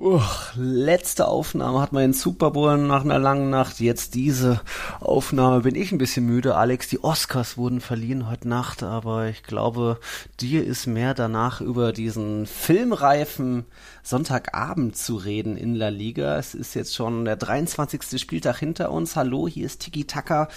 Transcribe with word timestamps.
Uh, 0.00 0.22
letzte 0.56 1.28
Aufnahme 1.28 1.78
hat 1.82 1.92
man 1.92 2.04
in 2.04 2.12
Super 2.14 2.50
nach 2.78 3.04
einer 3.04 3.18
langen 3.18 3.50
Nacht. 3.50 3.80
Jetzt 3.80 4.14
diese 4.14 4.62
Aufnahme 4.98 5.60
bin 5.60 5.74
ich 5.74 5.92
ein 5.92 5.98
bisschen 5.98 6.24
müde. 6.24 6.54
Alex, 6.54 6.88
die 6.88 7.04
Oscars 7.04 7.58
wurden 7.58 7.82
verliehen 7.82 8.26
heute 8.26 8.48
Nacht, 8.48 8.82
aber 8.82 9.26
ich 9.26 9.42
glaube, 9.42 10.00
dir 10.40 10.64
ist 10.64 10.86
mehr 10.86 11.12
danach 11.12 11.60
über 11.60 11.92
diesen 11.92 12.46
filmreifen 12.46 13.66
Sonntagabend 14.02 14.96
zu 14.96 15.16
reden 15.16 15.58
in 15.58 15.74
La 15.74 15.90
Liga. 15.90 16.38
Es 16.38 16.54
ist 16.54 16.72
jetzt 16.72 16.94
schon 16.94 17.26
der 17.26 17.36
23. 17.36 18.18
Spieltag 18.18 18.56
hinter 18.56 18.92
uns. 18.92 19.16
Hallo, 19.16 19.48
hier 19.48 19.66
ist 19.66 19.82
Tiki 19.82 20.06
Taka, 20.06 20.48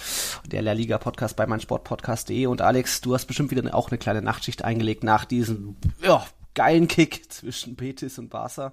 der 0.50 0.62
La 0.62 0.72
Liga 0.72 0.96
Podcast 0.96 1.36
bei 1.36 1.46
meinsportpodcast.de 1.46 2.46
und 2.46 2.62
Alex, 2.62 3.02
du 3.02 3.12
hast 3.12 3.26
bestimmt 3.26 3.50
wieder 3.50 3.74
auch 3.74 3.90
eine 3.90 3.98
kleine 3.98 4.22
Nachtschicht 4.22 4.64
eingelegt 4.64 5.04
nach 5.04 5.26
diesem 5.26 5.76
ja, 6.00 6.24
geilen 6.54 6.88
Kick 6.88 7.30
zwischen 7.30 7.76
Betis 7.76 8.18
und 8.18 8.30
Barca 8.30 8.72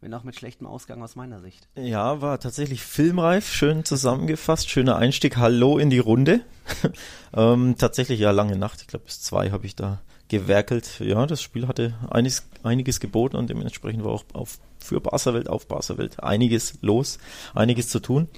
wenn 0.00 0.14
auch 0.14 0.24
mit 0.24 0.34
schlechtem 0.34 0.66
Ausgang 0.66 1.02
aus 1.02 1.14
meiner 1.14 1.40
Sicht. 1.40 1.68
Ja, 1.76 2.22
war 2.22 2.40
tatsächlich 2.40 2.82
filmreif, 2.82 3.52
schön 3.52 3.84
zusammengefasst, 3.84 4.70
schöner 4.70 4.96
Einstieg. 4.96 5.36
Hallo 5.36 5.78
in 5.78 5.90
die 5.90 5.98
Runde. 5.98 6.40
ähm, 7.34 7.76
tatsächlich 7.76 8.18
ja 8.18 8.30
lange 8.30 8.56
Nacht, 8.56 8.80
ich 8.80 8.86
glaube 8.86 9.04
bis 9.04 9.20
zwei 9.20 9.50
habe 9.50 9.66
ich 9.66 9.76
da 9.76 10.00
gewerkelt. 10.28 11.00
Ja, 11.00 11.26
das 11.26 11.42
Spiel 11.42 11.68
hatte 11.68 11.94
einiges, 12.08 12.46
einiges 12.62 13.00
geboten 13.00 13.36
und 13.36 13.50
dementsprechend 13.50 14.04
war 14.04 14.12
auch 14.12 14.24
auf, 14.32 14.58
für 14.78 15.00
Barca-Welt, 15.00 15.50
auf 15.50 15.66
Barca-Welt 15.66 16.22
einiges 16.22 16.78
los, 16.80 17.18
einiges 17.54 17.88
zu 17.88 18.00
tun. 18.00 18.28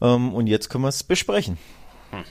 Ähm, 0.00 0.32
und 0.32 0.46
jetzt 0.46 0.70
können 0.70 0.84
wir 0.84 0.88
es 0.88 1.02
besprechen. 1.02 1.58
Hm 2.12 2.24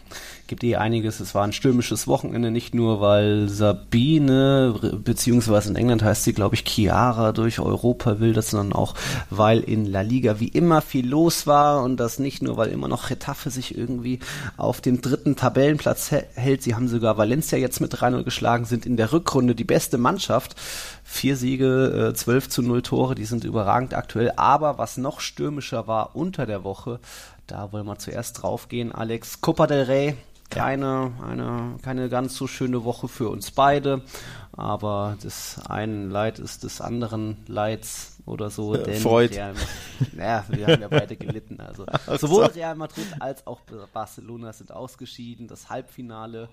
gibt 0.51 0.65
eh 0.65 0.75
einiges. 0.75 1.21
Es 1.21 1.33
war 1.33 1.45
ein 1.45 1.53
stürmisches 1.53 2.07
Wochenende, 2.07 2.51
nicht 2.51 2.75
nur 2.75 2.99
weil 2.99 3.47
Sabine, 3.47 4.75
beziehungsweise 5.01 5.69
in 5.69 5.77
England 5.77 6.03
heißt 6.03 6.25
sie, 6.25 6.33
glaube 6.33 6.55
ich, 6.55 6.65
Chiara 6.67 7.31
durch 7.31 7.61
Europa 7.61 8.19
will, 8.19 8.39
sondern 8.41 8.73
auch, 8.73 8.95
weil 9.29 9.61
in 9.61 9.85
La 9.85 10.01
Liga 10.01 10.41
wie 10.41 10.49
immer 10.49 10.81
viel 10.81 11.07
los 11.07 11.47
war 11.47 11.81
und 11.81 12.01
das 12.01 12.19
nicht 12.19 12.41
nur, 12.43 12.57
weil 12.57 12.67
immer 12.67 12.89
noch 12.89 13.07
Getafe 13.07 13.49
sich 13.49 13.77
irgendwie 13.77 14.19
auf 14.57 14.81
dem 14.81 14.99
dritten 14.99 15.37
Tabellenplatz 15.37 16.11
hält. 16.11 16.63
Sie 16.63 16.75
haben 16.75 16.89
sogar 16.89 17.17
Valencia 17.17 17.57
jetzt 17.57 17.79
mit 17.79 17.93
3-0 17.95 18.23
geschlagen, 18.23 18.65
sind 18.65 18.85
in 18.85 18.97
der 18.97 19.13
Rückrunde 19.13 19.55
die 19.55 19.63
beste 19.63 19.97
Mannschaft. 19.97 20.57
Vier 21.05 21.37
Siege, 21.37 22.09
äh, 22.11 22.13
12 22.13 22.49
zu 22.49 22.61
0 22.61 22.81
Tore, 22.81 23.15
die 23.15 23.25
sind 23.25 23.45
überragend 23.45 23.93
aktuell. 23.93 24.33
Aber 24.35 24.77
was 24.77 24.97
noch 24.97 25.21
stürmischer 25.21 25.87
war 25.87 26.13
unter 26.13 26.45
der 26.45 26.65
Woche, 26.65 26.99
da 27.51 27.73
wollen 27.73 27.85
wir 27.85 27.97
zuerst 27.97 28.41
draufgehen. 28.41 28.93
Alex 28.93 29.41
Copa 29.41 29.67
del 29.67 29.83
Rey, 29.83 30.15
keine, 30.49 31.11
eine, 31.21 31.75
keine 31.81 32.07
ganz 32.07 32.35
so 32.37 32.47
schöne 32.47 32.85
Woche 32.85 33.09
für 33.09 33.27
uns 33.27 33.51
beide, 33.51 34.03
aber 34.53 35.17
das 35.21 35.59
einen 35.67 36.09
Leid 36.09 36.39
ist 36.39 36.63
des 36.63 36.79
anderen 36.79 37.43
Leids 37.47 38.21
oder 38.25 38.49
so. 38.49 38.75
Denn 38.77 39.01
Freud. 39.01 39.35
Real, 39.35 39.53
ja, 40.17 40.45
wir 40.47 40.67
haben 40.67 40.81
ja 40.81 40.87
beide 40.87 41.17
gelitten. 41.17 41.59
Also 41.59 41.85
sowohl 42.17 42.45
Real 42.45 42.75
Madrid 42.75 43.07
als 43.19 43.45
auch 43.45 43.59
Barcelona 43.91 44.53
sind 44.53 44.71
ausgeschieden. 44.71 45.49
Das 45.49 45.69
Halbfinale 45.69 46.47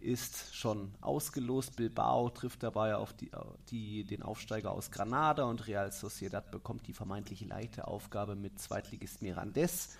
ist 0.00 0.52
schon 0.56 0.90
ausgelost. 1.00 1.76
Bilbao 1.76 2.28
trifft 2.30 2.64
dabei 2.64 2.96
auf 2.96 3.12
die, 3.12 3.30
die, 3.70 4.02
den 4.02 4.22
Aufsteiger 4.24 4.72
aus 4.72 4.90
Granada 4.90 5.44
und 5.44 5.68
Real 5.68 5.92
Sociedad 5.92 6.50
bekommt 6.50 6.88
die 6.88 6.92
vermeintlich 6.92 7.46
leichte 7.46 7.86
Aufgabe 7.86 8.34
mit 8.34 8.58
Zweitligist 8.58 9.22
Mirandes. 9.22 9.90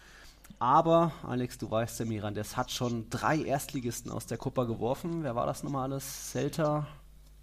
Aber, 0.58 1.12
Alex, 1.26 1.58
du 1.58 1.70
weißt, 1.70 2.00
der 2.00 2.06
Mirandes 2.06 2.56
hat 2.56 2.70
schon 2.70 3.08
drei 3.10 3.38
Erstligisten 3.38 4.10
aus 4.10 4.26
der 4.26 4.38
Copa 4.38 4.64
geworfen. 4.64 5.22
Wer 5.22 5.34
war 5.34 5.46
das 5.46 5.62
nochmal 5.62 5.90
alles? 5.90 6.30
Celta, 6.32 6.86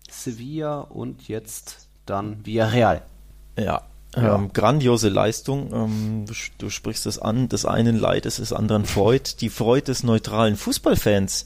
Sevilla 0.09 0.81
und 0.81 1.27
jetzt 1.27 1.87
dann 2.05 2.45
Villarreal. 2.45 3.03
Ja, 3.57 3.83
ja. 4.15 4.35
Ähm, 4.35 4.51
grandiose 4.53 5.09
Leistung. 5.09 5.71
Ähm, 5.73 6.25
du, 6.25 6.33
du, 6.57 6.69
sprichst 6.69 7.05
es 7.05 7.19
an. 7.19 7.49
Des 7.49 7.65
einen 7.65 7.99
Leid 7.99 8.25
ist 8.25 8.39
des 8.39 8.53
anderen 8.53 8.85
Freud. 8.85 9.35
Die 9.41 9.49
Freude 9.49 9.85
des 9.85 10.03
neutralen 10.03 10.55
Fußballfans 10.55 11.45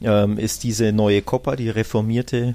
ähm, 0.00 0.38
ist 0.38 0.62
diese 0.62 0.92
neue 0.92 1.22
Copa, 1.22 1.56
die 1.56 1.70
reformierte 1.70 2.54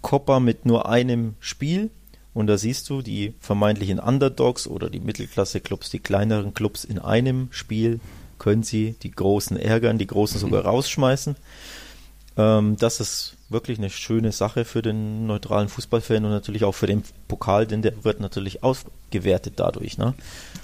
Copa 0.00 0.40
mit 0.40 0.66
nur 0.66 0.88
einem 0.88 1.34
Spiel 1.38 1.90
und 2.34 2.46
da 2.46 2.56
siehst 2.56 2.88
du 2.88 3.02
die 3.02 3.34
vermeintlichen 3.40 3.98
Underdogs 3.98 4.66
oder 4.66 4.88
die 4.88 5.00
Mittelklasse-Clubs, 5.00 5.90
die 5.90 5.98
kleineren 5.98 6.54
Clubs 6.54 6.84
in 6.84 6.98
einem 6.98 7.48
Spiel 7.50 8.00
können 8.38 8.62
sie 8.64 8.96
die 9.02 9.12
Großen 9.12 9.56
ärgern, 9.56 9.98
die 9.98 10.06
Großen 10.06 10.40
sogar 10.40 10.64
rausschmeißen. 10.64 11.36
Ähm, 12.36 12.76
das 12.76 12.98
ist 12.98 13.36
wirklich 13.50 13.78
eine 13.78 13.90
schöne 13.90 14.32
Sache 14.32 14.64
für 14.64 14.82
den 14.82 15.26
neutralen 15.26 15.68
Fußballfan 15.68 16.24
und 16.24 16.30
natürlich 16.30 16.64
auch 16.64 16.72
für 16.72 16.86
den 16.86 17.04
Pokal, 17.28 17.66
denn 17.66 17.82
der 17.82 18.04
wird 18.04 18.18
natürlich 18.18 18.64
ausgewertet 18.64 19.54
dadurch. 19.56 19.98
Ne? 19.98 20.14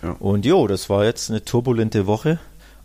Ja. 0.03 0.13
Und 0.19 0.45
jo, 0.45 0.67
das 0.67 0.89
war 0.91 1.05
jetzt 1.05 1.31
eine 1.31 1.45
turbulente 1.45 2.07
Woche. 2.07 2.39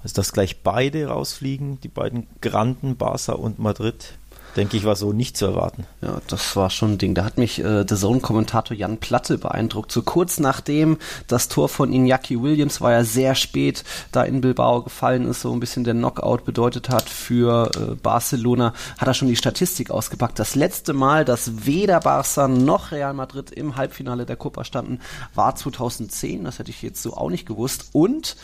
Also 0.04 0.16
dass 0.16 0.34
gleich 0.34 0.60
beide 0.62 1.08
rausfliegen, 1.08 1.80
die 1.80 1.88
beiden 1.88 2.28
Granden, 2.42 2.98
Barca 2.98 3.34
und 3.34 3.58
Madrid, 3.58 4.18
denke 4.56 4.78
ich, 4.78 4.86
war 4.86 4.96
so 4.96 5.14
nicht 5.14 5.38
zu 5.38 5.46
erwarten. 5.46 5.86
Ja, 6.02 6.22
das 6.28 6.56
war 6.56 6.70
schon 6.70 6.94
ein 6.94 6.98
Ding. 6.98 7.16
Da 7.16 7.26
hat 7.26 7.38
mich 7.38 7.60
äh, 7.60 7.84
der 7.84 7.98
Zone-Kommentator 7.98 8.76
Jan 8.76 8.98
Platte 8.98 9.38
beeindruckt. 9.38 9.92
So 9.92 10.02
kurz 10.02 10.40
nachdem 10.40 10.98
das 11.28 11.48
Tor 11.48 11.70
von 11.70 11.92
Iñaki 11.92 12.42
Williams 12.42 12.82
war 12.82 12.92
ja 12.92 13.04
sehr 13.04 13.36
spät 13.36 13.84
da 14.12 14.24
in 14.24 14.42
Bilbao 14.42 14.84
gefallen 14.84 15.28
ist, 15.28 15.42
so 15.42 15.52
ein 15.52 15.60
bisschen 15.60 15.84
der 15.84 15.94
Knockout 15.94 16.46
bedeutet 16.46 16.90
hat 16.90 17.10
für 17.10 17.72
äh, 17.76 17.96
Barcelona, 17.96 18.74
hat 18.98 19.08
er 19.08 19.14
schon 19.14 19.28
die 19.28 19.36
Statistik 19.36 19.92
ausgepackt. 19.92 20.40
Das 20.40 20.56
letzte 20.56 20.94
Mal, 20.94 21.26
dass 21.26 21.66
weder 21.66 22.00
Barca 22.00 22.48
noch 22.48 22.92
Real 22.92 23.14
Madrid 23.14 23.52
im 23.52 23.76
Halbfinale 23.76 24.26
der 24.26 24.36
Copa 24.36 24.64
standen, 24.64 25.00
war 25.34 25.56
2010. 25.56 26.44
Das 26.44 26.60
hätte 26.60 26.72
ich 26.72 26.82
jetzt 26.82 27.02
so 27.02 27.16
auch 27.16 27.30
nicht 27.30 27.48
gewusst. 27.48 27.90
Und 27.94 28.38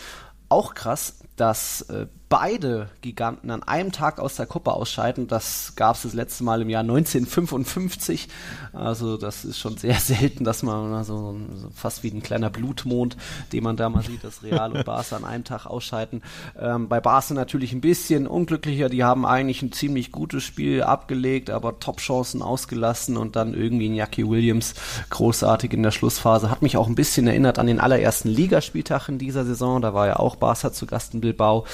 auch 0.50 0.74
krass, 0.74 1.19
dass 1.36 1.81
äh, 1.84 2.08
beide 2.30 2.90
Giganten 3.02 3.50
an 3.50 3.64
einem 3.64 3.92
Tag 3.92 4.20
aus 4.20 4.36
der 4.36 4.46
Kuppe 4.46 4.72
ausscheiden. 4.72 5.28
Das 5.28 5.74
gab 5.76 5.96
es 5.96 6.04
das 6.04 6.14
letzte 6.14 6.44
Mal 6.44 6.62
im 6.62 6.70
Jahr 6.70 6.82
1955. 6.82 8.28
Also 8.72 9.18
das 9.18 9.44
ist 9.44 9.58
schon 9.58 9.78
sehr 9.78 9.96
selten, 10.00 10.44
dass 10.44 10.62
man 10.62 11.04
so, 11.04 11.36
so 11.56 11.70
fast 11.76 12.04
wie 12.04 12.12
ein 12.12 12.22
kleiner 12.22 12.52
Blutmond, 12.52 13.18
den 13.52 13.64
man 13.64 13.78
da 13.78 13.90
mal 13.90 14.04
sieht, 14.04 14.24
dass 14.24 14.44
Real 14.44 14.72
und 14.72 14.86
Barca 14.86 15.16
an 15.16 15.26
einem 15.26 15.44
Tag 15.44 15.66
ausscheiden. 15.66 16.22
Ähm, 16.60 16.88
bei 16.88 17.02
Barca 17.02 17.34
natürlich 17.34 17.74
ein 17.74 17.82
bisschen 17.82 18.28
unglücklicher. 18.28 18.90
Die 18.90 19.04
haben 19.04 19.26
eigentlich 19.26 19.64
ein 19.64 19.72
ziemlich 19.72 20.12
gutes 20.12 20.44
Spiel 20.44 20.84
abgelegt, 20.84 21.50
aber 21.50 21.80
Top-Chancen 21.80 22.44
ausgelassen 22.44 23.18
und 23.18 23.36
dann 23.36 23.56
irgendwie 23.56 23.88
in 23.88 23.96
Jackie 23.96 24.28
Williams 24.30 24.76
großartig 25.10 25.74
in 25.74 25.82
der 25.82 25.92
Schlussphase. 25.92 26.52
Hat 26.52 26.62
mich 26.62 26.78
auch 26.78 26.88
ein 26.88 26.96
bisschen 26.96 27.28
erinnert 27.28 27.58
an 27.58 27.66
den 27.66 27.80
allerersten 27.80 28.30
Ligaspieltag 28.30 29.10
in 29.10 29.18
dieser 29.18 29.46
Saison. 29.46 29.82
Da 29.82 29.96
war 29.96 30.06
ja 30.06 30.18
auch 30.18 30.36
Barca 30.36 30.72
zu 30.72 30.86
Gast 30.86 31.16
in 31.16 31.22
Bilbao. 31.22 31.66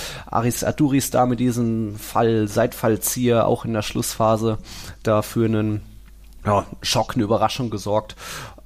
Aris 0.45 0.63
Aduris 0.63 1.09
da 1.09 1.25
mit 1.25 1.39
diesem 1.39 1.97
Fall, 1.97 2.47
Seitfallzieher 2.47 3.47
auch 3.47 3.65
in 3.65 3.73
der 3.73 3.81
Schlussphase 3.81 4.59
da 5.01 5.23
für 5.23 5.45
einen 5.45 5.81
ja, 6.45 6.67
Schock, 6.83 7.15
eine 7.15 7.23
Überraschung 7.23 7.71
gesorgt. 7.71 8.15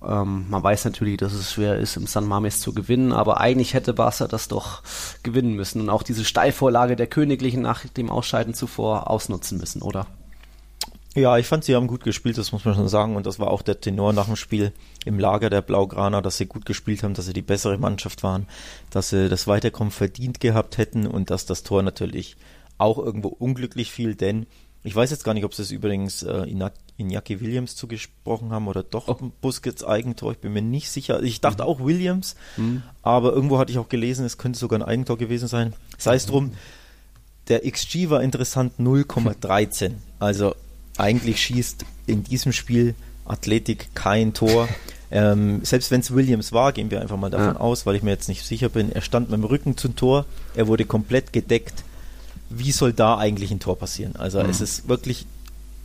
Ähm, 0.05 0.47
man 0.49 0.61
weiß 0.61 0.83
natürlich, 0.83 1.15
dass 1.15 1.31
es 1.31 1.53
schwer 1.53 1.77
ist, 1.77 1.95
im 1.95 2.05
San 2.05 2.25
Mames 2.25 2.59
zu 2.59 2.73
gewinnen, 2.73 3.13
aber 3.13 3.39
eigentlich 3.39 3.73
hätte 3.73 3.93
Barca 3.93 4.27
das 4.27 4.49
doch 4.49 4.83
gewinnen 5.23 5.53
müssen 5.53 5.79
und 5.79 5.89
auch 5.89 6.03
diese 6.03 6.25
Steilvorlage 6.25 6.97
der 6.97 7.07
Königlichen 7.07 7.61
nach 7.61 7.85
dem 7.85 8.09
Ausscheiden 8.09 8.53
zuvor 8.53 9.09
ausnutzen 9.09 9.57
müssen, 9.57 9.81
oder? 9.81 10.05
Ja, 11.15 11.37
ich 11.37 11.47
fand, 11.47 11.63
sie 11.63 11.75
haben 11.75 11.87
gut 11.87 12.03
gespielt, 12.03 12.37
das 12.37 12.51
muss 12.51 12.65
man 12.65 12.75
schon 12.75 12.87
sagen. 12.87 13.15
Und 13.15 13.25
das 13.25 13.39
war 13.39 13.49
auch 13.49 13.61
der 13.61 13.81
Tenor 13.81 14.13
nach 14.13 14.27
dem 14.27 14.35
Spiel 14.35 14.71
im 15.05 15.19
Lager 15.19 15.49
der 15.49 15.61
Blaugrana, 15.61 16.21
dass 16.21 16.37
sie 16.37 16.45
gut 16.45 16.65
gespielt 16.65 17.03
haben, 17.03 17.15
dass 17.15 17.25
sie 17.25 17.33
die 17.33 17.41
bessere 17.41 17.77
Mannschaft 17.77 18.21
waren, 18.21 18.47
dass 18.91 19.09
sie 19.09 19.27
das 19.27 19.47
Weiterkommen 19.47 19.91
verdient 19.91 20.39
gehabt 20.39 20.77
hätten 20.77 21.07
und 21.07 21.31
dass 21.31 21.45
das 21.45 21.63
Tor 21.63 21.81
natürlich 21.81 22.37
auch 22.77 22.97
irgendwo 22.97 23.29
unglücklich 23.29 23.91
fiel, 23.91 24.15
denn 24.15 24.45
ich 24.83 24.95
weiß 24.95 25.11
jetzt 25.11 25.25
gar 25.25 25.33
nicht, 25.33 25.43
ob 25.43 25.53
sie 25.53 25.61
es 25.61 25.71
übrigens 25.71 26.23
äh, 26.23 26.45
Iñaki 26.97 27.41
Williams 27.41 27.75
zugesprochen 27.75 28.51
haben 28.51 28.67
oder 28.67 28.81
doch 28.81 29.09
oh. 29.09 29.31
Busquets 29.41 29.83
Eigentor. 29.83 30.31
Ich 30.31 30.37
bin 30.37 30.53
mir 30.53 30.61
nicht 30.61 30.89
sicher. 30.89 31.21
Ich 31.21 31.41
dachte 31.41 31.63
mhm. 31.63 31.69
auch 31.69 31.79
Williams, 31.83 32.35
mhm. 32.55 32.83
aber 33.01 33.33
irgendwo 33.33 33.59
hatte 33.59 33.71
ich 33.71 33.77
auch 33.77 33.89
gelesen, 33.89 34.25
es 34.25 34.37
könnte 34.37 34.57
sogar 34.57 34.79
ein 34.79 34.83
Eigentor 34.85 35.17
gewesen 35.17 35.49
sein. 35.49 35.73
Sei 35.97 36.15
es 36.15 36.27
drum, 36.27 36.53
der 37.49 37.69
XG 37.69 38.09
war 38.09 38.23
interessant 38.23 38.73
0,13. 38.79 39.95
Also 40.19 40.55
eigentlich 40.99 41.41
schießt 41.41 41.85
in 42.07 42.23
diesem 42.23 42.51
Spiel 42.51 42.95
Athletik 43.25 43.93
kein 43.93 44.33
Tor. 44.33 44.67
Ähm, 45.11 45.61
selbst 45.63 45.91
wenn 45.91 46.01
es 46.01 46.13
Williams 46.13 46.51
war, 46.51 46.71
gehen 46.71 46.91
wir 46.91 47.01
einfach 47.01 47.17
mal 47.17 47.29
davon 47.29 47.55
ja. 47.55 47.59
aus, 47.59 47.85
weil 47.85 47.95
ich 47.95 48.03
mir 48.03 48.11
jetzt 48.11 48.29
nicht 48.29 48.45
sicher 48.45 48.69
bin. 48.69 48.91
Er 48.91 49.01
stand 49.01 49.29
mit 49.29 49.39
dem 49.39 49.43
Rücken 49.43 49.77
zum 49.77 49.95
Tor, 49.95 50.25
er 50.55 50.67
wurde 50.67 50.85
komplett 50.85 51.33
gedeckt. 51.33 51.83
Wie 52.49 52.71
soll 52.71 52.93
da 52.93 53.17
eigentlich 53.17 53.51
ein 53.51 53.59
Tor 53.59 53.77
passieren? 53.77 54.15
Also 54.15 54.41
mhm. 54.43 54.49
es 54.49 54.61
ist 54.61 54.87
wirklich 54.87 55.25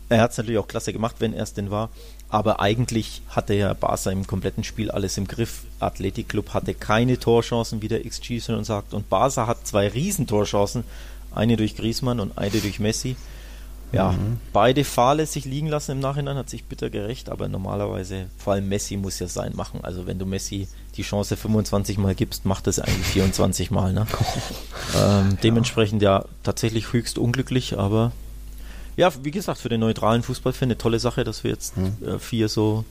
er 0.09 0.21
hat 0.21 0.33
es 0.33 0.39
natürlich 0.39 0.59
auch 0.59 0.69
klasse 0.69 0.93
gemacht, 0.93 1.17
wenn 1.19 1.33
er 1.33 1.45
es 1.45 1.55
denn 1.55 1.71
war. 1.71 1.91
Aber 2.29 2.61
eigentlich 2.61 3.23
hatte 3.29 3.55
ja 3.55 3.73
Barca 3.75 4.11
im 4.11 4.27
kompletten 4.27 4.65
Spiel 4.65 4.91
alles 4.91 5.17
im 5.17 5.27
Griff. 5.27 5.63
Athletic 5.79 6.29
Club 6.29 6.53
hatte 6.53 6.75
keine 6.75 7.19
Torchancen, 7.19 7.81
wie 7.81 7.89
der 7.89 8.05
XG 8.05 8.41
schon 8.41 8.65
sagt. 8.65 8.93
Und 8.93 9.09
Barca 9.09 9.47
hat 9.47 9.67
zwei 9.67 9.89
Riesentorchancen. 9.89 10.85
Eine 11.35 11.57
durch 11.57 11.77
Griezmann 11.77 12.21
und 12.21 12.39
eine 12.39 12.59
durch 12.61 12.81
Messi. 12.81 13.17
Ja, 13.95 14.13
mhm. 14.13 14.39
beide 14.53 14.85
fahrlässig 14.85 15.45
liegen 15.45 15.69
lassen 15.69 15.93
im 15.93 16.01
Nachhinein, 16.01 16.37
hat 16.37 16.51
sich 16.51 16.65
bitter 16.65 16.91
gerecht, 16.91 17.29
aber 17.29 17.49
normalerweise, 17.49 18.27
vor 18.37 18.55
allem 18.55 18.69
Messi 18.69 18.97
muss 18.97 19.19
ja 19.19 19.29
sein 19.29 19.53
machen. 19.55 19.81
Also 19.83 20.07
wenn 20.07 20.19
du 20.19 20.27
Messi 20.27 20.69
die 20.97 21.03
Chance 21.03 21.37
25 21.37 21.99
Mal 21.99 22.15
gibst, 22.15 22.45
macht 22.45 22.67
das 22.67 22.79
eigentlich 22.79 23.07
24 23.07 23.71
Mal. 23.71 23.93
Ne? 23.93 24.07
ähm, 24.97 25.31
ja. 25.31 25.37
Dementsprechend 25.43 26.03
ja 26.03 26.25
tatsächlich 26.43 26.93
höchst 26.93 27.19
unglücklich, 27.19 27.79
aber 27.79 28.13
ja, 28.97 29.11
wie 29.23 29.31
gesagt, 29.31 29.59
für 29.59 29.69
den 29.69 29.81
neutralen 29.81 30.23
Fußballfan 30.23 30.67
eine 30.67 30.79
tolle 30.79 30.99
Sache, 30.99 31.25
dass 31.25 31.45
wir 31.45 31.51
jetzt 31.51 31.77
hm. 31.77 31.97
äh, 32.07 32.19
vier 32.19 32.49
so 32.49 32.85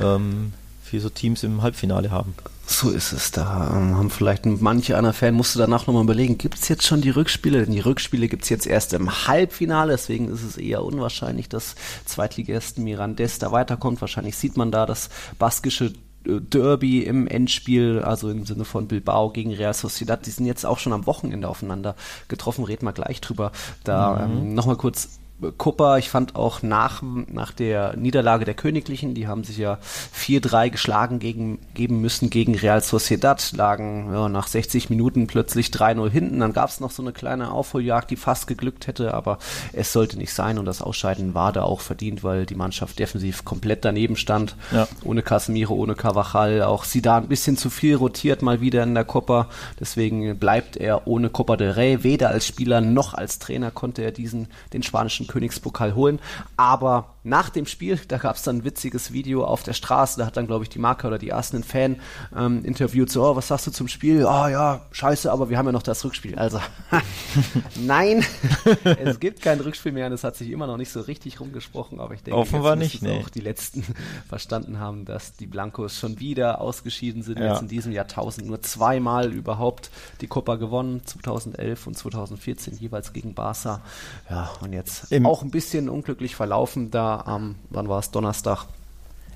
ähm, 0.00 0.52
vier 0.90 1.00
so 1.00 1.08
Teams 1.08 1.42
im 1.44 1.62
Halbfinale 1.62 2.10
haben. 2.10 2.34
So 2.66 2.90
ist 2.90 3.12
es. 3.12 3.30
Da 3.30 3.72
ähm, 3.76 3.96
haben 3.96 4.10
vielleicht 4.10 4.44
manche 4.46 4.96
einer 4.96 5.12
Fan 5.12 5.34
musste 5.34 5.58
danach 5.58 5.86
nochmal 5.86 6.04
überlegen, 6.04 6.38
gibt 6.38 6.58
es 6.58 6.68
jetzt 6.68 6.86
schon 6.86 7.00
die 7.00 7.10
Rückspiele? 7.10 7.64
Denn 7.64 7.72
die 7.72 7.80
Rückspiele 7.80 8.28
gibt 8.28 8.42
es 8.42 8.48
jetzt 8.48 8.66
erst 8.66 8.92
im 8.92 9.26
Halbfinale, 9.26 9.92
deswegen 9.92 10.28
ist 10.28 10.42
es 10.42 10.56
eher 10.56 10.84
unwahrscheinlich, 10.84 11.48
dass 11.48 11.74
Zweitligisten 12.04 12.84
Mirandes 12.84 13.38
da 13.38 13.52
weiterkommt. 13.52 14.00
Wahrscheinlich 14.00 14.36
sieht 14.36 14.56
man 14.56 14.70
da 14.70 14.86
das 14.86 15.10
baskische 15.38 15.86
äh, 16.26 16.40
Derby 16.40 17.02
im 17.02 17.26
Endspiel, 17.26 18.00
also 18.00 18.30
im 18.30 18.46
Sinne 18.46 18.64
von 18.64 18.88
Bilbao 18.88 19.30
gegen 19.30 19.52
Real 19.52 19.74
Sociedad, 19.74 20.26
die 20.26 20.30
sind 20.30 20.46
jetzt 20.46 20.66
auch 20.66 20.78
schon 20.78 20.92
am 20.92 21.06
Wochenende 21.06 21.48
aufeinander 21.48 21.94
getroffen, 22.28 22.64
reden 22.64 22.84
wir 22.84 22.92
gleich 22.92 23.20
drüber. 23.20 23.52
Da 23.84 24.26
mhm. 24.26 24.38
ähm, 24.38 24.54
nochmal 24.54 24.76
kurz 24.76 25.19
Kupper, 25.56 25.98
ich 25.98 26.10
fand 26.10 26.36
auch 26.36 26.62
nach, 26.62 27.02
nach 27.02 27.52
der 27.52 27.96
Niederlage 27.96 28.44
der 28.44 28.54
Königlichen, 28.54 29.14
die 29.14 29.26
haben 29.26 29.44
sich 29.44 29.58
ja 29.58 29.78
4-3 30.16 30.70
geschlagen 30.70 31.18
gegen, 31.18 31.58
geben 31.74 32.00
müssen 32.00 32.30
gegen 32.30 32.54
Real 32.54 32.82
Sociedad, 32.82 33.52
lagen 33.52 34.10
ja, 34.12 34.28
nach 34.28 34.46
60 34.46 34.90
Minuten 34.90 35.26
plötzlich 35.26 35.68
3-0 35.68 36.10
hinten. 36.10 36.40
Dann 36.40 36.52
gab 36.52 36.68
es 36.68 36.80
noch 36.80 36.90
so 36.90 37.02
eine 37.02 37.12
kleine 37.12 37.52
Aufholjagd, 37.52 38.10
die 38.10 38.16
fast 38.16 38.46
geglückt 38.46 38.86
hätte, 38.86 39.14
aber 39.14 39.38
es 39.72 39.92
sollte 39.92 40.18
nicht 40.18 40.34
sein 40.34 40.58
und 40.58 40.66
das 40.66 40.82
Ausscheiden 40.82 41.34
war 41.34 41.52
da 41.52 41.62
auch 41.62 41.80
verdient, 41.80 42.22
weil 42.22 42.44
die 42.46 42.54
Mannschaft 42.54 42.98
defensiv 42.98 43.44
komplett 43.44 43.84
daneben 43.84 44.16
stand. 44.16 44.56
Ja. 44.72 44.88
Ohne 45.04 45.22
Casemiro, 45.22 45.74
ohne 45.74 45.94
Cavachal, 45.94 46.62
auch 46.62 46.84
sie 46.84 47.02
da 47.02 47.16
ein 47.16 47.28
bisschen 47.28 47.56
zu 47.56 47.70
viel 47.70 47.96
rotiert 47.96 48.42
mal 48.42 48.60
wieder 48.60 48.82
in 48.82 48.94
der 48.94 49.04
Copa. 49.04 49.48
Deswegen 49.78 50.38
bleibt 50.38 50.76
er 50.76 51.06
ohne 51.06 51.30
Copa 51.30 51.56
del 51.56 51.70
Rey. 51.70 52.02
Weder 52.02 52.28
als 52.28 52.46
Spieler 52.46 52.80
noch 52.80 53.14
als 53.14 53.38
Trainer 53.38 53.70
konnte 53.70 54.02
er 54.02 54.12
diesen, 54.12 54.48
den 54.72 54.82
spanischen 54.82 55.26
Königspokal 55.30 55.94
holen. 55.94 56.18
Aber 56.56 57.14
nach 57.22 57.50
dem 57.50 57.66
Spiel, 57.66 58.00
da 58.08 58.16
gab 58.16 58.36
es 58.36 58.42
dann 58.42 58.58
ein 58.58 58.64
witziges 58.64 59.12
Video 59.12 59.44
auf 59.44 59.62
der 59.62 59.74
Straße, 59.74 60.18
da 60.18 60.26
hat 60.26 60.36
dann, 60.36 60.46
glaube 60.46 60.64
ich, 60.64 60.70
die 60.70 60.78
Marke 60.78 61.06
oder 61.06 61.18
die 61.18 61.28
ersten 61.28 61.56
einen 61.56 61.64
Fan 61.64 61.96
ähm, 62.34 62.64
interviewt, 62.64 63.10
so, 63.10 63.24
oh, 63.24 63.36
was 63.36 63.48
sagst 63.48 63.66
du 63.66 63.70
zum 63.70 63.88
Spiel? 63.88 64.26
Ah 64.26 64.44
oh, 64.44 64.48
ja, 64.48 64.80
scheiße, 64.90 65.30
aber 65.30 65.50
wir 65.50 65.58
haben 65.58 65.66
ja 65.66 65.72
noch 65.72 65.82
das 65.82 66.04
Rückspiel. 66.04 66.38
Also, 66.38 66.60
nein, 67.76 68.24
es 68.84 69.20
gibt 69.20 69.42
kein 69.42 69.60
Rückspiel 69.60 69.92
mehr 69.92 70.06
und 70.06 70.12
es 70.12 70.24
hat 70.24 70.36
sich 70.36 70.50
immer 70.50 70.66
noch 70.66 70.78
nicht 70.78 70.90
so 70.90 71.00
richtig 71.00 71.40
rumgesprochen, 71.40 72.00
aber 72.00 72.14
ich 72.14 72.22
denke, 72.22 72.38
Offenbar 72.38 72.76
nicht, 72.76 73.02
nee. 73.02 73.20
auch 73.20 73.28
die 73.28 73.40
Letzten 73.40 73.84
verstanden 74.28 74.80
haben, 74.80 75.04
dass 75.04 75.36
die 75.36 75.46
Blancos 75.46 75.98
schon 75.98 76.20
wieder 76.20 76.60
ausgeschieden 76.60 77.22
sind, 77.22 77.38
ja. 77.38 77.52
jetzt 77.52 77.62
in 77.62 77.68
diesem 77.68 77.92
Jahrtausend 77.92 78.46
nur 78.46 78.62
zweimal 78.62 79.32
überhaupt 79.32 79.90
die 80.22 80.26
Copa 80.26 80.56
gewonnen, 80.56 81.02
2011 81.04 81.86
und 81.86 81.98
2014 81.98 82.78
jeweils 82.78 83.12
gegen 83.12 83.34
Barca. 83.34 83.82
Ja, 84.30 84.50
und 84.62 84.72
jetzt 84.72 85.12
Im 85.20 85.26
auch 85.26 85.42
ein 85.42 85.50
bisschen 85.50 85.88
unglücklich 85.88 86.34
verlaufen, 86.34 86.90
da 86.90 87.20
am, 87.20 87.56
wann 87.70 87.88
war 87.88 88.00
es, 88.00 88.10
Donnerstag. 88.10 88.66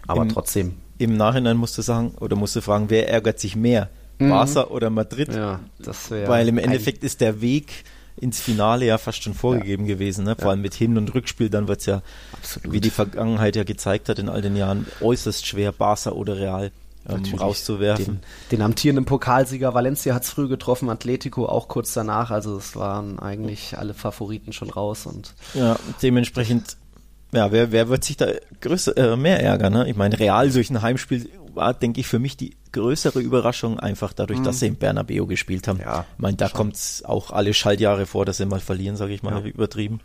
Aber 0.07 0.23
Im, 0.23 0.29
trotzdem. 0.29 0.75
Im 0.99 1.17
Nachhinein 1.17 1.57
musst 1.57 1.77
du 1.79 1.83
sagen, 1.83 2.13
oder 2.21 2.37
musst 2.37 2.57
du 2.57 2.61
fragen, 2.61 2.87
wer 2.89 3.09
ärgert 3.09 3.39
sich 3.39 3.57
mehr? 3.57 3.89
Mhm. 4.19 4.31
Barca 4.31 4.65
oder 4.65 4.91
Madrid? 4.91 5.33
Ja, 5.35 5.61
das 5.79 6.11
wäre. 6.11 6.29
Weil 6.29 6.49
im 6.49 6.59
Endeffekt 6.59 7.05
ist 7.05 7.21
der 7.21 7.41
Weg 7.41 7.85
ins 8.17 8.41
Finale 8.41 8.87
ja 8.87 8.99
fast 8.99 9.23
schon 9.23 9.35
vorgegeben 9.35 9.87
ja. 9.87 9.95
gewesen, 9.95 10.25
ne? 10.25 10.37
vor 10.37 10.47
ja. 10.47 10.51
allem 10.51 10.63
mit 10.63 10.75
Hin- 10.75 10.97
und 10.97 11.13
Rückspiel, 11.15 11.51
dann 11.51 11.67
wird 11.67 11.81
es 11.81 11.87
ja, 11.87 12.03
Absolut. 12.33 12.73
wie 12.73 12.81
die 12.81 12.91
Vergangenheit 12.91 13.57
ja 13.57 13.65
gezeigt 13.65 14.09
hat 14.09 14.19
in 14.19 14.29
all 14.29 14.41
den 14.41 14.55
Jahren, 14.55 14.87
äußerst 15.01 15.47
schwer, 15.47 15.73
Barca 15.73 16.11
oder 16.11 16.37
Real 16.37 16.71
ähm, 17.09 17.35
rauszuwerfen. 17.35 18.05
Den, 18.05 18.21
den, 18.53 18.63
amtierenden 18.63 19.05
Pokalsieger 19.05 19.75
Valencia 19.75 20.15
hat 20.15 20.25
es 20.25 20.31
früh 20.31 20.49
getroffen, 20.49 20.89
Atletico 20.89 21.47
auch 21.47 21.69
kurz 21.69 21.93
danach, 21.95 22.31
also 22.31 22.57
es 22.57 22.77
waren 22.77 23.19
eigentlich 23.19 23.77
alle 23.79 23.95
Favoriten 23.95 24.53
schon 24.53 24.71
raus 24.71 25.07
und 25.07 25.35
ja, 25.55 25.79
dementsprechend 26.03 26.77
ja, 27.33 27.51
wer, 27.51 27.73
wer 27.73 27.89
wird 27.89 28.05
sich 28.05 28.17
da 28.17 28.29
größer, 28.61 28.97
äh, 28.97 29.17
mehr 29.17 29.43
ärgern? 29.43 29.73
Ne? 29.73 29.89
Ich 29.89 29.97
meine, 29.97 30.19
Real 30.19 30.49
durch 30.51 30.71
ein 30.71 30.83
Heimspiel 30.83 31.29
war, 31.57 31.75
denke 31.75 32.01
ich, 32.01 32.07
für 32.07 32.19
mich 32.19 32.37
die 32.37 32.57
größere 32.75 33.21
Überraschung, 33.21 33.79
einfach 33.79 34.13
dadurch, 34.13 34.41
mhm. 34.41 34.45
dass 34.45 34.59
sie 34.59 34.67
im 34.67 34.77
Bernabeu 34.77 35.27
gespielt 35.27 35.69
haben. 35.69 35.79
Ja, 35.79 36.05
ich 36.17 36.23
meine, 36.23 36.37
da 36.37 36.49
kommt 36.49 36.75
es 36.75 37.05
auch 37.05 37.31
alle 37.31 37.55
Schaltjahre 37.55 38.05
vor, 38.05 38.25
dass 38.25 38.39
sie 38.39 38.47
mal 38.47 38.59
verlieren, 38.59 38.97
sage 38.97 39.15
ich 39.15 39.23
mal, 39.23 39.41
ja. 39.41 39.47
übertrieben. 39.47 40.01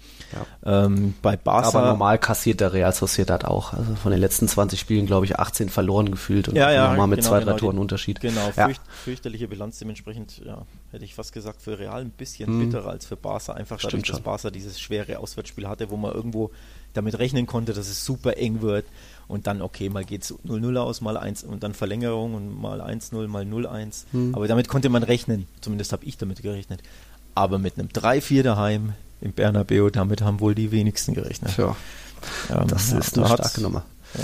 Ja. 0.63 0.85
Ähm, 0.85 1.15
bei 1.21 1.35
Barca. 1.35 1.69
Aber 1.69 1.87
normal 1.89 2.19
kassiert 2.19 2.61
der 2.61 2.71
Real 2.71 2.93
Sociedad 2.93 3.43
auch. 3.43 3.73
Also 3.73 3.95
von 3.95 4.11
den 4.11 4.21
letzten 4.21 4.47
20 4.47 4.79
Spielen, 4.79 5.07
glaube 5.07 5.25
ich, 5.25 5.39
18 5.39 5.69
verloren 5.69 6.11
gefühlt 6.11 6.47
und 6.47 6.55
ja, 6.55 6.71
ja, 6.71 6.89
nochmal 6.89 7.07
mit 7.07 7.19
genau, 7.19 7.29
zwei, 7.29 7.39
drei 7.39 7.45
genau, 7.45 7.57
Toren 7.57 7.79
Unterschied. 7.79 8.21
Genau, 8.21 8.51
fürcht, 8.51 8.81
fürchterliche 9.03 9.47
Bilanz 9.47 9.79
dementsprechend, 9.79 10.39
ja, 10.45 10.65
hätte 10.91 11.05
ich 11.05 11.15
fast 11.15 11.33
gesagt, 11.33 11.63
für 11.63 11.79
Real 11.79 12.01
ein 12.01 12.11
bisschen 12.11 12.55
mhm. 12.55 12.65
bitterer 12.65 12.91
als 12.91 13.07
für 13.07 13.17
Barca, 13.17 13.53
einfach 13.53 13.79
Stimmt 13.79 13.93
dadurch, 13.93 14.07
schon. 14.07 14.15
dass 14.17 14.23
Barca 14.23 14.51
dieses 14.51 14.79
schwere 14.79 15.17
Auswärtsspiel 15.17 15.67
hatte, 15.67 15.89
wo 15.89 15.97
man 15.97 16.13
irgendwo 16.13 16.51
damit 16.93 17.17
rechnen 17.17 17.47
konnte, 17.47 17.73
dass 17.73 17.87
es 17.87 18.05
super 18.05 18.37
eng 18.37 18.61
wird 18.61 18.85
und 19.29 19.45
dann, 19.47 19.61
okay, 19.61 19.89
mal 19.89 20.03
geht 20.03 20.23
es 20.23 20.33
0-0 20.45 20.75
aus, 20.77 21.01
mal 21.01 21.15
1 21.15 21.43
und 21.43 21.63
dann 21.63 21.73
Verlängerung 21.73 22.33
und 22.33 22.59
mal 22.59 22.81
1-0, 22.81 23.27
mal 23.27 23.43
0-1. 23.43 24.05
Hm. 24.11 24.35
Aber 24.35 24.47
damit 24.47 24.67
konnte 24.67 24.89
man 24.89 25.03
rechnen, 25.03 25.47
zumindest 25.61 25.93
habe 25.93 26.03
ich 26.03 26.17
damit 26.17 26.41
gerechnet. 26.41 26.81
Aber 27.35 27.59
mit 27.59 27.77
einem 27.77 27.89
3-4 27.89 28.41
daheim 28.41 28.93
im 29.21 29.31
Bernabeu, 29.31 29.91
damit 29.91 30.23
haben 30.23 30.39
wohl 30.39 30.55
die 30.55 30.71
wenigsten 30.71 31.13
gerechnet. 31.13 31.55
Ja, 31.57 31.75
ähm, 32.49 32.67
das 32.67 32.91
ist 32.91 33.17
eine 33.17 33.27
starke 33.27 33.61
Nummer. 33.61 33.85
Ja. 34.15 34.23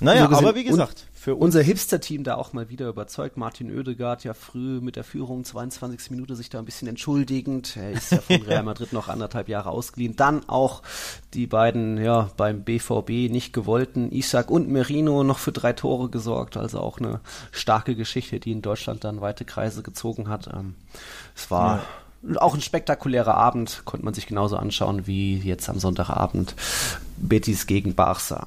Naja, 0.00 0.28
so 0.30 0.36
aber 0.36 0.54
wie 0.54 0.64
gesagt, 0.64 1.04
für 1.20 1.34
unser 1.34 1.60
Hipster-Team 1.60 2.24
da 2.24 2.36
auch 2.36 2.54
mal 2.54 2.70
wieder 2.70 2.88
überzeugt. 2.88 3.36
Martin 3.36 3.70
Oedegaard 3.70 4.24
ja 4.24 4.32
früh 4.32 4.80
mit 4.80 4.96
der 4.96 5.04
Führung, 5.04 5.44
22. 5.44 6.10
Minute, 6.10 6.34
sich 6.34 6.48
da 6.48 6.58
ein 6.58 6.64
bisschen 6.64 6.88
entschuldigend. 6.88 7.76
Er 7.76 7.90
ist 7.90 8.12
ja 8.12 8.22
von 8.22 8.40
Real 8.48 8.62
Madrid 8.62 8.94
noch 8.94 9.08
anderthalb 9.08 9.50
Jahre 9.50 9.68
ausgeliehen. 9.68 10.16
Dann 10.16 10.48
auch 10.48 10.80
die 11.34 11.46
beiden, 11.46 12.02
ja, 12.02 12.30
beim 12.38 12.64
BVB 12.64 13.30
nicht 13.30 13.52
gewollten 13.52 14.10
Isaac 14.12 14.50
und 14.50 14.70
Merino 14.70 15.22
noch 15.22 15.38
für 15.38 15.52
drei 15.52 15.74
Tore 15.74 16.08
gesorgt. 16.08 16.56
Also 16.56 16.80
auch 16.80 16.96
eine 16.96 17.20
starke 17.52 17.96
Geschichte, 17.96 18.40
die 18.40 18.52
in 18.52 18.62
Deutschland 18.62 19.04
dann 19.04 19.20
weite 19.20 19.44
Kreise 19.44 19.82
gezogen 19.82 20.30
hat. 20.30 20.48
Ähm, 20.50 20.74
es 21.36 21.50
war 21.50 21.82
ja. 22.22 22.40
auch 22.40 22.54
ein 22.54 22.62
spektakulärer 22.62 23.34
Abend, 23.34 23.82
konnte 23.84 24.06
man 24.06 24.14
sich 24.14 24.26
genauso 24.26 24.56
anschauen 24.56 25.06
wie 25.06 25.36
jetzt 25.36 25.68
am 25.68 25.80
Sonntagabend 25.80 26.54
Betis 27.18 27.66
gegen 27.66 27.94
Barca. 27.94 28.46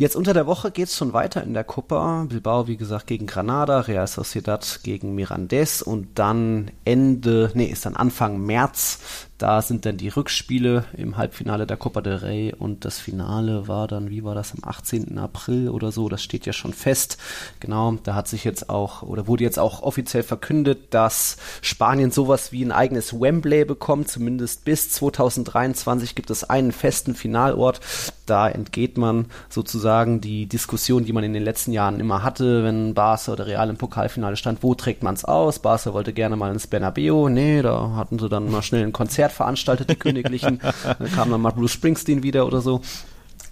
Jetzt 0.00 0.16
unter 0.16 0.32
der 0.32 0.46
Woche 0.46 0.70
geht 0.70 0.88
es 0.88 0.96
schon 0.96 1.12
weiter 1.12 1.42
in 1.42 1.52
der 1.52 1.62
Copa. 1.62 2.24
Bilbao, 2.26 2.66
wie 2.66 2.78
gesagt, 2.78 3.06
gegen 3.06 3.26
Granada, 3.26 3.80
Real 3.80 4.06
Sociedad 4.06 4.80
gegen 4.82 5.14
Mirandes 5.14 5.82
und 5.82 6.18
dann 6.18 6.70
Ende, 6.86 7.50
nee, 7.52 7.66
ist 7.66 7.84
dann 7.84 7.96
Anfang 7.96 8.40
März 8.40 9.28
da 9.40 9.62
sind 9.62 9.86
dann 9.86 9.96
die 9.96 10.08
Rückspiele 10.08 10.84
im 10.92 11.16
Halbfinale 11.16 11.66
der 11.66 11.78
Copa 11.78 12.02
del 12.02 12.16
Rey 12.16 12.54
und 12.56 12.84
das 12.84 12.98
Finale 12.98 13.68
war 13.68 13.88
dann, 13.88 14.10
wie 14.10 14.22
war 14.22 14.34
das, 14.34 14.52
am 14.52 14.60
18. 14.62 15.16
April 15.16 15.70
oder 15.70 15.92
so, 15.92 16.10
das 16.10 16.22
steht 16.22 16.44
ja 16.44 16.52
schon 16.52 16.74
fest. 16.74 17.16
Genau, 17.58 17.96
da 18.02 18.14
hat 18.14 18.28
sich 18.28 18.44
jetzt 18.44 18.68
auch 18.68 19.02
oder 19.02 19.26
wurde 19.26 19.44
jetzt 19.44 19.58
auch 19.58 19.82
offiziell 19.82 20.24
verkündet, 20.24 20.92
dass 20.92 21.38
Spanien 21.62 22.10
sowas 22.10 22.52
wie 22.52 22.62
ein 22.62 22.70
eigenes 22.70 23.18
Wembley 23.18 23.64
bekommt, 23.64 24.10
zumindest 24.10 24.66
bis 24.66 24.90
2023 24.90 26.14
gibt 26.14 26.28
es 26.28 26.44
einen 26.44 26.70
festen 26.70 27.14
Finalort. 27.14 27.80
Da 28.26 28.46
entgeht 28.46 28.98
man 28.98 29.24
sozusagen 29.48 30.20
die 30.20 30.46
Diskussion, 30.46 31.06
die 31.06 31.14
man 31.14 31.24
in 31.24 31.32
den 31.32 31.42
letzten 31.42 31.72
Jahren 31.72 31.98
immer 31.98 32.22
hatte, 32.22 32.62
wenn 32.62 32.92
Barca 32.92 33.32
oder 33.32 33.46
Real 33.46 33.70
im 33.70 33.78
Pokalfinale 33.78 34.36
stand, 34.36 34.62
wo 34.62 34.74
trägt 34.74 35.02
man 35.02 35.14
es 35.14 35.24
aus? 35.24 35.60
Barca 35.60 35.94
wollte 35.94 36.12
gerne 36.12 36.36
mal 36.36 36.52
ins 36.52 36.66
Bernabeu, 36.66 37.30
nee, 37.30 37.62
da 37.62 37.92
hatten 37.96 38.18
sie 38.18 38.28
dann 38.28 38.50
mal 38.50 38.62
schnell 38.62 38.84
ein 38.84 38.92
Konzert 38.92 39.29
Konzert 39.30 39.32
veranstaltet, 39.32 39.90
die 39.90 39.96
Königlichen. 39.96 40.60
dann 40.98 41.12
kam 41.12 41.30
dann 41.30 41.40
mal 41.40 41.52
Bruce 41.52 41.72
Springsteen 41.72 42.22
wieder 42.22 42.46
oder 42.46 42.60
so. 42.60 42.80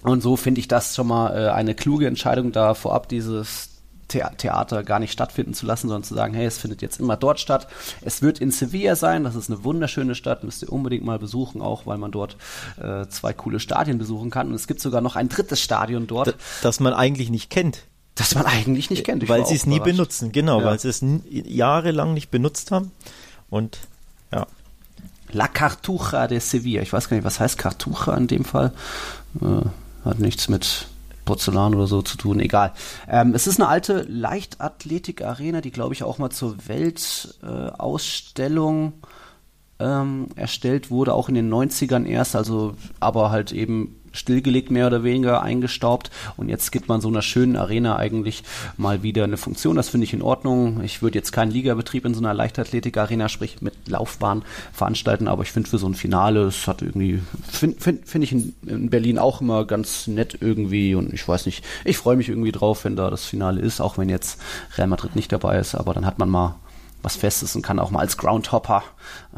Und 0.03 0.23
so 0.23 0.37
finde 0.37 0.61
ich 0.61 0.69
das 0.69 0.95
schon 0.95 1.09
mal 1.09 1.35
äh, 1.35 1.51
eine 1.51 1.75
kluge 1.75 2.07
Entscheidung, 2.07 2.53
da 2.53 2.75
vorab 2.75 3.09
dieses 3.09 3.71
The 4.11 4.23
Theater 4.39 4.85
gar 4.85 5.01
nicht 5.01 5.13
stattfinden 5.13 5.53
zu 5.55 5.67
lassen, 5.67 5.89
sondern 5.89 6.05
zu 6.05 6.15
sagen, 6.15 6.33
hey, 6.33 6.47
es 6.47 6.57
findet 6.57 6.81
jetzt 6.81 6.99
immer 6.99 7.17
dort 7.17 7.41
statt. 7.41 7.69
Es 8.01 8.23
wird 8.23 8.39
in 8.39 8.51
Sevilla 8.51 8.97
sein, 8.97 9.25
das 9.25 9.35
ist 9.35 9.51
eine 9.51 9.65
wunderschöne 9.65 10.15
Stadt, 10.15 10.45
müsst 10.45 10.63
ihr 10.63 10.73
unbedingt 10.73 11.05
mal 11.05 11.19
besuchen, 11.19 11.61
auch 11.61 11.85
weil 11.85 11.99
man 11.99 12.11
dort 12.11 12.37
äh, 12.81 13.07
zwei 13.09 13.33
coole 13.35 13.61
Stadien 13.61 13.99
besuchen 13.99 14.31
kann. 14.31 14.49
Und 14.49 14.55
es 14.55 14.67
gibt 14.67 14.81
sogar 14.81 15.01
noch 15.03 15.17
ein 15.17 15.29
drittes 15.29 15.61
Stadion 15.61 16.07
dort. 16.07 16.37
Das 16.63 16.81
man 16.81 16.95
eigentlich 16.95 17.29
nicht 17.29 17.51
kennt. 17.51 17.85
Das 18.15 18.35
man 18.35 18.47
eigentlich 18.47 18.89
nicht 18.89 19.05
kennt. 19.05 19.25
Ich 19.25 19.29
weil 19.29 19.47
sie 19.47 19.55
es 19.55 19.67
nie 19.67 19.79
benutzen, 19.79 20.33
genau, 20.33 20.61
ja. 20.61 20.67
weil 20.67 20.79
sie 20.79 20.89
es 20.89 21.05
jahrelang 21.31 22.15
nicht 22.15 22.31
benutzt 22.31 22.71
haben. 22.71 22.93
Und 23.51 23.79
ja, 24.33 24.47
La 25.31 25.49
Cartuja 25.49 26.27
de 26.27 26.41
Sevilla. 26.41 26.83
Ich 26.83 26.93
weiß 26.93 27.09
gar 27.09 27.17
nicht, 27.17 27.25
was 27.25 27.41
heißt 27.41 27.57
Cartuja 27.59 28.15
in 28.15 28.27
dem 28.27 28.45
Fall. 28.45 28.73
Äh, 29.41 29.63
hat 30.05 30.19
nichts 30.21 30.49
mit 30.49 30.89
Porzellan 31.25 31.75
oder 31.75 31.87
so 31.87 32.03
zu 32.03 32.17
tun, 32.17 32.41
egal. 32.41 32.73
Ähm, 33.07 33.35
es 33.35 33.47
ist 33.47 33.61
eine 33.61 33.69
alte 33.69 34.07
Leichtathletik-Arena, 34.09 35.61
die 35.61 35.71
glaube 35.71 35.93
ich 35.93 36.03
auch 36.03 36.17
mal 36.19 36.31
zur 36.31 36.57
Weltausstellung 36.67 38.95
äh, 39.03 39.07
ähm, 39.81 40.29
erstellt 40.35 40.91
wurde, 40.91 41.15
auch 41.15 41.29
in 41.29 41.35
den 41.35 41.53
90ern 41.53 42.07
erst, 42.07 42.35
also 42.35 42.75
aber 42.99 43.31
halt 43.31 43.53
eben 43.53 43.95
stillgelegt, 44.19 44.71
mehr 44.71 44.87
oder 44.87 45.05
weniger 45.05 45.43
eingestaubt. 45.43 46.11
Und 46.37 46.49
jetzt 46.49 46.73
gibt 46.73 46.89
man 46.89 47.01
so 47.01 47.09
einer 47.09 47.23
schönen 47.23 47.57
Arena 47.57 47.97
eigentlich 47.97 48.43
mal 48.77 49.03
wieder 49.03 49.25
eine 49.25 49.37
Funktion. 49.37 49.77
Das 49.77 49.89
finde 49.89 50.05
ich 50.05 50.13
in 50.13 50.23
Ordnung. 50.23 50.83
Ich 50.83 51.03
würde 51.03 51.19
jetzt 51.19 51.33
keinen 51.33 51.51
Ligabetrieb 51.51 52.05
in 52.05 52.15
so 52.15 52.21
einer 52.21 52.35
Leichtathletik-Arena, 52.35 53.29
sprich 53.29 53.63
mit 53.63 53.89
Laufbahn 53.89 54.43
veranstalten, 54.73 55.29
aber 55.29 55.43
ich 55.43 55.53
finde 55.53 55.71
für 55.71 55.79
so 55.79 55.89
ein 55.89 55.95
Finale, 55.95 56.43
es 56.43 56.67
hat 56.67 56.83
irgendwie, 56.83 57.23
finde 57.51 57.81
find, 57.81 58.09
find 58.09 58.25
ich 58.25 58.33
in, 58.33 58.55
in, 58.67 58.91
Berlin 58.91 59.19
auch 59.19 59.41
immer 59.41 59.65
ganz 59.65 60.07
nett 60.07 60.39
irgendwie 60.41 60.95
und 60.95 61.13
ich 61.13 61.27
weiß 61.27 61.47
nicht, 61.47 61.65
ich 61.85 61.99
freue 61.99 62.17
mich 62.17 62.29
irgendwie 62.29 62.53
drauf, 62.53 62.85
wenn 62.85 62.97
da 62.97 63.11
das 63.11 63.25
Finale 63.25 63.61
ist, 63.61 63.81
auch 63.81 63.99
wenn 63.99 64.09
jetzt 64.09 64.41
Real 64.77 64.89
Madrid 64.89 65.17
nicht 65.17 65.33
dabei 65.33 65.59
ist, 65.59 65.75
aber 65.75 65.95
dann 65.95 66.07
hat 66.07 66.19
man 66.19 66.29
mal 66.29 66.57
was 67.03 67.17
Festes 67.17 67.55
und 67.55 67.63
kann 67.63 67.79
auch 67.79 67.91
mal 67.91 68.01
als 68.01 68.17
Groundhopper 68.17 68.83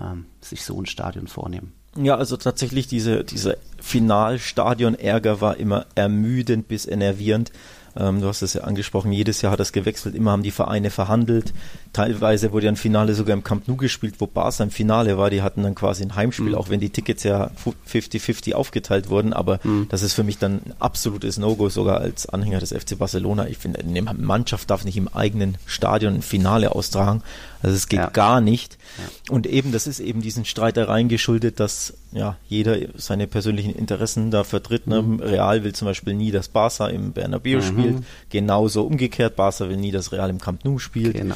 ähm, 0.00 0.26
sich 0.40 0.64
so 0.64 0.80
ein 0.80 0.86
Stadion 0.86 1.26
vornehmen. 1.26 1.79
Ja, 1.96 2.16
also 2.16 2.36
tatsächlich 2.36 2.86
diese, 2.86 3.24
dieser 3.24 3.56
Finalstadion-Ärger 3.80 5.40
war 5.40 5.56
immer 5.56 5.86
ermüdend 5.96 6.68
bis 6.68 6.86
enervierend. 6.86 7.50
Ähm, 7.96 8.20
du 8.20 8.28
hast 8.28 8.42
es 8.42 8.54
ja 8.54 8.62
angesprochen, 8.62 9.10
jedes 9.10 9.42
Jahr 9.42 9.52
hat 9.52 9.60
das 9.60 9.72
gewechselt, 9.72 10.14
immer 10.14 10.30
haben 10.30 10.44
die 10.44 10.52
Vereine 10.52 10.90
verhandelt. 10.90 11.52
Teilweise 11.92 12.52
wurde 12.52 12.66
ja 12.66 12.72
ein 12.72 12.76
Finale 12.76 13.14
sogar 13.14 13.34
im 13.34 13.42
Camp 13.42 13.66
Nou 13.66 13.76
gespielt, 13.76 14.14
wo 14.18 14.26
Barca 14.28 14.62
im 14.62 14.70
Finale 14.70 15.18
war. 15.18 15.28
Die 15.28 15.42
hatten 15.42 15.64
dann 15.64 15.74
quasi 15.74 16.04
ein 16.04 16.14
Heimspiel, 16.14 16.50
mhm. 16.50 16.54
auch 16.54 16.68
wenn 16.68 16.78
die 16.78 16.90
Tickets 16.90 17.24
ja 17.24 17.50
50-50 17.90 18.54
aufgeteilt 18.54 19.08
wurden. 19.08 19.32
Aber 19.32 19.58
mhm. 19.64 19.88
das 19.88 20.02
ist 20.02 20.12
für 20.12 20.22
mich 20.22 20.38
dann 20.38 20.60
ein 20.64 20.74
absolutes 20.78 21.38
No-Go, 21.38 21.68
sogar 21.68 22.00
als 22.00 22.28
Anhänger 22.28 22.60
des 22.60 22.72
FC 22.72 22.96
Barcelona. 22.96 23.48
Ich 23.48 23.58
finde, 23.58 23.80
eine 23.80 24.02
Mannschaft 24.02 24.70
darf 24.70 24.84
nicht 24.84 24.96
im 24.96 25.08
eigenen 25.08 25.58
Stadion 25.66 26.14
ein 26.14 26.22
Finale 26.22 26.76
austragen. 26.76 27.22
Also 27.62 27.74
es 27.74 27.88
geht 27.88 27.98
ja. 27.98 28.10
gar 28.10 28.40
nicht. 28.40 28.78
Ja. 28.98 29.34
Und 29.34 29.46
eben, 29.46 29.72
das 29.72 29.88
ist 29.88 29.98
eben 29.98 30.22
diesen 30.22 30.44
Streitereien 30.44 31.08
geschuldet, 31.08 31.58
dass 31.58 31.94
ja 32.12 32.36
jeder 32.48 32.76
seine 32.94 33.26
persönlichen 33.26 33.74
Interessen 33.74 34.30
da 34.30 34.44
vertritt. 34.44 34.86
Ne? 34.86 35.02
Mhm. 35.02 35.20
Real 35.20 35.64
will 35.64 35.74
zum 35.74 35.86
Beispiel 35.86 36.14
nie, 36.14 36.30
dass 36.30 36.48
Barca 36.48 36.86
im 36.86 37.12
Bernabeu 37.12 37.56
mhm. 37.56 37.62
spielt. 37.62 38.04
Genauso 38.30 38.86
umgekehrt, 38.86 39.34
Barca 39.34 39.68
will 39.68 39.76
nie, 39.76 39.90
dass 39.90 40.12
Real 40.12 40.30
im 40.30 40.38
Camp 40.38 40.64
Nou 40.64 40.78
spielt. 40.78 41.16
Genau. 41.16 41.34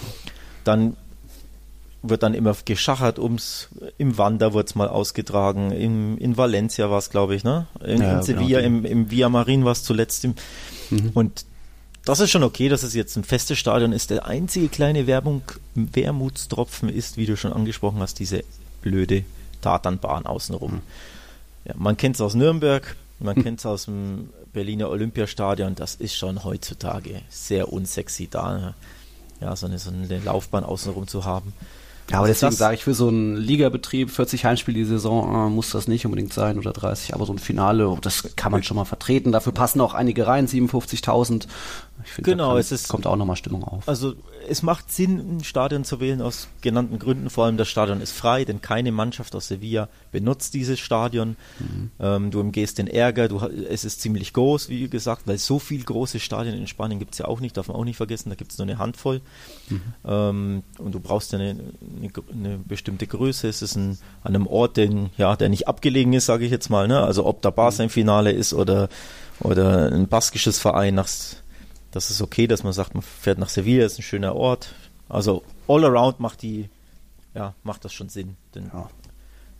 Dann 0.65 0.97
wird 2.03 2.23
dann 2.23 2.35
immer 2.35 2.55
geschachert 2.65 3.19
ums, 3.19 3.69
im 3.97 4.19
Wander 4.19 4.53
wurde 4.53 4.67
es 4.67 4.75
mal 4.75 4.89
ausgetragen, 4.89 5.71
im, 5.71 6.19
in 6.19 6.37
Valencia 6.37 6.91
war 6.91 6.99
es, 6.99 7.09
glaube 7.09 7.35
ich, 7.35 7.45
ne? 7.45 7.67
In, 7.83 8.03
ja, 8.03 8.19
in 8.19 8.23
Sevilla, 8.23 8.61
genau. 8.61 8.79
im, 8.79 8.85
im 8.85 9.11
Villamarin 9.11 9.65
war 9.65 9.73
es 9.73 9.83
zuletzt. 9.83 10.25
Im, 10.25 10.35
mhm. 10.91 11.11
Und 11.15 11.47
das 12.05 12.21
ist 12.21 12.31
schon 12.31 12.43
okay, 12.43 12.69
dass 12.69 12.83
es 12.83 12.93
jetzt 12.95 13.17
ein 13.17 13.25
festes 13.25 13.59
Stadion 13.59 13.93
ist. 13.93 14.11
Der 14.11 14.27
einzige 14.27 14.69
kleine 14.69 15.07
Werbung, 15.07 15.43
Wermutstropfen 15.75 16.91
ist, 16.91 17.17
wie 17.17 17.25
du 17.25 17.37
schon 17.37 17.55
angesprochen 17.55 18.01
hast, 18.01 18.19
diese 18.19 18.45
blöde 18.83 19.25
Tatanbahn 19.63 20.27
außenrum. 20.27 20.75
Mhm. 20.75 20.81
Ja, 21.65 21.75
man 21.79 21.97
kennt 21.97 22.17
es 22.17 22.21
aus 22.21 22.35
Nürnberg, 22.35 22.97
man 23.19 23.39
mhm. 23.39 23.43
kennt 23.43 23.61
es 23.61 23.67
aus 23.67 23.87
dem 23.87 24.29
Berliner 24.53 24.91
Olympiastadion. 24.91 25.75
Das 25.75 25.95
ist 25.95 26.15
schon 26.15 26.45
heutzutage 26.45 27.23
sehr 27.31 27.73
unsexy 27.73 28.29
da. 28.31 28.75
Ja, 29.45 29.55
so 29.57 29.67
eine, 29.67 29.79
so 29.79 29.91
eine 29.91 30.19
Laufbahn 30.21 30.65
außenrum 30.65 31.07
zu 31.07 31.27
haben. 31.27 31.53
Ja, 32.11 32.19
aber 32.19 32.29
deswegen 32.29 32.53
sage 32.53 32.75
ich, 32.75 32.85
für 32.85 32.95
so 32.95 33.09
einen 33.09 33.37
Ligabetrieb, 33.37 34.11
40 34.11 34.45
Heimspiele 34.45 34.79
die 34.79 34.85
Saison, 34.85 35.47
äh, 35.47 35.51
muss 35.51 35.71
das 35.71 35.89
nicht 35.89 36.05
unbedingt 36.05 36.33
sein 36.33 36.59
oder 36.59 36.73
30, 36.73 37.15
aber 37.15 37.25
so 37.25 37.33
ein 37.33 37.39
Finale, 37.39 37.97
das 38.03 38.37
kann 38.37 38.53
man 38.53 38.63
schon 38.63 38.77
mal 38.77 38.85
vertreten. 38.85 39.33
Dafür 39.33 39.53
passen 39.53 39.81
auch 39.81 39.95
einige 39.95 40.27
rein, 40.27 40.47
57.000. 40.47 41.47
Ich 42.05 42.11
finde, 42.11 42.31
genau, 42.31 42.59
es 42.59 42.73
ist, 42.73 42.89
kommt 42.89 43.07
auch 43.07 43.17
nochmal 43.17 43.37
Stimmung 43.37 43.65
auf. 43.65 43.89
Also 43.89 44.15
es 44.49 44.63
macht 44.63 44.91
Sinn, 44.91 45.39
ein 45.39 45.45
Stadion 45.45 45.85
zu 45.85 46.01
wählen 46.01 46.23
aus 46.23 46.49
genannten 46.61 46.99
Gründen. 46.99 47.31
Vor 47.31 47.45
allem 47.45 47.57
das 47.57 47.69
Stadion 47.69 48.01
ist 48.01 48.13
frei, 48.13 48.45
denn 48.45 48.61
keine 48.61 48.93
Mannschaft 48.93 49.35
aus 49.35 49.49
Sevilla 49.49 49.89
benutzt 50.13 50.55
dieses 50.55 50.81
Stadion. 50.81 51.37
Mhm. 51.59 51.91
Ähm, 52.01 52.31
du 52.31 52.41
umgehst 52.41 52.79
den 52.79 52.87
Ärger. 52.87 53.29
Du, 53.29 53.39
es 53.39 53.85
ist 53.85 54.01
ziemlich 54.01 54.33
groß, 54.33 54.69
wie 54.69 54.89
gesagt, 54.89 55.27
weil 55.27 55.39
so 55.39 55.59
viele 55.59 55.85
große 55.85 56.21
Stadien 56.21 56.57
in 56.57 56.67
Spanien 56.67 56.99
gibt 56.99 57.15
es 57.15 57.19
ja 57.19 57.27
auch 57.27 57.41
nicht, 57.41 57.57
darf 57.57 57.69
man 57.69 57.77
auch 57.77 57.85
nicht 57.85 57.97
vergessen. 57.97 58.31
Da 58.31 58.35
gibt 58.35 58.53
es 58.53 58.59
nur 58.59 58.67
eine 58.67 58.79
Handvoll. 58.79 59.21
Mhm. 59.69 59.81
Ähm, 60.05 60.63
und 60.79 60.95
du 60.95 61.01
brauchst 61.01 61.33
ja 61.33 61.39
eine, 61.39 61.51
eine, 61.51 62.11
eine, 62.33 62.59
bestimmte 62.59 63.07
Größe. 63.07 63.49
Es 63.49 63.63
ist 63.63 63.77
ein, 63.77 63.99
an 64.23 64.35
einem 64.35 64.47
Ort, 64.47 64.77
den, 64.77 65.11
ja, 65.17 65.37
der 65.37 65.49
nicht 65.49 65.69
abgelegen 65.69 66.13
ist, 66.13 66.27
sage 66.27 66.45
ich 66.45 66.51
jetzt 66.51 66.71
mal. 66.71 66.89
Ne? 66.89 67.01
Also 67.01 67.27
ob 67.27 67.43
da 67.43 67.51
Barca 67.51 67.83
im 67.83 67.91
Finale 67.91 68.33
ist 68.33 68.55
oder, 68.55 68.89
oder 69.41 69.91
ein 69.93 70.09
baskisches 70.09 70.59
Verein 70.59 70.95
nach 70.95 71.09
das 71.95 72.11
ist 72.11 72.21
okay, 72.21 72.49
dass 72.49 72.65
man 72.65 72.73
sagt, 72.73 72.95
man 72.95 73.03
fährt 73.03 73.39
nach 73.39 73.49
Sevilla, 73.49 73.85
ist 73.87 73.99
ein 73.99 74.03
schöner 74.03 74.35
Ort. 74.35 74.75
Also 75.09 75.45
all 75.69 75.85
around 75.85 76.19
macht 76.19 76.43
die, 76.43 76.69
ja, 77.35 77.55
macht 77.63 77.85
das 77.85 77.93
schon 77.93 78.09
Sinn, 78.09 78.37
denn 78.55 78.71
ja. 78.73 78.91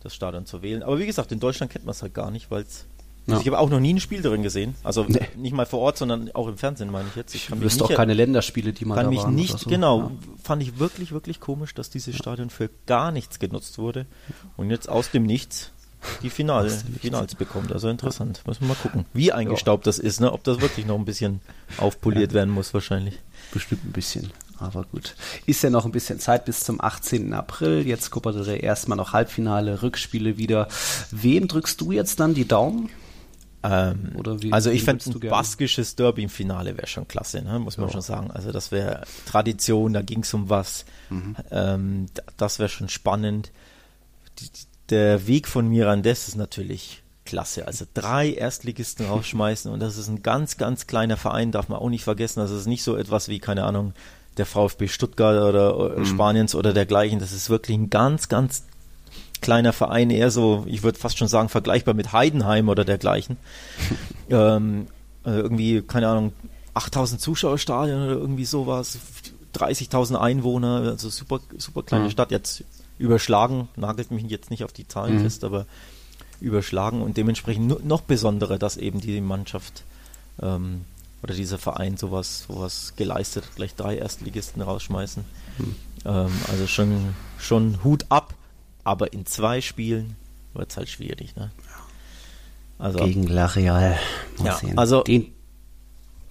das 0.01 0.13
Stadion 0.13 0.45
zu 0.45 0.61
wählen. 0.61 0.83
Aber 0.83 0.99
wie 0.99 1.05
gesagt, 1.05 1.31
in 1.31 1.39
Deutschland 1.39 1.71
kennt 1.71 1.85
man 1.85 1.91
es 1.91 2.01
halt 2.01 2.13
gar 2.13 2.31
nicht, 2.31 2.51
weil 2.51 2.63
es 2.63 2.85
ja. 3.27 3.39
Ich 3.39 3.47
habe 3.47 3.57
auch 3.57 3.69
noch 3.69 3.79
nie 3.79 3.93
ein 3.93 3.99
Spiel 3.99 4.21
drin 4.21 4.43
gesehen. 4.43 4.75
Also 4.83 5.03
nee. 5.07 5.19
nicht 5.35 5.53
mal 5.53 5.65
vor 5.65 5.79
Ort, 5.79 5.97
sondern 5.97 6.29
auch 6.35 6.47
im 6.47 6.57
Fernsehen, 6.57 6.91
meine 6.91 7.07
ich 7.09 7.15
jetzt. 7.15 7.33
Ich 7.33 7.47
kann 7.47 7.59
wüsste 7.59 7.83
auch 7.83 7.89
keine 7.91 8.13
Länderspiele, 8.13 8.71
die 8.71 8.85
man 8.85 8.97
kann 8.97 9.05
da 9.05 9.09
mich 9.09 9.25
nicht, 9.25 9.57
so. 9.57 9.67
Genau, 9.67 9.99
ja. 10.01 10.11
fand 10.43 10.61
ich 10.61 10.77
wirklich, 10.77 11.11
wirklich 11.11 11.39
komisch, 11.39 11.73
dass 11.73 11.89
dieses 11.89 12.15
Stadion 12.15 12.51
für 12.51 12.69
gar 12.85 13.11
nichts 13.11 13.39
genutzt 13.39 13.79
wurde. 13.79 14.05
Und 14.57 14.69
jetzt 14.69 14.87
aus 14.87 15.09
dem 15.09 15.23
Nichts 15.23 15.71
die 16.21 16.29
Finale, 16.29 16.69
Finals 16.69 17.35
bekommt. 17.35 17.71
Also 17.71 17.89
interessant. 17.89 18.41
Müssen 18.45 18.61
wir 18.61 18.69
mal 18.69 18.75
gucken, 18.75 19.05
wie 19.13 19.31
eingestaubt 19.31 19.85
ja. 19.85 19.89
das 19.89 19.99
ist, 19.99 20.19
ne? 20.19 20.31
ob 20.31 20.43
das 20.43 20.61
wirklich 20.61 20.85
noch 20.85 20.97
ein 20.97 21.05
bisschen 21.05 21.41
aufpoliert 21.77 22.31
ja. 22.31 22.35
werden 22.35 22.49
muss 22.49 22.73
wahrscheinlich. 22.73 23.19
Bestimmt 23.51 23.85
ein 23.85 23.91
bisschen. 23.91 24.31
Aber 24.57 24.83
gut. 24.85 25.15
Ist 25.45 25.63
ja 25.63 25.69
noch 25.69 25.85
ein 25.85 25.91
bisschen 25.91 26.19
Zeit 26.19 26.45
bis 26.45 26.61
zum 26.61 26.79
18. 26.79 27.33
April. 27.33 27.85
Jetzt 27.85 28.11
Copa 28.11 28.31
del 28.31 28.43
Rey 28.43 28.59
erstmal 28.59 28.97
noch 28.97 29.13
Halbfinale, 29.13 29.81
Rückspiele 29.81 30.37
wieder. 30.37 30.67
Wem 31.11 31.47
drückst 31.47 31.79
du 31.81 31.91
jetzt 31.91 32.19
dann 32.19 32.33
die 32.33 32.47
Daumen? 32.47 32.89
Ähm, 33.63 34.11
wie, 34.41 34.53
also 34.53 34.69
ich 34.69 34.83
fände 34.83 35.03
ein 35.09 35.19
baskisches 35.19 35.95
Derby 35.95 36.23
im 36.23 36.29
Finale 36.29 36.77
wäre 36.77 36.85
schon 36.85 37.07
klasse, 37.07 37.41
ne? 37.41 37.57
muss 37.57 37.77
man 37.77 37.87
ja. 37.87 37.93
schon 37.93 38.01
sagen. 38.01 38.29
Also 38.29 38.51
das 38.51 38.71
wäre 38.71 39.03
Tradition, 39.25 39.93
da 39.93 40.03
ging 40.03 40.19
es 40.19 40.33
um 40.35 40.49
was. 40.49 40.85
Mhm. 41.09 41.35
Ähm, 41.49 42.05
das 42.37 42.59
wäre 42.59 42.69
schon 42.69 42.89
spannend. 42.89 43.51
Die, 44.39 44.49
der 44.89 45.27
Weg 45.27 45.47
von 45.47 45.67
Mirandes 45.67 46.27
ist 46.27 46.35
natürlich 46.35 47.03
klasse. 47.25 47.67
Also 47.67 47.85
drei 47.93 48.31
Erstligisten 48.31 49.05
rausschmeißen 49.09 49.71
und 49.71 49.79
das 49.79 49.97
ist 49.97 50.07
ein 50.07 50.23
ganz, 50.23 50.57
ganz 50.57 50.87
kleiner 50.87 51.17
Verein, 51.17 51.51
darf 51.51 51.69
man 51.69 51.79
auch 51.79 51.89
nicht 51.89 52.03
vergessen. 52.03 52.39
Das 52.39 52.51
ist 52.51 52.67
nicht 52.67 52.83
so 52.83 52.95
etwas 52.95 53.27
wie, 53.27 53.39
keine 53.39 53.63
Ahnung, 53.63 53.93
der 54.37 54.45
VfB 54.45 54.87
Stuttgart 54.87 55.41
oder 55.41 55.97
mhm. 55.97 56.05
Spaniens 56.05 56.55
oder 56.55 56.73
dergleichen. 56.73 57.19
Das 57.19 57.31
ist 57.31 57.49
wirklich 57.49 57.77
ein 57.77 57.89
ganz, 57.89 58.29
ganz 58.29 58.63
kleiner 59.41 59.73
Verein, 59.73 60.09
eher 60.09 60.31
so, 60.31 60.63
ich 60.67 60.83
würde 60.83 60.97
fast 60.97 61.17
schon 61.17 61.27
sagen, 61.27 61.49
vergleichbar 61.49 61.93
mit 61.93 62.13
Heidenheim 62.13 62.69
oder 62.69 62.85
dergleichen. 62.85 63.37
ähm, 64.29 64.87
also 65.23 65.39
irgendwie, 65.39 65.81
keine 65.81 66.07
Ahnung, 66.07 66.33
8000 66.73 67.21
Zuschauerstadien 67.21 68.03
oder 68.03 68.13
irgendwie 68.13 68.45
sowas, 68.45 68.97
30.000 69.55 70.15
Einwohner, 70.15 70.81
also 70.81 71.09
super, 71.09 71.39
super 71.57 71.83
kleine 71.83 72.05
mhm. 72.05 72.11
Stadt. 72.11 72.31
Jetzt 72.31 72.63
überschlagen, 72.97 73.69
nagelt 73.75 74.11
mich 74.11 74.23
jetzt 74.25 74.49
nicht 74.49 74.63
auf 74.63 74.73
die 74.73 74.87
Zahlen 74.87 75.15
mhm. 75.17 75.21
fest, 75.21 75.43
aber 75.43 75.65
überschlagen 76.41 77.01
und 77.01 77.17
dementsprechend 77.17 77.85
noch 77.85 78.01
besonderer, 78.01 78.57
dass 78.57 78.77
eben 78.77 78.99
die 79.01 79.21
Mannschaft 79.21 79.83
ähm, 80.41 80.85
oder 81.23 81.33
dieser 81.33 81.57
Verein 81.57 81.97
sowas, 81.97 82.45
sowas 82.47 82.93
geleistet 82.95 83.45
hat, 83.45 83.55
gleich 83.55 83.75
drei 83.75 83.97
Erstligisten 83.97 84.61
rausschmeißen. 84.61 85.25
Mhm. 85.57 85.75
Ähm, 86.05 86.31
also 86.49 86.67
schon, 86.67 87.15
schon 87.39 87.83
Hut 87.83 88.05
ab, 88.09 88.33
aber 88.83 89.13
in 89.13 89.25
zwei 89.25 89.61
Spielen 89.61 90.15
wird 90.53 90.71
es 90.71 90.77
halt 90.77 90.89
schwierig. 90.89 91.35
Ne? 91.35 91.51
Also, 92.77 92.99
Gegen 92.99 93.27
La 93.27 93.45
Real. 93.45 93.97
Ja, 94.43 94.59
also 94.75 95.01
den, 95.03 95.33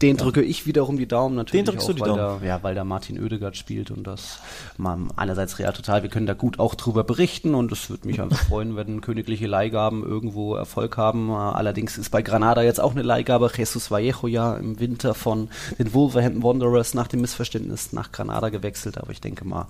den 0.03 0.17
drücke 0.17 0.43
ich 0.43 0.67
wiederum 0.67 0.97
die 0.97 1.07
Daumen 1.07 1.37
natürlich. 1.37 1.65
Den 1.65 1.73
drückst 1.73 1.85
auch, 1.85 1.89
du 1.89 1.95
die 1.95 2.01
weil 2.01 2.09
Daumen. 2.09 2.41
Da, 2.41 2.47
ja, 2.47 2.63
weil 2.63 2.75
da 2.75 2.85
Martin 2.85 3.23
Oedegaard 3.23 3.57
spielt 3.57 3.91
und 3.91 4.07
das 4.07 4.41
man, 4.77 5.11
einerseits 5.17 5.59
Real 5.59 5.73
total, 5.73 6.03
wir 6.03 6.11
können 6.11 6.27
da 6.27 6.35
gut 6.35 6.59
auch 6.59 6.75
drüber 6.75 7.05
berichten 7.05 7.55
und 7.55 7.71
es 7.73 7.91
würde 7.91 8.07
mich 8.07 8.21
einfach 8.21 8.39
freuen, 8.39 8.77
wenn 8.77 9.01
königliche 9.01 9.47
Leihgaben 9.47 10.03
irgendwo 10.03 10.55
Erfolg 10.57 10.97
haben. 10.97 11.31
Allerdings 11.31 11.97
ist 11.97 12.11
bei 12.11 12.23
Granada 12.23 12.63
jetzt 12.63 12.81
auch 12.81 12.93
eine 12.93 13.03
Leihgabe. 13.03 13.51
Jesus 13.57 13.91
Vallejo 13.91 14.27
ja 14.27 14.57
im 14.57 14.81
Winter 14.81 15.15
von 15.15 15.49
den 15.79 15.95
Wolverhampton 15.95 16.43
Wanderers 16.43 16.95
nach 16.95 17.07
dem 17.07 17.21
Missverständnis 17.21 17.93
nach 17.93 18.11
Granada 18.11 18.49
gewechselt, 18.49 18.99
aber 18.99 19.11
ich 19.11 19.21
denke 19.21 19.45
mal, 19.45 19.69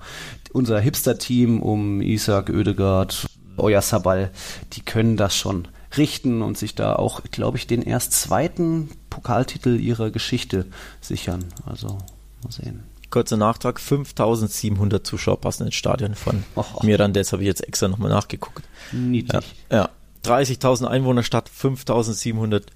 unser 0.53 0.81
Hipster-Team 0.81 1.61
um 1.61 2.01
Isaac 2.01 2.49
Oedegaard, 2.49 3.27
Oyarzabal, 3.57 4.31
die 4.73 4.81
können 4.81 5.17
das 5.17 5.37
schon 5.37 5.69
richten 5.97 6.43
und 6.43 6.59
sich 6.59 6.75
da 6.75 6.97
auch, 6.97 7.23
glaube 7.31 7.59
ich, 7.59 7.67
den 7.67 7.83
erst 7.83 8.13
zweiten 8.13 8.91
Pokaltitel 9.11 9.79
ihrer 9.81 10.11
Geschichte 10.11 10.67
sichern. 11.01 11.45
Also 11.67 11.99
mal 12.43 12.51
sehen. 12.51 12.85
kurzer 13.11 13.37
Nachtrag, 13.37 13.81
5700 13.81 15.07
Zuschauer 15.07 15.41
passen 15.41 15.67
ins 15.67 15.75
Stadion 15.75 16.15
von 16.15 16.45
Och, 16.57 16.83
Mirandes, 16.83 17.33
habe 17.33 17.43
ich 17.43 17.47
jetzt 17.47 17.67
extra 17.67 17.89
nochmal 17.89 18.11
nachgeguckt. 18.11 18.65
Niedlich. 18.93 19.45
Ja, 19.71 19.77
ja. 19.77 19.91
30.000 20.25 20.87
Einwohner 20.87 21.23
statt 21.23 21.49
5700 21.49 22.67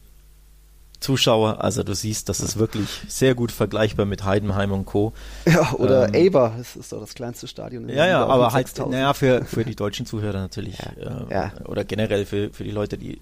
Zuschauer. 1.01 1.63
Also 1.63 1.83
du 1.83 1.95
siehst, 1.95 2.29
das 2.29 2.41
ist 2.41 2.59
wirklich 2.59 2.89
sehr 3.09 3.35
gut 3.35 3.53
vergleichbar 3.53 4.07
mit 4.07 4.25
Heidenheim 4.25 4.73
und 4.73 4.85
Co. 4.85 5.13
Ja, 5.47 5.73
oder 5.75 6.09
ähm, 6.09 6.15
Eber, 6.15 6.55
das 6.57 6.77
ist 6.77 6.93
doch 6.93 7.01
das 7.01 7.15
kleinste 7.15 7.47
Stadion. 7.47 7.89
In 7.89 7.97
ja, 7.97 8.07
ja, 8.07 8.27
aber 8.27 8.53
halt, 8.53 8.73
naja, 8.89 9.15
für, 9.15 9.45
für 9.45 9.65
die 9.65 9.77
deutschen 9.77 10.07
Zuhörer 10.07 10.39
natürlich. 10.39 10.79
Ja, 10.79 11.27
äh, 11.29 11.33
ja. 11.33 11.53
Oder 11.67 11.85
generell 11.85 12.27
für, 12.27 12.51
für 12.53 12.65
die 12.65 12.71
Leute, 12.71 12.99
die 12.99 13.21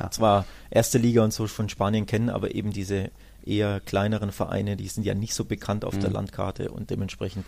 ja. 0.00 0.10
zwar 0.10 0.44
erste 0.70 0.98
Liga 0.98 1.22
und 1.22 1.32
so 1.32 1.46
von 1.46 1.68
Spanien 1.68 2.06
kennen, 2.06 2.30
aber 2.30 2.54
eben 2.54 2.72
diese 2.72 3.10
eher 3.44 3.80
kleineren 3.80 4.32
Vereine, 4.32 4.76
die 4.76 4.88
sind 4.88 5.04
ja 5.04 5.14
nicht 5.14 5.34
so 5.34 5.44
bekannt 5.44 5.84
auf 5.84 5.94
mhm. 5.94 6.00
der 6.00 6.10
Landkarte 6.10 6.70
und 6.70 6.90
dementsprechend 6.90 7.44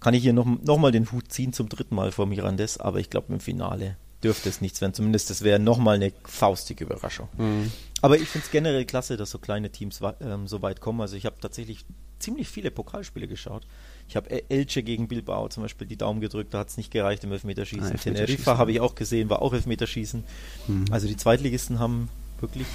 kann 0.00 0.14
ich 0.14 0.22
hier 0.22 0.34
noch, 0.34 0.46
noch 0.46 0.78
mal 0.78 0.92
den 0.92 1.10
Hut 1.10 1.32
ziehen 1.32 1.52
zum 1.52 1.68
dritten 1.68 1.94
Mal 1.94 2.12
vor 2.12 2.26
Mirandes, 2.26 2.78
aber 2.78 3.00
ich 3.00 3.10
glaube 3.10 3.32
im 3.32 3.40
Finale 3.40 3.96
dürfte 4.22 4.48
es 4.48 4.60
nichts 4.60 4.80
werden. 4.80 4.94
Zumindest 4.94 5.30
das 5.30 5.42
wäre 5.42 5.58
nochmal 5.58 5.96
eine 5.96 6.12
faustige 6.24 6.84
Überraschung. 6.84 7.28
Mhm. 7.36 7.70
Aber 8.02 8.18
ich 8.18 8.28
finde 8.28 8.46
es 8.46 8.50
generell 8.50 8.84
klasse, 8.84 9.16
dass 9.16 9.30
so 9.30 9.38
kleine 9.38 9.70
Teams 9.70 10.00
ähm, 10.20 10.46
so 10.46 10.62
weit 10.62 10.80
kommen. 10.80 11.00
Also 11.00 11.16
ich 11.16 11.26
habe 11.26 11.36
tatsächlich 11.40 11.84
ziemlich 12.18 12.48
viele 12.48 12.70
Pokalspiele 12.70 13.28
geschaut. 13.28 13.66
Ich 14.08 14.16
habe 14.16 14.30
Elche 14.50 14.82
gegen 14.82 15.08
Bilbao 15.08 15.48
zum 15.48 15.62
Beispiel 15.64 15.86
die 15.86 15.96
Daumen 15.96 16.20
gedrückt, 16.20 16.54
da 16.54 16.60
hat 16.60 16.68
es 16.68 16.76
nicht 16.76 16.90
gereicht 16.90 17.24
im 17.24 17.32
Elfmeterschießen. 17.32 17.84
Ah, 17.84 17.90
Elfmeterschießen. 17.90 18.26
Teneriffa 18.26 18.58
habe 18.58 18.72
ich 18.72 18.80
auch 18.80 18.94
gesehen, 18.94 19.28
war 19.28 19.42
auch 19.42 19.52
Elfmeterschießen. 19.52 20.24
Mhm. 20.68 20.84
Also 20.90 21.08
die 21.08 21.16
Zweitligisten 21.16 21.78
haben 21.78 22.08
wirklich 22.40 22.66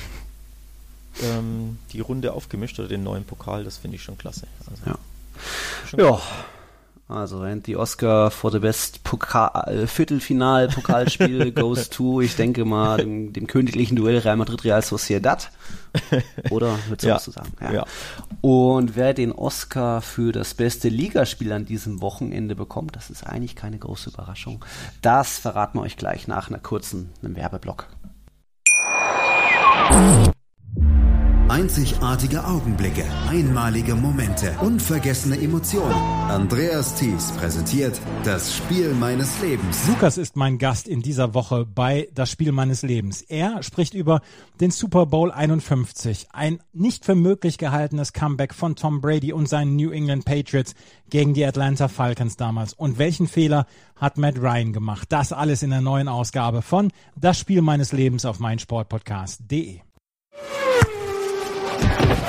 ähm, 1.24 1.78
die 1.94 2.02
Runde 2.02 2.34
aufgemischt 2.34 2.80
oder 2.80 2.90
den 2.90 3.04
neuen 3.04 3.24
Pokal, 3.24 3.64
das 3.64 3.78
finde 3.78 3.96
ich 3.96 4.04
schon 4.04 4.18
klasse. 4.18 4.48
Also, 4.60 4.82
ja. 4.86 4.98
Schon 5.88 6.00
ja. 6.00 6.08
Klasse. 6.08 6.24
Also 7.12 7.42
and 7.42 7.66
the 7.66 7.76
Oscar 7.76 8.32
for 8.32 8.52
the 8.52 8.60
best 8.60 9.04
Pokal, 9.04 9.52
äh, 9.68 9.88
Viertelfinal 9.88 10.68
Pokalspiel 10.70 11.52
goes 11.54 11.90
to, 11.90 12.22
ich 12.22 12.36
denke 12.36 12.66
mal, 12.66 12.98
dem, 12.98 13.34
dem 13.34 13.48
königlichen 13.48 13.96
Duell 13.96 14.20
Real 14.20 14.38
Madrid 14.38 14.64
Real 14.64 14.82
Sociedad. 14.82 15.52
Oder 16.50 16.78
würdest 16.88 17.04
du 17.04 17.08
ja. 17.10 17.20
zu 17.20 17.32
sagen? 17.32 17.52
Ja. 17.60 17.74
ja. 17.74 17.86
Und 18.42 18.96
wer 18.96 19.14
den 19.14 19.32
Oscar 19.32 20.02
für 20.02 20.32
das 20.32 20.54
beste 20.54 20.90
Ligaspiel 20.90 21.52
an 21.52 21.66
diesem 21.66 22.02
Wochenende 22.02 22.56
bekommt, 22.56 22.96
das 22.96 23.10
ist 23.10 23.26
eigentlich 23.28 23.56
keine 23.56 23.78
große 23.78 24.10
Überraschung. 24.10 24.64
Das 25.02 25.38
verraten 25.38 25.78
wir 25.78 25.84
euch 25.84 25.98
gleich 25.98 26.28
nach 26.28 26.50
einer 26.50 26.60
kurzen 26.60 27.12
einem 27.22 27.36
Werbeblock. 27.36 27.88
Einzigartige 31.52 32.46
Augenblicke, 32.46 33.04
einmalige 33.28 33.94
Momente, 33.94 34.56
unvergessene 34.62 35.38
Emotionen. 35.38 35.92
Andreas 35.92 36.96
Thies 36.96 37.34
präsentiert 37.34 38.00
das 38.24 38.56
Spiel 38.56 38.94
meines 38.94 39.42
Lebens. 39.42 39.86
Lukas 39.90 40.18
ist 40.18 40.38
mein 40.38 40.60
Gast 40.60 40.88
in 40.88 41.02
dieser 41.02 41.34
Woche 41.34 41.66
bei 41.66 42.08
Das 42.14 42.32
Spiel 42.32 42.54
meines 42.54 42.84
Lebens. 42.84 43.22
Er 43.22 43.64
spricht 43.64 43.94
über 43.94 44.22
den 44.62 44.72
Super 44.72 45.06
Bowl 45.08 45.30
51, 45.30 46.30
ein 46.32 46.64
nicht 46.72 47.04
für 47.04 47.16
möglich 47.16 47.58
gehaltenes 47.58 48.14
Comeback 48.14 48.54
von 48.54 48.78
Tom 48.78 49.02
Brady 49.02 49.34
und 49.34 49.50
seinen 49.50 49.76
New 49.76 49.92
England 49.92 50.24
Patriots 50.24 50.74
gegen 51.10 51.34
die 51.34 51.44
Atlanta 51.44 51.90
Falcons 51.90 52.38
damals. 52.38 52.72
Und 52.72 52.98
welchen 52.98 53.28
Fehler 53.28 53.66
hat 53.98 54.18
Matt 54.18 54.40
Ryan 54.40 54.72
gemacht? 54.72 55.10
Das 55.12 55.34
alles 55.34 55.64
in 55.64 55.72
der 55.72 55.82
neuen 55.82 56.08
Ausgabe 56.08 56.62
von 56.62 56.94
Das 57.20 57.38
Spiel 57.38 57.62
meines 57.62 57.92
Lebens 57.92 58.24
auf 58.24 58.40
meinsportpodcast.de. 58.40 59.82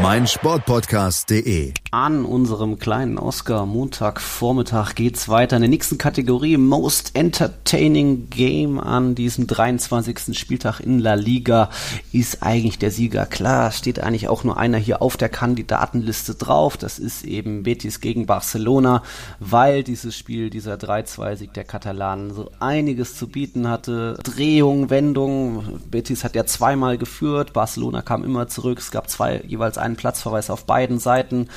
meinsportpodcast.de 0.00 1.72
An 1.90 2.24
unserem 2.24 2.78
kleinen 2.78 3.18
Oscar 3.18 3.66
Montagvormittag 3.66 4.94
geht's 4.94 5.28
weiter 5.28 5.56
in 5.56 5.62
der 5.62 5.68
nächsten 5.68 5.98
Kategorie 5.98 6.56
Most 6.56 7.16
Entertaining 7.16 8.30
Game 8.30 8.78
an 8.78 9.16
diesem 9.16 9.48
23. 9.48 10.38
Spieltag 10.38 10.78
in 10.78 11.00
La 11.00 11.14
Liga 11.14 11.70
ist 12.12 12.44
eigentlich 12.44 12.78
der 12.78 12.92
Sieger 12.92 13.26
klar. 13.26 13.72
Steht 13.72 13.98
eigentlich 13.98 14.28
auch 14.28 14.44
nur 14.44 14.56
einer 14.56 14.78
hier 14.78 15.02
auf 15.02 15.16
der 15.16 15.30
Kandidatenliste 15.30 16.36
drauf. 16.36 16.76
Das 16.76 17.00
ist 17.00 17.24
eben 17.24 17.64
Betis 17.64 18.00
gegen 18.00 18.26
Barcelona, 18.26 19.02
weil 19.40 19.82
dieses 19.82 20.16
Spiel, 20.16 20.48
dieser 20.48 20.74
3-2-Sieg 20.74 21.52
der 21.54 21.64
Katalanen 21.64 22.32
so 22.32 22.52
einiges 22.60 23.16
zu 23.16 23.26
bieten 23.26 23.68
hatte. 23.68 24.16
Drehung, 24.22 24.90
Wendung. 24.90 25.80
Betis 25.90 26.22
hat 26.22 26.36
ja 26.36 26.46
zweimal 26.46 26.98
geführt. 26.98 27.52
Barcelona 27.52 28.02
kam 28.02 28.22
immer 28.22 28.46
zurück. 28.46 28.78
Es 28.78 28.92
gab 28.92 29.10
zwei 29.10 29.42
jeweils 29.44 29.76
ein 29.76 29.87
einen 29.88 29.96
Platzverweis 29.96 30.50
auf 30.50 30.64
beiden 30.64 30.98
Seiten. 30.98 31.48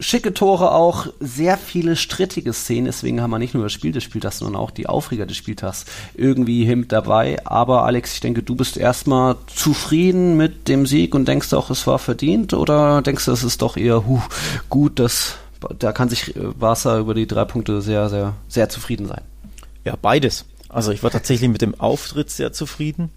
Schicke 0.00 0.34
Tore 0.34 0.72
auch, 0.72 1.06
sehr 1.20 1.56
viele 1.56 1.94
strittige 1.94 2.52
Szenen, 2.52 2.86
deswegen 2.86 3.20
haben 3.20 3.30
wir 3.30 3.38
nicht 3.38 3.54
nur 3.54 3.62
das 3.62 3.72
Spiel 3.72 3.92
des 3.92 4.02
Spieltags, 4.02 4.38
sondern 4.38 4.60
auch 4.60 4.72
die 4.72 4.88
Aufreger 4.88 5.24
des 5.24 5.36
Spieltags 5.36 5.84
irgendwie 6.14 6.74
mit 6.74 6.90
dabei. 6.90 7.38
Aber 7.46 7.84
Alex, 7.84 8.14
ich 8.14 8.20
denke, 8.20 8.42
du 8.42 8.56
bist 8.56 8.76
erstmal 8.76 9.36
zufrieden 9.46 10.36
mit 10.36 10.66
dem 10.66 10.84
Sieg 10.86 11.14
und 11.14 11.28
denkst 11.28 11.52
auch, 11.52 11.70
es 11.70 11.86
war 11.86 12.00
verdient 12.00 12.54
oder 12.54 13.02
denkst 13.02 13.26
du, 13.26 13.32
es 13.32 13.44
ist 13.44 13.62
doch 13.62 13.76
eher 13.76 14.04
huh, 14.04 14.22
gut, 14.68 14.98
dass 14.98 15.36
da 15.78 15.92
kann 15.92 16.08
sich 16.08 16.34
Barca 16.58 16.98
über 16.98 17.14
die 17.14 17.26
drei 17.26 17.44
Punkte 17.44 17.80
sehr, 17.80 18.08
sehr, 18.08 18.34
sehr 18.48 18.68
zufrieden 18.68 19.06
sein? 19.06 19.22
Ja, 19.84 19.96
beides. 20.00 20.44
Also 20.68 20.92
ich 20.92 21.02
war 21.02 21.10
tatsächlich 21.10 21.48
mit 21.48 21.62
dem 21.62 21.78
Auftritt 21.78 22.30
sehr 22.30 22.52
zufrieden, 22.52 23.10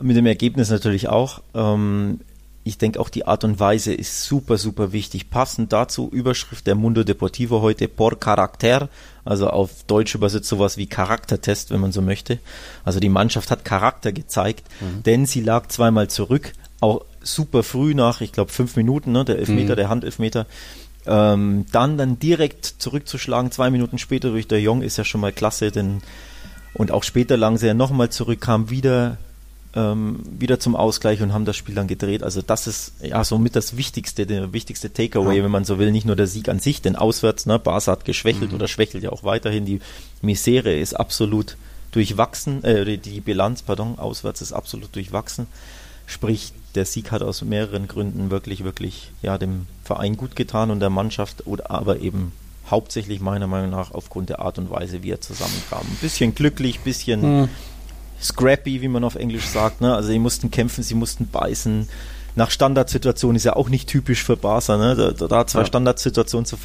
mit 0.00 0.16
dem 0.16 0.26
Ergebnis 0.26 0.70
natürlich 0.70 1.08
auch. 1.08 1.40
Ähm, 1.54 2.20
ich 2.68 2.76
denke 2.76 3.00
auch 3.00 3.08
die 3.08 3.26
Art 3.26 3.44
und 3.44 3.58
Weise 3.58 3.94
ist 3.94 4.24
super, 4.24 4.58
super 4.58 4.92
wichtig. 4.92 5.30
Passend 5.30 5.72
dazu 5.72 6.10
Überschrift 6.12 6.66
der 6.66 6.74
Mundo 6.74 7.02
Deportivo 7.02 7.62
heute 7.62 7.88
por 7.88 8.20
Charakter, 8.20 8.90
also 9.24 9.48
auf 9.48 9.84
Deutsch 9.86 10.14
übersetzt 10.14 10.50
sowas 10.50 10.76
wie 10.76 10.86
Charaktertest, 10.86 11.70
wenn 11.70 11.80
man 11.80 11.92
so 11.92 12.02
möchte. 12.02 12.38
Also 12.84 13.00
die 13.00 13.08
Mannschaft 13.08 13.50
hat 13.50 13.64
Charakter 13.64 14.12
gezeigt, 14.12 14.64
mhm. 14.80 15.02
denn 15.02 15.24
sie 15.24 15.40
lag 15.40 15.68
zweimal 15.68 16.08
zurück, 16.08 16.52
auch 16.80 17.06
super 17.22 17.62
früh 17.62 17.94
nach, 17.94 18.20
ich 18.20 18.32
glaube 18.32 18.52
fünf 18.52 18.76
Minuten, 18.76 19.12
ne, 19.12 19.24
der 19.24 19.38
Elfmeter, 19.38 19.72
mhm. 19.72 19.76
der 19.76 19.88
Handelfmeter. 19.88 20.46
Ähm, 21.06 21.64
dann 21.72 21.96
dann 21.96 22.18
direkt 22.18 22.66
zurückzuschlagen, 22.66 23.50
zwei 23.50 23.70
Minuten 23.70 23.96
später 23.96 24.28
durch 24.28 24.46
der 24.46 24.60
Jong 24.60 24.82
ist 24.82 24.98
ja 24.98 25.04
schon 25.04 25.22
mal 25.22 25.32
klasse, 25.32 25.70
denn 25.70 26.02
und 26.74 26.92
auch 26.92 27.02
später 27.02 27.38
lagen 27.38 27.56
sie 27.56 27.66
ja 27.66 27.72
nochmal 27.72 28.10
zurück, 28.10 28.42
kam 28.42 28.68
wieder 28.68 29.16
ähm, 29.74 30.20
wieder 30.38 30.58
zum 30.58 30.74
Ausgleich 30.76 31.20
und 31.20 31.32
haben 31.32 31.44
das 31.44 31.56
Spiel 31.56 31.74
dann 31.74 31.88
gedreht. 31.88 32.22
Also 32.22 32.40
das 32.42 32.66
ist 32.66 32.92
ja 33.02 33.22
somit 33.24 33.54
das 33.54 33.76
Wichtigste, 33.76 34.26
der 34.26 34.52
wichtigste 34.52 34.92
Takeaway, 34.92 35.38
ja. 35.38 35.44
wenn 35.44 35.50
man 35.50 35.64
so 35.64 35.78
will. 35.78 35.90
Nicht 35.90 36.06
nur 36.06 36.16
der 36.16 36.26
Sieg 36.26 36.48
an 36.48 36.58
sich, 36.58 36.80
denn 36.80 36.96
auswärts, 36.96 37.46
ne, 37.46 37.58
Barca 37.58 37.92
hat 37.92 38.04
geschwächelt 38.04 38.50
mhm. 38.50 38.56
oder 38.56 38.68
schwächelt 38.68 39.04
ja 39.04 39.10
auch 39.10 39.24
weiterhin. 39.24 39.66
Die 39.66 39.80
Misere 40.22 40.74
ist 40.74 40.94
absolut 40.94 41.56
durchwachsen, 41.92 42.64
äh, 42.64 42.98
die 42.98 43.20
Bilanz, 43.20 43.62
pardon, 43.62 43.98
auswärts 43.98 44.40
ist 44.40 44.52
absolut 44.52 44.94
durchwachsen. 44.94 45.46
Sprich, 46.06 46.52
der 46.74 46.86
Sieg 46.86 47.10
hat 47.10 47.22
aus 47.22 47.42
mehreren 47.42 47.88
Gründen 47.88 48.30
wirklich, 48.30 48.64
wirklich 48.64 49.10
ja, 49.20 49.36
dem 49.36 49.66
Verein 49.84 50.16
gut 50.16 50.34
getan 50.34 50.70
und 50.70 50.80
der 50.80 50.90
Mannschaft, 50.90 51.46
oder 51.46 51.70
aber 51.70 52.00
eben 52.00 52.32
hauptsächlich 52.70 53.20
meiner 53.20 53.46
Meinung 53.46 53.70
nach 53.70 53.92
aufgrund 53.92 54.30
der 54.30 54.40
Art 54.40 54.58
und 54.58 54.70
Weise, 54.70 55.02
wie 55.02 55.10
er 55.10 55.20
zusammenkam. 55.20 55.80
Ein 55.82 55.98
bisschen 56.00 56.34
glücklich, 56.34 56.80
bisschen 56.80 57.40
mhm 57.40 57.48
scrappy, 58.22 58.82
wie 58.82 58.88
man 58.88 59.04
auf 59.04 59.14
Englisch 59.14 59.46
sagt. 59.46 59.80
Ne? 59.80 59.94
Also 59.94 60.08
sie 60.08 60.18
mussten 60.18 60.50
kämpfen, 60.50 60.82
sie 60.82 60.94
mussten 60.94 61.28
beißen. 61.28 61.88
Nach 62.36 62.50
Standardsituationen 62.50 63.36
ist 63.36 63.44
ja 63.44 63.56
auch 63.56 63.68
nicht 63.68 63.88
typisch 63.88 64.22
für 64.22 64.36
Barca. 64.36 64.76
Ne? 64.76 64.94
Da, 64.94 65.26
da 65.26 65.46
zwei 65.46 65.60
ja. 65.60 65.66
Standardsituationen 65.66 66.46
zu, 66.46 66.56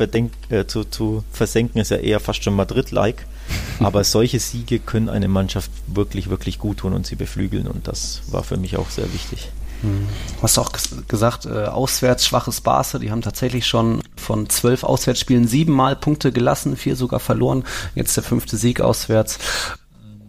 äh, 0.50 0.68
zu, 0.68 0.84
zu 0.84 1.24
versenken, 1.32 1.82
ist 1.82 1.89
ja 1.89 1.98
eher 1.98 2.20
fast 2.20 2.44
schon 2.44 2.56
Madrid-like. 2.56 3.26
Aber 3.80 4.04
solche 4.04 4.39
Siege 4.39 4.80
können 4.80 5.10
eine 5.10 5.28
Mannschaft 5.28 5.72
wirklich, 5.88 6.30
wirklich 6.30 6.60
gut 6.60 6.78
tun 6.78 6.94
und 6.94 7.06
sie 7.06 7.16
beflügeln. 7.16 7.68
Und 7.68 7.88
das 7.88 8.22
war 8.28 8.44
für 8.44 8.58
mich 8.58 8.78
auch 8.78 8.89
sehr 8.89 9.12
wichtig. 9.13 9.50
Hm. 9.82 10.08
Du 10.38 10.44
hast 10.44 10.58
auch 10.58 10.72
gesagt, 11.08 11.46
äh, 11.46 11.66
auswärts 11.66 12.26
schwaches 12.26 12.62
Barca, 12.62 13.00
die 13.00 13.12
haben 13.12 13.22
tatsächlich 13.22 13.68
schon 13.68 14.02
von 14.16 14.50
zwölf 14.50 14.84
Auswärtsspielen 14.84 15.48
siebenmal 15.48 15.96
Punkte 15.96 16.32
gelassen, 16.32 16.78
vier 16.78 16.96
sogar 16.96 17.20
verloren. 17.20 17.66
Jetzt 17.94 18.16
der 18.16 18.24
fünfte 18.24 18.58
Sieg 18.58 18.80
auswärts 18.80 19.39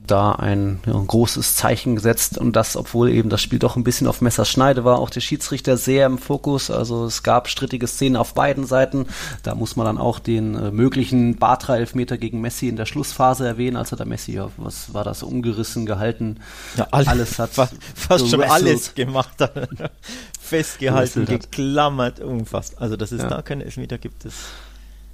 da 0.07 0.33
ein, 0.33 0.81
ja, 0.87 0.95
ein 0.95 1.07
großes 1.07 1.57
Zeichen 1.57 1.97
gesetzt 1.97 2.37
und 2.39 2.55
das, 2.57 2.77
obwohl 2.77 3.11
eben 3.11 3.31
das 3.31 3.41
Spiel 3.41 3.59
doch 3.59 3.77
ein 3.77 3.85
bisschen 3.85 4.07
auf 4.07 4.21
Messerschneide 4.21 4.85
war, 4.85 4.99
auch 4.99 5.11
der 5.11 5.21
Schiedsrichter 5.21 5.77
sehr 5.77 6.07
im 6.07 6.19
Fokus. 6.19 6.71
Also 6.71 7.07
es 7.07 7.23
gab 7.23 7.49
strittige 7.49 7.87
Szenen 7.87 8.17
auf 8.17 8.35
beiden 8.35 8.67
Seiten. 8.67 9.07
Da 9.43 9.55
muss 9.55 9.77
man 9.77 9.87
dann 9.87 9.99
auch 9.99 10.19
den 10.19 10.55
äh, 10.55 10.71
möglichen 10.71 11.37
Bartra-Elfmeter 11.37 12.19
gegen 12.19 12.41
Messi 12.41 12.69
in 12.69 12.77
der 12.77 12.87
Schlussphase 12.87 13.47
erwähnen, 13.47 13.77
als 13.77 13.93
er 13.93 13.99
da 13.99 14.05
Messi, 14.05 14.33
ja, 14.33 14.51
was 14.57 14.93
war 14.93 15.05
das, 15.05 15.23
umgerissen 15.23 15.87
gehalten. 15.87 16.41
Ja, 16.77 16.89
alles, 16.91 17.09
alles 17.09 17.39
hat 17.39 17.51
fast, 17.53 17.75
fast 17.95 18.29
schon 18.29 18.43
alles 18.43 18.95
gemacht. 18.95 19.37
Festgehalten, 20.41 21.25
geklammert, 21.25 22.21
unfassbar. 22.21 22.83
Also 22.83 22.97
dass 22.97 23.13
es 23.13 23.23
ja. 23.23 23.29
da 23.29 23.43
keinen 23.43 23.63
Elfmeter 23.63 23.99
gibt, 23.99 24.25
ist 24.27 24.37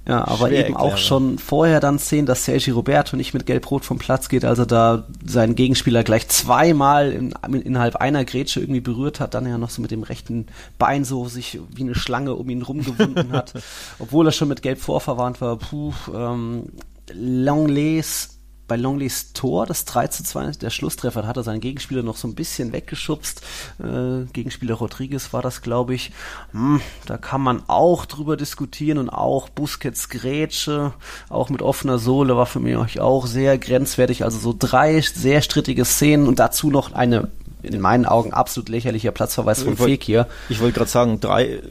ja, 0.07 0.27
aber 0.27 0.47
Schwer 0.47 0.65
eben 0.65 0.77
auch 0.77 0.97
schon 0.97 1.37
vorher 1.37 1.79
dann 1.79 1.99
sehen, 1.99 2.25
dass 2.25 2.45
Sergi 2.45 2.71
Roberto 2.71 3.15
nicht 3.15 3.33
mit 3.33 3.45
Gelb-Rot 3.45 3.85
vom 3.85 3.99
Platz 3.99 4.29
geht, 4.29 4.43
also 4.43 4.65
da 4.65 5.05
seinen 5.23 5.53
Gegenspieler 5.53 6.03
gleich 6.03 6.27
zweimal 6.27 7.11
in, 7.11 7.33
innerhalb 7.53 7.97
einer 7.97 8.25
Grätsche 8.25 8.61
irgendwie 8.61 8.81
berührt 8.81 9.19
hat, 9.19 9.35
dann 9.35 9.45
ja 9.45 9.59
noch 9.59 9.69
so 9.69 9.81
mit 9.81 9.91
dem 9.91 10.01
rechten 10.01 10.47
Bein 10.79 11.05
so 11.05 11.27
sich 11.27 11.59
wie 11.75 11.83
eine 11.83 11.93
Schlange 11.93 12.33
um 12.33 12.49
ihn 12.49 12.63
rumgewunden 12.63 13.31
hat, 13.31 13.53
obwohl 13.99 14.27
er 14.27 14.31
schon 14.31 14.47
mit 14.47 14.63
Gelb 14.63 14.79
vorverwarnt 14.79 15.39
war. 15.39 15.57
Puh, 15.57 15.93
ähm, 16.13 16.69
Longleys 17.13 18.40
bei 18.71 18.77
Longleys 18.77 19.33
Tor, 19.33 19.65
das 19.65 19.83
3 19.83 20.07
zu 20.07 20.23
2, 20.23 20.51
der 20.51 20.69
Schlusstreffer, 20.69 21.27
hat 21.27 21.35
er 21.35 21.43
seinen 21.43 21.59
Gegenspieler 21.59 22.03
noch 22.03 22.15
so 22.15 22.25
ein 22.25 22.35
bisschen 22.35 22.71
weggeschubst. 22.71 23.41
Äh, 23.83 24.23
Gegenspieler 24.31 24.75
Rodriguez 24.75 25.33
war 25.33 25.41
das, 25.41 25.61
glaube 25.61 25.93
ich. 25.93 26.13
Hm, 26.53 26.79
da 27.05 27.17
kann 27.17 27.41
man 27.41 27.63
auch 27.67 28.05
drüber 28.05 28.37
diskutieren 28.37 28.97
und 28.97 29.09
auch 29.09 29.49
Busquets 29.49 30.07
Grätsche, 30.07 30.93
auch 31.27 31.49
mit 31.49 31.61
offener 31.61 31.99
Sohle, 31.99 32.37
war 32.37 32.45
für 32.45 32.61
mich 32.61 33.01
auch 33.01 33.27
sehr 33.27 33.57
grenzwertig. 33.57 34.23
Also 34.23 34.39
so 34.39 34.55
drei 34.57 35.01
sehr 35.01 35.41
strittige 35.41 35.83
Szenen 35.83 36.25
und 36.25 36.39
dazu 36.39 36.71
noch 36.71 36.93
eine 36.93 37.27
in 37.63 37.81
meinen 37.81 38.05
Augen 38.05 38.31
absolut 38.31 38.69
lächerlicher 38.69 39.11
Platzverweis 39.11 39.63
von 39.63 39.75
Fekir. 39.75 40.29
Ich 40.47 40.61
wollte 40.61 40.77
gerade 40.77 40.89
sagen, 40.89 41.19
drei, 41.19 41.55
äh, 41.55 41.61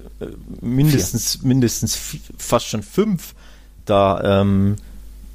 mindestens, 0.60 1.40
mindestens 1.40 1.98
fast 2.36 2.66
schon 2.66 2.82
fünf 2.82 3.34
da 3.86 4.42
ähm, 4.42 4.76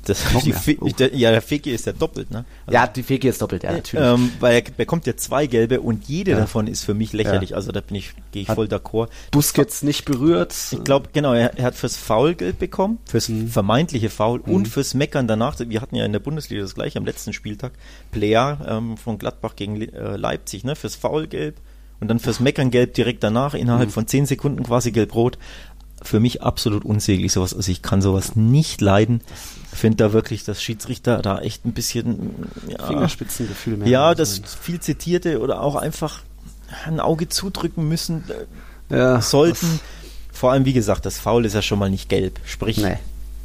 das, 0.05 0.23
die 0.43 0.77
oh. 0.79 0.87
der, 0.87 1.15
ja, 1.15 1.31
der 1.31 1.41
Feki 1.41 1.71
ist 1.71 1.85
ja 1.85 1.93
doppelt, 1.93 2.31
ne? 2.31 2.45
Also, 2.65 2.75
ja, 2.75 2.87
die 2.87 3.03
Feki 3.03 3.27
ist 3.27 3.41
doppelt, 3.41 3.63
ja, 3.63 3.73
natürlich. 3.73 4.05
Ähm, 4.05 4.31
weil 4.39 4.55
er 4.55 4.61
bekommt 4.61 5.07
ja 5.07 5.17
zwei 5.17 5.47
gelbe 5.47 5.81
und 5.81 6.07
jede 6.07 6.31
ja. 6.31 6.37
davon 6.37 6.67
ist 6.67 6.83
für 6.83 6.93
mich 6.93 7.11
lächerlich. 7.11 7.49
Ja. 7.51 7.55
Also 7.57 7.71
da 7.71 7.81
bin 7.81 7.95
ich, 7.95 8.13
gehe 8.31 8.43
ich 8.43 8.49
hat 8.49 8.55
voll 8.55 8.67
d'accord. 8.67 9.09
Busquets 9.31 9.83
nicht 9.83 10.05
berührt. 10.05 10.55
Ich 10.71 10.83
glaube, 10.83 11.09
genau, 11.11 11.33
er, 11.33 11.57
er, 11.57 11.65
hat 11.65 11.75
fürs 11.75 11.97
Foul 11.97 12.35
gelb 12.35 12.59
bekommen, 12.59 12.99
fürs 13.05 13.29
mhm. 13.29 13.47
vermeintliche 13.47 14.09
Foul 14.09 14.41
mhm. 14.45 14.53
und 14.53 14.67
fürs 14.67 14.93
Meckern 14.93 15.27
danach. 15.27 15.57
Wir 15.59 15.81
hatten 15.81 15.95
ja 15.95 16.05
in 16.05 16.13
der 16.13 16.19
Bundesliga 16.19 16.61
das 16.61 16.75
gleiche 16.75 16.99
am 16.99 17.05
letzten 17.05 17.33
Spieltag. 17.33 17.73
Player 18.11 18.59
ähm, 18.67 18.97
von 18.97 19.17
Gladbach 19.17 19.55
gegen 19.55 19.81
äh, 19.81 20.15
Leipzig, 20.15 20.63
ne? 20.63 20.75
Fürs 20.75 20.95
Foul 20.95 21.27
gelb 21.27 21.55
und 21.99 22.09
dann 22.09 22.19
fürs 22.19 22.39
Meckern 22.39 22.71
gelb 22.71 22.93
direkt 22.93 23.23
danach, 23.23 23.53
innerhalb 23.53 23.89
mhm. 23.89 23.93
von 23.93 24.07
zehn 24.07 24.25
Sekunden 24.25 24.63
quasi 24.63 24.91
gelb-rot 24.91 25.37
für 26.01 26.19
mich 26.19 26.41
absolut 26.43 26.85
unsäglich 26.85 27.31
sowas. 27.31 27.53
Also 27.53 27.71
ich 27.71 27.81
kann 27.81 28.01
sowas 28.01 28.35
nicht 28.35 28.81
leiden. 28.81 29.21
Finde 29.73 29.97
da 29.97 30.13
wirklich, 30.13 30.43
dass 30.43 30.61
Schiedsrichter 30.61 31.21
da 31.21 31.39
echt 31.39 31.65
ein 31.65 31.73
bisschen 31.73 32.47
ja, 32.67 32.85
Fingerspitzengefühl 32.85 33.77
mehr. 33.77 33.87
Ja, 33.87 34.15
das 34.15 34.41
viel 34.61 34.79
zitierte 34.79 35.39
oder 35.39 35.61
auch 35.61 35.75
einfach 35.75 36.21
ein 36.85 36.99
Auge 36.99 37.29
zudrücken 37.29 37.87
müssen 37.87 38.23
äh, 38.89 38.97
ja, 38.97 39.21
sollten. 39.21 39.79
Vor 40.31 40.51
allem, 40.51 40.65
wie 40.65 40.73
gesagt, 40.73 41.05
das 41.05 41.17
Foul 41.17 41.45
ist 41.45 41.53
ja 41.53 41.61
schon 41.61 41.79
mal 41.79 41.89
nicht 41.89 42.09
gelb, 42.09 42.39
sprich 42.45 42.77
nee. 42.77 42.97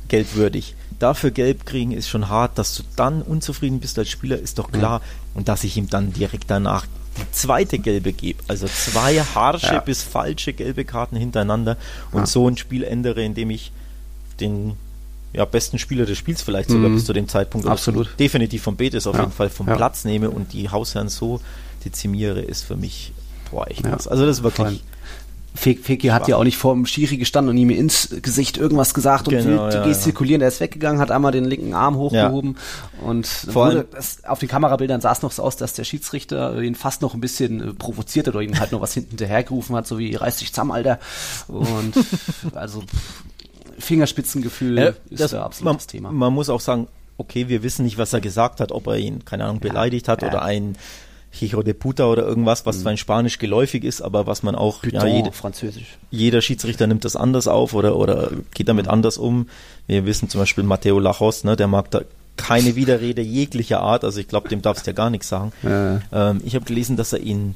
geldwürdig. 0.09 0.75
Dafür 0.99 1.31
gelb 1.31 1.65
kriegen 1.65 1.93
ist 1.93 2.09
schon 2.09 2.29
hart, 2.29 2.59
dass 2.59 2.75
du 2.75 2.83
dann 2.97 3.23
unzufrieden 3.23 3.81
bist 3.81 3.99
als 3.99 4.11
Spieler, 4.11 4.39
ist 4.39 4.59
doch 4.59 4.71
klar. 4.71 5.01
Ja. 5.01 5.07
Und 5.35 5.49
dass 5.49 5.65
ich 5.65 5.77
ihm 5.77 5.89
dann 5.89 6.13
direkt 6.13 6.51
danach 6.51 6.87
die 7.19 7.31
zweite 7.33 7.79
gelbe 7.79 8.13
gebe. 8.13 8.43
Also 8.49 8.67
zwei 8.67 9.21
harsche 9.21 9.75
ja. 9.75 9.81
bis 9.81 10.03
falsche 10.03 10.53
gelbe 10.53 10.85
Karten 10.85 11.17
hintereinander 11.17 11.77
und 12.13 12.21
ja. 12.21 12.27
so 12.27 12.49
ein 12.49 12.57
Spiel 12.57 12.85
ändere, 12.85 13.23
indem 13.23 13.51
ich 13.51 13.73
den 14.41 14.77
ja, 15.33 15.45
besten 15.45 15.79
Spieler 15.79 16.07
des 16.07 16.19
Spiels 16.19 16.43
vielleicht 16.43 16.71
sogar 16.71 16.89
mhm. 16.89 16.97
bis 16.97 17.05
zu 17.05 17.13
dem 17.13 17.29
Zeitpunkt 17.29 17.67
Absolut. 17.67 18.09
definitiv 18.19 18.63
vom 18.63 18.77
Betis 18.77 19.07
auf 19.07 19.15
ja. 19.15 19.23
jeden 19.23 19.33
Fall 19.33 19.49
vom 19.49 19.67
Platz 19.67 20.05
nehme 20.05 20.31
und 20.31 20.53
die 20.53 20.71
Hausherren 20.71 21.09
so 21.09 21.41
dezimiere, 21.85 22.41
ist 22.41 22.65
für 22.65 22.77
mich 22.77 23.13
boah, 23.51 23.71
echt 23.71 23.85
was. 23.85 24.09
Also 24.09 24.27
das 24.27 24.39
ist 24.39 24.43
wirklich 24.43 24.83
Fekir 25.55 26.15
hat 26.15 26.29
ja 26.29 26.37
auch 26.37 26.45
nicht 26.45 26.57
vor 26.57 26.75
dem 26.75 26.87
Schiri 26.87 27.17
gestanden 27.17 27.51
und 27.51 27.57
ihm 27.57 27.71
ins 27.71 28.15
Gesicht 28.23 28.57
irgendwas 28.57 28.95
gesagt 28.95 29.29
und 29.29 29.35
genau, 29.35 29.65
wild 29.65 29.75
ja, 29.75 29.85
gestikulieren. 29.85 30.41
Ja. 30.41 30.47
Er 30.47 30.49
ist 30.49 30.61
weggegangen, 30.61 31.01
hat 31.01 31.11
einmal 31.11 31.33
den 31.33 31.45
linken 31.45 31.75
Arm 31.75 31.97
hochgehoben 31.97 32.57
ja. 32.57 33.09
und 33.09 33.55
wurde, 33.55 33.87
das, 33.91 34.25
auf 34.25 34.39
den 34.39 34.49
Kamerabildern 34.49 35.01
sah 35.01 35.13
es 35.13 35.23
noch 35.23 35.33
so 35.33 35.43
aus, 35.43 35.57
dass 35.57 35.75
der 35.75 35.85
Schiedsrichter 35.85 36.61
ihn 36.63 36.75
fast 36.75 37.03
noch 37.03 37.15
ein 37.15 37.21
bisschen 37.21 37.61
äh, 37.61 37.75
provoziert 37.75 38.29
hat 38.29 38.35
oder 38.35 38.45
ihm 38.45 38.59
halt 38.59 38.73
noch 38.73 38.81
was 38.81 38.95
hinten 38.95 39.11
hinterhergerufen 39.11 39.75
hat, 39.77 39.87
so 39.87 39.99
wie 39.99 40.15
reiß 40.15 40.39
dich 40.39 40.53
zusammen, 40.53 40.73
Alter. 40.73 40.99
Und 41.49 41.95
also 42.55 42.85
Fingerspitzengefühl 43.79 44.79
äh, 44.79 44.93
ist 45.11 45.21
das, 45.21 45.31
da 45.33 45.45
absolut 45.45 45.77
das 45.77 45.87
Thema. 45.87 46.13
Man 46.13 46.33
muss 46.33 46.49
auch 46.49 46.61
sagen, 46.61 46.87
okay, 47.19 47.49
wir 47.49 47.63
wissen 47.63 47.85
nicht, 47.85 47.99
was 47.99 48.13
er 48.13 48.21
gesagt 48.21 48.61
hat, 48.61 48.73
ob 48.73 48.87
er 48.87 48.97
ihn, 48.97 49.25
keine 49.25 49.45
Ahnung, 49.45 49.61
beleidigt 49.61 50.09
hat 50.09 50.23
oder 50.23 50.43
ein 50.43 50.77
Hijo 51.31 51.63
de 51.63 51.75
Puta 51.75 52.07
oder 52.07 52.25
irgendwas, 52.25 52.67
was 52.67 52.79
mhm. 52.79 52.83
zwar 52.83 52.93
in 52.93 52.99
Spanisch 52.99 53.39
geläufig 53.39 53.85
ist, 53.85 54.03
aber 54.03 54.27
was 54.27 54.43
man 54.43 54.55
auch, 54.57 54.83
Putain, 54.83 55.09
ja, 55.09 55.17
jede, 55.17 55.33
Französisch. 55.33 55.99
jeder 56.11 56.43
Schiedsrichter 56.43 56.87
nimmt 56.87 57.05
das 57.05 57.15
anders 57.17 57.47
auf 57.47 57.73
oder, 57.73 57.97
oder 57.97 58.31
geht 58.53 58.69
damit 58.69 58.87
mhm. 58.87 58.93
anders 58.93 59.17
um. 59.17 59.49
Wir 59.87 60.07
wissen 60.07 60.29
zum 60.29 60.41
Beispiel 60.41 60.65
Matteo 60.65 60.99
Lachos, 60.99 61.45
ne, 61.45 61.57
der 61.57 61.69
mag 61.69 61.91
da 61.91 62.03
keine 62.37 62.75
Widerrede 62.75 63.23
jeglicher 63.23 63.81
Art, 63.81 64.03
also 64.05 64.19
ich 64.19 64.27
glaube, 64.27 64.49
dem 64.49 64.63
darfst 64.63 64.87
du 64.87 64.91
ja 64.91 64.95
gar 64.95 65.11
nichts 65.11 65.29
sagen. 65.29 65.53
Ja. 65.63 66.01
Ähm, 66.13 66.41
ich 66.45 66.55
habe 66.55 66.65
gelesen, 66.65 66.97
dass 66.97 67.13
er 67.13 67.21
ihn 67.21 67.55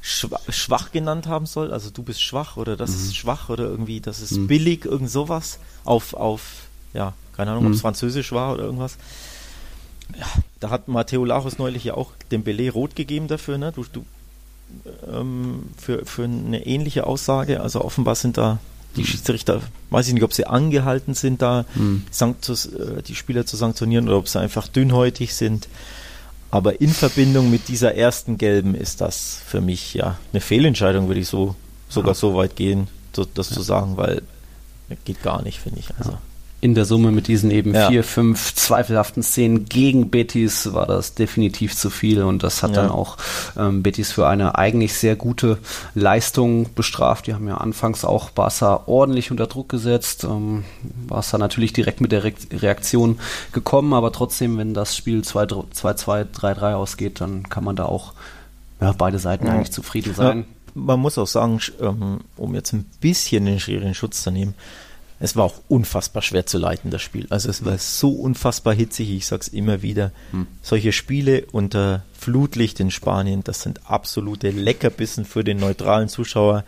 schwach, 0.00 0.40
schwach, 0.50 0.92
genannt 0.92 1.26
haben 1.26 1.46
soll, 1.46 1.72
also 1.72 1.90
du 1.90 2.02
bist 2.02 2.20
schwach 2.20 2.56
oder 2.56 2.76
das 2.76 2.90
mhm. 2.90 2.96
ist 2.96 3.16
schwach 3.16 3.48
oder 3.48 3.64
irgendwie, 3.64 4.00
das 4.00 4.20
ist 4.20 4.32
mhm. 4.32 4.48
billig, 4.48 4.84
irgend 4.84 5.10
sowas 5.10 5.58
auf, 5.84 6.14
auf, 6.14 6.42
ja, 6.92 7.14
keine 7.36 7.52
Ahnung, 7.52 7.66
ob 7.66 7.72
es 7.72 7.78
mhm. 7.78 7.82
Französisch 7.82 8.32
war 8.32 8.52
oder 8.52 8.64
irgendwas 8.64 8.98
ja, 10.18 10.26
da 10.60 10.70
hat 10.70 10.88
Matteo 10.88 11.24
Lachos 11.24 11.58
neulich 11.58 11.84
ja 11.84 11.94
auch 11.94 12.12
dem 12.30 12.42
Belay 12.42 12.68
rot 12.68 12.96
gegeben 12.96 13.28
dafür, 13.28 13.58
ne? 13.58 13.72
Du, 13.72 13.84
du, 13.92 14.04
ähm, 15.10 15.64
für, 15.76 16.04
für 16.04 16.24
eine 16.24 16.66
ähnliche 16.66 17.06
Aussage. 17.06 17.60
Also 17.60 17.82
offenbar 17.82 18.14
sind 18.14 18.36
da 18.38 18.58
die 18.96 19.02
mhm. 19.02 19.06
Schiedsrichter, 19.06 19.60
weiß 19.90 20.08
ich 20.08 20.14
nicht, 20.14 20.22
ob 20.22 20.32
sie 20.32 20.46
angehalten 20.46 21.14
sind, 21.14 21.42
da 21.42 21.64
mhm. 21.74 22.04
äh, 22.20 23.02
die 23.02 23.14
Spieler 23.14 23.46
zu 23.46 23.56
sanktionieren 23.56 24.08
oder 24.08 24.18
ob 24.18 24.28
sie 24.28 24.40
einfach 24.40 24.68
dünnhäutig 24.68 25.34
sind. 25.34 25.68
Aber 26.50 26.80
in 26.80 26.90
Verbindung 26.90 27.50
mit 27.50 27.66
dieser 27.68 27.96
ersten 27.96 28.38
gelben 28.38 28.76
ist 28.76 29.00
das 29.00 29.40
für 29.44 29.60
mich 29.60 29.94
ja 29.94 30.18
eine 30.32 30.40
Fehlentscheidung, 30.40 31.08
würde 31.08 31.20
ich 31.20 31.28
so 31.28 31.56
sogar 31.88 32.12
ja. 32.12 32.14
so 32.14 32.34
weit 32.34 32.54
gehen, 32.56 32.86
das 33.12 33.50
ja. 33.50 33.56
zu 33.56 33.62
sagen, 33.62 33.96
weil 33.96 34.22
geht 35.04 35.22
gar 35.22 35.42
nicht, 35.42 35.58
finde 35.58 35.80
ich. 35.80 35.88
Also. 35.98 36.12
Ja 36.12 36.20
in 36.64 36.74
der 36.74 36.86
Summe 36.86 37.12
mit 37.12 37.28
diesen 37.28 37.50
eben 37.50 37.74
ja. 37.74 37.88
vier, 37.88 38.02
fünf 38.02 38.54
zweifelhaften 38.54 39.22
Szenen 39.22 39.66
gegen 39.66 40.08
Betis 40.08 40.72
war 40.72 40.86
das 40.86 41.12
definitiv 41.12 41.76
zu 41.76 41.90
viel 41.90 42.22
und 42.22 42.42
das 42.42 42.62
hat 42.62 42.70
ja. 42.70 42.76
dann 42.76 42.90
auch 42.90 43.18
ähm, 43.58 43.82
Betis 43.82 44.12
für 44.12 44.26
eine 44.26 44.56
eigentlich 44.56 44.94
sehr 44.94 45.14
gute 45.14 45.58
Leistung 45.94 46.72
bestraft. 46.74 47.26
Die 47.26 47.34
haben 47.34 47.46
ja 47.46 47.58
anfangs 47.58 48.06
auch 48.06 48.30
Barca 48.30 48.84
ordentlich 48.86 49.30
unter 49.30 49.46
Druck 49.46 49.68
gesetzt. 49.68 50.24
Ähm, 50.24 50.64
Barca 51.06 51.36
natürlich 51.36 51.74
direkt 51.74 52.00
mit 52.00 52.12
der 52.12 52.24
Re 52.24 52.32
Reaktion 52.50 53.18
gekommen, 53.52 53.92
aber 53.92 54.10
trotzdem, 54.10 54.56
wenn 54.56 54.72
das 54.72 54.96
Spiel 54.96 55.20
2-2, 55.20 55.66
3-3 56.32 56.72
ausgeht, 56.72 57.20
dann 57.20 57.46
kann 57.50 57.64
man 57.64 57.76
da 57.76 57.84
auch 57.84 58.14
ja, 58.80 58.92
beide 58.96 59.18
Seiten 59.18 59.48
eigentlich 59.48 59.70
zufrieden 59.70 60.14
sein. 60.14 60.46
man 60.72 60.98
muss 60.98 61.18
auch 61.18 61.26
sagen, 61.26 61.60
ähm, 61.82 62.20
um 62.38 62.54
jetzt 62.54 62.72
ein 62.72 62.86
bisschen 63.02 63.44
den 63.44 63.60
Schiri 63.60 63.86
in 63.86 63.92
Schutz 63.92 64.22
zu 64.22 64.30
nehmen, 64.30 64.54
es 65.24 65.36
war 65.36 65.44
auch 65.44 65.62
unfassbar 65.68 66.20
schwer 66.20 66.44
zu 66.44 66.58
leiten, 66.58 66.90
das 66.90 67.00
Spiel. 67.00 67.26
Also 67.30 67.48
es 67.48 67.64
war 67.64 67.78
so 67.78 68.10
unfassbar 68.10 68.74
hitzig, 68.74 69.10
ich 69.10 69.26
sag's 69.26 69.48
immer 69.48 69.80
wieder. 69.80 70.12
Hm. 70.32 70.46
Solche 70.60 70.92
Spiele 70.92 71.46
unter 71.50 72.02
Flutlicht 72.12 72.78
in 72.78 72.90
Spanien, 72.90 73.42
das 73.42 73.62
sind 73.62 73.90
absolute 73.90 74.50
Leckerbissen 74.50 75.24
für 75.24 75.42
den 75.42 75.56
neutralen 75.56 76.10
Zuschauer 76.10 76.64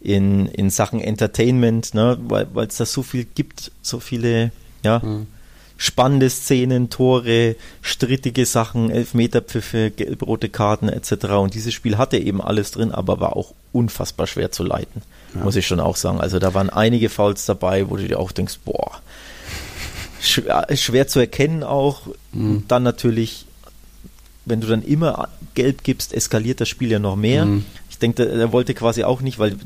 in, 0.00 0.46
in 0.46 0.70
Sachen 0.70 1.00
Entertainment, 1.00 1.94
ne? 1.94 2.18
weil 2.20 2.66
es 2.66 2.78
da 2.78 2.84
so 2.84 3.04
viel 3.04 3.26
gibt, 3.26 3.70
so 3.80 4.00
viele, 4.00 4.50
ja, 4.82 5.00
hm. 5.00 5.28
Spannende 5.76 6.30
Szenen, 6.30 6.90
Tore, 6.90 7.56
strittige 7.82 8.46
Sachen, 8.46 8.90
Elfmeterpfiffe, 8.90 9.90
gelb-rote 9.90 10.48
Karten 10.48 10.88
etc. 10.88 11.24
Und 11.34 11.54
dieses 11.54 11.74
Spiel 11.74 11.98
hatte 11.98 12.18
eben 12.18 12.40
alles 12.40 12.70
drin, 12.70 12.92
aber 12.92 13.20
war 13.20 13.36
auch 13.36 13.52
unfassbar 13.72 14.26
schwer 14.26 14.52
zu 14.52 14.62
leiten 14.62 15.02
ja. 15.34 15.44
muss 15.44 15.56
ich 15.56 15.66
schon 15.66 15.80
auch 15.80 15.96
sagen. 15.96 16.20
Also 16.20 16.38
da 16.38 16.54
waren 16.54 16.70
einige 16.70 17.08
Fouls 17.08 17.46
dabei, 17.46 17.90
wo 17.90 17.96
du 17.96 18.06
dir 18.06 18.18
auch 18.18 18.32
denkst, 18.32 18.58
boah, 18.64 19.00
schwer, 20.20 20.66
schwer 20.74 21.08
zu 21.08 21.18
erkennen 21.18 21.62
auch. 21.62 22.02
Mhm. 22.32 22.64
Dann 22.68 22.82
natürlich 22.82 23.46
wenn 24.46 24.60
du 24.60 24.66
dann 24.66 24.82
immer 24.82 25.28
gelb 25.54 25.84
gibst, 25.84 26.12
eskaliert 26.12 26.60
das 26.60 26.68
Spiel 26.68 26.90
ja 26.90 26.98
noch 26.98 27.16
mehr. 27.16 27.46
Mhm. 27.46 27.64
Denke, 28.04 28.28
er 28.28 28.52
wollte 28.52 28.74
quasi 28.74 29.02
auch 29.02 29.22
nicht, 29.22 29.38
weil 29.38 29.56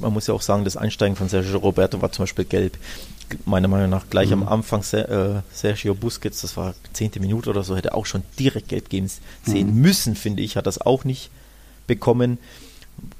man 0.00 0.12
muss 0.12 0.26
ja 0.26 0.34
auch 0.34 0.42
sagen, 0.42 0.64
das 0.64 0.76
Einsteigen 0.76 1.14
von 1.14 1.28
Sergio 1.28 1.58
Roberto 1.58 2.02
war 2.02 2.10
zum 2.10 2.24
Beispiel 2.24 2.44
gelb. 2.44 2.76
Meiner 3.44 3.68
Meinung 3.68 3.90
nach 3.90 4.10
gleich 4.10 4.30
mhm. 4.30 4.42
am 4.42 4.48
Anfang 4.48 4.80
äh, 4.92 5.40
Sergio 5.52 5.94
Busquets, 5.94 6.40
das 6.40 6.56
war 6.56 6.74
zehnte 6.92 7.20
Minute 7.20 7.48
oder 7.48 7.62
so, 7.62 7.76
hätte 7.76 7.94
auch 7.94 8.04
schon 8.04 8.24
direkt 8.40 8.70
gelb 8.70 8.88
geben 8.88 9.08
sehen 9.44 9.76
mhm. 9.76 9.82
müssen, 9.82 10.16
finde 10.16 10.42
ich, 10.42 10.56
hat 10.56 10.66
das 10.66 10.80
auch 10.80 11.04
nicht 11.04 11.30
bekommen. 11.86 12.38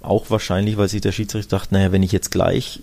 Auch 0.00 0.30
wahrscheinlich, 0.30 0.76
weil 0.78 0.88
sich 0.88 1.00
der 1.00 1.12
Schiedsrichter 1.12 1.58
dachte, 1.58 1.74
naja, 1.74 1.92
wenn 1.92 2.02
ich 2.02 2.10
jetzt 2.10 2.32
gleich 2.32 2.80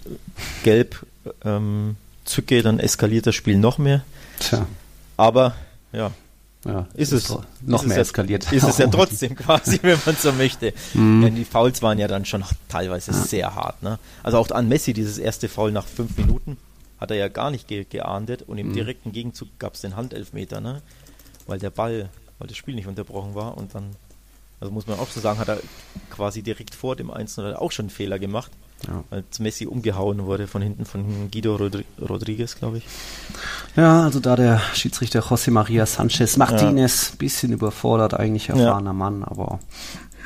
gelb 0.64 1.06
ähm, 1.44 1.98
zücke, 2.24 2.64
dann 2.64 2.80
eskaliert 2.80 3.28
das 3.28 3.36
Spiel 3.36 3.58
noch 3.58 3.78
mehr. 3.78 4.06
Tja. 4.40 4.66
Aber 5.18 5.54
ja, 5.92 6.12
ja, 6.66 6.88
ist 6.94 7.12
es 7.12 7.30
noch 7.62 7.84
ist 7.84 7.88
mehr 7.88 7.98
es 7.98 8.08
eskaliert. 8.08 8.52
Ist 8.52 8.64
es 8.64 8.78
ja 8.78 8.88
trotzdem 8.92 9.36
quasi, 9.36 9.80
wenn 9.82 10.00
man 10.06 10.16
so 10.16 10.32
möchte. 10.32 10.74
Mhm. 10.94 11.22
Denn 11.22 11.36
die 11.36 11.46
Fouls 11.46 11.82
waren 11.82 12.00
ja 12.00 12.08
dann 12.08 12.26
schon 12.26 12.44
teilweise 12.70 13.12
ja. 13.12 13.18
sehr 13.18 13.56
hart. 13.56 13.84
Ne? 13.84 14.00
Also 14.24 14.38
auch 14.38 14.50
an 14.52 14.70
Messi, 14.70 14.94
dieses 14.94 15.18
erste 15.18 15.50
Foul 15.50 15.72
nach 15.72 15.86
fünf 15.86 16.18
Minuten, 16.18 16.58
hat 17.00 17.12
er 17.12 17.18
ja 17.18 17.28
gar 17.28 17.52
nicht 17.52 17.68
ge 17.68 17.86
geahndet 17.90 18.44
und 18.44 18.58
im 18.58 18.70
mhm. 18.70 18.74
direkten 18.74 19.12
Gegenzug 19.12 19.50
gab 19.60 19.74
es 19.74 19.82
den 19.82 19.96
Handelfmeter, 19.96 20.62
ne? 20.62 20.82
weil 21.48 21.60
der 21.60 21.70
Ball, 21.70 22.10
weil 22.40 22.48
das 22.48 22.56
Spiel 22.56 22.76
nicht 22.76 22.88
unterbrochen 22.88 23.36
war 23.36 23.58
und 23.58 23.76
dann, 23.76 23.96
also 24.62 24.72
muss 24.72 24.88
man 24.88 25.00
auch 25.00 25.10
so 25.10 25.20
sagen, 25.20 25.40
hat 25.40 25.50
er 25.50 25.60
quasi 26.10 26.42
direkt 26.44 26.76
vor 26.76 26.96
dem 26.96 27.12
1 27.12 27.40
auch 27.40 27.72
schon 27.72 27.86
einen 27.86 27.90
Fehler 27.90 28.20
gemacht. 28.20 28.52
Ja. 28.88 29.04
Als 29.10 29.40
Messi 29.40 29.66
umgehauen 29.66 30.26
wurde 30.26 30.48
von 30.48 30.62
hinten 30.62 30.86
von 30.86 31.32
Guido 31.32 31.56
Rodri 31.56 31.86
Rodriguez, 32.02 32.56
glaube 32.56 32.80
ich. 32.80 32.84
Ja, 33.76 34.04
also 34.04 34.20
da 34.20 34.36
der 34.36 34.60
Schiedsrichter 34.74 35.22
José 35.22 35.52
María 35.52 35.86
Sánchez 35.86 36.38
Martínez, 36.38 37.12
ja. 37.12 37.16
bisschen 37.18 37.54
überfordert, 37.54 38.14
eigentlich 38.14 38.50
erfahrener 38.50 38.90
ja. 38.90 38.94
Mann, 38.94 39.24
aber. 39.24 39.60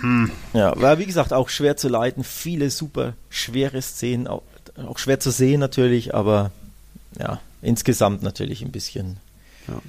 Hm. 0.01 0.31
Ja, 0.53 0.79
war 0.79 0.99
wie 0.99 1.05
gesagt 1.05 1.33
auch 1.33 1.49
schwer 1.49 1.77
zu 1.77 1.87
leiten, 1.87 2.23
viele 2.23 2.69
super 2.69 3.13
schwere 3.29 3.81
Szenen, 3.81 4.27
auch, 4.27 4.43
auch 4.87 4.97
schwer 4.97 5.19
zu 5.19 5.31
sehen 5.31 5.59
natürlich, 5.59 6.13
aber 6.13 6.51
ja, 7.19 7.39
insgesamt 7.61 8.23
natürlich 8.23 8.61
ein 8.61 8.71
bisschen. 8.71 9.17
Ja. 9.67 9.81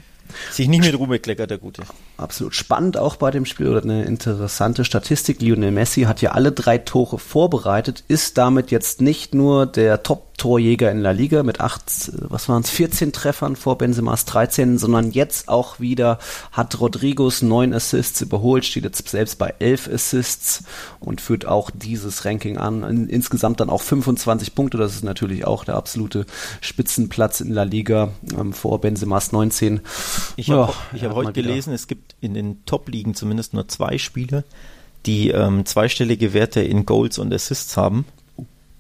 Sich 0.50 0.68
nicht 0.68 0.84
mit 0.84 0.98
Ruhe 0.98 1.08
bekleckert, 1.08 1.50
der 1.50 1.58
Gute. 1.58 1.82
Absolut 2.16 2.54
spannend 2.54 2.96
auch 2.96 3.16
bei 3.16 3.30
dem 3.30 3.44
Spiel 3.44 3.68
oder 3.68 3.82
eine 3.82 4.04
interessante 4.04 4.84
Statistik. 4.84 5.40
Lionel 5.40 5.70
Messi 5.70 6.02
hat 6.02 6.22
ja 6.22 6.32
alle 6.32 6.52
drei 6.52 6.78
Tore 6.78 7.18
vorbereitet, 7.18 8.04
ist 8.08 8.38
damit 8.38 8.70
jetzt 8.70 9.00
nicht 9.00 9.34
nur 9.34 9.66
der 9.66 10.02
Top-Torjäger 10.38 10.90
in 10.90 11.00
La 11.00 11.10
Liga 11.10 11.42
mit 11.42 11.60
acht, 11.60 11.82
was 12.14 12.48
waren 12.48 12.62
es, 12.62 12.70
14 12.70 13.12
Treffern 13.12 13.56
vor 13.56 13.76
Benzemas 13.76 14.24
13, 14.24 14.78
sondern 14.78 15.10
jetzt 15.10 15.48
auch 15.48 15.80
wieder 15.80 16.18
hat 16.52 16.80
Rodrigos 16.80 17.42
neun 17.42 17.74
Assists 17.74 18.20
überholt, 18.20 18.64
steht 18.64 18.84
jetzt 18.84 19.06
selbst 19.08 19.38
bei 19.38 19.54
elf 19.58 19.88
Assists 19.88 20.62
und 21.00 21.20
führt 21.20 21.46
auch 21.46 21.70
dieses 21.70 22.24
Ranking 22.24 22.56
an. 22.56 23.08
Insgesamt 23.08 23.60
dann 23.60 23.68
auch 23.68 23.82
25 23.82 24.54
Punkte, 24.54 24.78
das 24.78 24.94
ist 24.94 25.04
natürlich 25.04 25.44
auch 25.44 25.64
der 25.64 25.74
absolute 25.74 26.24
Spitzenplatz 26.60 27.40
in 27.40 27.52
La 27.52 27.64
Liga 27.64 28.10
ähm, 28.38 28.52
vor 28.52 28.80
Benzemas 28.80 29.32
19. 29.32 29.80
Ich 30.36 30.50
habe 30.50 30.72
ja, 30.94 31.02
hab 31.02 31.14
heute 31.14 31.32
gelesen, 31.32 31.74
es 31.74 31.88
gibt 31.88 32.14
in 32.20 32.34
den 32.34 32.64
Top-Ligen 32.64 33.14
zumindest 33.14 33.54
nur 33.54 33.66
zwei 33.68 33.98
Spieler, 33.98 34.44
die 35.04 35.30
ähm, 35.30 35.66
zweistellige 35.66 36.32
Werte 36.32 36.60
in 36.60 36.86
Goals 36.86 37.18
und 37.18 37.34
Assists 37.34 37.76
haben. 37.76 38.06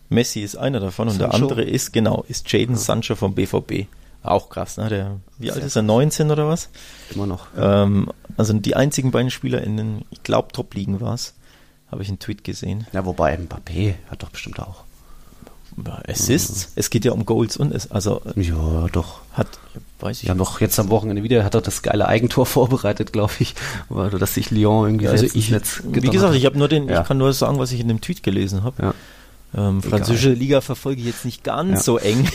Messi 0.08 0.40
ist 0.40 0.56
einer 0.56 0.80
davon 0.80 1.08
Sancho. 1.08 1.24
und 1.24 1.32
der 1.32 1.40
andere 1.40 1.62
ist, 1.62 1.92
genau, 1.92 2.24
ist 2.28 2.50
Jaden 2.50 2.74
ja. 2.74 2.80
Sancho 2.80 3.14
vom 3.14 3.34
BVB. 3.34 3.86
Auch 4.22 4.48
krass, 4.48 4.76
ne? 4.76 4.88
Der, 4.88 5.20
wie 5.38 5.52
alt 5.52 5.62
ist 5.62 5.76
er? 5.76 5.82
19 5.82 6.30
oder 6.30 6.48
was? 6.48 6.70
Immer 7.14 7.26
noch. 7.26 7.46
Ähm, 7.56 8.10
also 8.36 8.52
die 8.52 8.74
einzigen 8.74 9.10
beiden 9.10 9.30
Spieler 9.30 9.62
in 9.62 9.76
den, 9.76 10.04
ich 10.10 10.22
glaube, 10.22 10.52
Top-Ligen 10.52 11.00
war 11.00 11.14
es. 11.14 11.34
Habe 11.90 12.02
ich 12.02 12.08
einen 12.08 12.18
Tweet 12.18 12.44
gesehen. 12.44 12.86
Ja, 12.92 13.06
wobei 13.06 13.34
Mbappé 13.34 13.94
hat 14.10 14.22
doch 14.22 14.30
bestimmt 14.30 14.60
auch. 14.60 14.84
Assists. 16.06 16.68
Mhm. 16.68 16.72
Es 16.76 16.90
geht 16.90 17.04
ja 17.04 17.12
um 17.12 17.24
Goals 17.24 17.56
und 17.56 17.72
es, 17.72 17.90
also 17.90 18.20
ja 18.34 18.88
doch 18.90 19.20
hat 19.32 19.46
weiß 20.00 20.22
ich. 20.22 20.28
Ja 20.28 20.34
noch 20.34 20.60
jetzt 20.60 20.78
am 20.80 20.90
Wochenende 20.90 21.22
wieder 21.22 21.44
hat 21.44 21.54
er 21.54 21.60
das 21.60 21.82
geile 21.82 22.08
Eigentor 22.08 22.46
vorbereitet, 22.46 23.12
glaube 23.12 23.32
ich, 23.38 23.54
weil 23.88 24.10
dass 24.10 24.34
sich 24.34 24.50
Lyon 24.50 24.86
irgendwie 24.86 25.04
ja, 25.04 25.12
also 25.12 25.26
ich, 25.26 25.50
Netz 25.50 25.82
Wie 25.84 26.00
gesagt, 26.00 26.34
ich 26.34 26.46
habe 26.46 26.58
nur 26.58 26.68
den, 26.68 26.88
ja. 26.88 27.02
ich 27.02 27.06
kann 27.06 27.18
nur 27.18 27.32
sagen, 27.32 27.58
was 27.58 27.72
ich 27.72 27.80
in 27.80 27.88
dem 27.88 28.00
Tweet 28.00 28.22
gelesen 28.22 28.64
habe. 28.64 28.82
Ja. 28.82 28.94
Ähm, 29.56 29.82
französische 29.82 30.32
Liga 30.32 30.60
verfolge 30.60 31.00
ich 31.00 31.06
jetzt 31.06 31.24
nicht 31.24 31.42
ganz 31.42 31.70
ja. 31.72 31.80
so 31.80 31.98
eng. 31.98 32.28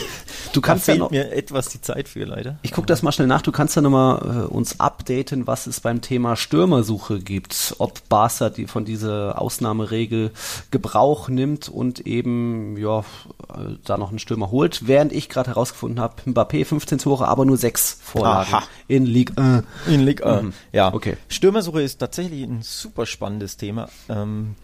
Du 0.54 0.62
kannst 0.62 0.88
da 0.88 0.91
fehlt 0.91 0.97
ja 0.99 1.04
noch, 1.04 1.12
mir 1.12 1.32
etwas 1.32 1.69
die 1.69 1.82
Zeit 1.82 2.08
für 2.08 2.26
leider. 2.26 2.60
Ich 2.62 2.71
gucke 2.71 2.86
das 2.86 3.02
mal 3.02 3.12
schnell 3.12 3.28
nach. 3.28 3.41
Du 3.41 3.52
kannst 3.52 3.76
ja 3.76 3.82
nochmal 3.82 4.45
äh, 4.45 4.54
uns 4.54 4.80
updaten, 4.80 5.47
was 5.47 5.65
es 5.65 5.80
beim 5.80 6.02
Thema 6.02 6.36
Stürmersuche 6.36 7.19
gibt. 7.19 7.76
Ob 7.80 8.08
Barca 8.08 8.49
die 8.49 8.67
von 8.67 8.86
dieser 8.86 9.41
Ausnahmeregel 9.41 10.32
Gebrauch 10.69 11.28
nimmt 11.28 11.69
und 11.69 12.02
eben 12.02 12.78
ja 12.78 12.99
äh, 12.99 13.78
da 13.84 13.97
noch 13.97 14.10
einen 14.10 14.19
Stürmer 14.19 14.52
holt. 14.52 14.88
Während 14.88 15.12
ich 15.12 15.28
gerade 15.28 15.49
herausgefunden 15.52 15.99
habe, 15.99 16.21
Mbappé 16.28 16.65
15 16.65 16.99
Tore, 16.99 17.28
aber 17.28 17.45
nur 17.45 17.58
6 17.58 17.99
Vorlagen 18.04 18.54
Aha. 18.54 18.63
in 18.88 19.06
Ligue 19.08 19.36
1. 19.38 19.63
In 19.88 20.02
Ligue 20.02 20.26
1. 20.26 20.43
Mhm. 20.43 20.54
Ja, 20.71 20.93
okay. 20.93 21.17
Stürmersuche 21.30 21.82
ist 21.82 21.97
tatsächlich 21.97 22.43
ein 22.43 22.62
super 22.62 23.08
spannendes 23.08 23.58
Thema. 23.58 23.89
Ähm, 24.08 24.56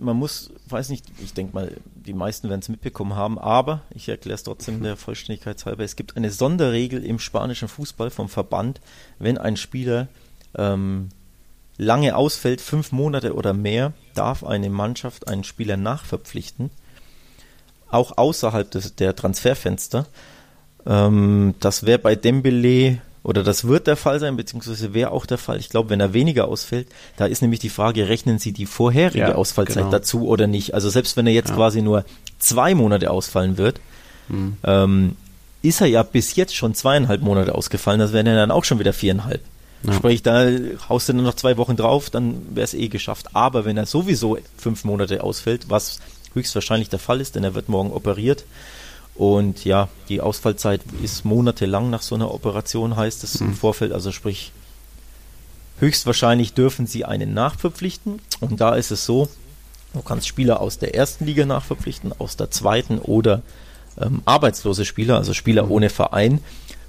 man 0.00 0.16
muss, 0.16 0.50
weiß 0.68 0.88
nicht, 0.88 1.06
ich 1.22 1.34
denke 1.34 1.54
mal, 1.54 1.76
die 1.94 2.12
meisten 2.12 2.48
werden 2.48 2.60
es 2.60 2.68
mitbekommen 2.68 3.14
haben, 3.14 3.38
aber 3.38 3.82
ich 3.94 4.08
erkläre 4.08 4.34
es 4.34 4.42
trotzdem 4.42 4.82
der 4.82 4.96
Vollständigkeit 4.96 5.64
halber. 5.66 5.84
Es 5.84 5.96
gibt 5.96 6.16
eine 6.16 6.30
Sonderregel 6.30 7.04
im 7.04 7.18
spanischen 7.18 7.68
Fußball 7.68 8.10
vom 8.10 8.28
Verband, 8.28 8.80
wenn 9.18 9.38
ein 9.38 9.56
Spieler 9.56 10.08
ähm, 10.56 11.10
lange 11.76 12.16
ausfällt, 12.16 12.60
fünf 12.60 12.92
Monate 12.92 13.34
oder 13.34 13.52
mehr, 13.52 13.92
darf 14.14 14.44
eine 14.44 14.70
Mannschaft 14.70 15.28
einen 15.28 15.44
Spieler 15.44 15.76
nachverpflichten, 15.76 16.70
auch 17.88 18.18
außerhalb 18.18 18.70
des, 18.70 18.96
der 18.96 19.16
Transferfenster. 19.16 20.06
Ähm, 20.86 21.54
das 21.60 21.86
wäre 21.86 21.98
bei 21.98 22.16
Dembele 22.16 23.00
oder 23.22 23.42
das 23.42 23.66
wird 23.66 23.86
der 23.86 23.96
Fall 23.96 24.18
sein, 24.18 24.36
beziehungsweise 24.36 24.94
wäre 24.94 25.10
auch 25.10 25.26
der 25.26 25.38
Fall. 25.38 25.58
Ich 25.58 25.68
glaube, 25.68 25.90
wenn 25.90 26.00
er 26.00 26.14
weniger 26.14 26.48
ausfällt, 26.48 26.88
da 27.16 27.26
ist 27.26 27.42
nämlich 27.42 27.60
die 27.60 27.68
Frage, 27.68 28.08
rechnen 28.08 28.38
Sie 28.38 28.52
die 28.52 28.66
vorherige 28.66 29.18
ja, 29.18 29.34
Ausfallzeit 29.34 29.84
genau. 29.84 29.90
dazu 29.90 30.26
oder 30.26 30.46
nicht? 30.46 30.74
Also 30.74 30.88
selbst 30.88 31.16
wenn 31.16 31.26
er 31.26 31.32
jetzt 31.32 31.50
ja. 31.50 31.56
quasi 31.56 31.82
nur 31.82 32.04
zwei 32.38 32.74
Monate 32.74 33.10
ausfallen 33.10 33.58
wird, 33.58 33.80
mhm. 34.28 34.56
ähm, 34.64 35.16
ist 35.62 35.82
er 35.82 35.88
ja 35.88 36.02
bis 36.02 36.34
jetzt 36.36 36.56
schon 36.56 36.74
zweieinhalb 36.74 37.20
Monate 37.20 37.54
ausgefallen, 37.54 38.00
das 38.00 38.14
wären 38.14 38.26
ja 38.26 38.34
dann 38.34 38.50
auch 38.50 38.64
schon 38.64 38.78
wieder 38.78 38.94
viereinhalb. 38.94 39.42
Ja. 39.82 39.92
Sprich, 39.92 40.22
da 40.22 40.46
haust 40.88 41.08
du 41.08 41.12
dann 41.12 41.22
noch 41.22 41.34
zwei 41.34 41.56
Wochen 41.56 41.76
drauf, 41.76 42.10
dann 42.10 42.54
wäre 42.54 42.64
es 42.64 42.74
eh 42.74 42.88
geschafft. 42.88 43.28
Aber 43.34 43.64
wenn 43.64 43.76
er 43.76 43.86
sowieso 43.86 44.38
fünf 44.56 44.84
Monate 44.84 45.22
ausfällt, 45.22 45.68
was 45.68 46.00
höchstwahrscheinlich 46.34 46.88
der 46.88 46.98
Fall 46.98 47.20
ist, 47.20 47.34
denn 47.34 47.44
er 47.44 47.54
wird 47.54 47.68
morgen 47.68 47.90
operiert, 47.90 48.44
und 49.20 49.66
ja, 49.66 49.90
die 50.08 50.22
Ausfallzeit 50.22 50.80
ist 51.02 51.26
monatelang 51.26 51.90
nach 51.90 52.00
so 52.00 52.14
einer 52.14 52.32
Operation, 52.32 52.96
heißt 52.96 53.22
es 53.22 53.38
mhm. 53.38 53.48
im 53.48 53.54
Vorfeld. 53.54 53.92
Also 53.92 54.12
sprich, 54.12 54.50
höchstwahrscheinlich 55.78 56.54
dürfen 56.54 56.86
sie 56.86 57.04
einen 57.04 57.34
nachverpflichten. 57.34 58.22
Und 58.40 58.62
da 58.62 58.74
ist 58.74 58.90
es 58.90 59.04
so, 59.04 59.28
du 59.92 60.00
kannst 60.00 60.26
Spieler 60.26 60.60
aus 60.60 60.78
der 60.78 60.94
ersten 60.94 61.26
Liga 61.26 61.44
nachverpflichten, 61.44 62.14
aus 62.18 62.38
der 62.38 62.50
zweiten 62.50 62.98
oder 62.98 63.42
ähm, 64.00 64.22
arbeitslose 64.24 64.86
Spieler, 64.86 65.18
also 65.18 65.34
Spieler 65.34 65.64
mhm. 65.64 65.72
ohne 65.72 65.90
Verein. 65.90 66.40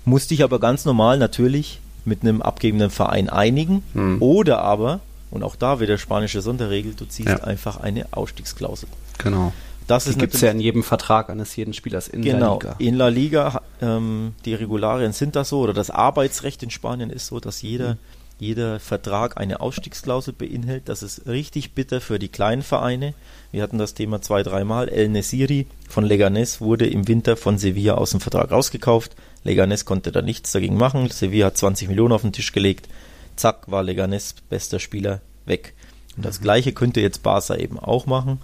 Musst 0.06 0.32
dich 0.32 0.42
aber 0.42 0.62
ganz 0.62 0.86
normal 0.86 1.18
natürlich 1.18 1.82
mit 2.06 2.22
einem 2.22 2.42
abgebenden 2.42 2.92
Verein 2.92 3.30
einigen. 3.30 3.84
Mhm. 3.94 4.22
Oder 4.22 4.62
aber, 4.62 5.02
und 5.32 5.44
auch 5.44 5.58
da 5.58 5.82
wieder 5.82 5.98
spanische 5.98 6.42
Sonderregel, 6.42 6.94
du 6.94 7.04
ziehst 7.04 7.28
ja. 7.28 7.44
einfach 7.44 7.82
eine 7.82 8.06
Ausstiegsklausel. 8.12 8.88
Genau. 9.18 9.52
Das 9.88 10.18
gibt 10.18 10.34
es 10.34 10.42
ja 10.42 10.52
in 10.52 10.60
jedem 10.60 10.84
Vertrag 10.84 11.30
eines 11.30 11.56
jeden 11.56 11.74
Spielers 11.74 12.08
in 12.08 12.22
genau, 12.22 12.60
La 12.64 12.72
Liga. 12.72 12.76
In 12.80 12.96
La 12.96 13.08
Liga, 13.10 13.62
ähm, 13.82 14.34
die 14.46 14.54
Regularien 14.54 15.14
sind 15.14 15.36
das 15.36 15.50
so, 15.50 15.60
oder 15.60 15.74
das 15.74 15.90
Arbeitsrecht 15.90 16.64
in 16.64 16.70
Spanien 16.70 17.10
ist 17.10 17.28
so, 17.28 17.40
dass 17.40 17.62
jeder, 17.62 17.96
mhm. 17.96 17.98
jeder 18.40 18.80
Vertrag 18.80 19.38
eine 19.38 19.60
Ausstiegsklausel 19.60 20.34
beinhält. 20.34 20.88
Das 20.88 21.04
ist 21.04 21.28
richtig 21.28 21.74
bitter 21.74 22.00
für 22.00 22.20
die 22.20 22.30
kleinen 22.30 22.62
Vereine. 22.62 23.14
Wir 23.52 23.64
hatten 23.64 23.78
das 23.78 23.94
Thema 23.94 24.22
zwei, 24.22 24.44
dreimal. 24.44 24.88
El 24.88 25.10
Nesiri 25.10 25.68
von 25.90 26.06
Leganés 26.06 26.62
wurde 26.62 26.88
im 26.88 27.08
Winter 27.08 27.36
von 27.36 27.58
Sevilla 27.58 27.96
aus 27.96 28.12
dem 28.12 28.22
Vertrag 28.22 28.52
rausgekauft. 28.52 29.16
Leganés 29.44 29.84
konnte 29.84 30.12
da 30.12 30.22
nichts 30.22 30.52
dagegen 30.52 30.78
machen. 30.78 31.10
Sevilla 31.10 31.48
hat 31.48 31.58
20 31.58 31.90
Millionen 31.90 32.14
auf 32.14 32.22
den 32.22 32.32
Tisch 32.32 32.54
gelegt. 32.54 32.88
Zack, 33.36 33.70
war 33.70 33.84
Leganés 33.84 34.36
bester 34.50 34.80
Spieler 34.80 35.22
weg. 35.46 35.74
Und 36.16 36.26
das 36.26 36.40
mhm. 36.40 36.44
gleiche 36.44 36.72
könnte 36.72 37.02
jetzt 37.02 37.24
Barca 37.24 37.56
eben 37.56 37.80
auch 37.80 38.06
machen 38.06 38.40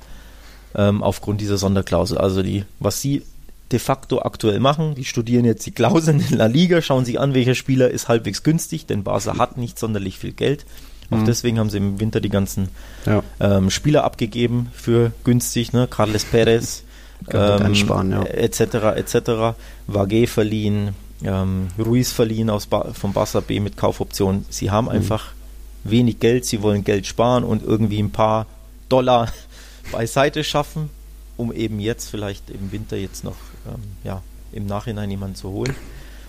ähm, 0.77 1.03
aufgrund 1.03 1.41
dieser 1.41 1.57
Sonderklausel. 1.57 2.17
Also 2.17 2.43
die, 2.43 2.63
was 2.79 3.01
sie 3.01 3.23
de 3.71 3.79
facto 3.79 4.21
aktuell 4.21 4.59
machen, 4.59 4.95
die 4.95 5.03
studieren 5.03 5.43
jetzt 5.43 5.65
die 5.65 5.71
Klauseln 5.71 6.23
in 6.29 6.37
La 6.37 6.45
Liga, 6.45 6.81
schauen 6.81 7.03
sich 7.03 7.19
an, 7.19 7.33
welcher 7.33 7.55
Spieler 7.55 7.89
ist 7.89 8.07
halbwegs 8.07 8.43
günstig, 8.43 8.85
denn 8.85 9.03
Barca 9.03 9.37
hat 9.37 9.57
nicht 9.57 9.77
sonderlich 9.77 10.19
viel 10.19 10.31
Geld. 10.31 10.65
Auch 11.09 11.17
mhm. 11.17 11.25
deswegen 11.25 11.59
haben 11.59 11.69
sie 11.69 11.77
im 11.77 11.99
Winter 11.99 12.21
die 12.21 12.29
ganzen 12.29 12.69
ja. 13.05 13.23
ähm, 13.39 13.69
Spieler 13.69 14.03
abgegeben 14.03 14.69
für 14.73 15.11
günstig, 15.23 15.73
ne? 15.73 15.87
Carles 15.89 16.25
Perez, 16.25 16.83
ähm, 17.31 17.73
ja. 18.11 18.23
etc. 18.23 18.59
etc. 18.95 19.57
Vage 19.87 20.27
verliehen, 20.27 20.89
ähm, 21.23 21.69
Ruiz 21.79 22.11
verliehen 22.11 22.49
aus 22.49 22.67
ba 22.67 22.93
vom 22.93 23.13
Barca 23.13 23.39
B 23.39 23.59
mit 23.59 23.77
Kaufoption. 23.77 24.45
Sie 24.49 24.69
haben 24.69 24.85
mhm. 24.85 24.91
einfach 24.91 25.31
wenig 25.83 26.19
Geld, 26.19 26.45
sie 26.45 26.61
wollen 26.61 26.83
Geld 26.83 27.07
sparen 27.07 27.43
und 27.43 27.63
irgendwie 27.63 27.99
ein 27.99 28.11
paar 28.11 28.45
Dollar 28.89 29.31
beiseite 29.91 30.43
schaffen, 30.43 30.89
um 31.37 31.51
eben 31.51 31.79
jetzt 31.79 32.09
vielleicht 32.09 32.49
im 32.49 32.71
Winter 32.71 32.97
jetzt 32.97 33.23
noch 33.23 33.37
ähm, 33.67 33.81
ja, 34.03 34.21
im 34.51 34.65
Nachhinein 34.65 35.09
jemanden 35.09 35.35
zu 35.35 35.49
holen. 35.49 35.75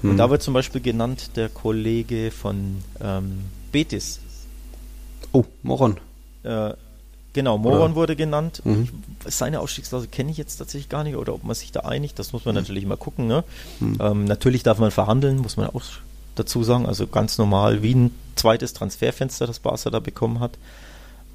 Und 0.02 0.10
hm. 0.10 0.16
da 0.16 0.30
wird 0.30 0.42
zum 0.42 0.54
Beispiel 0.54 0.80
genannt 0.80 1.30
der 1.36 1.48
Kollege 1.48 2.30
von 2.30 2.82
ähm, 3.00 3.44
Betis. 3.72 4.20
Oh, 5.32 5.44
Moron. 5.62 5.98
Äh, 6.44 6.72
genau, 7.32 7.58
Moron 7.58 7.78
oder? 7.80 7.94
wurde 7.94 8.16
genannt. 8.16 8.62
Mhm. 8.64 8.88
Seine 9.26 9.60
Ausstiegsklausel 9.60 10.08
kenne 10.08 10.30
ich 10.30 10.36
jetzt 10.36 10.56
tatsächlich 10.56 10.88
gar 10.88 11.04
nicht 11.04 11.16
oder 11.16 11.34
ob 11.34 11.44
man 11.44 11.54
sich 11.54 11.72
da 11.72 11.80
einigt, 11.80 12.18
das 12.18 12.32
muss 12.32 12.44
man 12.44 12.54
mhm. 12.54 12.62
natürlich 12.62 12.86
mal 12.86 12.96
gucken. 12.96 13.26
Ne? 13.26 13.44
Mhm. 13.80 13.98
Ähm, 14.00 14.24
natürlich 14.24 14.62
darf 14.62 14.78
man 14.78 14.90
verhandeln, 14.90 15.38
muss 15.38 15.56
man 15.56 15.68
auch 15.68 15.82
dazu 16.36 16.62
sagen. 16.62 16.86
Also 16.86 17.06
ganz 17.06 17.38
normal 17.38 17.82
wie 17.82 17.94
ein 17.94 18.14
zweites 18.36 18.72
Transferfenster, 18.72 19.46
das 19.46 19.58
Barca 19.58 19.90
da 19.90 20.00
bekommen 20.00 20.40
hat. 20.40 20.52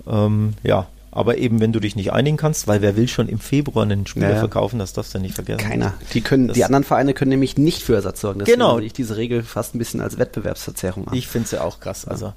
Ähm, 0.07 0.53
ja, 0.63 0.87
aber 1.15 1.37
eben, 1.37 1.59
wenn 1.59 1.71
du 1.71 1.79
dich 1.79 1.95
nicht 1.95 2.11
einigen 2.11 2.37
kannst, 2.37 2.67
weil 2.67 2.81
wer 2.81 2.95
will 2.95 3.07
schon 3.07 3.29
im 3.29 3.39
Februar 3.39 3.83
einen 3.83 4.07
Spieler 4.07 4.31
ja, 4.31 4.39
verkaufen, 4.39 4.79
das 4.79 4.93
darfst 4.93 5.13
du 5.13 5.19
nicht 5.19 5.35
vergessen. 5.35 5.59
Keiner. 5.59 5.93
Die 6.13 6.21
können, 6.21 6.47
das 6.47 6.55
die 6.55 6.65
anderen 6.65 6.83
Vereine 6.83 7.13
können 7.13 7.29
nämlich 7.29 7.57
nicht 7.57 7.83
für 7.83 7.93
Ersatz 7.95 8.21
sorgen. 8.21 8.39
Deswegen 8.39 8.59
genau. 8.59 8.79
ich 8.79 8.93
diese 8.93 9.15
Regel 9.15 9.43
fast 9.43 9.75
ein 9.75 9.77
bisschen 9.77 10.01
als 10.01 10.17
Wettbewerbsverzerrung 10.17 11.07
an. 11.07 11.15
Ich 11.15 11.27
finde 11.27 11.45
es 11.45 11.51
ja 11.51 11.61
auch 11.61 11.79
krass. 11.79 12.05
Also, 12.05 12.33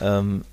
ähm, 0.00 0.44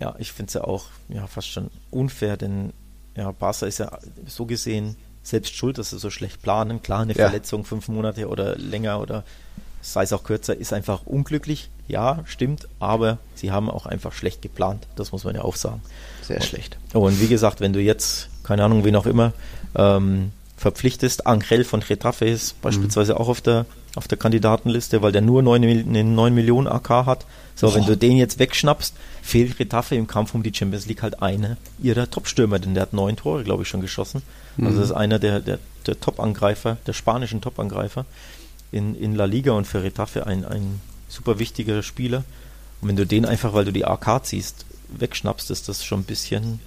ja, 0.00 0.14
ich 0.18 0.32
finde 0.32 0.48
es 0.48 0.54
ja 0.54 0.64
auch 0.64 0.86
ja, 1.08 1.26
fast 1.26 1.48
schon 1.48 1.70
unfair, 1.90 2.36
denn 2.36 2.72
ja, 3.16 3.32
Barca 3.32 3.66
ist 3.66 3.78
ja 3.78 3.98
so 4.26 4.44
gesehen 4.44 4.96
selbst 5.22 5.54
schuld, 5.54 5.78
dass 5.78 5.90
sie 5.90 5.98
so 5.98 6.10
schlecht 6.10 6.42
planen. 6.42 6.82
Klar, 6.82 7.00
eine 7.00 7.14
ja. 7.14 7.28
Verletzung 7.28 7.64
fünf 7.64 7.88
Monate 7.88 8.28
oder 8.28 8.56
länger 8.56 9.00
oder 9.00 9.24
sei 9.80 10.02
es 10.02 10.12
auch 10.12 10.24
kürzer, 10.24 10.56
ist 10.56 10.72
einfach 10.72 11.06
unglücklich. 11.06 11.70
Ja, 11.86 12.22
stimmt, 12.26 12.68
aber 12.80 13.18
sie 13.34 13.50
haben 13.50 13.70
auch 13.70 13.86
einfach 13.86 14.12
schlecht 14.12 14.42
geplant. 14.42 14.86
Das 14.96 15.12
muss 15.12 15.24
man 15.24 15.34
ja 15.34 15.42
auch 15.42 15.56
sagen. 15.56 15.80
Sehr 16.22 16.36
und, 16.36 16.44
schlecht. 16.44 16.76
Und 16.92 17.20
wie 17.20 17.28
gesagt, 17.28 17.60
wenn 17.60 17.72
du 17.72 17.80
jetzt, 17.80 18.28
keine 18.44 18.64
Ahnung, 18.64 18.84
wen 18.84 18.94
auch 18.96 19.06
immer, 19.06 19.32
ähm, 19.74 20.32
verpflichtest, 20.58 21.26
Angrell 21.26 21.64
von 21.64 21.80
Getafe 21.80 22.26
ist 22.26 22.60
beispielsweise 22.60 23.14
mhm. 23.14 23.18
auch 23.18 23.28
auf 23.28 23.40
der, 23.40 23.64
auf 23.94 24.08
der 24.08 24.18
Kandidatenliste, 24.18 25.00
weil 25.02 25.12
der 25.12 25.22
nur 25.22 25.42
9, 25.42 25.62
eine 25.62 26.04
9 26.04 26.34
Millionen 26.34 26.66
AK 26.66 26.88
hat. 27.06 27.26
So, 27.54 27.68
Boah. 27.68 27.76
wenn 27.76 27.86
du 27.86 27.96
den 27.96 28.16
jetzt 28.16 28.38
wegschnappst, 28.38 28.94
fehlt 29.22 29.56
Getafe 29.56 29.94
im 29.94 30.06
Kampf 30.06 30.34
um 30.34 30.42
die 30.42 30.52
Champions 30.52 30.86
League 30.86 31.02
halt 31.02 31.22
eine 31.22 31.56
ihrer 31.80 32.10
Top-Stürmer, 32.10 32.58
denn 32.58 32.74
der 32.74 32.82
hat 32.82 32.92
neun 32.92 33.16
Tore, 33.16 33.44
glaube 33.44 33.62
ich, 33.62 33.68
schon 33.68 33.80
geschossen. 33.80 34.22
Also 34.56 34.60
mhm. 34.60 34.66
Also 34.66 34.80
das 34.80 34.90
ist 34.90 34.96
einer 34.96 35.18
der, 35.18 35.40
der, 35.40 35.58
der 35.86 36.00
Top-Angreifer, 36.00 36.76
der 36.86 36.92
spanischen 36.92 37.40
Top-Angreifer 37.40 38.04
in, 38.72 38.94
in 38.94 39.14
La 39.14 39.24
Liga 39.24 39.52
und 39.52 39.66
für 39.66 39.82
Retafe 39.82 40.26
ein, 40.26 40.44
ein 40.44 40.80
super 41.08 41.38
wichtiger 41.38 41.82
Spieler. 41.82 42.24
Und 42.80 42.88
wenn 42.88 42.96
du 42.96 43.06
den 43.06 43.24
einfach, 43.24 43.54
weil 43.54 43.64
du 43.64 43.72
die 43.72 43.84
AK 43.84 44.24
ziehst, 44.24 44.64
wegschnappst, 44.88 45.50
ist 45.50 45.68
das 45.68 45.84
schon 45.84 46.00
ein 46.00 46.04
bisschen 46.04 46.60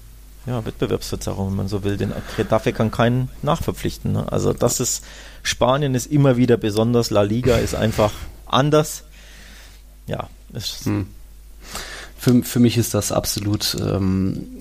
ja, 0.46 0.66
Wettbewerbsverzerrung, 0.66 1.50
wenn 1.50 1.56
man 1.56 1.68
so 1.68 1.84
will. 1.84 1.98
Den 1.98 2.14
Retafe 2.38 2.74
kann 2.74 2.92
keinen 2.92 3.30
nachverpflichten. 3.42 4.12
Ne? 4.12 4.32
Also 4.32 4.54
das 4.54 4.80
ist, 4.80 5.04
Spanien 5.44 5.96
ist 5.96 6.08
immer 6.08 6.38
wieder 6.38 6.58
besonders, 6.58 7.10
La 7.10 7.22
Liga 7.22 7.58
ist 7.58 7.76
einfach 7.76 8.12
anders. 8.46 9.04
Ja, 10.08 10.30
ist 10.54 10.86
hm. 10.86 11.08
für, 12.18 12.44
für 12.44 12.60
mich 12.60 12.78
ist 12.78 12.94
das 12.94 13.12
absolut 13.12 13.78
ähm, 13.80 14.61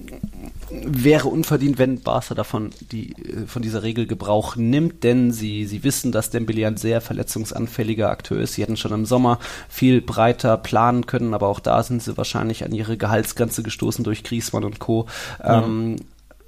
wäre 0.73 1.29
unverdient, 1.29 1.79
wenn 1.79 2.01
Barca 2.01 2.35
davon 2.35 2.71
die, 2.93 3.13
äh, 3.13 3.47
von 3.47 3.63
dieser 3.63 3.83
Regel 3.83 4.07
Gebrauch 4.07 4.57
nimmt, 4.57 5.05
denn 5.05 5.33
sie, 5.33 5.67
sie 5.67 5.85
wissen, 5.85 6.13
dass 6.13 6.31
Dembele 6.31 6.67
ein 6.67 6.77
sehr 6.77 7.01
verletzungsanfälliger 7.01 8.11
Akteur 8.11 8.41
ist. 8.41 8.55
Sie 8.55 8.63
hätten 8.63 8.77
schon 8.77 8.93
im 8.93 9.07
Sommer 9.07 9.39
viel 9.69 10.01
breiter 10.01 10.57
planen 10.57 11.07
können, 11.07 11.35
aber 11.35 11.49
auch 11.49 11.61
da 11.61 11.83
sind 11.83 12.03
sie 12.03 12.17
wahrscheinlich 12.17 12.65
an 12.65 12.73
ihre 12.73 12.97
Gehaltsgrenze 12.97 13.63
gestoßen 13.63 14.05
durch 14.05 14.25
Griezmann 14.25 14.65
und 14.65 14.79
Co. 14.79 15.07
Mhm. 15.43 15.45
Ähm, 15.45 15.97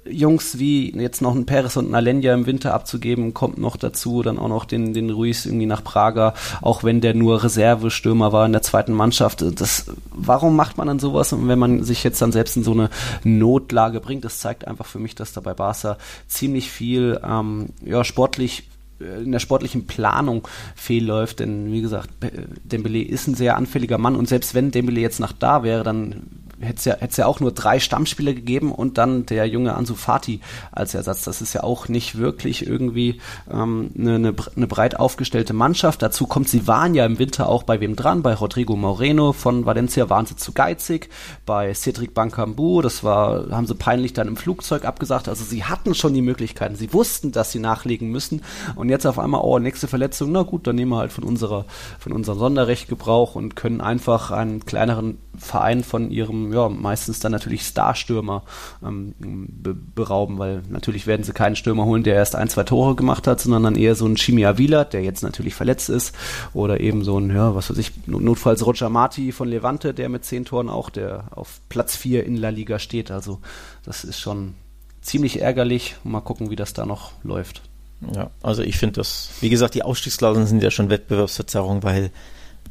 Jungs 0.05 0.59
wie 0.59 0.91
jetzt 0.99 1.21
noch 1.21 1.35
ein 1.35 1.45
Peres 1.45 1.77
und 1.77 1.89
ein 1.89 1.95
Alenya 1.95 2.33
im 2.33 2.45
Winter 2.45 2.73
abzugeben, 2.73 3.33
kommt 3.33 3.57
noch 3.57 3.77
dazu, 3.77 4.21
dann 4.21 4.37
auch 4.37 4.49
noch 4.49 4.65
den, 4.65 4.93
den 4.93 5.09
Ruiz 5.09 5.45
irgendwie 5.45 5.65
nach 5.65 5.83
Prager, 5.83 6.33
auch 6.61 6.83
wenn 6.83 7.01
der 7.01 7.13
nur 7.13 7.43
Reservestürmer 7.43 8.33
war 8.33 8.45
in 8.45 8.51
der 8.51 8.61
zweiten 8.61 8.93
Mannschaft. 8.93 9.43
Das, 9.59 9.85
warum 10.11 10.55
macht 10.55 10.77
man 10.77 10.87
dann 10.87 10.99
sowas? 10.99 11.31
Und 11.33 11.47
wenn 11.47 11.59
man 11.59 11.83
sich 11.83 12.03
jetzt 12.03 12.21
dann 12.21 12.31
selbst 12.31 12.57
in 12.57 12.63
so 12.63 12.71
eine 12.71 12.89
Notlage 13.23 14.01
bringt, 14.01 14.25
das 14.25 14.39
zeigt 14.39 14.67
einfach 14.67 14.85
für 14.85 14.99
mich, 14.99 15.15
dass 15.15 15.33
da 15.33 15.41
bei 15.41 15.53
Barca 15.53 15.97
ziemlich 16.27 16.69
viel 16.69 17.19
ähm, 17.23 17.69
ja, 17.83 18.03
sportlich 18.03 18.69
in 18.99 19.31
der 19.31 19.39
sportlichen 19.39 19.85
Planung 19.85 20.47
fehlläuft, 20.75 21.39
denn 21.39 21.71
wie 21.71 21.81
gesagt, 21.81 22.09
Dembele 22.63 23.01
ist 23.01 23.27
ein 23.27 23.35
sehr 23.35 23.57
anfälliger 23.57 23.97
Mann 23.97 24.15
und 24.15 24.29
selbst 24.29 24.53
wenn 24.53 24.71
Dembele 24.71 25.01
jetzt 25.01 25.19
nach 25.19 25.33
da 25.33 25.63
wäre, 25.63 25.83
dann 25.83 26.21
hätte 26.63 26.77
es 26.77 26.85
ja, 26.85 27.23
ja 27.23 27.25
auch 27.25 27.39
nur 27.39 27.51
drei 27.51 27.79
Stammspieler 27.79 28.33
gegeben 28.33 28.71
und 28.71 28.97
dann 28.97 29.25
der 29.25 29.45
junge 29.45 29.75
Ansu 29.75 29.95
Fati 29.95 30.39
als 30.71 30.93
Ersatz. 30.93 31.23
Das 31.23 31.41
ist 31.41 31.53
ja 31.53 31.63
auch 31.63 31.87
nicht 31.87 32.17
wirklich 32.17 32.65
irgendwie 32.65 33.19
ähm, 33.51 33.91
eine, 33.97 34.15
eine, 34.15 34.33
eine 34.55 34.67
breit 34.67 34.99
aufgestellte 34.99 35.53
Mannschaft. 35.53 36.01
Dazu 36.01 36.27
kommt, 36.27 36.49
sie 36.49 36.67
waren 36.67 36.95
ja 36.95 37.05
im 37.05 37.19
Winter 37.19 37.49
auch 37.49 37.63
bei 37.63 37.79
wem 37.79 37.95
dran? 37.95 38.21
Bei 38.21 38.33
Rodrigo 38.33 38.75
Moreno 38.75 39.33
von 39.33 39.65
Valencia 39.65 40.09
waren 40.09 40.25
sie 40.25 40.35
zu 40.35 40.53
geizig, 40.53 41.09
bei 41.45 41.73
Cedric 41.73 42.13
Bancambu, 42.13 42.81
das 42.81 43.03
war, 43.03 43.49
haben 43.51 43.67
sie 43.67 43.75
peinlich 43.75 44.13
dann 44.13 44.27
im 44.27 44.37
Flugzeug 44.37 44.85
abgesagt. 44.85 45.27
Also 45.27 45.43
sie 45.43 45.63
hatten 45.63 45.95
schon 45.95 46.13
die 46.13 46.21
Möglichkeiten, 46.21 46.75
sie 46.75 46.93
wussten, 46.93 47.31
dass 47.31 47.51
sie 47.51 47.59
nachlegen 47.59 48.09
müssen 48.09 48.41
und 48.75 48.89
jetzt 48.89 49.05
auf 49.05 49.19
einmal, 49.19 49.41
oh, 49.43 49.59
nächste 49.59 49.87
Verletzung, 49.87 50.31
na 50.31 50.43
gut, 50.43 50.67
dann 50.67 50.75
nehmen 50.75 50.91
wir 50.91 50.97
halt 50.97 51.11
von 51.11 51.23
unserer, 51.23 51.65
von 51.99 52.11
unserem 52.11 52.39
Sonderrecht 52.39 52.87
Gebrauch 52.87 53.35
und 53.35 53.55
können 53.55 53.81
einfach 53.81 54.31
einen 54.31 54.65
kleineren 54.65 55.17
Verein 55.37 55.83
von 55.83 56.11
ihrem 56.11 56.52
ja, 56.53 56.69
meistens 56.69 57.19
dann 57.19 57.31
natürlich 57.31 57.63
Starstürmer 57.63 58.43
ähm, 58.83 59.13
be 59.17 59.73
berauben, 59.73 60.37
weil 60.39 60.61
natürlich 60.69 61.07
werden 61.07 61.23
sie 61.23 61.33
keinen 61.33 61.55
Stürmer 61.55 61.85
holen, 61.85 62.03
der 62.03 62.15
erst 62.15 62.35
ein, 62.35 62.49
zwei 62.49 62.63
Tore 62.63 62.95
gemacht 62.95 63.27
hat, 63.27 63.41
sondern 63.41 63.63
dann 63.63 63.75
eher 63.75 63.95
so 63.95 64.05
ein 64.05 64.15
Chimia 64.15 64.57
Wieler, 64.57 64.85
der 64.85 65.03
jetzt 65.03 65.23
natürlich 65.23 65.55
verletzt 65.55 65.89
ist, 65.89 66.15
oder 66.53 66.79
eben 66.79 67.03
so 67.03 67.19
ein, 67.19 67.29
ja, 67.35 67.55
was 67.55 67.69
weiß 67.69 67.77
ich, 67.77 67.91
notfalls 68.07 68.65
Roger 68.65 68.89
Marti 68.89 69.31
von 69.31 69.47
Levante, 69.47 69.93
der 69.93 70.09
mit 70.09 70.25
zehn 70.25 70.45
Toren 70.45 70.69
auch, 70.69 70.89
der 70.89 71.25
auf 71.31 71.59
Platz 71.69 71.95
vier 71.95 72.25
in 72.25 72.37
La 72.37 72.49
Liga 72.49 72.79
steht. 72.79 73.11
Also 73.11 73.39
das 73.83 74.03
ist 74.03 74.19
schon 74.19 74.53
ziemlich 75.01 75.41
ärgerlich. 75.41 75.95
Mal 76.03 76.21
gucken, 76.21 76.49
wie 76.49 76.55
das 76.55 76.73
da 76.73 76.85
noch 76.85 77.11
läuft. 77.23 77.61
Ja, 78.13 78.31
also 78.41 78.63
ich 78.63 78.77
finde 78.77 78.95
das, 78.95 79.29
wie 79.41 79.49
gesagt, 79.49 79.75
die 79.75 79.83
Ausstiegsklauseln 79.83 80.45
sind 80.45 80.61
ja 80.61 80.71
schon 80.71 80.89
Wettbewerbsverzerrung, 80.89 81.83
weil 81.83 82.11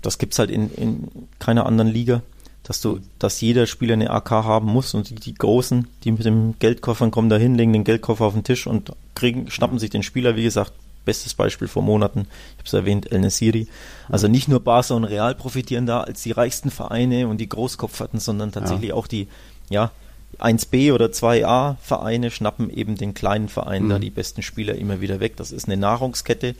das 0.03 0.19
gibt 0.19 0.33
es 0.33 0.39
halt 0.39 0.51
in, 0.51 0.73
in 0.75 1.09
keiner 1.39 1.67
anderen 1.67 1.91
Liga 1.91 2.23
dass 2.63 2.81
du, 2.81 3.01
dass 3.19 3.41
jeder 3.41 3.67
Spieler 3.67 3.95
eine 3.95 4.11
AK 4.11 4.31
haben 4.31 4.69
muss 4.69 4.95
und 4.95 5.11
die, 5.11 5.15
die 5.17 5.35
Großen, 5.35 5.89
die 6.05 6.13
mit 6.13 6.25
dem 6.25 6.55
Geldkoffern 6.59 7.11
kommen 7.11 7.29
dahin, 7.29 7.57
legen 7.57 7.73
den 7.73 7.85
Geldkoffer 7.85 8.25
auf 8.25 8.35
den 8.35 8.45
Tisch 8.45 8.67
und 8.67 8.93
kriegen, 9.15 9.51
schnappen 9.51 9.79
sich 9.79 9.91
den 9.91 10.03
Spieler, 10.03 10.37
wie 10.37 10.45
gesagt, 10.45 10.73
bestes 11.05 11.35
Beispiel 11.35 11.67
vor 11.67 11.83
Monaten, 11.83 12.21
ich 12.21 12.59
habe 12.59 12.67
es 12.67 12.73
erwähnt, 12.73 13.11
El 13.11 13.21
Nesiri. 13.21 13.67
Also 14.09 14.29
nicht 14.29 14.47
nur 14.47 14.61
Barca 14.61 14.95
und 14.95 15.05
Real 15.05 15.35
profitieren 15.35 15.87
da 15.87 16.03
als 16.03 16.23
die 16.23 16.31
reichsten 16.31 16.71
Vereine 16.71 17.27
und 17.27 17.39
die 17.39 17.49
Großkopferten, 17.49 18.21
sondern 18.21 18.53
tatsächlich 18.53 18.91
ja. 18.91 18.95
auch 18.95 19.09
die, 19.09 19.27
ja, 19.69 19.91
1B 20.39 20.93
oder 20.93 21.07
2A 21.07 21.77
Vereine 21.83 22.31
schnappen 22.31 22.71
eben 22.71 22.97
den 22.97 23.15
kleinen 23.15 23.49
Vereinen 23.49 23.87
mhm. 23.87 23.91
da 23.91 23.99
die 23.99 24.11
besten 24.11 24.43
Spieler 24.43 24.77
immer 24.77 25.01
wieder 25.01 25.21
weg. 25.21 25.37
Das 25.37 25.51
ist 25.51 25.67
eine 25.67 25.77
Nahrungskette, 25.77 26.55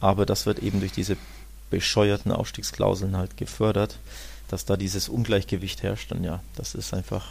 aber 0.00 0.24
das 0.24 0.46
wird 0.46 0.60
eben 0.60 0.80
durch 0.80 0.92
diese 0.92 1.16
bescheuerten 1.70 2.30
Aufstiegsklauseln 2.32 3.16
halt 3.16 3.36
gefördert 3.36 3.98
dass 4.54 4.64
da 4.64 4.76
dieses 4.76 5.08
Ungleichgewicht 5.08 5.82
herrscht. 5.82 6.12
Und 6.12 6.22
ja, 6.22 6.38
das 6.54 6.76
ist 6.76 6.94
einfach 6.94 7.26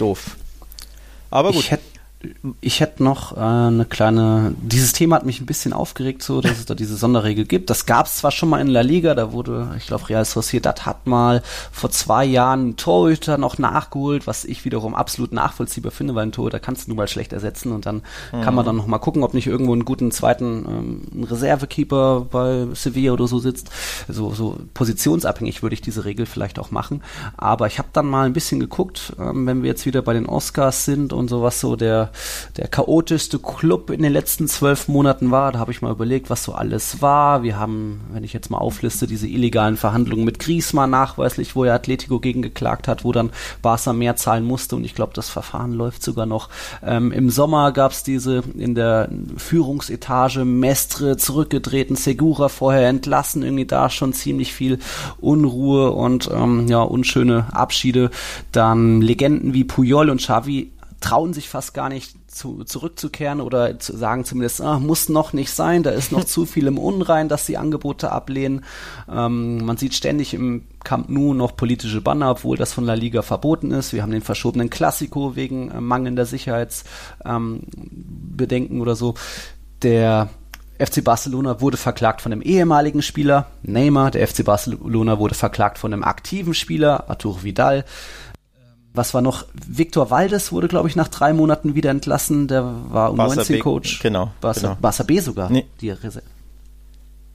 doof. 0.00 0.36
Aber 1.30 1.52
gut. 1.52 1.60
Ich 1.60 1.70
hätte 1.70 1.84
ich 2.60 2.80
hätte 2.80 3.04
noch 3.04 3.36
äh, 3.36 3.40
eine 3.40 3.84
kleine. 3.84 4.54
Dieses 4.60 4.92
Thema 4.92 5.16
hat 5.16 5.24
mich 5.24 5.40
ein 5.40 5.46
bisschen 5.46 5.72
aufgeregt, 5.72 6.22
so 6.22 6.40
dass 6.40 6.58
es 6.58 6.64
da 6.64 6.74
diese 6.74 6.96
Sonderregel 6.96 7.44
gibt. 7.44 7.70
Das 7.70 7.86
gab 7.86 8.06
es 8.06 8.16
zwar 8.16 8.32
schon 8.32 8.48
mal 8.48 8.60
in 8.60 8.66
La 8.66 8.80
Liga, 8.80 9.14
da 9.14 9.32
wurde, 9.32 9.72
ich 9.76 9.86
glaube, 9.86 10.08
Real 10.08 10.24
Sociedad 10.24 10.84
hat 10.84 11.06
mal 11.06 11.42
vor 11.70 11.90
zwei 11.90 12.24
Jahren 12.24 12.60
einen 12.60 12.76
Torhüter 12.76 13.38
noch 13.38 13.58
nachgeholt, 13.58 14.26
was 14.26 14.44
ich 14.44 14.64
wiederum 14.64 14.96
absolut 14.96 15.32
nachvollziehbar 15.32 15.92
finde, 15.92 16.16
weil 16.16 16.26
ein 16.26 16.32
Torhüter 16.32 16.58
kannst 16.58 16.86
du 16.86 16.90
nun 16.90 16.96
mal 16.96 17.06
schlecht 17.06 17.32
ersetzen 17.32 17.70
und 17.70 17.86
dann 17.86 18.02
mhm. 18.32 18.40
kann 18.40 18.54
man 18.54 18.66
dann 18.66 18.76
noch 18.76 18.88
mal 18.88 18.98
gucken, 18.98 19.22
ob 19.22 19.32
nicht 19.32 19.46
irgendwo 19.46 19.72
einen 19.72 19.84
guten 19.84 20.10
zweiten 20.10 21.04
ähm, 21.14 21.24
Reservekeeper 21.24 22.26
bei 22.28 22.66
Sevilla 22.74 23.12
oder 23.12 23.28
so 23.28 23.38
sitzt. 23.38 23.70
So, 24.08 24.34
so 24.34 24.58
positionsabhängig 24.74 25.62
würde 25.62 25.74
ich 25.74 25.82
diese 25.82 26.04
Regel 26.04 26.26
vielleicht 26.26 26.58
auch 26.58 26.72
machen. 26.72 27.02
Aber 27.36 27.68
ich 27.68 27.78
habe 27.78 27.88
dann 27.92 28.06
mal 28.06 28.26
ein 28.26 28.32
bisschen 28.32 28.58
geguckt, 28.58 29.12
ähm, 29.20 29.46
wenn 29.46 29.62
wir 29.62 29.68
jetzt 29.68 29.86
wieder 29.86 30.02
bei 30.02 30.14
den 30.14 30.26
Oscars 30.26 30.84
sind 30.84 31.12
und 31.12 31.28
sowas 31.28 31.60
so 31.60 31.76
der 31.76 32.07
der, 32.56 32.68
chaotischste 32.68 33.38
Club 33.38 33.90
in 33.90 34.02
den 34.02 34.12
letzten 34.12 34.46
zwölf 34.46 34.88
Monaten 34.88 35.30
war. 35.30 35.52
Da 35.52 35.58
habe 35.58 35.72
ich 35.72 35.82
mal 35.82 35.90
überlegt, 35.90 36.30
was 36.30 36.44
so 36.44 36.52
alles 36.52 37.02
war. 37.02 37.42
Wir 37.42 37.58
haben, 37.58 38.00
wenn 38.12 38.24
ich 38.24 38.32
jetzt 38.32 38.50
mal 38.50 38.58
aufliste, 38.58 39.06
diese 39.06 39.26
illegalen 39.26 39.76
Verhandlungen 39.76 40.24
mit 40.24 40.38
Griezmann 40.38 40.90
nachweislich, 40.90 41.56
wo 41.56 41.64
er 41.64 41.74
Atletico 41.74 42.20
gegen 42.20 42.42
geklagt 42.42 42.88
hat, 42.88 43.04
wo 43.04 43.12
dann 43.12 43.30
Barca 43.62 43.92
mehr 43.92 44.16
zahlen 44.16 44.44
musste 44.44 44.76
und 44.76 44.84
ich 44.84 44.94
glaube, 44.94 45.12
das 45.14 45.28
Verfahren 45.28 45.72
läuft 45.72 46.02
sogar 46.02 46.26
noch. 46.26 46.48
Ähm, 46.84 47.12
Im 47.12 47.30
Sommer 47.30 47.72
gab 47.72 47.92
es 47.92 48.02
diese 48.02 48.42
in 48.56 48.74
der 48.74 49.08
Führungsetage 49.36 50.44
Mestre 50.44 51.16
zurückgetreten, 51.16 51.96
Segura 51.96 52.48
vorher 52.48 52.88
entlassen, 52.88 53.42
irgendwie 53.42 53.66
da 53.66 53.90
schon 53.90 54.12
ziemlich 54.12 54.52
viel 54.52 54.78
Unruhe 55.20 55.92
und 55.92 56.30
ähm, 56.32 56.68
ja, 56.68 56.82
unschöne 56.82 57.46
Abschiede. 57.52 58.10
Dann 58.52 59.00
Legenden 59.00 59.54
wie 59.54 59.64
Puyol 59.64 60.10
und 60.10 60.18
Xavi 60.18 60.72
trauen 61.00 61.32
sich 61.32 61.48
fast 61.48 61.74
gar 61.74 61.88
nicht 61.88 62.16
zu, 62.30 62.64
zurückzukehren 62.64 63.40
oder 63.40 63.78
zu 63.78 63.96
sagen 63.96 64.24
zumindest, 64.24 64.60
ah, 64.60 64.78
muss 64.78 65.08
noch 65.08 65.32
nicht 65.32 65.50
sein, 65.50 65.82
da 65.82 65.90
ist 65.90 66.12
noch 66.12 66.24
zu 66.24 66.46
viel 66.46 66.66
im 66.66 66.78
Unrein, 66.78 67.28
dass 67.28 67.46
sie 67.46 67.56
Angebote 67.56 68.10
ablehnen. 68.10 68.64
Ähm, 69.10 69.64
man 69.64 69.76
sieht 69.76 69.94
ständig 69.94 70.34
im 70.34 70.64
Camp 70.82 71.08
Nou 71.08 71.34
noch 71.34 71.56
politische 71.56 72.00
Banner, 72.00 72.32
obwohl 72.32 72.56
das 72.56 72.72
von 72.72 72.84
La 72.84 72.94
Liga 72.94 73.22
verboten 73.22 73.70
ist. 73.70 73.92
Wir 73.92 74.02
haben 74.02 74.12
den 74.12 74.22
verschobenen 74.22 74.70
Klassiko 74.70 75.36
wegen 75.36 75.70
äh, 75.70 75.80
mangelnder 75.80 76.26
Sicherheitsbedenken 76.26 78.76
ähm, 78.76 78.80
oder 78.80 78.96
so. 78.96 79.14
Der 79.82 80.28
FC 80.78 81.02
Barcelona 81.02 81.60
wurde 81.60 81.76
verklagt 81.76 82.22
von 82.22 82.32
einem 82.32 82.42
ehemaligen 82.42 83.02
Spieler, 83.02 83.46
Neymar. 83.62 84.12
Der 84.12 84.26
FC 84.26 84.44
Barcelona 84.44 85.18
wurde 85.18 85.34
verklagt 85.34 85.78
von 85.78 85.92
einem 85.92 86.04
aktiven 86.04 86.54
Spieler, 86.54 87.10
Arturo 87.10 87.42
Vidal 87.42 87.84
was 88.98 89.14
war 89.14 89.22
noch? 89.22 89.46
Victor 89.66 90.10
Valdes 90.10 90.52
wurde, 90.52 90.68
glaube 90.68 90.88
ich, 90.88 90.96
nach 90.96 91.08
drei 91.08 91.32
Monaten 91.32 91.74
wieder 91.74 91.90
entlassen. 91.90 92.48
Der 92.48 92.64
war 92.90 93.10
U19-Coach. 93.12 94.00
Genau, 94.00 94.30
Barca, 94.40 94.60
genau. 94.60 94.76
Barca 94.80 95.02
B 95.04 95.20
sogar. 95.20 95.48
Nee. 95.50 95.64
Die 95.80 95.94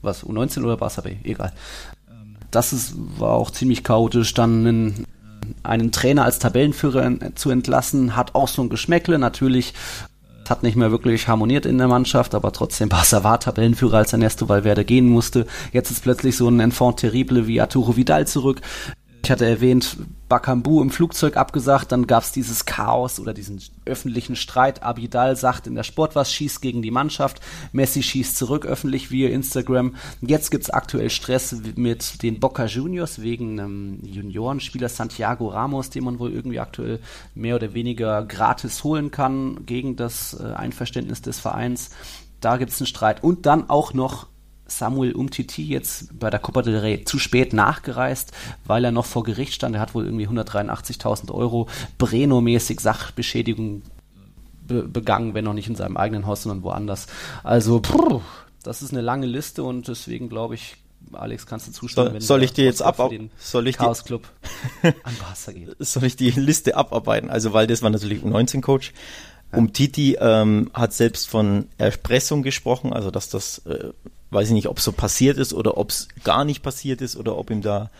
was, 0.02 0.24
U19 0.24 0.62
oder 0.62 0.76
Barca 0.76 1.00
B? 1.00 1.16
Egal. 1.24 1.52
Das 2.50 2.72
ist, 2.72 2.94
war 3.18 3.30
auch 3.30 3.50
ziemlich 3.50 3.82
chaotisch. 3.82 4.34
Dann 4.34 4.66
einen, 4.66 5.06
einen 5.64 5.90
Trainer 5.90 6.24
als 6.24 6.38
Tabellenführer 6.38 7.10
zu 7.34 7.50
entlassen, 7.50 8.14
hat 8.14 8.34
auch 8.34 8.46
so 8.48 8.62
ein 8.62 8.68
Geschmäckle. 8.68 9.18
Natürlich 9.18 9.74
hat 10.48 10.62
nicht 10.62 10.76
mehr 10.76 10.90
wirklich 10.90 11.26
harmoniert 11.26 11.66
in 11.66 11.78
der 11.78 11.88
Mannschaft, 11.88 12.34
aber 12.34 12.52
trotzdem 12.52 12.90
Barca 12.90 13.24
war 13.24 13.40
Tabellenführer, 13.40 13.98
als 13.98 14.12
Ernesto 14.12 14.48
Valverde 14.48 14.84
gehen 14.84 15.08
musste. 15.08 15.46
Jetzt 15.72 15.90
ist 15.90 16.02
plötzlich 16.02 16.36
so 16.36 16.48
ein 16.48 16.60
Enfant 16.60 16.98
terrible 16.98 17.46
wie 17.46 17.60
Arturo 17.60 17.96
Vidal 17.96 18.26
zurück. 18.26 18.60
Ich 19.24 19.30
hatte 19.30 19.46
erwähnt, 19.46 19.96
Bakambu 20.28 20.82
im 20.82 20.90
Flugzeug 20.90 21.38
abgesagt, 21.38 21.92
dann 21.92 22.06
gab 22.06 22.24
es 22.24 22.32
dieses 22.32 22.66
Chaos 22.66 23.18
oder 23.18 23.32
diesen 23.32 23.58
öffentlichen 23.86 24.36
Streit. 24.36 24.82
Abidal 24.82 25.34
sagt 25.34 25.66
in 25.66 25.74
der 25.74 25.82
Sport 25.82 26.14
was, 26.14 26.30
schießt 26.30 26.60
gegen 26.60 26.82
die 26.82 26.90
Mannschaft, 26.90 27.40
Messi 27.72 28.02
schießt 28.02 28.36
zurück 28.36 28.66
öffentlich 28.66 29.10
via 29.10 29.30
Instagram. 29.30 29.94
Jetzt 30.20 30.50
gibt 30.50 30.64
es 30.64 30.70
aktuell 30.70 31.08
Stress 31.08 31.56
mit 31.74 32.22
den 32.22 32.38
Boca 32.38 32.66
Juniors 32.66 33.22
wegen 33.22 33.58
einem 33.58 34.04
Juniorenspieler 34.04 34.90
Santiago 34.90 35.48
Ramos, 35.48 35.88
den 35.88 36.04
man 36.04 36.18
wohl 36.18 36.30
irgendwie 36.30 36.60
aktuell 36.60 37.00
mehr 37.34 37.56
oder 37.56 37.72
weniger 37.72 38.26
gratis 38.26 38.84
holen 38.84 39.10
kann 39.10 39.64
gegen 39.64 39.96
das 39.96 40.38
äh, 40.38 40.52
Einverständnis 40.52 41.22
des 41.22 41.40
Vereins. 41.40 41.88
Da 42.40 42.58
gibt 42.58 42.72
es 42.72 42.80
einen 42.82 42.88
Streit. 42.88 43.24
Und 43.24 43.46
dann 43.46 43.70
auch 43.70 43.94
noch 43.94 44.26
Samuel 44.78 45.12
Umtiti 45.12 45.66
jetzt 45.66 46.18
bei 46.18 46.30
der 46.30 46.40
Copa 46.40 46.62
del 46.62 46.78
Rey 46.78 47.04
zu 47.04 47.18
spät 47.18 47.52
nachgereist, 47.52 48.32
weil 48.64 48.84
er 48.84 48.92
noch 48.92 49.06
vor 49.06 49.22
Gericht 49.22 49.54
stand. 49.54 49.74
Er 49.74 49.80
hat 49.80 49.94
wohl 49.94 50.04
irgendwie 50.04 50.28
183.000 50.28 51.30
Euro 51.32 51.68
Breno-mäßig 51.98 52.80
Sachbeschädigung 52.80 53.82
be 54.66 54.82
begangen, 54.82 55.34
wenn 55.34 55.44
noch 55.44 55.52
nicht 55.52 55.68
in 55.68 55.76
seinem 55.76 55.96
eigenen 55.96 56.26
Haus, 56.26 56.42
sondern 56.42 56.62
woanders. 56.62 57.06
Also, 57.42 57.80
pff, 57.80 58.22
das 58.62 58.82
ist 58.82 58.92
eine 58.92 59.02
lange 59.02 59.26
Liste 59.26 59.62
und 59.62 59.88
deswegen 59.88 60.28
glaube 60.28 60.54
ich, 60.54 60.76
Alex, 61.12 61.46
kannst 61.46 61.68
du 61.68 61.72
zustimmen, 61.72 62.06
soll, 62.06 62.14
wenn 62.14 62.20
soll 62.22 62.42
ich 62.42 62.52
dir 62.54 62.64
jetzt 62.64 62.82
ab, 62.82 63.10
soll 63.38 63.68
ich 63.68 63.76
Chaos 63.76 64.04
Club 64.04 64.26
an 64.82 65.16
Barca 65.20 65.52
geht? 65.52 65.76
Soll 65.78 66.04
ich 66.04 66.16
die 66.16 66.30
Liste 66.30 66.76
abarbeiten? 66.76 67.30
Also, 67.30 67.52
weil 67.52 67.66
das 67.66 67.82
war 67.82 67.90
natürlich 67.90 68.22
U19-Coach. 68.22 68.92
Um 69.52 69.72
Titi 69.72 70.16
ähm, 70.20 70.70
hat 70.74 70.92
selbst 70.92 71.28
von 71.28 71.68
Erpressung 71.78 72.42
gesprochen, 72.42 72.92
also 72.92 73.12
dass 73.12 73.28
das 73.28 73.58
äh, 73.58 73.90
weiß 74.30 74.48
ich 74.48 74.54
nicht, 74.54 74.68
ob 74.68 74.78
es 74.78 74.84
so 74.84 74.92
passiert 74.92 75.38
ist 75.38 75.52
oder 75.52 75.76
ob 75.76 75.90
es 75.90 76.08
gar 76.24 76.44
nicht 76.44 76.62
passiert 76.62 77.00
ist 77.00 77.16
oder 77.16 77.36
ob 77.36 77.50
ihm 77.50 77.62
da, 77.62 77.90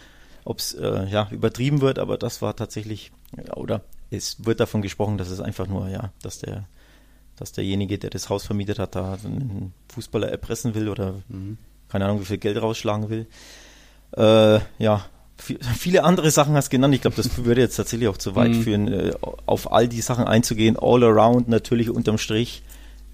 ob 0.45 0.59
es 0.59 0.75
äh, 0.75 1.07
ja 1.09 1.29
übertrieben 1.31 1.81
wird, 1.81 1.99
aber 1.99 2.19
das 2.19 2.43
war 2.43 2.57
tatsächlich, 2.57 3.13
oder 3.55 3.83
es 4.11 4.45
wird 4.45 4.61
davon 4.61 4.83
gesprochen, 4.83 5.19
dass 5.19 5.31
es 5.31 5.41
einfach 5.41 5.67
nur, 5.67 5.89
ja, 5.89 6.11
dass 6.23 6.39
der, 6.39 6.65
dass 7.37 7.53
derjenige, 7.53 7.99
der 7.99 8.11
das 8.11 8.29
Haus 8.29 8.45
vermietet 8.45 8.79
hat, 8.79 8.95
da 8.95 9.19
einen 9.25 9.73
Fußballer 9.93 10.29
erpressen 10.29 10.75
will 10.75 10.89
oder 10.89 11.15
mhm. 11.29 11.59
keine 11.89 12.05
Ahnung, 12.07 12.21
wie 12.21 12.27
viel 12.27 12.39
Geld 12.39 12.61
rausschlagen 12.61 13.11
will. 13.11 13.27
Äh, 14.17 14.61
ja, 14.79 15.05
viele 15.37 16.05
andere 16.05 16.31
Sachen 16.31 16.55
hast 16.55 16.69
du 16.69 16.71
genannt. 16.77 16.95
Ich 16.95 17.01
glaube, 17.01 17.17
das 17.17 17.45
würde 17.45 17.61
jetzt 17.61 17.77
tatsächlich 17.77 18.09
auch 18.09 18.17
zu 18.17 18.37
weit 18.37 18.53
mhm. 18.53 18.63
führen, 18.63 18.89
äh, 18.89 19.13
auf 19.47 19.73
all 19.73 19.89
die 19.89 20.01
Sachen 20.01 20.25
einzugehen. 20.25 20.77
All 20.81 21.03
around 21.03 21.49
natürlich 21.49 21.91
unterm 21.91 22.19
Strich 22.19 22.63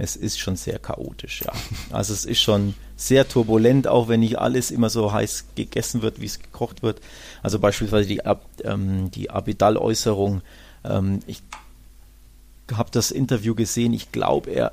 es 0.01 0.16
ist 0.16 0.38
schon 0.38 0.57
sehr 0.57 0.78
chaotisch, 0.78 1.42
ja. 1.42 1.53
Also 1.90 2.12
es 2.12 2.24
ist 2.24 2.40
schon 2.40 2.74
sehr 2.96 3.28
turbulent, 3.28 3.86
auch 3.86 4.09
wenn 4.09 4.20
nicht 4.20 4.38
alles 4.38 4.70
immer 4.70 4.90
so 4.90 5.12
heiß 5.12 5.46
gegessen 5.55 6.03
wird, 6.03 6.20
wie 6.20 6.26
es 6.26 6.40
gekocht 6.40 6.82
wird. 6.82 7.01
Also 7.42 7.59
beispielsweise 7.59 8.09
die, 8.09 8.22
ähm, 8.64 9.11
die 9.11 9.30
Abidal-Äußerung. 9.30 10.42
Ähm, 10.84 11.20
ich 11.26 11.42
habe 12.72 12.90
das 12.92 13.11
Interview 13.11 13.55
gesehen. 13.55 13.92
Ich 13.92 14.12
glaube, 14.12 14.51
er 14.51 14.72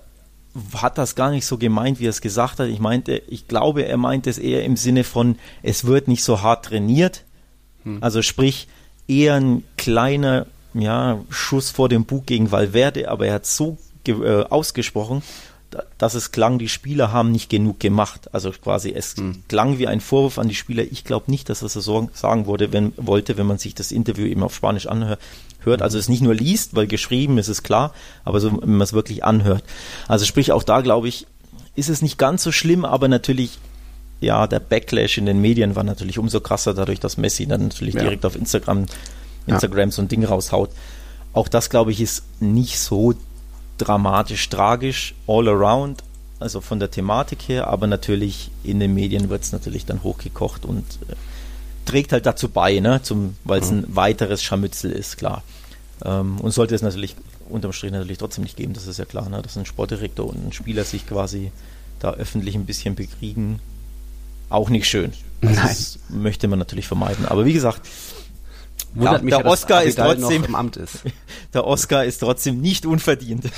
hat 0.75 0.97
das 0.97 1.15
gar 1.15 1.31
nicht 1.31 1.45
so 1.45 1.57
gemeint, 1.57 1.99
wie 1.99 2.07
er 2.07 2.11
es 2.11 2.21
gesagt 2.21 2.59
hat. 2.59 2.67
Ich 2.67 2.79
meinte, 2.79 3.21
ich 3.27 3.47
glaube, 3.47 3.83
er 3.83 3.97
meint 3.97 4.27
es 4.27 4.37
eher 4.37 4.63
im 4.63 4.77
Sinne 4.77 5.03
von, 5.03 5.37
es 5.61 5.85
wird 5.85 6.07
nicht 6.07 6.23
so 6.23 6.41
hart 6.41 6.65
trainiert. 6.65 7.23
Hm. 7.83 7.99
Also 8.01 8.21
sprich, 8.21 8.67
eher 9.07 9.35
ein 9.35 9.63
kleiner 9.77 10.47
ja, 10.73 11.19
Schuss 11.29 11.69
vor 11.69 11.89
dem 11.89 12.05
Bug 12.05 12.25
gegen 12.25 12.51
Valverde, 12.51 13.09
aber 13.09 13.27
er 13.27 13.35
hat 13.35 13.45
so 13.45 13.77
äh, 14.07 14.45
ausgesprochen, 14.49 15.23
dass 15.97 16.13
es 16.13 16.31
klang, 16.31 16.59
die 16.59 16.69
Spieler 16.69 17.11
haben 17.11 17.31
nicht 17.31 17.49
genug 17.49 17.79
gemacht. 17.79 18.33
Also 18.33 18.51
quasi, 18.51 18.91
es 18.93 19.17
mhm. 19.17 19.43
klang 19.47 19.77
wie 19.77 19.87
ein 19.87 19.99
Vorwurf 19.99 20.39
an 20.39 20.47
die 20.47 20.55
Spieler. 20.55 20.83
Ich 20.83 21.03
glaube 21.03 21.29
nicht, 21.29 21.49
dass 21.49 21.61
er 21.61 21.69
so 21.69 22.09
sagen 22.13 22.45
wurde, 22.45 22.71
wenn, 22.71 22.93
wollte, 22.95 23.37
wenn 23.37 23.47
man 23.47 23.57
sich 23.57 23.75
das 23.75 23.91
Interview 23.91 24.25
eben 24.25 24.43
auf 24.43 24.55
Spanisch 24.55 24.87
anhört. 24.87 25.19
Hört. 25.59 25.81
Also 25.81 25.97
es 25.97 26.07
nicht 26.07 26.21
nur 26.21 26.35
liest, 26.35 26.75
weil 26.75 26.87
geschrieben 26.87 27.37
ist 27.39 27.49
es 27.49 27.63
klar, 27.63 27.93
aber 28.23 28.39
so, 28.39 28.61
wenn 28.61 28.77
man 28.77 28.81
es 28.81 28.93
wirklich 28.93 29.25
anhört. 29.25 29.63
Also 30.07 30.23
sprich, 30.23 30.51
auch 30.53 30.63
da 30.63 30.81
glaube 30.81 31.09
ich, 31.09 31.27
ist 31.75 31.89
es 31.89 32.01
nicht 32.01 32.17
ganz 32.17 32.43
so 32.43 32.51
schlimm, 32.51 32.85
aber 32.85 33.07
natürlich, 33.07 33.59
ja, 34.21 34.47
der 34.47 34.59
Backlash 34.59 35.17
in 35.17 35.25
den 35.25 35.41
Medien 35.41 35.75
war 35.75 35.83
natürlich 35.83 36.19
umso 36.19 36.39
krasser, 36.39 36.73
dadurch, 36.73 36.99
dass 36.99 37.17
Messi 37.17 37.47
dann 37.47 37.63
natürlich 37.63 37.95
ja. 37.95 38.01
direkt 38.01 38.25
auf 38.25 38.35
Instagram, 38.35 38.85
Instagram 39.45 39.89
ja. 39.89 39.91
so 39.91 40.01
ein 40.01 40.07
Ding 40.07 40.23
raushaut. 40.23 40.69
Auch 41.33 41.49
das, 41.49 41.69
glaube 41.69 41.91
ich, 41.91 42.01
ist 42.01 42.23
nicht 42.39 42.79
so 42.79 43.13
dramatisch, 43.77 44.49
tragisch, 44.49 45.13
all 45.27 45.47
around, 45.47 46.03
also 46.39 46.61
von 46.61 46.79
der 46.79 46.91
Thematik 46.91 47.47
her, 47.47 47.67
aber 47.67 47.87
natürlich 47.87 48.51
in 48.63 48.79
den 48.79 48.93
Medien 48.93 49.29
wird 49.29 49.43
es 49.43 49.51
natürlich 49.51 49.85
dann 49.85 50.03
hochgekocht 50.03 50.65
und 50.65 50.83
äh, 51.09 51.15
trägt 51.85 52.11
halt 52.11 52.25
dazu 52.25 52.49
bei, 52.49 52.79
ne, 52.79 53.01
weil 53.43 53.61
es 53.61 53.71
ein 53.71 53.83
weiteres 53.95 54.43
Scharmützel 54.43 54.91
ist, 54.91 55.17
klar. 55.17 55.43
Ähm, 56.03 56.39
und 56.39 56.51
sollte 56.51 56.75
es 56.75 56.81
natürlich 56.81 57.15
unterm 57.49 57.73
Strich 57.73 57.91
natürlich 57.91 58.17
trotzdem 58.17 58.43
nicht 58.43 58.57
geben, 58.57 58.73
das 58.73 58.87
ist 58.87 58.99
ja 58.99 59.05
klar, 59.05 59.29
ne, 59.29 59.41
dass 59.41 59.57
ein 59.57 59.65
Sportdirektor 59.65 60.27
und 60.27 60.47
ein 60.47 60.53
Spieler 60.53 60.83
sich 60.83 61.07
quasi 61.07 61.51
da 61.99 62.11
öffentlich 62.11 62.55
ein 62.55 62.65
bisschen 62.65 62.95
bekriegen, 62.95 63.59
auch 64.49 64.69
nicht 64.69 64.87
schön. 64.87 65.13
Also 65.41 65.61
das 65.61 65.99
möchte 66.09 66.47
man 66.47 66.59
natürlich 66.59 66.87
vermeiden. 66.87 67.25
Aber 67.25 67.45
wie 67.45 67.53
gesagt, 67.53 67.81
Wundert 68.93 69.23
mich, 69.23 69.33
der 69.33 69.43
ja, 69.43 69.51
Oscar 69.51 69.83
ist 69.83 69.97
trotzdem 69.97 70.43
im 70.43 70.55
Amt 70.55 70.77
ist. 70.77 71.03
Der 71.53 71.65
Oscar 71.65 72.05
ist 72.05 72.19
trotzdem 72.19 72.59
nicht 72.61 72.85
unverdient. 72.85 73.45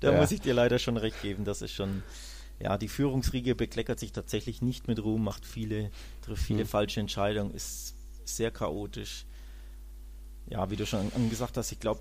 da 0.00 0.12
ja. 0.12 0.20
muss 0.20 0.30
ich 0.32 0.40
dir 0.40 0.54
leider 0.54 0.78
schon 0.78 0.96
recht 0.96 1.20
geben. 1.22 1.44
Das 1.44 1.62
ist 1.62 1.72
schon, 1.72 2.02
ja, 2.58 2.78
die 2.78 2.88
Führungsriege 2.88 3.54
bekleckert 3.54 3.98
sich 3.98 4.12
tatsächlich 4.12 4.62
nicht 4.62 4.88
mit 4.88 5.02
Ruhm, 5.02 5.24
macht 5.24 5.46
viele, 5.46 5.90
trifft 6.22 6.42
viele 6.42 6.60
hm. 6.60 6.68
falsche 6.68 7.00
Entscheidungen, 7.00 7.54
ist 7.54 7.94
sehr 8.24 8.50
chaotisch. 8.50 9.26
Ja, 10.48 10.70
wie 10.70 10.76
du 10.76 10.86
schon 10.86 11.12
angesagt 11.14 11.56
hast, 11.56 11.72
ich 11.72 11.80
glaube, 11.80 12.00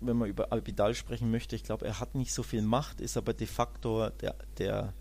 wenn 0.00 0.16
man 0.16 0.28
über 0.28 0.52
Albidal 0.52 0.94
sprechen 0.94 1.30
möchte, 1.30 1.54
ich 1.54 1.64
glaube, 1.64 1.86
er 1.86 2.00
hat 2.00 2.14
nicht 2.14 2.32
so 2.32 2.42
viel 2.42 2.62
Macht, 2.62 3.00
ist 3.00 3.16
aber 3.16 3.34
de 3.34 3.46
facto 3.46 4.10
der, 4.10 4.34
der 4.58 4.94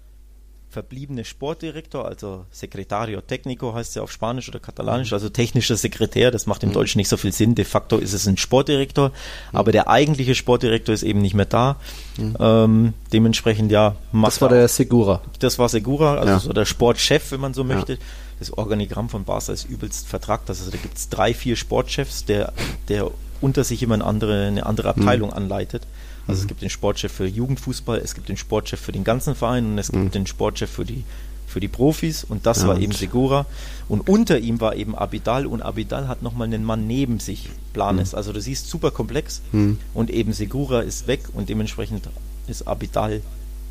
verbliebene 0.70 1.24
Sportdirektor, 1.24 2.05
also 2.05 2.45
Secretario 2.51 3.20
Técnico 3.20 3.74
heißt 3.74 3.95
ja 3.95 4.01
auf 4.01 4.11
Spanisch 4.11 4.49
oder 4.49 4.59
Katalanisch, 4.59 5.13
also 5.13 5.30
technischer 5.30 5.78
Sekretär, 5.78 6.30
das 6.30 6.45
macht 6.45 6.63
im 6.63 6.70
mhm. 6.70 6.74
Deutschen 6.74 6.99
nicht 6.99 7.07
so 7.07 7.18
viel 7.18 7.32
Sinn. 7.32 7.55
De 7.55 7.65
facto 7.65 7.97
ist 7.97 8.13
es 8.13 8.28
ein 8.28 8.38
Sportdirektor, 8.38 9.11
aber 9.53 9.72
der 9.72 9.88
eigentliche 9.88 10.36
Sportdirektor 10.36 10.93
ist 10.93 11.03
eben 11.03 11.22
nicht 11.22 11.34
mehr 11.34 11.45
da. 11.45 11.78
Mhm. 12.18 12.38
Ähm, 12.39 12.93
dementsprechend 13.13 13.72
ja. 13.72 13.95
Das 14.11 14.41
war 14.41 14.49
der 14.49 14.68
Segura. 14.68 15.22
Das 15.39 15.57
war 15.57 15.70
Segura, 15.70 16.15
also 16.15 16.32
ja. 16.34 16.39
so 16.39 16.53
der 16.53 16.65
Sportchef, 16.65 17.32
wenn 17.32 17.39
man 17.39 17.53
so 17.53 17.63
möchte. 17.63 17.93
Ja. 17.93 17.99
Das 18.39 18.53
Organigramm 18.53 19.09
von 19.09 19.24
Barca 19.24 19.51
ist 19.51 19.65
übelst 19.65 20.07
vertragt. 20.07 20.49
Also 20.49 20.70
da 20.70 20.78
gibt 20.78 20.97
es 20.97 21.09
drei, 21.09 21.34
vier 21.34 21.55
Sportchefs. 21.55 22.26
Der, 22.26 22.53
der 22.88 23.09
unter 23.41 23.63
sich 23.63 23.82
immer 23.84 23.95
eine 23.95 24.03
andere, 24.03 24.45
eine 24.45 24.65
andere 24.65 24.89
Abteilung 24.89 25.30
mhm. 25.30 25.38
anleitet. 25.38 25.84
Also 26.28 26.41
es 26.41 26.47
gibt 26.47 26.61
den 26.61 26.69
Sportchef 26.69 27.11
für 27.11 27.25
Jugendfußball, 27.25 27.99
es 27.99 28.13
gibt 28.13 28.30
den 28.30 28.38
Sportchef 28.38 28.80
für 28.80 28.91
den 28.91 29.03
ganzen 29.03 29.36
Verein 29.36 29.65
und 29.65 29.78
es 29.78 29.91
gibt 29.91 30.03
mhm. 30.03 30.11
den 30.11 30.28
Sportchef 30.28 30.69
für 30.69 30.86
die 30.86 31.03
für 31.47 31.61
die 31.61 31.69
Profis 31.69 32.25
und 32.25 32.45
das 32.45 32.63
ja, 32.63 32.67
war 32.67 32.78
eben 32.78 32.91
Segura 32.91 33.45
und 33.88 34.09
unter 34.09 34.38
ihm 34.38 34.59
war 34.59 34.75
eben 34.75 34.95
Abidal 34.95 35.47
und 35.47 35.61
Abidal 35.61 36.09
hat 36.09 36.21
nochmal 36.21 36.47
einen 36.47 36.65
Mann 36.65 36.88
neben 36.88 37.21
sich, 37.21 37.49
Planes. 37.71 38.11
Mhm. 38.11 38.17
Also 38.17 38.34
du 38.34 38.41
siehst 38.41 38.69
super 38.69 38.91
komplex 38.91 39.41
mhm. 39.53 39.80
und 39.93 40.09
eben 40.09 40.34
Segura 40.34 40.82
ist 40.82 41.07
weg 41.07 41.21
und 41.34 41.47
dementsprechend 41.47 42.09
ist 42.47 42.67
Abidal 42.67 43.21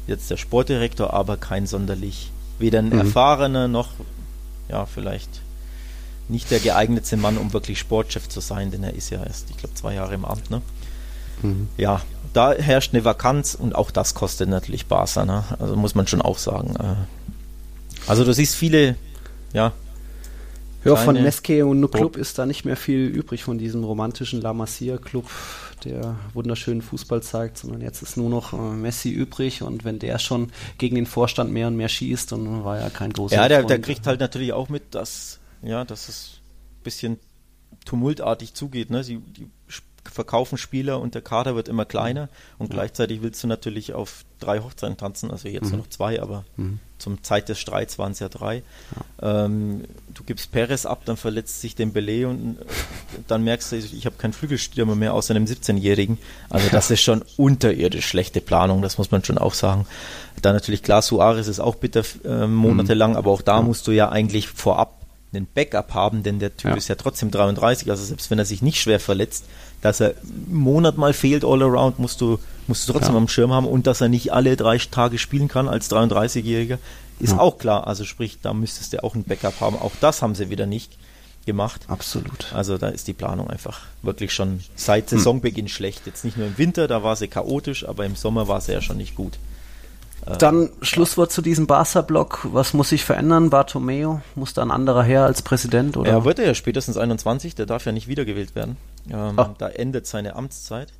jetzt 0.07 0.31
der 0.31 0.39
Sportdirektor, 0.39 1.13
aber 1.13 1.37
kein 1.37 1.67
sonderlich, 1.67 2.33
weder 2.59 2.79
ein 2.79 2.89
mhm. 2.89 2.99
erfahrener 2.99 3.69
noch, 3.69 3.91
ja, 4.71 4.87
vielleicht 4.87 5.43
nicht 6.29 6.51
der 6.51 6.61
geeignete 6.61 7.17
Mann, 7.17 7.37
um 7.37 7.53
wirklich 7.53 7.79
Sportchef 7.79 8.29
zu 8.29 8.41
sein, 8.41 8.71
denn 8.71 8.83
er 8.83 8.95
ist 8.95 9.11
ja 9.11 9.23
erst, 9.23 9.51
ich 9.51 9.59
glaube, 9.59 9.75
zwei 9.75 9.95
Jahre 9.95 10.15
im 10.15 10.25
Amt, 10.25 10.51
ne? 10.51 10.63
Mhm. 11.43 11.69
Ja, 11.77 12.01
da 12.37 12.53
herrscht 12.53 12.93
eine 12.93 13.05
Vakanz 13.05 13.55
und 13.55 13.75
auch 13.75 13.91
das 13.91 14.15
kostet 14.15 14.49
natürlich 14.49 14.87
Barca, 14.87 15.25
ne? 15.25 15.45
Also 15.59 15.75
muss 15.75 15.95
man 15.95 16.07
schon 16.07 16.21
auch 16.21 16.39
sagen. 16.39 16.77
Äh. 16.77 16.95
Also 18.07 18.25
du 18.25 18.33
siehst 18.35 18.55
viele, 18.55 18.97
ja. 19.53 19.73
Ja, 20.85 20.95
von 20.95 21.21
Meske 21.21 21.67
und 21.67 21.91
Club 21.91 22.17
ist 22.17 22.39
da 22.39 22.47
nicht 22.47 22.65
mehr 22.65 22.77
viel 22.77 23.07
übrig 23.07 23.43
von 23.43 23.59
diesem 23.59 23.83
romantischen 23.83 24.41
La 24.41 24.53
Masia 24.53 24.99
Club, 24.99 25.29
der 25.83 26.15
wunderschönen 26.33 26.81
Fußball 26.81 27.25
zeigt, 27.25 27.59
sondern 27.59 27.81
jetzt 27.81 28.03
ist 28.03 28.17
nur 28.17 28.31
noch 28.31 28.53
äh, 28.53 28.57
Messi 28.57 29.11
übrig 29.11 29.63
und 29.63 29.85
wenn 29.85 29.99
der 29.99 30.21
schon 30.21 30.53
gegen 30.79 30.95
den 30.95 31.07
Vorstand 31.07 31.51
mehr 31.51 31.67
und 31.67 31.77
mehr 31.77 31.89
schießt, 31.89 32.31
dann 32.31 32.63
war 32.63 32.79
er 32.79 32.91
kein 32.91 33.13
großer 33.13 33.35
Ja, 33.35 33.49
der, 33.49 33.65
der 33.65 33.81
kriegt 33.81 34.07
halt 34.07 34.21
natürlich 34.21 34.53
auch 34.53 34.69
mit, 34.69 34.95
dass, 34.95 35.41
ja, 35.63 35.85
dass 35.85 36.09
es 36.09 36.41
ein 36.79 36.83
bisschen 36.85 37.19
tumultartig 37.85 38.55
zugeht. 38.55 38.91
Ne? 38.91 39.03
Sie, 39.03 39.19
die 39.19 39.51
verkaufen 40.11 40.59
Spieler 40.59 41.01
und 41.01 41.15
der 41.15 41.23
Kader 41.23 41.55
wird 41.55 41.69
immer 41.69 41.85
kleiner 41.85 42.29
und 42.59 42.69
ja. 42.69 42.75
gleichzeitig 42.75 43.23
willst 43.23 43.43
du 43.43 43.47
natürlich 43.47 43.93
auf 43.93 44.25
drei 44.39 44.61
Hochzeiten 44.61 44.97
tanzen, 44.97 45.31
also 45.31 45.49
jetzt 45.49 45.67
mhm. 45.67 45.71
nur 45.71 45.79
noch 45.81 45.89
zwei, 45.89 46.21
aber 46.21 46.45
mhm. 46.57 46.79
zum 46.99 47.23
Zeit 47.23 47.49
des 47.49 47.59
Streits 47.59 47.99
waren 47.99 48.13
es 48.13 48.19
ja 48.19 48.29
drei. 48.29 48.63
Ja. 49.21 49.45
Ähm, 49.45 49.85
du 50.13 50.25
gibst 50.25 50.53
Perez 50.53 50.85
ab, 50.85 51.03
dann 51.05 51.17
verletzt 51.17 51.61
sich 51.61 51.75
Dembele 51.75 52.29
und 52.29 52.59
dann 53.29 53.45
merkst 53.45 53.73
du, 53.73 53.77
ich 53.77 54.07
habe 54.07 54.17
keinen 54.17 54.33
Flügelstürmer 54.33 54.95
mehr 54.95 55.15
außer 55.15 55.35
einem 55.35 55.47
17-Jährigen. 55.47 56.19
Also 56.51 56.69
das 56.71 56.91
ist 56.91 57.01
schon 57.01 57.25
unterirdisch 57.37 58.07
schlechte 58.07 58.41
Planung, 58.41 58.83
das 58.83 58.99
muss 58.99 59.11
man 59.11 59.25
schon 59.25 59.39
auch 59.39 59.55
sagen. 59.55 59.87
Dann 60.43 60.55
natürlich 60.55 60.83
klar, 60.83 61.01
Suarez 61.03 61.49
ist 61.49 61.61
auch 61.61 61.77
bitter 61.77 62.05
äh, 62.25 62.47
monatelang, 62.47 63.13
mhm. 63.13 63.17
aber 63.17 63.31
auch 63.31 63.43
da 63.43 63.63
musst 63.63 63.87
du 63.87 63.93
ja 63.93 64.11
eigentlich 64.11 64.49
vorab 64.49 64.97
einen 65.35 65.47
Backup 65.53 65.95
haben, 65.95 66.23
denn 66.23 66.39
der 66.39 66.57
Typ 66.57 66.71
ja. 66.71 66.77
ist 66.77 66.89
ja 66.89 66.95
trotzdem 66.95 67.31
33, 67.31 67.91
also 67.91 68.05
selbst 68.05 68.31
wenn 68.31 68.39
er 68.39 68.45
sich 68.45 68.63
nicht 68.63 68.81
schwer 68.81 69.01
verletzt, 69.01 69.45
dass 69.81 70.01
er 70.01 70.15
einen 70.23 70.55
Monat 70.55 70.97
mal 70.97 71.13
fehlt 71.13 71.45
all 71.45 71.63
around, 71.63 71.99
musst 71.99 72.21
du, 72.21 72.39
musst 72.67 72.89
du 72.89 72.93
trotzdem 72.93 73.15
ja. 73.15 73.21
am 73.21 73.29
Schirm 73.29 73.53
haben 73.53 73.67
und 73.67 73.87
dass 73.87 74.01
er 74.01 74.09
nicht 74.09 74.33
alle 74.33 74.57
drei 74.57 74.79
Tage 74.79 75.19
spielen 75.19 75.49
kann 75.49 75.69
als 75.69 75.91
33-Jähriger, 75.91 76.79
ist 77.19 77.33
ja. 77.33 77.39
auch 77.39 77.59
klar. 77.59 77.87
Also 77.87 78.05
sprich, 78.05 78.39
da 78.43 78.53
müsstest 78.53 78.93
du 78.93 79.03
auch 79.03 79.15
ein 79.15 79.25
Backup 79.25 79.61
haben. 79.61 79.77
Auch 79.77 79.93
das 80.01 80.23
haben 80.23 80.35
sie 80.35 80.51
wieder 80.51 80.67
nicht 80.67 80.99
gemacht. 81.47 81.83
Absolut. 81.89 82.53
Also 82.53 82.77
da 82.77 82.89
ist 82.89 83.09
die 83.09 83.13
Planung 83.13 83.49
einfach 83.49 83.81
wirklich 84.03 84.33
schon 84.33 84.61
seit. 84.75 85.09
Saisonbeginn 85.09 85.67
hm. 85.67 85.73
schlecht. 85.73 86.03
Jetzt 86.07 86.25
nicht 86.25 86.37
nur 86.37 86.47
im 86.47 86.59
Winter, 86.59 86.89
da 86.89 87.03
war 87.03 87.17
sie 87.17 87.29
chaotisch, 87.29 87.89
aber 87.89 88.05
im 88.05 88.17
Sommer 88.17 88.49
war 88.49 88.61
sie 88.61 88.73
ja 88.73 88.83
schon 88.83 88.99
nicht 88.99 89.15
gut. 89.15 89.39
Äh, 90.27 90.37
Dann 90.37 90.71
Schlusswort 90.83 91.33
zu 91.33 91.41
diesem 91.41 91.67
Barca-Block. 91.67 92.49
Was 92.53 92.75
muss 92.75 92.91
sich 92.91 93.05
verändern? 93.05 93.51
Bartomeo 93.51 94.21
muss 94.35 94.53
da 94.53 94.63
ein 94.63 94.71
anderer 94.71 95.05
her 95.05 95.25
als 95.25 95.43
Präsident? 95.43 95.97
Oder? 95.97 96.11
Er 96.11 96.25
wird 96.25 96.39
ja 96.39 96.55
spätestens 96.55 96.97
21, 96.97 97.55
der 97.55 97.67
darf 97.67 97.87
ja 97.87 97.93
nicht 97.93 98.09
wiedergewählt 98.09 98.55
werden. 98.55 98.77
Ähm, 99.11 99.39
ah. 99.39 99.55
Da 99.59 99.69
endet 99.69 100.07
seine 100.07 100.37
Amtszeit. 100.37 100.93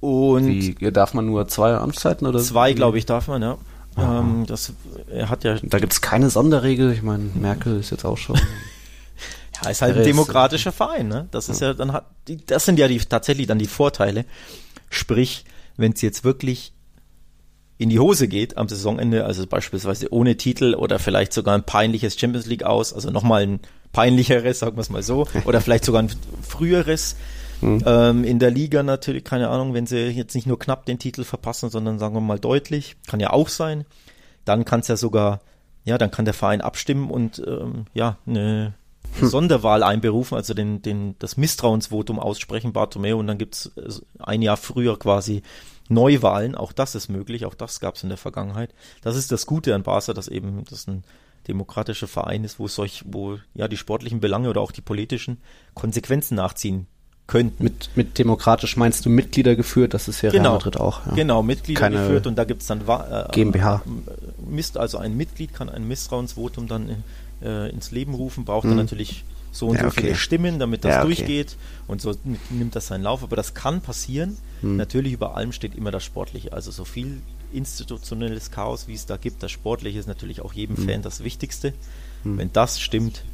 Und 0.00 0.46
Wie, 0.46 0.92
darf 0.92 1.14
man 1.14 1.26
nur 1.26 1.48
zwei 1.48 1.74
Amtszeiten 1.74 2.26
oder? 2.26 2.38
Zwei, 2.40 2.74
glaube 2.74 2.98
ich, 2.98 3.06
darf 3.06 3.28
man, 3.28 3.40
ja. 3.42 3.58
Ähm, 3.96 4.44
das, 4.46 4.72
er 5.10 5.30
hat 5.30 5.44
ja. 5.44 5.56
Da 5.62 5.78
gibt 5.78 5.92
es 5.92 6.00
keine 6.00 6.28
Sonderregel. 6.28 6.92
Ich 6.92 7.02
meine, 7.02 7.30
Merkel 7.34 7.78
ist 7.78 7.90
jetzt 7.90 8.04
auch 8.04 8.18
schon. 8.18 8.36
ja, 9.62 9.70
ist 9.70 9.82
halt 9.82 9.96
ein 9.96 10.04
demokratischer 10.04 10.72
Verein, 10.72 11.08
ne? 11.08 11.28
Das 11.30 11.48
ist 11.48 11.60
ja, 11.60 11.74
dann 11.74 11.92
hat, 11.92 12.06
die, 12.28 12.44
das 12.44 12.64
sind 12.64 12.78
ja 12.78 12.88
die, 12.88 12.98
tatsächlich 12.98 13.46
dann 13.46 13.58
die 13.58 13.66
Vorteile. 13.66 14.24
Sprich, 14.90 15.44
wenn 15.76 15.92
es 15.92 16.02
jetzt 16.02 16.24
wirklich 16.24 16.72
in 17.78 17.88
die 17.88 17.98
Hose 17.98 18.28
geht 18.28 18.56
am 18.56 18.68
Saisonende, 18.68 19.24
also 19.24 19.46
beispielsweise 19.46 20.12
ohne 20.12 20.36
Titel 20.36 20.74
oder 20.74 20.98
vielleicht 20.98 21.32
sogar 21.32 21.54
ein 21.54 21.64
peinliches 21.64 22.18
Champions 22.18 22.46
League 22.46 22.62
aus, 22.62 22.92
also 22.92 23.10
nochmal 23.10 23.42
ein 23.42 23.60
peinlicheres, 23.94 24.58
sagen 24.58 24.76
wir 24.76 24.82
es 24.82 24.90
mal 24.90 25.02
so, 25.02 25.26
oder 25.46 25.62
vielleicht 25.62 25.86
sogar 25.86 26.02
ein 26.02 26.10
früheres. 26.42 27.16
Mhm. 27.62 27.82
Ähm, 27.86 28.24
in 28.24 28.38
der 28.38 28.50
Liga 28.50 28.82
natürlich, 28.82 29.24
keine 29.24 29.48
Ahnung, 29.48 29.72
wenn 29.72 29.86
sie 29.86 30.08
jetzt 30.08 30.34
nicht 30.34 30.46
nur 30.46 30.58
knapp 30.58 30.84
den 30.84 30.98
Titel 30.98 31.24
verpassen, 31.24 31.70
sondern 31.70 31.98
sagen 31.98 32.14
wir 32.14 32.20
mal 32.20 32.38
deutlich, 32.38 32.96
kann 33.06 33.20
ja 33.20 33.30
auch 33.30 33.48
sein. 33.48 33.86
Dann 34.44 34.66
kann 34.66 34.80
es 34.80 34.88
ja 34.88 34.96
sogar, 34.96 35.40
ja, 35.84 35.96
dann 35.96 36.10
kann 36.10 36.26
der 36.26 36.34
Verein 36.34 36.60
abstimmen 36.60 37.10
und 37.10 37.42
ähm, 37.46 37.86
ja, 37.94 38.18
eine 38.26 38.74
hm. 39.18 39.28
Sonderwahl 39.28 39.82
einberufen, 39.82 40.36
also 40.36 40.52
den, 40.52 40.82
den, 40.82 41.14
das 41.18 41.36
Misstrauensvotum 41.38 42.18
aussprechen, 42.18 42.72
Bartomeu, 42.72 43.16
und 43.16 43.28
dann 43.28 43.38
gibt's 43.38 43.72
äh, 43.76 43.88
ein 44.18 44.42
Jahr 44.42 44.58
früher 44.58 44.98
quasi 44.98 45.42
Neuwahlen, 45.88 46.54
auch 46.54 46.72
das 46.72 46.94
ist 46.94 47.08
möglich, 47.08 47.46
auch 47.46 47.54
das 47.54 47.78
gab 47.78 47.94
es 47.94 48.02
in 48.02 48.08
der 48.08 48.18
Vergangenheit. 48.18 48.74
Das 49.02 49.16
ist 49.16 49.30
das 49.32 49.46
Gute 49.46 49.74
an 49.74 49.82
Barca, 49.82 50.14
dass 50.14 50.28
eben 50.28 50.64
das 50.68 50.86
ein 50.88 51.04
demokratischer 51.48 52.08
Verein 52.08 52.44
ist, 52.44 52.58
wo 52.58 52.68
solch, 52.68 53.04
wo 53.06 53.38
ja 53.54 53.68
die 53.68 53.76
sportlichen 53.76 54.20
Belange 54.20 54.50
oder 54.50 54.60
auch 54.60 54.72
die 54.72 54.80
politischen 54.80 55.38
Konsequenzen 55.74 56.36
nachziehen 56.36 56.86
könnten. 57.26 57.62
Mit, 57.62 57.90
mit 57.94 58.18
demokratisch 58.18 58.76
meinst 58.76 59.06
du 59.06 59.10
Mitglieder 59.10 59.56
geführt, 59.56 59.94
das 59.94 60.08
ist 60.08 60.22
ja 60.22 60.30
genau, 60.30 60.42
Real 60.42 60.52
Madrid 60.54 60.76
auch. 60.76 61.06
Ja. 61.06 61.14
Genau, 61.14 61.42
Mitglieder 61.42 61.80
Keine 61.80 61.96
geführt 61.96 62.26
und 62.26 62.36
da 62.36 62.44
gibt 62.44 62.62
es 62.62 62.68
dann 62.68 62.82
äh, 62.86 63.24
GmbH. 63.32 63.82
Mist, 64.46 64.76
also 64.76 64.98
ein 64.98 65.16
Mitglied 65.16 65.54
kann 65.54 65.68
ein 65.68 65.88
Misstrauensvotum 65.88 66.68
dann 66.68 67.02
äh, 67.42 67.70
ins 67.70 67.90
Leben 67.90 68.14
rufen, 68.14 68.44
braucht 68.44 68.66
dann 68.66 68.76
natürlich 68.76 69.24
so 69.52 69.68
und 69.68 69.76
ja, 69.76 69.82
so 69.82 69.88
okay. 69.88 70.00
viele 70.00 70.14
Stimmen, 70.16 70.58
damit 70.58 70.84
das 70.84 70.90
ja, 70.90 70.98
okay. 70.98 71.06
durchgeht 71.06 71.56
und 71.86 72.00
so 72.00 72.14
nimmt 72.50 72.74
das 72.74 72.88
seinen 72.88 73.02
Lauf. 73.02 73.22
Aber 73.22 73.36
das 73.36 73.54
kann 73.54 73.80
passieren. 73.80 74.36
Hm. 74.60 74.76
Natürlich 74.76 75.12
über 75.12 75.36
allem 75.36 75.52
steht 75.52 75.76
immer 75.76 75.92
das 75.92 76.04
Sportliche. 76.04 76.52
Also 76.52 76.72
so 76.72 76.84
viel 76.84 77.22
institutionelles 77.54 78.50
Chaos, 78.50 78.88
wie 78.88 78.94
es 78.94 79.06
da 79.06 79.16
gibt, 79.16 79.42
das 79.42 79.50
Sportliche 79.50 79.98
ist 79.98 80.08
natürlich 80.08 80.40
auch 80.40 80.52
jedem 80.52 80.76
hm. 80.76 80.88
Fan 80.88 81.02
das 81.02 81.22
Wichtigste. 81.22 81.72
Hm. 82.22 82.38
Wenn 82.38 82.52
das 82.52 82.80
stimmt, 82.80 83.24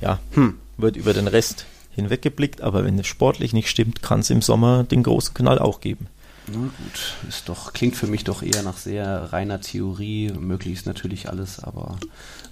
ja, 0.00 0.18
hm. 0.32 0.58
wird 0.76 0.96
über 0.96 1.12
den 1.12 1.28
Rest 1.28 1.66
hinweggeblickt. 1.94 2.60
Aber 2.60 2.84
wenn 2.84 2.98
es 2.98 3.06
sportlich 3.06 3.52
nicht 3.52 3.68
stimmt, 3.68 4.02
kann 4.02 4.20
es 4.20 4.30
im 4.30 4.42
Sommer 4.42 4.84
den 4.84 5.02
großen 5.02 5.34
Knall 5.34 5.58
auch 5.58 5.80
geben. 5.80 6.06
Na 6.48 6.58
gut, 6.58 7.28
ist 7.28 7.48
doch, 7.48 7.72
klingt 7.72 7.94
für 7.94 8.08
mich 8.08 8.24
doch 8.24 8.42
eher 8.42 8.62
nach 8.62 8.76
sehr 8.76 9.32
reiner 9.32 9.60
Theorie. 9.60 10.32
Möglich 10.32 10.74
ist 10.74 10.86
natürlich 10.86 11.28
alles, 11.28 11.60
aber 11.60 11.98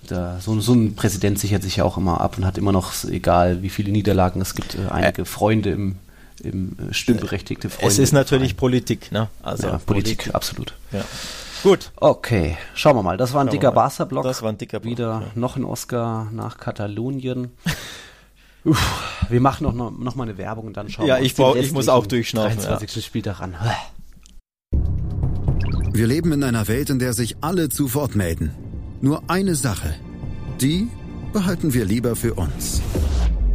da, 0.07 0.39
so, 0.41 0.61
so, 0.61 0.75
ein 0.75 0.95
Präsident 0.95 1.41
sichert 1.41 1.65
sich 1.65 1.77
ja 1.77 1.85
auch 1.85 1.97
immer 1.97 2.21
ab 2.21 2.39
und 2.39 2.45
hat 2.45 2.57
immer 2.57 2.71
noch, 2.71 2.93
egal 3.05 3.63
wie 3.63 3.69
viele 3.69 3.91
Niederlagen 3.91 4.41
es 4.41 4.55
gibt, 4.55 4.77
äh, 4.77 4.89
einige 4.91 5.25
Freunde 5.25 5.71
im, 5.71 5.97
im 6.41 6.77
äh, 6.91 6.95
stimmberechtigte 6.95 7.71
Freunde. 7.71 7.89
Es 7.89 7.99
ist 7.99 8.13
natürlich 8.13 8.57
Politik, 8.57 9.13
ne? 9.13 9.29
Also 9.43 9.69
ja, 9.69 9.79
Politik, 9.79 10.19
Politik, 10.19 10.35
absolut. 10.35 10.75
Ja. 10.93 11.05
Gut. 11.63 11.93
Okay, 11.97 12.57
schauen 12.75 12.97
wir 12.97 13.03
mal. 13.03 13.17
Das 13.17 13.35
war 13.35 13.43
ein 13.43 13.49
Schauen 13.49 13.53
dicker 13.53 13.73
Barca-Block. 13.73 14.25
Das 14.25 14.43
war 14.43 14.49
ein 14.49 14.59
dicker 14.59 14.81
Block. 14.81 14.91
Wieder 14.91 15.09
ja. 15.09 15.23
noch 15.35 15.57
ein 15.57 15.65
Oscar 15.65 16.29
nach 16.33 16.59
Katalonien. 16.59 17.51
Uff, 18.65 19.25
wir 19.29 19.41
machen 19.41 19.65
noch, 19.65 19.73
noch, 19.73 19.91
noch 19.91 20.15
mal 20.15 20.25
eine 20.25 20.39
Werbung 20.39 20.67
und 20.67 20.77
dann 20.77 20.89
schauen 20.89 21.07
ja, 21.07 21.17
wir 21.17 21.27
Ja, 21.27 21.55
ich, 21.55 21.65
ich 21.65 21.73
muss 21.73 21.89
auch 21.89 22.07
durchschnaufen. 22.07 22.59
23. 22.59 22.97
Ja. 22.97 23.03
Spiel 23.03 23.23
daran. 23.23 23.55
Wir 25.93 26.07
leben 26.07 26.33
in 26.33 26.45
einer 26.45 26.69
Welt, 26.69 26.91
in 26.91 26.99
der 26.99 27.13
sich 27.13 27.37
alle 27.41 27.69
zu 27.69 27.95
Wort 27.95 28.15
melden. 28.15 28.55
Nur 29.01 29.23
eine 29.29 29.55
Sache. 29.55 29.95
Die 30.61 30.89
behalten 31.33 31.75
wir 31.75 31.85
lieber 31.85 32.17
für 32.17 32.35
uns. 32.35 32.81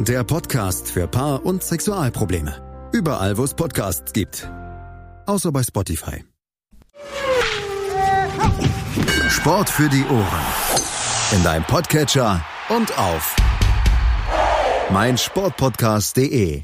der 0.00 0.24
Podcast 0.24 0.90
für 0.90 1.06
Paar- 1.08 1.44
und 1.44 1.62
Sexualprobleme. 1.62 2.90
Überall, 2.92 3.36
wo 3.36 3.44
es 3.44 3.54
Podcasts 3.54 4.12
gibt. 4.12 4.48
außer 5.26 5.52
bei 5.52 5.62
Spotify. 5.62 6.24
Sport 9.28 9.68
für 9.68 9.88
die 9.90 10.04
Ohren. 10.04 10.46
In 11.32 11.42
deinem 11.42 11.64
Podcatcher 11.64 12.42
und 12.70 12.96
auf 12.98 13.36
meinsportpodcast.de. 14.90 16.62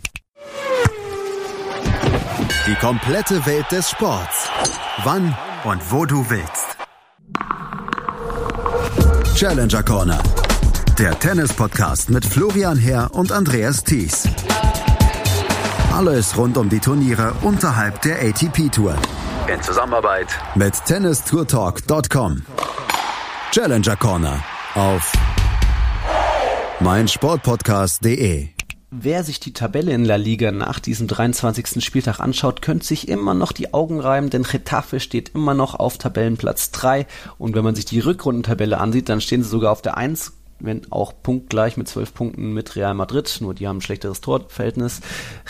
Die 2.67 2.75
komplette 2.77 3.45
Welt 3.45 3.71
des 3.71 3.91
Sports. 3.91 4.49
Wann 5.05 5.37
und 5.65 5.93
wo 5.93 6.07
du 6.07 6.25
willst. 6.31 6.79
Challenger 9.37 9.83
Corner. 9.83 10.23
Der 10.99 11.19
Tennis-Podcast 11.19 12.11
mit 12.11 12.25
Florian 12.25 12.79
Herr 12.79 13.13
und 13.15 13.33
Andreas 13.33 13.83
Thies. 13.83 14.29
Alles 15.93 16.37
rund 16.37 16.57
um 16.57 16.69
die 16.69 16.79
Turniere 16.79 17.35
unterhalb 17.43 18.01
der 18.03 18.23
ATP-Tour. 18.23 18.95
In 19.53 19.61
Zusammenarbeit 19.61 20.29
mit 20.55 20.73
tennistourtalk.com. 20.85 22.43
Challenger 23.51 23.97
Corner 23.97 24.45
auf 24.77 25.13
meinsportpodcast.de. 26.79 28.51
Wer 28.93 29.25
sich 29.25 29.41
die 29.41 29.53
Tabelle 29.53 29.91
in 29.91 30.05
La 30.05 30.15
Liga 30.15 30.53
nach 30.53 30.79
diesem 30.79 31.09
23. 31.09 31.85
Spieltag 31.85 32.21
anschaut, 32.21 32.63
könnte 32.63 32.87
sich 32.87 33.09
immer 33.09 33.35
noch 33.35 33.51
die 33.51 33.75
Augen 33.75 33.99
reiben, 33.99 34.31
denn 34.31 34.45
Getafe 34.45 35.01
steht 35.01 35.31
immer 35.35 35.55
noch 35.55 35.75
auf 35.75 35.99
Tabellenplatz 35.99 36.71
3 36.71 37.09
und 37.37 37.57
wenn 37.57 37.65
man 37.65 37.75
sich 37.75 37.85
die 37.85 37.99
Rückrundentabelle 37.99 38.79
ansieht, 38.79 39.09
dann 39.09 39.21
stehen 39.21 39.43
sie 39.43 39.49
sogar 39.49 39.73
auf 39.73 39.83
der 39.83 39.97
1 39.97 40.35
wenn 40.61 40.91
auch 40.91 41.13
punktgleich 41.23 41.77
mit 41.77 41.89
zwölf 41.89 42.15
Punkten 42.15 42.53
mit 42.53 42.77
Real 42.77 42.95
Madrid, 42.95 43.39
nur 43.41 43.55
die 43.55 43.69
haben 43.69 43.79
ein 43.79 43.81
schlechteres 43.83 44.21
Torverhältnis. 44.21 45.01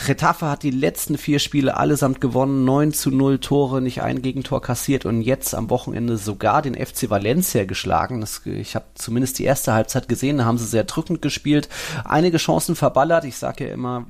Retafe 0.07 0.47
hat 0.47 0.63
die 0.63 0.71
letzten 0.71 1.17
vier 1.17 1.39
Spiele 1.39 1.77
allesamt 1.77 2.21
gewonnen, 2.21 2.65
9 2.65 2.93
zu 2.93 3.11
0 3.11 3.39
Tore, 3.39 3.81
nicht 3.81 4.01
ein 4.01 4.21
Gegentor 4.21 4.61
kassiert 4.61 5.05
und 5.05 5.21
jetzt 5.21 5.53
am 5.55 5.69
Wochenende 5.69 6.17
sogar 6.17 6.61
den 6.61 6.75
FC 6.75 7.09
Valencia 7.09 7.65
geschlagen. 7.65 8.21
Das, 8.21 8.45
ich 8.45 8.75
habe 8.75 8.85
zumindest 8.95 9.39
die 9.39 9.45
erste 9.45 9.73
Halbzeit 9.73 10.07
gesehen, 10.07 10.37
da 10.37 10.45
haben 10.45 10.57
sie 10.57 10.65
sehr 10.65 10.83
drückend 10.83 11.21
gespielt, 11.21 11.69
einige 12.03 12.37
Chancen 12.37 12.75
verballert. 12.75 13.25
Ich 13.25 13.37
sage 13.37 13.67
ja 13.67 13.73
immer, 13.73 14.07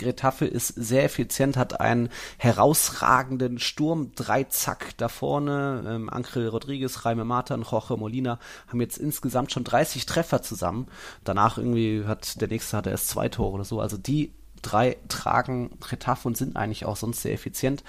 Gretaffe 0.00 0.46
ist 0.46 0.68
sehr 0.68 1.04
effizient, 1.04 1.56
hat 1.56 1.80
einen 1.80 2.08
herausragenden 2.38 3.58
Sturm, 3.58 4.12
drei 4.16 4.44
Zack 4.44 4.96
da 4.96 5.08
vorne. 5.08 5.84
Ähm, 5.86 6.10
Ankrel 6.10 6.48
Rodriguez, 6.48 7.00
Jaime 7.04 7.24
Mata 7.24 7.54
und 7.54 7.70
Molina 7.70 8.38
haben 8.68 8.80
jetzt 8.80 8.98
insgesamt 8.98 9.52
schon 9.52 9.64
30 9.64 10.06
Treffer 10.06 10.42
zusammen. 10.42 10.88
Danach 11.22 11.58
irgendwie 11.58 12.04
hat 12.06 12.40
der 12.40 12.48
nächste 12.48 12.76
hatte 12.76 12.90
erst 12.90 13.08
zwei 13.08 13.28
Tore 13.28 13.52
oder 13.52 13.64
so. 13.64 13.80
Also 13.80 13.96
die 13.96 14.32
drei 14.62 14.96
tragen 15.08 15.78
Getafe 15.88 16.28
und 16.28 16.36
sind 16.36 16.56
eigentlich 16.56 16.84
auch 16.84 16.96
sonst 16.96 17.22
sehr 17.22 17.32
effizient. 17.32 17.84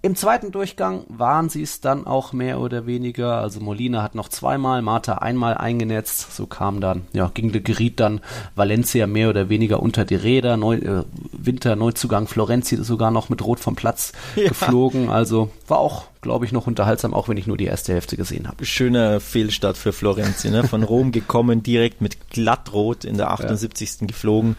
Im 0.00 0.14
zweiten 0.14 0.52
Durchgang 0.52 1.04
waren 1.08 1.48
sie 1.48 1.62
es 1.62 1.80
dann 1.80 2.06
auch 2.06 2.32
mehr 2.32 2.60
oder 2.60 2.86
weniger. 2.86 3.40
Also 3.40 3.58
Molina 3.58 4.00
hat 4.00 4.14
noch 4.14 4.28
zweimal, 4.28 4.80
Marta 4.80 5.14
einmal 5.14 5.56
eingenetzt. 5.56 6.36
So 6.36 6.46
kam 6.46 6.80
dann, 6.80 7.02
ja, 7.12 7.32
ging, 7.34 7.50
geriet 7.50 7.98
dann 7.98 8.20
Valencia 8.54 9.08
mehr 9.08 9.28
oder 9.28 9.48
weniger 9.48 9.82
unter 9.82 10.04
die 10.04 10.14
Räder. 10.14 10.56
Neu, 10.56 10.76
äh, 10.76 11.02
Winter 11.32 11.74
Neuzugang 11.74 12.28
Florenzi 12.28 12.76
sogar 12.76 13.10
noch 13.10 13.28
mit 13.28 13.44
Rot 13.44 13.58
vom 13.58 13.74
Platz 13.74 14.12
ja. 14.36 14.48
geflogen. 14.48 15.10
Also 15.10 15.50
war 15.66 15.78
auch, 15.78 16.04
glaube 16.20 16.44
ich, 16.44 16.52
noch 16.52 16.68
unterhaltsam, 16.68 17.12
auch 17.12 17.28
wenn 17.28 17.36
ich 17.36 17.48
nur 17.48 17.56
die 17.56 17.66
erste 17.66 17.92
Hälfte 17.92 18.16
gesehen 18.16 18.46
habe. 18.46 18.64
Schöner 18.66 19.18
Fehlstart 19.18 19.76
für 19.76 19.92
Florenzi, 19.92 20.50
ne? 20.50 20.62
Von 20.62 20.84
Rom 20.84 21.10
gekommen, 21.10 21.64
direkt 21.64 22.00
mit 22.00 22.30
glattrot 22.30 23.04
in 23.04 23.16
der 23.16 23.32
78. 23.32 24.02
Ja. 24.02 24.06
geflogen. 24.06 24.54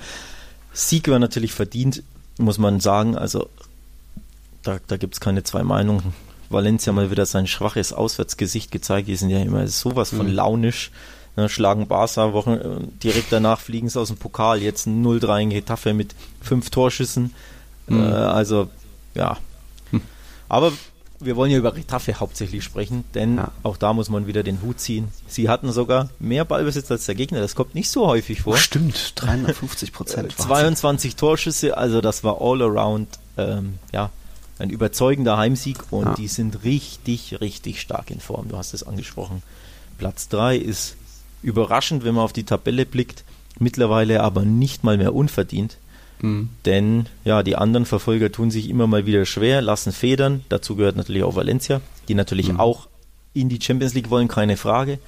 Sieg 0.73 1.07
war 1.07 1.19
natürlich 1.19 1.53
verdient, 1.53 2.03
muss 2.37 2.57
man 2.57 2.81
sagen. 2.81 3.17
Also 3.17 3.47
da, 4.63 4.79
da 4.87 4.97
gibt 4.97 5.15
es 5.15 5.19
keine 5.19 5.43
zwei 5.43 5.63
Meinungen. 5.63 6.13
Valencia 6.49 6.91
mal 6.93 7.11
wieder 7.11 7.25
sein 7.25 7.47
schwaches 7.47 7.93
Auswärtsgesicht 7.93 8.71
gezeigt. 8.71 9.07
Die 9.07 9.15
sind 9.15 9.29
ja 9.29 9.39
immer 9.39 9.67
sowas 9.67 10.09
von 10.09 10.27
mhm. 10.27 10.33
launisch. 10.33 10.91
Ne, 11.35 11.47
schlagen 11.47 11.87
Barca 11.87 12.33
Wochen 12.33 12.53
äh, 12.53 12.79
direkt 13.03 13.31
danach 13.31 13.59
fliegen 13.59 13.87
sie 13.87 13.99
aus 13.99 14.07
dem 14.07 14.17
Pokal. 14.17 14.61
Jetzt 14.61 14.87
0-3 14.87 15.41
in 15.43 15.49
Getafe 15.51 15.93
mit 15.93 16.15
fünf 16.41 16.69
Torschüssen. 16.69 17.33
Mhm. 17.87 17.99
Äh, 17.99 18.13
also 18.13 18.69
ja. 19.13 19.37
Hm. 19.91 20.01
Aber 20.47 20.71
wir 21.19 21.35
wollen 21.35 21.51
ja 21.51 21.57
über 21.57 21.75
Retafe 21.75 22.19
hauptsächlich 22.19 22.63
sprechen, 22.63 23.03
denn 23.13 23.37
ja. 23.37 23.51
auch 23.63 23.77
da 23.77 23.93
muss 23.93 24.09
man 24.09 24.25
wieder 24.25 24.41
den 24.41 24.61
Hut 24.61 24.79
ziehen. 24.79 25.09
Sie 25.27 25.49
hatten 25.49 25.71
sogar 25.71 26.09
mehr 26.19 26.45
Ballbesitz 26.45 26.89
als 26.89 27.05
der 27.05 27.15
Gegner. 27.15 27.41
Das 27.41 27.55
kommt 27.55 27.75
nicht 27.75 27.89
so 27.89 28.07
häufig 28.07 28.41
vor. 28.41 28.57
Stimmt, 28.57 29.13
350 29.15 29.91
Prozent. 29.91 30.37
22 30.37 31.15
Torschüsse, 31.15 31.77
also 31.77 32.01
das 32.01 32.23
war 32.23 32.41
all 32.41 32.61
around 32.61 33.07
ähm, 33.37 33.79
ja, 33.91 34.11
ein 34.59 34.69
überzeugender 34.69 35.37
Heimsieg 35.37 35.77
und 35.91 36.05
ja. 36.05 36.13
die 36.15 36.27
sind 36.27 36.63
richtig, 36.63 37.39
richtig 37.41 37.81
stark 37.81 38.11
in 38.11 38.19
Form. 38.19 38.49
Du 38.49 38.57
hast 38.57 38.73
es 38.73 38.83
angesprochen. 38.83 39.41
Platz 39.97 40.29
3 40.29 40.57
ist 40.57 40.95
überraschend, 41.41 42.03
wenn 42.03 42.15
man 42.15 42.23
auf 42.23 42.33
die 42.33 42.43
Tabelle 42.43 42.85
blickt, 42.85 43.23
mittlerweile 43.57 44.21
aber 44.21 44.43
nicht 44.43 44.83
mal 44.83 44.97
mehr 44.97 45.15
unverdient. 45.15 45.77
Mhm. 46.21 46.49
Denn 46.65 47.05
ja, 47.23 47.43
die 47.43 47.55
anderen 47.55 47.85
Verfolger 47.85 48.31
tun 48.31 48.51
sich 48.51 48.69
immer 48.69 48.87
mal 48.87 49.05
wieder 49.05 49.25
schwer, 49.25 49.61
lassen 49.61 49.93
Federn. 49.93 50.43
Dazu 50.49 50.75
gehört 50.75 50.97
natürlich 50.97 51.23
auch 51.23 51.35
Valencia, 51.35 51.81
die 52.07 52.15
natürlich 52.15 52.51
mhm. 52.51 52.59
auch 52.59 52.87
in 53.33 53.47
die 53.47 53.61
Champions 53.61 53.93
League 53.93 54.09
wollen, 54.09 54.27
keine 54.27 54.57
Frage 54.57 54.99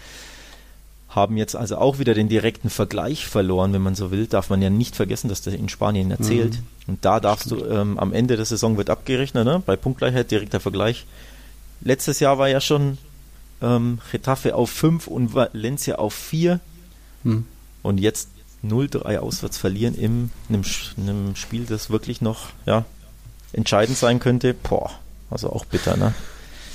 haben 1.12 1.36
jetzt 1.36 1.56
also 1.56 1.78
auch 1.78 2.00
wieder 2.00 2.14
den 2.14 2.30
direkten 2.30 2.70
Vergleich 2.70 3.28
verloren, 3.28 3.74
wenn 3.74 3.82
man 3.82 3.96
so 3.96 4.12
will. 4.12 4.28
Darf 4.28 4.50
man 4.50 4.62
ja 4.62 4.70
nicht 4.70 4.96
vergessen, 4.96 5.28
dass 5.28 5.42
das 5.42 5.54
in 5.54 5.68
Spanien 5.68 6.10
erzählt. 6.10 6.54
Mhm. 6.54 6.64
Und 6.88 7.06
da 7.06 7.20
darfst 7.20 7.48
Stimmt. 7.48 7.62
du 7.62 7.66
ähm, 7.66 8.00
am 8.00 8.14
Ende 8.14 8.38
der 8.38 8.46
Saison 8.46 8.78
wird 8.78 8.90
abgerechnet, 8.90 9.46
ne? 9.46 9.62
bei 9.66 9.76
Punktgleichheit 9.76 10.32
direkter 10.32 10.62
Vergleich. 10.62 11.06
Letztes 11.82 12.22
Jahr 12.22 12.38
war 12.38 12.48
ja 12.48 12.62
schon 12.62 12.98
ähm, 13.62 14.00
Getafe 14.12 14.56
auf 14.56 14.70
5 14.70 15.08
und 15.08 15.34
Valencia 15.34 15.96
auf 15.96 16.14
4. 16.14 16.62
Mhm. 17.24 17.46
Und 17.84 18.00
jetzt 18.00 18.30
0-3 18.66 19.18
auswärts 19.18 19.58
verlieren 19.58 19.96
in 19.96 20.32
einem, 20.48 20.64
einem 20.98 21.36
Spiel, 21.36 21.66
das 21.66 21.90
wirklich 21.90 22.22
noch 22.22 22.50
ja, 22.66 22.86
entscheidend 23.52 23.98
sein 23.98 24.20
könnte. 24.20 24.54
Boah, 24.54 24.92
also 25.30 25.52
auch 25.52 25.66
bitter, 25.66 25.98
ne? 25.98 26.14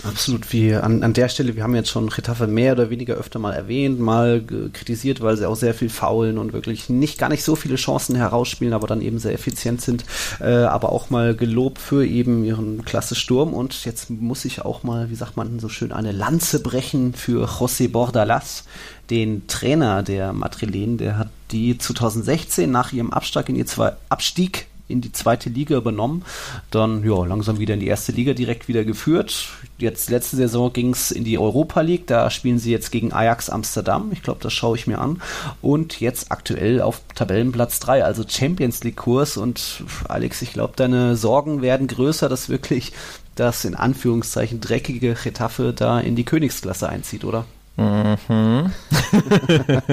Absolut, 0.06 0.52
wie 0.52 0.74
an, 0.74 1.02
an 1.02 1.12
der 1.12 1.28
Stelle, 1.28 1.56
wir 1.56 1.62
haben 1.62 1.74
jetzt 1.74 1.90
schon 1.90 2.08
Retafe 2.08 2.46
mehr 2.46 2.72
oder 2.72 2.90
weniger 2.90 3.14
öfter 3.14 3.38
mal 3.38 3.52
erwähnt, 3.52 3.98
mal 3.98 4.42
kritisiert, 4.72 5.20
weil 5.20 5.36
sie 5.36 5.48
auch 5.48 5.56
sehr 5.56 5.74
viel 5.74 5.88
faulen 5.88 6.38
und 6.38 6.52
wirklich 6.52 6.88
nicht 6.88 7.18
gar 7.18 7.28
nicht 7.28 7.42
so 7.42 7.56
viele 7.56 7.76
Chancen 7.76 8.14
herausspielen, 8.14 8.72
aber 8.72 8.86
dann 8.86 9.00
eben 9.00 9.18
sehr 9.18 9.32
effizient 9.32 9.80
sind, 9.80 10.04
äh, 10.40 10.46
aber 10.46 10.92
auch 10.92 11.10
mal 11.10 11.34
gelobt 11.34 11.78
für 11.78 12.06
eben 12.06 12.44
ihren 12.44 12.84
klasse 12.84 13.14
Sturm. 13.14 13.52
Und 13.52 13.84
jetzt 13.84 14.10
muss 14.10 14.44
ich 14.44 14.62
auch 14.62 14.82
mal, 14.82 15.10
wie 15.10 15.16
sagt 15.16 15.36
man 15.36 15.58
so 15.58 15.68
schön, 15.68 15.92
eine 15.92 16.12
Lanze 16.12 16.60
brechen 16.60 17.12
für 17.12 17.46
José 17.46 17.90
Bordalas, 17.90 18.64
den 19.10 19.46
Trainer 19.46 20.02
der 20.02 20.32
Madrilen, 20.32 20.98
der 20.98 21.18
hat 21.18 21.28
die 21.52 21.78
2016 21.78 22.70
nach 22.70 22.92
ihrem 22.92 23.12
Abstieg 23.12 23.48
in 23.48 23.56
ihr 23.56 23.66
zwei 23.66 23.92
Abstieg 24.08 24.65
in 24.88 25.00
die 25.00 25.12
zweite 25.12 25.48
Liga 25.48 25.76
übernommen, 25.76 26.24
dann 26.70 27.04
ja 27.04 27.24
langsam 27.24 27.58
wieder 27.58 27.74
in 27.74 27.80
die 27.80 27.88
erste 27.88 28.12
Liga 28.12 28.34
direkt 28.34 28.68
wieder 28.68 28.84
geführt. 28.84 29.48
Jetzt 29.78 30.10
letzte 30.10 30.36
Saison 30.36 30.72
ging 30.72 30.90
es 30.90 31.10
in 31.10 31.24
die 31.24 31.38
Europa 31.38 31.80
League, 31.80 32.06
da 32.06 32.30
spielen 32.30 32.58
sie 32.58 32.70
jetzt 32.70 32.90
gegen 32.92 33.12
Ajax 33.12 33.50
Amsterdam. 33.50 34.10
Ich 34.12 34.22
glaube, 34.22 34.40
das 34.42 34.52
schaue 34.52 34.76
ich 34.76 34.86
mir 34.86 35.00
an. 35.00 35.20
Und 35.60 36.00
jetzt 36.00 36.30
aktuell 36.30 36.80
auf 36.80 37.02
Tabellenplatz 37.14 37.80
3, 37.80 38.04
also 38.04 38.24
Champions 38.26 38.84
League 38.84 38.96
Kurs. 38.96 39.36
Und 39.36 39.82
Alex, 40.08 40.42
ich 40.42 40.52
glaube, 40.52 40.74
deine 40.76 41.16
Sorgen 41.16 41.62
werden 41.62 41.88
größer, 41.88 42.28
dass 42.28 42.48
wirklich 42.48 42.92
das 43.34 43.64
in 43.64 43.74
Anführungszeichen 43.74 44.60
dreckige 44.60 45.14
Getafe 45.14 45.72
da 45.74 46.00
in 46.00 46.16
die 46.16 46.24
Königsklasse 46.24 46.88
einzieht, 46.88 47.24
oder? 47.24 47.44
Mhm. 47.76 48.72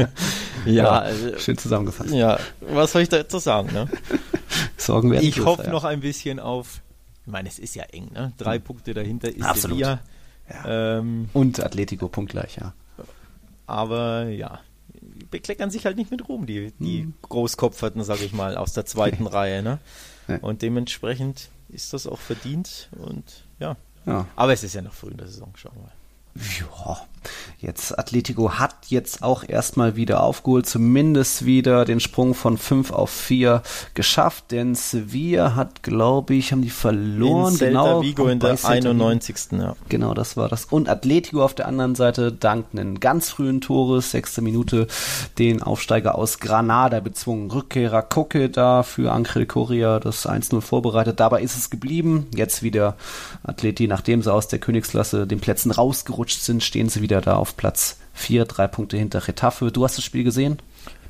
ja, 0.65 0.73
ja 0.73 0.99
also, 0.99 1.37
schön 1.37 1.57
zusammengefasst. 1.57 2.11
Ja, 2.11 2.39
was 2.61 2.91
soll 2.93 3.01
ich 3.01 3.09
dazu 3.09 3.39
sagen? 3.39 3.73
Ne? 3.73 3.89
Sorgen 4.77 5.11
werden 5.11 5.25
Ich 5.25 5.43
hoffe 5.43 5.63
ja. 5.63 5.71
noch 5.71 5.83
ein 5.83 5.99
bisschen 5.99 6.39
auf, 6.39 6.81
ich 7.25 7.31
meine, 7.31 7.49
es 7.49 7.59
ist 7.59 7.75
ja 7.75 7.83
eng, 7.83 8.11
ne? 8.13 8.33
Drei 8.37 8.59
mhm. 8.59 8.63
Punkte 8.63 8.93
dahinter 8.93 9.29
ist 9.29 9.43
Absolut. 9.43 9.77
Sevilla. 9.77 9.99
Ja. 10.49 10.99
Ähm, 10.99 11.29
Und 11.33 11.63
Atletico 11.63 12.07
punktgleich, 12.07 12.57
ja. 12.57 12.73
Aber 13.65 14.25
ja, 14.25 14.59
bekleckern 15.31 15.69
sich 15.69 15.85
halt 15.85 15.97
nicht 15.97 16.11
mit 16.11 16.27
Ruhm, 16.27 16.45
die, 16.45 16.73
die 16.79 17.01
hm. 17.01 17.13
Großkopferten, 17.21 18.03
sag 18.03 18.21
ich 18.21 18.33
mal, 18.33 18.57
aus 18.57 18.73
der 18.73 18.85
zweiten 18.85 19.27
Reihe. 19.27 19.63
Ne? 19.63 19.79
Und 20.41 20.61
dementsprechend 20.61 21.49
ist 21.69 21.93
das 21.93 22.07
auch 22.07 22.19
verdient 22.19 22.89
und 22.91 23.45
ja. 23.59 23.75
ja. 24.05 24.27
Aber 24.35 24.53
es 24.53 24.63
ist 24.63 24.75
ja 24.75 24.81
noch 24.81 24.93
früh 24.93 25.09
in 25.09 25.17
der 25.17 25.27
Saison, 25.27 25.51
schauen 25.55 25.73
wir 25.75 25.83
mal. 25.83 25.91
Ja, 26.59 27.07
Jetzt 27.59 27.97
Atletico 27.97 28.53
hat 28.53 28.75
jetzt 28.87 29.23
auch 29.23 29.43
erstmal 29.47 29.95
wieder 29.95 30.23
aufgeholt, 30.23 30.65
zumindest 30.65 31.45
wieder 31.45 31.85
den 31.85 31.99
Sprung 31.99 32.33
von 32.33 32.57
5 32.57 32.91
auf 32.91 33.09
4 33.09 33.61
geschafft, 33.93 34.51
denn 34.51 34.75
Sevilla 34.75 35.55
hat, 35.55 35.83
glaube 35.83 36.35
ich, 36.35 36.51
haben 36.51 36.61
die 36.61 36.69
verloren. 36.69 37.53
In 37.53 37.57
Celta 37.57 37.83
genau, 37.83 38.01
Vigo 38.01 38.27
in 38.27 38.39
der 38.39 38.57
91. 38.63 39.35
Ja. 39.51 39.75
Genau, 39.89 40.13
das 40.13 40.35
war 40.37 40.49
das. 40.49 40.65
Und 40.65 40.89
Atletico 40.89 41.43
auf 41.43 41.53
der 41.53 41.67
anderen 41.67 41.95
Seite 41.95 42.31
dank 42.31 42.67
einen 42.73 42.99
ganz 42.99 43.29
frühen 43.29 43.61
Tores, 43.61 44.11
sechste 44.11 44.41
Minute, 44.41 44.87
den 45.39 45.61
Aufsteiger 45.61 46.15
aus 46.15 46.39
Granada 46.39 46.99
bezwungen. 46.99 47.51
Rückkehrer 47.51 48.01
Koke 48.01 48.49
da 48.49 48.83
für 48.83 49.11
Angel 49.11 49.45
Correa 49.45 49.99
das 49.99 50.27
1-0 50.27 50.61
vorbereitet. 50.61 51.19
Dabei 51.19 51.41
ist 51.41 51.57
es 51.57 51.69
geblieben. 51.69 52.27
Jetzt 52.35 52.63
wieder 52.63 52.95
Atleti, 53.43 53.87
nachdem 53.87 54.21
sie 54.21 54.33
aus 54.33 54.47
der 54.47 54.59
Königsklasse 54.59 55.27
den 55.27 55.39
Plätzen 55.39 55.71
rausgerutscht 55.71 56.41
sind, 56.41 56.63
stehen 56.63 56.89
sie 56.89 57.01
wieder 57.01 57.12
da 57.21 57.35
auf 57.35 57.57
Platz 57.57 57.99
4, 58.13 58.45
drei 58.45 58.67
Punkte 58.67 58.97
hinter 58.97 59.27
Retafe. 59.27 59.71
Du 59.71 59.83
hast 59.83 59.97
das 59.97 60.05
Spiel 60.05 60.23
gesehen? 60.23 60.59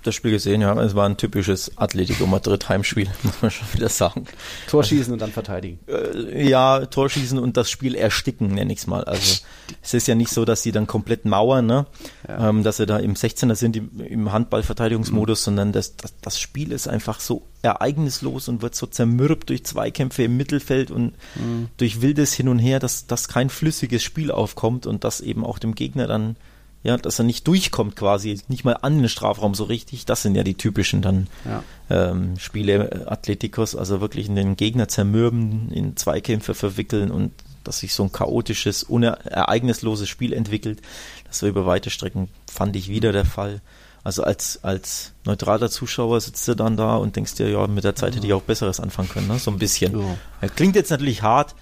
Das 0.04 0.16
Spiel 0.16 0.32
gesehen, 0.32 0.62
ja. 0.62 0.74
Es 0.82 0.96
war 0.96 1.08
ein 1.08 1.18
typisches 1.18 1.78
Atletico 1.78 2.28
Madrid 2.28 2.68
Heimspiel, 2.70 3.10
muss 3.24 3.42
man 3.42 3.52
schon 3.52 3.68
wieder 3.74 3.90
sagen. 3.90 4.26
Torschießen 4.68 5.14
und 5.14 5.22
dann 5.22 5.32
verteidigen. 5.32 5.80
Äh, 5.88 6.48
ja, 6.48 6.86
Torschießen 6.86 7.40
und 7.40 7.58
das 7.58 7.70
Spiel 7.70 7.96
ersticken, 7.96 8.50
nenne 8.50 8.72
ich 8.74 8.80
es 8.80 8.88
mal. 8.88 9.04
Also 9.04 9.42
es 9.82 9.94
ist 9.94 10.08
ja 10.08 10.16
nicht 10.16 10.30
so, 10.30 10.46
dass 10.46 10.64
sie 10.64 10.72
dann 10.72 10.88
komplett 10.88 11.26
mauern, 11.26 11.66
ne? 11.66 11.86
Ja. 12.28 12.50
Ähm, 12.50 12.64
dass 12.64 12.78
sie 12.78 12.86
da 12.86 12.98
im 12.98 13.16
16er 13.16 13.56
sind, 13.56 13.76
im, 13.76 14.00
im 14.00 14.32
Handballverteidigungsmodus, 14.32 15.42
mhm. 15.42 15.44
sondern 15.44 15.72
das, 15.72 15.96
das, 15.96 16.14
das 16.22 16.40
Spiel 16.40 16.72
ist 16.72 16.88
einfach 16.88 17.20
so 17.20 17.44
ereignislos 17.62 18.50
und 18.50 18.62
wird 18.62 18.76
so 18.76 18.86
zermürbt 18.86 19.50
durch 19.50 19.66
Zweikämpfe 19.66 20.24
im 20.24 20.38
Mittelfeld 20.38 20.92
und 20.92 21.14
mhm. 21.36 21.70
durch 21.78 22.02
wildes 22.02 22.34
Hin 22.34 22.50
und 22.50 22.60
Her, 22.60 22.80
dass, 22.80 23.08
dass 23.08 23.28
kein 23.28 23.50
flüssiges 23.50 24.04
Spiel 24.04 24.32
aufkommt 24.32 24.86
und 24.86 25.04
das 25.04 25.22
eben 25.22 25.46
auch 25.46 25.60
dem 25.60 25.76
Gegner 25.76 26.08
dann 26.08 26.36
ja, 26.84 26.98
dass 26.98 27.20
er 27.20 27.26
nicht 27.26 27.48
durchkommt 27.48 27.96
quasi, 27.96 28.40
nicht 28.50 28.66
mal 28.66 28.78
an 28.82 29.00
den 29.00 29.10
Strafraum 29.10 29.56
so 29.56 29.64
richtig. 29.64 30.06
Das 30.06 30.22
sind 30.22 30.36
ja 30.36 30.44
die 30.44 30.56
typischen 30.56 31.02
dann 31.02 31.28
ja. 31.46 31.64
ähm, 31.90 32.38
Spiele 32.38 33.08
Athletikos, 33.10 33.76
also 33.76 34.02
wirklich 34.02 34.28
in 34.28 34.36
den 34.36 34.58
Gegner 34.58 34.90
zermürben, 34.90 35.72
in 35.72 35.96
Zweikämpfe 35.96 36.54
verwickeln 36.54 37.10
und 37.10 37.32
dass 37.64 37.80
sich 37.80 37.94
so 37.94 38.04
ein 38.04 38.12
chaotisches, 38.12 38.84
ereignisloses 38.84 40.10
Spiel 40.10 40.34
entwickelt. 40.34 40.82
Das 41.30 41.42
war 41.42 41.50
über 41.50 41.66
weite 41.66 41.90
Strecken, 41.90 42.28
fand 42.52 42.76
ich 42.76 42.90
wieder 42.90 43.14
der 43.14 43.26
Fall. 43.26 43.62
Also 44.04 44.24
als, 44.24 44.60
als 44.64 45.14
neutraler 45.24 45.70
Zuschauer 45.70 46.20
sitzt 46.20 46.46
du 46.50 46.56
dann 46.56 46.76
da 46.76 46.98
und 46.98 47.16
denkst 47.16 47.36
dir, 47.36 47.50
ja, 47.50 47.66
mit 47.68 47.86
der 47.86 47.96
Zeit 47.96 48.14
hätte 48.14 48.28
ich 48.28 48.34
auch 48.34 48.42
Besseres 48.42 48.82
anfangen 48.82 49.08
können, 49.08 49.30
ne? 49.30 49.40
so 49.40 49.50
ein 49.50 49.58
bisschen. 49.58 49.98
Ja. 50.42 50.50
Klingt 50.50 50.76
jetzt 50.76 50.92
natürlich 50.92 51.22
hart, 51.22 51.56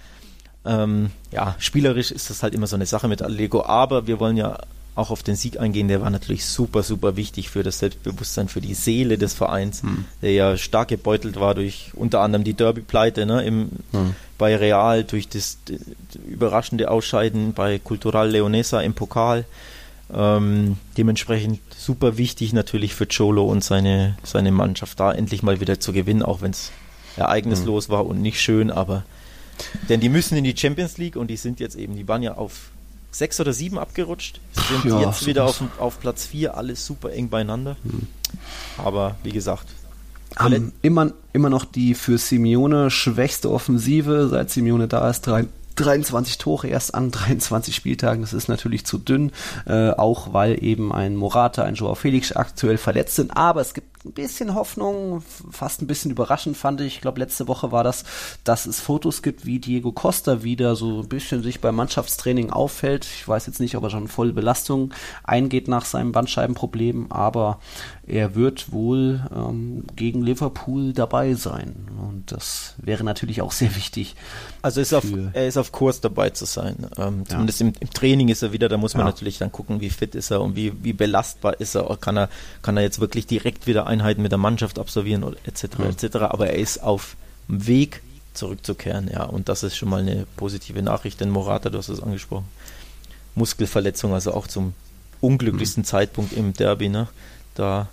ähm, 0.64 1.10
ja, 1.30 1.54
spielerisch 1.60 2.10
ist 2.10 2.30
das 2.30 2.42
halt 2.42 2.54
immer 2.54 2.66
so 2.66 2.74
eine 2.74 2.86
Sache 2.86 3.06
mit 3.06 3.22
Allego, 3.22 3.64
aber 3.64 4.08
wir 4.08 4.18
wollen 4.18 4.36
ja 4.36 4.58
auch 4.94 5.10
auf 5.10 5.22
den 5.22 5.36
Sieg 5.36 5.58
eingehen, 5.58 5.88
der 5.88 6.02
war 6.02 6.10
natürlich 6.10 6.44
super, 6.44 6.82
super 6.82 7.16
wichtig 7.16 7.48
für 7.48 7.62
das 7.62 7.78
Selbstbewusstsein, 7.78 8.48
für 8.48 8.60
die 8.60 8.74
Seele 8.74 9.16
des 9.16 9.32
Vereins, 9.32 9.82
hm. 9.82 10.04
der 10.20 10.32
ja 10.32 10.56
stark 10.58 10.88
gebeutelt 10.88 11.40
war 11.40 11.54
durch 11.54 11.92
unter 11.94 12.20
anderem 12.20 12.44
die 12.44 12.52
Derby-Pleite 12.52 13.24
ne, 13.24 13.44
hm. 13.44 14.14
bei 14.36 14.54
Real, 14.54 15.04
durch 15.04 15.28
das 15.28 15.58
überraschende 16.26 16.90
Ausscheiden 16.90 17.54
bei 17.54 17.78
Cultural 17.78 18.30
Leonesa 18.30 18.80
im 18.80 18.92
Pokal. 18.92 19.46
Ähm, 20.14 20.76
dementsprechend 20.98 21.60
super 21.74 22.18
wichtig 22.18 22.52
natürlich 22.52 22.94
für 22.94 23.06
Cholo 23.06 23.46
und 23.46 23.64
seine, 23.64 24.18
seine 24.24 24.52
Mannschaft 24.52 25.00
da 25.00 25.10
endlich 25.10 25.42
mal 25.42 25.60
wieder 25.60 25.80
zu 25.80 25.94
gewinnen, 25.94 26.22
auch 26.22 26.42
wenn 26.42 26.50
es 26.50 26.70
ereignislos 27.16 27.86
hm. 27.86 27.94
war 27.94 28.06
und 28.06 28.20
nicht 28.20 28.40
schön, 28.40 28.70
aber 28.70 29.04
denn 29.88 30.00
die 30.00 30.08
müssen 30.08 30.36
in 30.36 30.44
die 30.44 30.56
Champions 30.56 30.98
League 30.98 31.16
und 31.16 31.28
die 31.28 31.36
sind 31.36 31.60
jetzt 31.60 31.76
eben, 31.76 31.96
die 31.96 32.08
waren 32.08 32.22
ja 32.22 32.34
auf 32.34 32.71
sechs 33.12 33.38
oder 33.38 33.52
sieben 33.52 33.78
abgerutscht, 33.78 34.40
sind 34.52 34.84
ja, 34.90 35.00
jetzt 35.02 35.26
wieder 35.26 35.44
auf, 35.44 35.62
auf 35.78 36.00
Platz 36.00 36.26
vier, 36.26 36.56
alles 36.56 36.84
super 36.84 37.12
eng 37.12 37.28
beieinander. 37.28 37.76
Hm. 37.84 38.08
Aber 38.78 39.16
wie 39.22 39.30
gesagt, 39.30 39.66
haben 40.36 40.72
immer, 40.82 41.12
immer 41.32 41.50
noch 41.50 41.64
die 41.64 41.94
für 41.94 42.18
Simeone 42.18 42.90
schwächste 42.90 43.50
Offensive, 43.50 44.28
seit 44.28 44.50
Simeone 44.50 44.88
da 44.88 45.08
ist, 45.10 45.22
drei, 45.22 45.46
23 45.76 46.38
Tore 46.38 46.68
erst 46.68 46.94
an 46.94 47.10
23 47.10 47.74
Spieltagen, 47.74 48.22
das 48.22 48.32
ist 48.32 48.48
natürlich 48.48 48.84
zu 48.84 48.98
dünn, 48.98 49.32
äh, 49.66 49.90
auch 49.90 50.32
weil 50.32 50.62
eben 50.62 50.92
ein 50.92 51.16
Morata, 51.16 51.62
ein 51.62 51.74
Joao 51.74 51.94
Felix 51.94 52.32
aktuell 52.32 52.78
verletzt 52.78 53.16
sind, 53.16 53.36
aber 53.36 53.60
es 53.60 53.74
gibt 53.74 54.01
ein 54.04 54.12
bisschen 54.12 54.54
Hoffnung, 54.54 55.22
fast 55.50 55.80
ein 55.80 55.86
bisschen 55.86 56.10
überraschend 56.10 56.56
fand 56.56 56.80
ich. 56.80 56.96
Ich 56.96 57.00
glaube, 57.00 57.20
letzte 57.20 57.46
Woche 57.46 57.70
war 57.70 57.84
das, 57.84 58.04
dass 58.42 58.66
es 58.66 58.80
Fotos 58.80 59.22
gibt, 59.22 59.46
wie 59.46 59.60
Diego 59.60 59.92
Costa 59.92 60.42
wieder 60.42 60.74
so 60.74 61.02
ein 61.02 61.08
bisschen 61.08 61.42
sich 61.42 61.60
beim 61.60 61.76
Mannschaftstraining 61.76 62.50
auffällt. 62.50 63.04
Ich 63.04 63.26
weiß 63.26 63.46
jetzt 63.46 63.60
nicht, 63.60 63.76
ob 63.76 63.84
er 63.84 63.90
schon 63.90 64.08
voll 64.08 64.32
Belastung 64.32 64.92
eingeht 65.22 65.68
nach 65.68 65.84
seinem 65.84 66.12
Bandscheibenproblem, 66.12 67.12
aber 67.12 67.60
er 68.04 68.34
wird 68.34 68.72
wohl 68.72 69.22
ähm, 69.34 69.84
gegen 69.94 70.22
Liverpool 70.22 70.92
dabei 70.92 71.34
sein. 71.34 71.86
Und 72.00 72.32
das 72.32 72.74
wäre 72.78 73.04
natürlich 73.04 73.40
auch 73.42 73.52
sehr 73.52 73.74
wichtig. 73.76 74.16
Also 74.62 74.80
ist 74.80 74.92
auf, 74.92 75.04
er 75.32 75.46
ist 75.46 75.56
auf 75.56 75.70
Kurs 75.70 76.00
dabei 76.00 76.30
zu 76.30 76.44
sein. 76.44 76.88
Ähm, 76.96 77.24
zumindest 77.26 77.60
ja. 77.60 77.68
im, 77.68 77.72
im, 77.78 77.90
Training 77.90 78.28
ist 78.28 78.42
er 78.42 78.52
wieder, 78.52 78.68
da 78.68 78.76
muss 78.76 78.94
man 78.94 79.06
ja. 79.06 79.12
natürlich 79.12 79.38
dann 79.38 79.52
gucken, 79.52 79.80
wie 79.80 79.90
fit 79.90 80.14
ist 80.16 80.30
er 80.30 80.40
und 80.40 80.56
wie, 80.56 80.72
wie 80.82 80.92
belastbar 80.92 81.60
ist 81.60 81.76
er. 81.76 81.96
Kann 82.00 82.16
er, 82.16 82.28
kann 82.62 82.76
er 82.76 82.82
jetzt 82.82 83.00
wirklich 83.00 83.26
direkt 83.26 83.66
wieder 83.66 83.86
Einheiten 83.92 84.22
mit 84.22 84.32
der 84.32 84.38
Mannschaft 84.38 84.78
absolvieren 84.78 85.24
oder 85.24 85.36
etc. 85.44 85.78
Mhm. 85.78 85.84
etc. 85.90 86.16
Aber 86.16 86.48
er 86.48 86.58
ist 86.58 86.82
auf 86.82 87.16
dem 87.48 87.66
Weg 87.66 88.02
zurückzukehren, 88.34 89.10
ja. 89.12 89.24
Und 89.24 89.48
das 89.48 89.62
ist 89.62 89.76
schon 89.76 89.88
mal 89.88 90.00
eine 90.00 90.26
positive 90.36 90.82
Nachricht, 90.82 91.20
denn 91.20 91.30
Morata, 91.30 91.70
du 91.70 91.78
hast 91.78 91.88
es 91.88 92.02
angesprochen. 92.02 92.46
Muskelverletzung, 93.34 94.12
also 94.14 94.32
auch 94.34 94.46
zum 94.46 94.74
unglücklichsten 95.20 95.82
mhm. 95.82 95.86
Zeitpunkt 95.86 96.32
im 96.32 96.52
Derby, 96.52 96.88
ne? 96.88 97.08
Da 97.54 97.88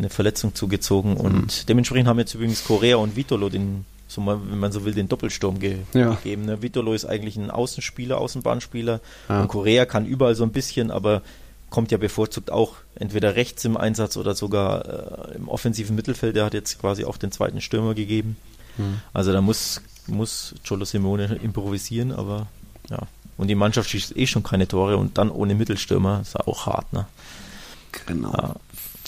eine 0.00 0.10
Verletzung 0.10 0.54
zugezogen 0.54 1.16
und 1.16 1.42
mhm. 1.42 1.66
dementsprechend 1.68 2.08
haben 2.08 2.18
jetzt 2.18 2.34
übrigens 2.34 2.64
Korea 2.64 2.96
und 2.96 3.16
Vitolo 3.16 3.48
den, 3.48 3.84
so 4.08 4.20
mal, 4.20 4.38
wenn 4.50 4.58
man 4.58 4.72
so 4.72 4.84
will, 4.84 4.94
den 4.94 5.08
Doppelsturm 5.08 5.60
ge 5.60 5.78
ja. 5.92 6.14
gegeben. 6.14 6.46
Ne? 6.46 6.62
Vitolo 6.62 6.94
ist 6.94 7.04
eigentlich 7.04 7.36
ein 7.36 7.50
Außenspieler, 7.50 8.18
Außenbahnspieler 8.18 9.00
ja. 9.28 9.42
und 9.42 9.48
Korea 9.48 9.84
kann 9.84 10.06
überall 10.06 10.34
so 10.34 10.44
ein 10.44 10.52
bisschen, 10.52 10.90
aber 10.90 11.22
kommt 11.70 11.90
ja 11.92 11.98
bevorzugt 11.98 12.50
auch 12.50 12.76
entweder 12.96 13.36
rechts 13.36 13.64
im 13.64 13.76
Einsatz 13.76 14.16
oder 14.16 14.34
sogar 14.34 15.30
äh, 15.30 15.36
im 15.36 15.48
offensiven 15.48 15.96
Mittelfeld. 15.96 16.36
Der 16.36 16.44
hat 16.44 16.54
jetzt 16.54 16.80
quasi 16.80 17.04
auch 17.04 17.16
den 17.16 17.32
zweiten 17.32 17.60
Stürmer 17.60 17.94
gegeben. 17.94 18.36
Mhm. 18.76 19.00
Also 19.12 19.32
da 19.32 19.40
muss, 19.40 19.80
muss 20.06 20.54
Cholo 20.66 20.84
Simone 20.84 21.38
improvisieren, 21.42 22.12
aber 22.12 22.48
ja. 22.90 22.98
Und 23.36 23.48
die 23.48 23.54
Mannschaft 23.54 23.88
schießt 23.88 24.16
eh 24.16 24.26
schon 24.26 24.42
keine 24.42 24.68
Tore 24.68 24.98
und 24.98 25.16
dann 25.16 25.30
ohne 25.30 25.54
Mittelstürmer 25.54 26.20
ist 26.20 26.36
auch 26.36 26.66
hart, 26.66 26.92
ne? 26.92 27.06
Genau. 28.04 28.32
Ja. 28.32 28.54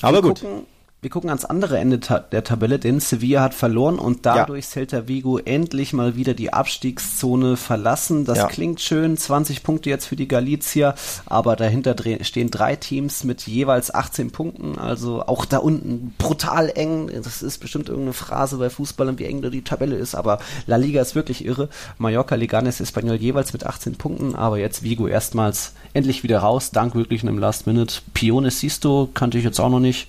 Aber 0.00 0.18
Wir 0.18 0.22
gut. 0.22 0.40
Gucken, 0.40 0.66
wir 1.02 1.10
gucken 1.10 1.30
ans 1.30 1.44
andere 1.44 1.78
Ende 1.78 1.98
ta 1.98 2.20
der 2.20 2.44
Tabelle, 2.44 2.78
denn 2.78 3.00
Sevilla 3.00 3.42
hat 3.42 3.54
verloren 3.54 3.98
und 3.98 4.24
dadurch 4.24 4.66
ja. 4.66 4.70
Celta 4.70 5.08
Vigo 5.08 5.36
endlich 5.38 5.92
mal 5.92 6.14
wieder 6.14 6.32
die 6.32 6.52
Abstiegszone 6.52 7.56
verlassen. 7.56 8.24
Das 8.24 8.38
ja. 8.38 8.46
klingt 8.46 8.80
schön, 8.80 9.16
20 9.16 9.64
Punkte 9.64 9.90
jetzt 9.90 10.06
für 10.06 10.14
die 10.14 10.28
Galizier, 10.28 10.94
aber 11.26 11.56
dahinter 11.56 11.96
stehen 12.20 12.52
drei 12.52 12.76
Teams 12.76 13.24
mit 13.24 13.48
jeweils 13.48 13.92
18 13.92 14.30
Punkten, 14.30 14.78
also 14.78 15.22
auch 15.26 15.44
da 15.44 15.58
unten 15.58 16.14
brutal 16.18 16.70
eng. 16.72 17.10
Das 17.24 17.42
ist 17.42 17.58
bestimmt 17.58 17.88
irgendeine 17.88 18.12
Phrase 18.12 18.58
bei 18.58 18.70
Fußballern, 18.70 19.18
wie 19.18 19.24
eng 19.24 19.42
da 19.42 19.50
die 19.50 19.62
Tabelle 19.62 19.96
ist, 19.96 20.14
aber 20.14 20.38
La 20.68 20.76
Liga 20.76 21.02
ist 21.02 21.16
wirklich 21.16 21.44
irre. 21.44 21.68
Mallorca, 21.98 22.36
Leganes, 22.36 22.80
Espanyol 22.80 23.16
jeweils 23.16 23.52
mit 23.52 23.66
18 23.66 23.96
Punkten, 23.96 24.36
aber 24.36 24.58
jetzt 24.58 24.84
Vigo 24.84 25.08
erstmals 25.08 25.72
endlich 25.94 26.22
wieder 26.22 26.38
raus, 26.38 26.70
dank 26.70 26.94
wirklich 26.94 27.24
einem 27.24 27.38
Last 27.38 27.66
Minute. 27.66 28.02
Pione 28.14 28.52
Sisto 28.52 29.08
kannte 29.12 29.38
ich 29.38 29.42
jetzt 29.42 29.58
auch 29.58 29.68
noch 29.68 29.80
nicht. 29.80 30.06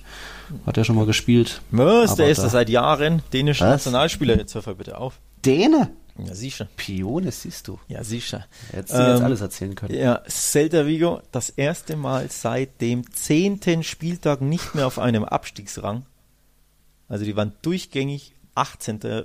Hat 0.66 0.76
er 0.76 0.84
schon 0.84 0.96
mal 0.96 1.06
gespielt. 1.06 1.62
Was? 1.70 2.16
Der 2.16 2.28
ist 2.28 2.42
da 2.42 2.48
seit 2.48 2.68
Jahren 2.68 3.22
dänischer 3.32 3.68
Nationalspieler. 3.68 4.36
Jetzt 4.36 4.54
hör 4.54 4.74
bitte 4.74 4.98
auf. 4.98 5.20
Däne? 5.44 5.90
Ja, 6.16 6.34
sicher. 6.34 6.68
Pione 6.76 7.32
siehst 7.32 7.66
du. 7.66 7.78
Ja, 7.88 8.04
sicher. 8.04 8.46
Hättest 8.70 8.94
du 8.94 9.02
ähm, 9.02 9.10
jetzt 9.10 9.22
alles 9.22 9.40
erzählen 9.40 9.74
können. 9.74 9.94
Ja, 9.94 10.22
Celta 10.28 10.86
Vigo, 10.86 11.20
das 11.32 11.50
erste 11.50 11.96
Mal 11.96 12.30
seit 12.30 12.80
dem 12.80 13.10
zehnten 13.12 13.82
Spieltag 13.82 14.40
nicht 14.40 14.74
mehr 14.74 14.86
auf 14.86 14.98
einem 14.98 15.24
Abstiegsrang. 15.24 16.06
Also 17.08 17.24
die 17.24 17.34
waren 17.36 17.52
durchgängig 17.62 18.32
18. 18.54 19.02
Äh, 19.02 19.24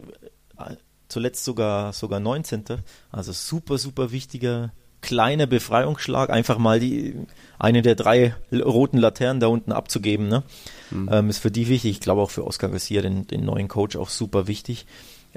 zuletzt 1.09 1.43
sogar, 1.43 1.93
sogar 1.93 2.19
19. 2.19 2.63
Also 3.11 3.33
super, 3.33 3.77
super 3.77 4.11
wichtiger 4.11 4.71
kleiner 5.01 5.47
Befreiungsschlag, 5.47 6.29
einfach 6.29 6.57
mal 6.57 6.79
die 6.79 7.15
eine 7.57 7.81
der 7.81 7.95
drei 7.95 8.35
roten 8.51 8.97
Laternen 8.97 9.39
da 9.39 9.47
unten 9.47 9.71
abzugeben, 9.71 10.27
ne? 10.27 10.43
Mhm. 10.91 11.09
Ähm, 11.11 11.29
ist 11.29 11.39
für 11.39 11.51
die 11.51 11.67
wichtig. 11.67 11.91
Ich 11.91 11.99
glaube 11.99 12.21
auch 12.21 12.31
für 12.31 12.45
Oscar 12.45 12.69
Garcia, 12.69 13.01
den, 13.01 13.27
den 13.27 13.45
neuen 13.45 13.67
Coach, 13.67 13.95
auch 13.95 14.09
super 14.09 14.47
wichtig. 14.47 14.85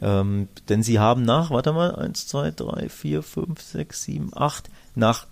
Ähm, 0.01 0.49
denn 0.69 0.83
sie 0.83 0.99
haben 0.99 1.23
nach, 1.23 1.51
warte 1.51 1.73
mal, 1.73 1.95
eins, 1.95 2.27
zwei, 2.27 2.51
drei, 2.51 2.89
vier, 2.89 3.23
fünf, 3.23 3.61
sechs, 3.61 4.05
sieben, 4.05 4.31
acht, 4.35 4.71
nach 4.95 5.27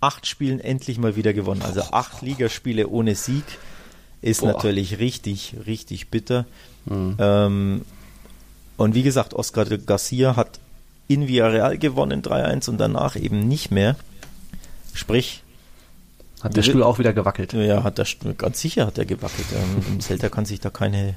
acht 0.00 0.26
Spielen 0.26 0.60
endlich 0.60 0.98
mal 0.98 1.16
wieder 1.16 1.32
gewonnen. 1.32 1.62
Also 1.62 1.82
acht 1.82 2.22
Ligaspiele 2.22 2.88
ohne 2.88 3.14
Sieg 3.14 3.44
ist 4.22 4.40
Boah. 4.40 4.52
natürlich 4.52 4.98
richtig, 4.98 5.54
richtig 5.66 6.10
bitter. 6.10 6.46
Mhm. 6.86 7.16
Ähm, 7.18 7.82
und 8.76 8.94
wie 8.94 9.02
gesagt, 9.02 9.34
Oscar 9.34 9.64
Garcia 9.64 10.36
hat 10.36 10.60
in 11.08 11.28
Villarreal 11.28 11.78
gewonnen 11.78 12.22
3-1 12.22 12.70
und 12.70 12.78
danach 12.78 13.16
eben 13.16 13.46
nicht 13.46 13.70
mehr. 13.70 13.96
Sprich, 14.94 15.42
hat 16.44 16.56
der 16.56 16.62
Stuhl 16.62 16.82
auch 16.82 16.98
wieder 16.98 17.14
gewackelt? 17.14 17.54
Ja, 17.54 17.82
hat 17.84 17.96
der 17.96 18.04
Stuhl, 18.04 18.34
ganz 18.34 18.60
sicher 18.60 18.86
hat 18.86 18.98
er 18.98 19.06
gewackelt. 19.06 19.48
Ähm, 19.54 20.00
Celta 20.02 20.28
kann 20.28 20.44
sich 20.44 20.60
da 20.60 20.68
keine, 20.68 21.14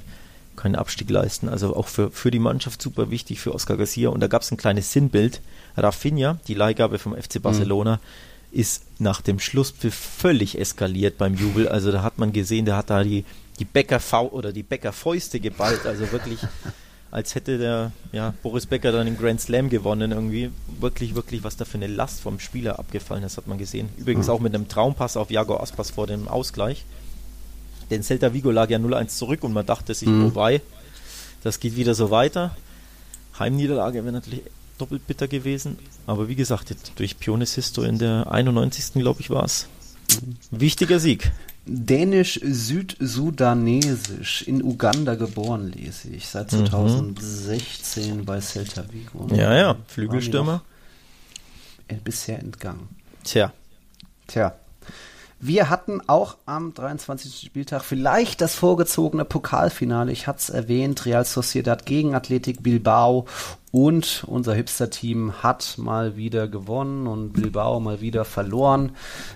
keinen 0.56 0.74
Abstieg 0.74 1.10
leisten. 1.10 1.50
Also 1.50 1.76
auch 1.76 1.86
für, 1.86 2.10
für 2.10 2.30
die 2.30 2.38
Mannschaft 2.38 2.80
super 2.80 3.10
wichtig, 3.10 3.38
für 3.38 3.54
Oscar 3.54 3.76
Garcia. 3.76 4.08
Und 4.08 4.20
da 4.20 4.26
gab 4.26 4.40
es 4.40 4.50
ein 4.50 4.56
kleines 4.56 4.90
Sinnbild. 4.90 5.42
Rafinha, 5.76 6.38
die 6.48 6.54
Leihgabe 6.54 6.98
vom 6.98 7.14
FC 7.14 7.42
Barcelona, 7.42 7.96
mhm. 7.96 8.58
ist 8.58 8.82
nach 8.98 9.20
dem 9.20 9.38
Schlusspfiff 9.38 9.94
völlig 9.94 10.58
eskaliert 10.58 11.18
beim 11.18 11.34
Jubel. 11.34 11.68
Also 11.68 11.92
da 11.92 12.02
hat 12.02 12.18
man 12.18 12.32
gesehen, 12.32 12.64
der 12.64 12.76
hat 12.76 12.88
da 12.88 13.04
die, 13.04 13.26
die 13.58 13.66
Bäcker 13.66 14.00
oder 14.32 14.52
die 14.52 14.62
Bäckerfäuste 14.62 15.40
geballt. 15.40 15.84
Also 15.84 16.10
wirklich 16.10 16.40
als 17.10 17.34
hätte 17.34 17.58
der 17.58 17.92
ja, 18.12 18.34
Boris 18.42 18.66
Becker 18.66 18.92
dann 18.92 19.06
den 19.06 19.16
Grand 19.16 19.40
Slam 19.40 19.70
gewonnen 19.70 20.12
irgendwie. 20.12 20.50
Wirklich, 20.80 21.14
wirklich, 21.14 21.42
was 21.42 21.56
da 21.56 21.64
für 21.64 21.78
eine 21.78 21.86
Last 21.86 22.20
vom 22.20 22.38
Spieler 22.38 22.78
abgefallen 22.78 23.24
ist, 23.24 23.36
hat 23.36 23.46
man 23.46 23.58
gesehen. 23.58 23.88
Übrigens 23.96 24.26
mhm. 24.26 24.32
auch 24.32 24.40
mit 24.40 24.54
einem 24.54 24.68
Traumpass 24.68 25.16
auf 25.16 25.30
Jago 25.30 25.56
Aspas 25.58 25.90
vor 25.90 26.06
dem 26.06 26.28
Ausgleich. 26.28 26.84
Denn 27.90 28.02
Celta 28.02 28.34
Vigo 28.34 28.50
lag 28.50 28.68
ja 28.68 28.78
0-1 28.78 29.08
zurück 29.08 29.42
und 29.42 29.52
man 29.54 29.64
dachte 29.64 29.94
sich, 29.94 30.08
mhm. 30.08 30.24
wobei, 30.24 30.60
das 31.42 31.60
geht 31.60 31.76
wieder 31.76 31.94
so 31.94 32.10
weiter. 32.10 32.54
Heimniederlage 33.38 34.04
wäre 34.04 34.12
natürlich 34.12 34.42
doppelt 34.76 35.06
bitter 35.06 35.28
gewesen. 35.28 35.78
Aber 36.06 36.28
wie 36.28 36.34
gesagt, 36.34 36.74
durch 36.96 37.18
Pione 37.18 37.46
Sisto 37.46 37.82
in 37.82 37.98
der 37.98 38.30
91. 38.30 38.94
glaube 38.94 39.20
ich 39.20 39.30
war 39.30 39.44
es. 39.44 39.66
Mhm. 40.20 40.60
Wichtiger 40.60 41.00
Sieg. 41.00 41.32
Dänisch-Südsudanesisch, 41.68 44.42
in 44.42 44.60
Uganda 44.62 45.14
geboren, 45.14 45.70
lese 45.70 46.08
ich, 46.08 46.26
seit 46.26 46.50
2016 46.50 48.16
mhm. 48.16 48.24
bei 48.24 48.40
Celta 48.40 48.84
Vigo. 48.90 49.28
Ja, 49.34 49.54
ja, 49.54 49.76
Flügelstürmer. 49.86 50.62
Bisher 52.04 52.38
entgangen. 52.38 52.88
Tja. 53.24 53.52
Tja. 54.26 54.54
Wir 55.40 55.70
hatten 55.70 56.00
auch 56.08 56.36
am 56.46 56.74
23. 56.74 57.46
Spieltag 57.46 57.84
vielleicht 57.84 58.40
das 58.40 58.56
vorgezogene 58.56 59.24
Pokalfinale. 59.24 60.10
Ich 60.10 60.26
hatte 60.26 60.40
es 60.40 60.50
erwähnt, 60.50 61.06
Real 61.06 61.24
Sociedad 61.24 61.86
gegen 61.86 62.16
Athletic 62.16 62.60
Bilbao 62.62 63.26
und 63.78 64.24
unser 64.26 64.54
Hipster-Team 64.54 65.34
hat 65.40 65.74
mal 65.78 66.16
wieder 66.16 66.48
gewonnen 66.48 67.06
und 67.06 67.34
Bilbao 67.34 67.78
mal 67.78 68.00
wieder 68.00 68.24
verloren. 68.24 68.90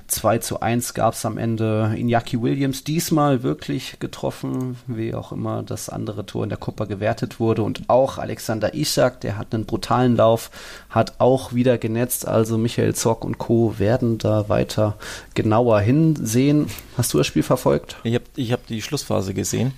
2 0.09 0.39
zu 0.39 0.59
1 0.61 0.95
gab 0.95 1.15
es 1.15 1.25
am 1.25 1.39
Ende. 1.39 1.95
Iñaki 1.97 2.43
Williams 2.43 2.83
diesmal 2.83 3.45
wirklich 3.45 4.01
getroffen, 4.01 4.79
wie 4.89 5.15
auch 5.15 5.31
immer 5.31 5.63
das 5.63 5.89
andere 5.89 6.27
Tor 6.27 6.43
in 6.43 6.49
der 6.49 6.59
Copa 6.59 6.87
gewertet 6.87 7.39
wurde. 7.39 7.63
Und 7.63 7.85
auch 7.87 8.19
Alexander 8.19 8.75
Isak, 8.75 9.21
der 9.21 9.39
hat 9.39 9.55
einen 9.55 9.65
brutalen 9.65 10.17
Lauf, 10.17 10.51
hat 10.91 11.21
auch 11.21 11.53
wieder 11.53 11.79
genetzt. 11.79 12.27
Also 12.27 12.59
Michael 12.59 12.97
Zock 12.97 13.25
und 13.25 13.39
Co. 13.39 13.79
werden 13.79 14.19
da 14.19 14.49
weiter 14.49 14.97
genauer 15.35 15.79
hinsehen. 15.83 16.67
Hast 16.97 17.15
du 17.15 17.19
das 17.19 17.29
Spiel 17.29 17.45
verfolgt? 17.45 17.95
Ich 18.03 18.17
habe 18.17 18.25
ich 18.35 18.51
hab 18.51 18.67
die 18.67 18.83
Schlussphase 18.83 19.35
gesehen. 19.35 19.73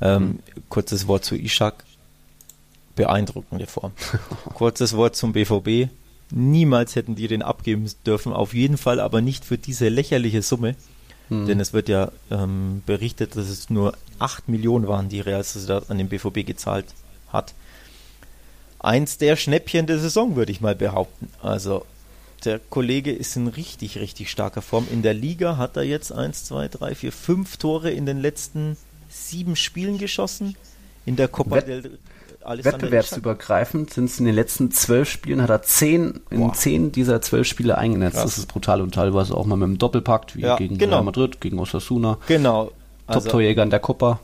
Ähm. 0.00 0.40
Kurzes 0.68 1.06
Wort 1.06 1.24
zu 1.24 1.36
Ishak 1.36 1.84
beeindruckende 2.98 3.68
Form. 3.68 3.92
Kurzes 4.54 4.96
Wort 4.96 5.14
zum 5.14 5.32
BVB. 5.32 5.88
Niemals 6.30 6.96
hätten 6.96 7.14
die 7.14 7.28
den 7.28 7.42
abgeben 7.42 7.88
dürfen, 8.04 8.32
auf 8.32 8.52
jeden 8.52 8.76
Fall 8.76 8.98
aber 8.98 9.20
nicht 9.20 9.44
für 9.44 9.56
diese 9.56 9.88
lächerliche 9.88 10.42
Summe. 10.42 10.74
Hm. 11.28 11.46
Denn 11.46 11.60
es 11.60 11.72
wird 11.72 11.88
ja 11.88 12.10
ähm, 12.30 12.82
berichtet, 12.86 13.36
dass 13.36 13.48
es 13.48 13.70
nur 13.70 13.94
8 14.18 14.48
Millionen 14.48 14.88
waren, 14.88 15.08
die 15.08 15.20
Real 15.20 15.44
Sociedad 15.44 15.90
an 15.90 15.98
den 15.98 16.08
BVB 16.08 16.44
gezahlt 16.44 16.86
hat. 17.32 17.54
Eins 18.80 19.16
der 19.16 19.36
Schnäppchen 19.36 19.86
der 19.86 20.00
Saison, 20.00 20.34
würde 20.34 20.50
ich 20.50 20.60
mal 20.60 20.74
behaupten. 20.74 21.28
Also 21.40 21.86
der 22.44 22.58
Kollege 22.58 23.12
ist 23.12 23.36
in 23.36 23.46
richtig, 23.46 23.98
richtig 23.98 24.30
starker 24.30 24.62
Form. 24.62 24.88
In 24.90 25.02
der 25.02 25.14
Liga 25.14 25.56
hat 25.56 25.76
er 25.76 25.84
jetzt 25.84 26.12
1, 26.12 26.44
2, 26.46 26.68
3, 26.68 26.94
4, 26.96 27.12
5 27.12 27.56
Tore 27.58 27.90
in 27.90 28.06
den 28.06 28.20
letzten 28.20 28.76
sieben 29.08 29.54
Spielen 29.54 29.98
geschossen. 29.98 30.56
In 31.06 31.14
der 31.14 31.28
Copa 31.28 31.56
Wett 31.56 31.68
del 31.68 31.98
Wettbewerbsübergreifend 32.48 33.92
sind 33.92 34.06
es 34.06 34.18
in 34.18 34.26
den 34.26 34.34
letzten 34.34 34.70
zwölf 34.70 35.08
Spielen, 35.08 35.42
hat 35.42 35.50
er 35.50 35.62
zehn, 35.62 36.20
in 36.30 36.40
Boah. 36.40 36.52
zehn 36.54 36.92
dieser 36.92 37.20
zwölf 37.20 37.46
Spiele 37.46 37.78
eingenetzt. 37.78 38.16
Krass. 38.16 38.24
Das 38.24 38.38
ist 38.38 38.46
brutal 38.46 38.80
und 38.80 38.94
teilweise 38.94 39.36
auch 39.36 39.46
mal 39.46 39.56
mit 39.56 39.66
einem 39.66 39.78
Doppelpakt, 39.78 40.36
wie 40.36 40.42
ja, 40.42 40.56
gegen 40.56 40.78
genau. 40.78 40.96
Real 40.96 41.04
Madrid, 41.04 41.40
gegen 41.40 41.58
Osasuna. 41.58 42.18
Genau. 42.26 42.72
Also 43.06 43.20
Top-Torjäger 43.20 43.62
in 43.62 43.70
der 43.70 43.80
Copa. 43.80 44.20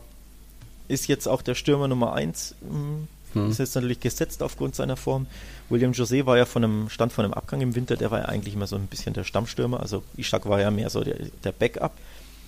Ist 0.88 1.08
jetzt 1.08 1.26
auch 1.26 1.42
der 1.42 1.54
Stürmer 1.54 1.88
Nummer 1.88 2.12
eins. 2.14 2.54
Hm. 2.68 3.08
hm. 3.32 3.50
Ist 3.50 3.58
jetzt 3.58 3.74
natürlich 3.74 4.00
gesetzt 4.00 4.42
aufgrund 4.42 4.74
seiner 4.74 4.96
Form. 4.96 5.26
William 5.68 5.92
José 5.92 6.26
war 6.26 6.36
ja 6.36 6.44
von 6.44 6.64
einem, 6.64 6.88
stand 6.90 7.12
von 7.12 7.24
einem 7.24 7.34
Abgang 7.34 7.60
im 7.60 7.74
Winter, 7.74 7.96
der 7.96 8.10
war 8.10 8.20
ja 8.20 8.24
eigentlich 8.26 8.54
immer 8.54 8.66
so 8.66 8.76
ein 8.76 8.86
bisschen 8.86 9.14
der 9.14 9.24
Stammstürmer. 9.24 9.80
Also 9.80 10.02
Ishak 10.16 10.48
war 10.48 10.60
ja 10.60 10.70
mehr 10.70 10.90
so 10.90 11.02
der, 11.02 11.16
der 11.42 11.52
Backup. 11.52 11.92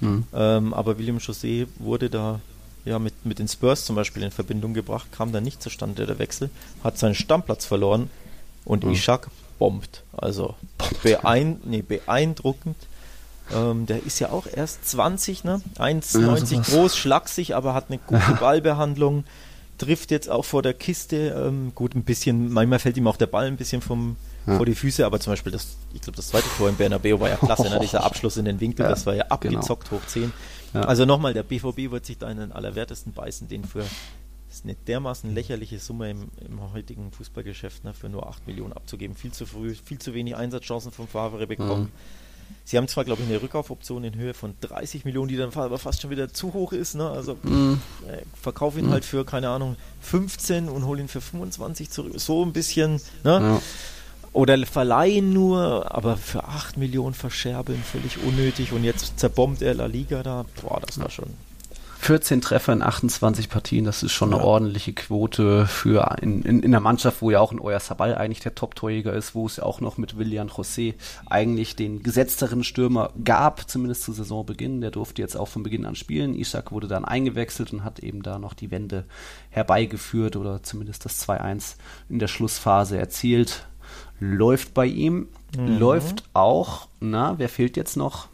Hm. 0.01 0.25
Ähm, 0.35 0.75
aber 0.75 0.99
William 0.99 1.19
José 1.19 1.67
wurde 1.79 2.11
da 2.11 2.41
ja, 2.87 2.99
mit, 2.99 3.27
mit 3.27 3.39
den 3.39 3.49
Spurs 3.49 3.85
zum 3.85 3.97
Beispiel 3.97 4.23
in 4.23 4.31
Verbindung 4.31 4.73
gebracht, 4.73 5.09
kam 5.13 5.33
dann 5.33 5.45
nicht 5.45 5.61
zustande 5.61 6.07
der 6.07 6.19
Wechsel, 6.19 6.51
hat 6.83 6.97
seinen 6.97 7.15
Stammplatz 7.15 7.67
verloren 7.67 8.09
und 8.65 8.85
mhm. 8.85 8.93
Ishak 8.93 9.29
bombt. 9.59 10.03
Also 10.17 10.55
beein 11.03 11.61
nee, 11.65 11.83
beeindruckend. 11.83 12.77
Ähm, 13.55 13.87
der 13.87 14.05
ist 14.05 14.19
ja 14.19 14.31
auch 14.31 14.47
erst 14.53 14.89
20, 14.89 15.45
ne? 15.45 15.61
1,90 15.79 16.55
ja, 16.55 16.61
groß, 16.63 16.97
schlaksig, 16.97 17.55
aber 17.55 17.75
hat 17.75 17.87
eine 17.89 17.99
gute 17.99 18.33
Ballbehandlung. 18.41 19.25
Trifft 19.79 20.11
jetzt 20.11 20.29
auch 20.29 20.45
vor 20.45 20.63
der 20.63 20.75
Kiste. 20.75 21.35
Ähm, 21.37 21.73
gut, 21.75 21.95
ein 21.95 22.03
bisschen, 22.03 22.53
manchmal 22.53 22.79
fällt 22.79 22.97
ihm 22.97 23.07
auch 23.07 23.17
der 23.17 23.27
Ball 23.27 23.47
ein 23.47 23.57
bisschen 23.57 23.83
vom, 23.83 24.17
ja. 24.47 24.57
vor 24.57 24.67
die 24.67 24.75
Füße, 24.75 25.05
aber 25.07 25.21
zum 25.21 25.33
Beispiel 25.33 25.53
das, 25.53 25.77
ich 25.93 26.01
glaube, 26.01 26.17
das 26.17 26.29
zweite 26.29 26.49
Tor 26.57 26.69
in 26.69 26.77
Bernabeu 26.77 27.21
war 27.21 27.29
ja 27.29 27.37
klasse, 27.37 27.69
ne? 27.69 27.79
dieser 27.83 28.05
Abschluss 28.05 28.37
in 28.37 28.47
den 28.47 28.61
Winkel, 28.61 28.85
ja, 28.85 28.91
das 28.91 29.07
war 29.07 29.15
ja 29.15 29.23
genau. 29.25 29.35
abgezockt 29.35 29.91
genau. 29.91 30.01
hoch 30.01 30.07
10. 30.07 30.33
Ja. 30.77 30.83
Also 30.83 31.05
nochmal, 31.05 31.35
der 31.35 31.43
BVB 31.43 31.91
wird 31.91 32.07
sich 32.07 32.19
da 32.19 32.31
in 32.31 32.39
den 32.39 32.53
Allerwertesten 32.53 33.13
beißen, 33.13 33.49
den 33.49 33.65
für 33.65 33.85
ist 34.49 34.65
eine 34.65 34.75
dermaßen 34.75 35.35
lächerliche 35.35 35.79
Summe 35.79 36.11
im, 36.11 36.31
im 36.49 36.73
heutigen 36.73 37.13
Fußballgeschäft, 37.13 37.85
ne, 37.85 37.93
für 37.93 38.09
nur 38.09 38.27
8 38.27 38.47
Millionen 38.47 38.73
abzugeben. 38.73 39.17
Viel 39.17 39.33
zu 39.33 39.45
früh, 39.45 39.75
viel 39.75 39.99
zu 39.99 40.15
wenig 40.15 40.37
Einsatzchancen 40.37 40.93
vom 40.93 41.09
Favre 41.09 41.47
bekommen. 41.47 41.85
Mhm. 41.85 41.93
Sie 42.65 42.77
haben 42.77 42.89
zwar, 42.89 43.05
glaube 43.05 43.23
ich, 43.23 43.29
eine 43.29 43.43
Rückkaufoption 43.43 44.05
in 44.05 44.15
Höhe 44.15 44.35
von 44.35 44.55
30 44.61 45.05
Millionen, 45.05 45.29
die 45.29 45.37
dann 45.37 45.53
aber 45.53 45.79
fast 45.79 46.01
schon 46.01 46.11
wieder 46.11 46.33
zu 46.33 46.55
hoch 46.55 46.73
ist. 46.73 46.95
Ne? 46.95 47.09
Also 47.09 47.37
mhm. 47.43 47.81
äh, 48.09 48.23
verkauf 48.41 48.79
ihn 48.79 48.87
mhm. 48.87 48.93
halt 48.93 49.05
für, 49.05 49.25
keine 49.25 49.49
Ahnung, 49.51 49.77
15 50.01 50.69
und 50.69 50.87
hol 50.87 51.01
ihn 51.01 51.09
für 51.09 51.21
25 51.21 51.91
zurück. 51.91 52.13
So 52.17 52.45
ein 52.45 52.53
bisschen. 52.53 53.01
Ne? 53.25 53.41
Ja. 53.41 53.63
Oder 54.37 54.59
verleihen 54.67 55.33
nur, 55.33 55.95
aber 55.95 56.19
für 56.19 56.45
8 56.45 56.77
Millionen 56.77 57.15
verscherbeln, 57.15 57.83
völlig 57.83 58.23
unnötig. 58.23 58.73
Und 58.73 58.85
jetzt 58.85 59.19
zerbombt 59.19 59.63
er 59.63 59.73
La 59.73 59.87
Liga 59.87 60.23
da. 60.23 60.45
Boah, 60.61 60.79
das 60.85 61.01
war 61.01 61.09
schon 61.09 61.31
14 62.01 62.43
Treffer 62.43 62.75
in 62.75 62.83
28 62.83 63.49
Partien, 63.49 63.87
das 63.87 64.03
ist 64.03 64.13
schon 64.13 64.33
eine 64.35 64.43
ja. 64.43 64.47
ordentliche 64.47 64.93
Quote 64.93 65.67
für 65.67 66.19
in, 66.21 66.43
in, 66.43 66.63
in 66.63 66.71
der 66.71 66.81
Mannschaft, 66.81 67.23
wo 67.23 67.31
ja 67.31 67.41
auch 67.41 67.51
ein 67.51 67.59
Euer 67.59 67.81
Sabal 67.81 68.15
eigentlich 68.15 68.41
der 68.41 68.55
Top-Torjäger 68.55 69.15
ist, 69.15 69.35
wo 69.35 69.47
es 69.47 69.57
ja 69.57 69.65
auch 69.65 69.81
noch 69.81 69.97
mit 69.97 70.19
William 70.19 70.49
José 70.49 70.95
eigentlich 71.25 71.75
den 71.75 72.03
gesetzteren 72.03 72.63
Stürmer 72.63 73.13
gab, 73.25 73.69
zumindest 73.71 74.03
zu 74.03 74.13
Saisonbeginn. 74.13 74.83
Der 74.83 74.91
durfte 74.91 75.23
jetzt 75.23 75.37
auch 75.37 75.49
von 75.49 75.63
Beginn 75.63 75.87
an 75.87 75.97
spielen. 75.97 76.35
Isaac 76.35 76.71
wurde 76.71 76.89
dann 76.89 77.07
eingewechselt 77.07 77.73
und 77.73 77.83
hat 77.83 78.01
eben 78.01 78.23
da 78.23 78.39
noch 78.39 78.53
die 78.53 78.71
Wende 78.71 79.07
herbeigeführt 79.49 80.37
oder 80.37 80.63
zumindest 80.63 81.07
das 81.07 81.27
2-1 81.27 81.77
in 82.11 82.19
der 82.19 82.29
Schlussphase 82.29 82.99
erzielt. 82.99 83.67
Läuft 84.21 84.75
bei 84.75 84.87
ihm. 84.87 85.29
Mhm. 85.57 85.79
Läuft 85.79 86.25
auch, 86.33 86.89
na, 87.01 87.39
wer 87.39 87.49
fehlt 87.49 87.77
jetzt 87.77 87.97
noch? 87.97 88.29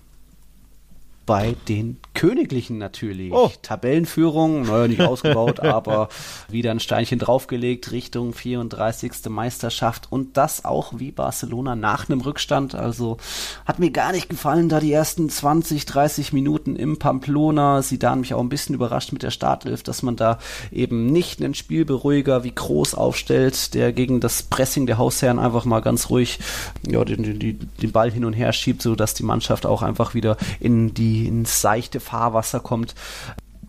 Bei 1.27 1.57
den 1.69 1.99
Königlichen 2.15 2.79
natürlich. 2.79 3.33
Oh. 3.33 3.51
Tabellenführung, 3.63 4.63
naja, 4.63 4.89
nicht 4.89 5.01
ausgebaut, 5.03 5.61
aber 5.61 6.09
wieder 6.49 6.71
ein 6.71 6.81
Steinchen 6.81 7.19
draufgelegt 7.19 7.91
Richtung 7.93 8.33
34. 8.33 9.13
Meisterschaft 9.29 10.11
und 10.11 10.37
das 10.37 10.65
auch 10.65 10.95
wie 10.97 11.13
Barcelona 11.13 11.77
nach 11.77 12.09
einem 12.09 12.21
Rückstand. 12.21 12.75
Also 12.75 13.19
hat 13.65 13.79
mir 13.79 13.91
gar 13.91 14.13
nicht 14.13 14.29
gefallen, 14.29 14.69
da 14.69 14.81
die 14.81 14.93
ersten 14.93 15.29
20, 15.31 15.87
30 15.87 16.33
Minuten 16.33 16.77
im 16.77 16.99
Pamplona. 16.99 17.83
Sie 17.83 17.99
da 17.99 18.17
mich 18.17 18.35
auch 18.35 18.41
ein 18.41 18.49
bisschen 18.49 18.75
überrascht 18.75 19.13
mit 19.13 19.23
der 19.23 19.31
Startelf, 19.31 19.83
dass 19.83 20.03
man 20.03 20.17
da 20.17 20.39
eben 20.71 21.07
nicht 21.07 21.43
einen 21.43 21.55
Spielberuhiger 21.55 22.45
wie 22.45 22.55
Groß 22.55 22.95
aufstellt, 22.95 23.75
der 23.75 23.93
gegen 23.93 24.21
das 24.21 24.43
Pressing 24.43 24.87
der 24.87 24.99
Hausherren 24.99 25.39
einfach 25.39 25.65
mal 25.65 25.81
ganz 25.81 26.11
ruhig 26.11 26.41
ja, 26.87 27.05
den, 27.05 27.39
den, 27.39 27.71
den 27.81 27.93
Ball 27.93 28.11
hin 28.11 28.25
und 28.25 28.33
her 28.33 28.53
schiebt, 28.53 28.83
sodass 28.83 29.15
die 29.15 29.23
Mannschaft 29.23 29.67
auch 29.67 29.83
einfach 29.83 30.15
wieder 30.15 30.37
in 30.61 30.95
die 30.95 31.12
ins 31.21 31.61
seichte 31.61 32.01
Fahrwasser 32.01 32.61
kommt. 32.61 32.95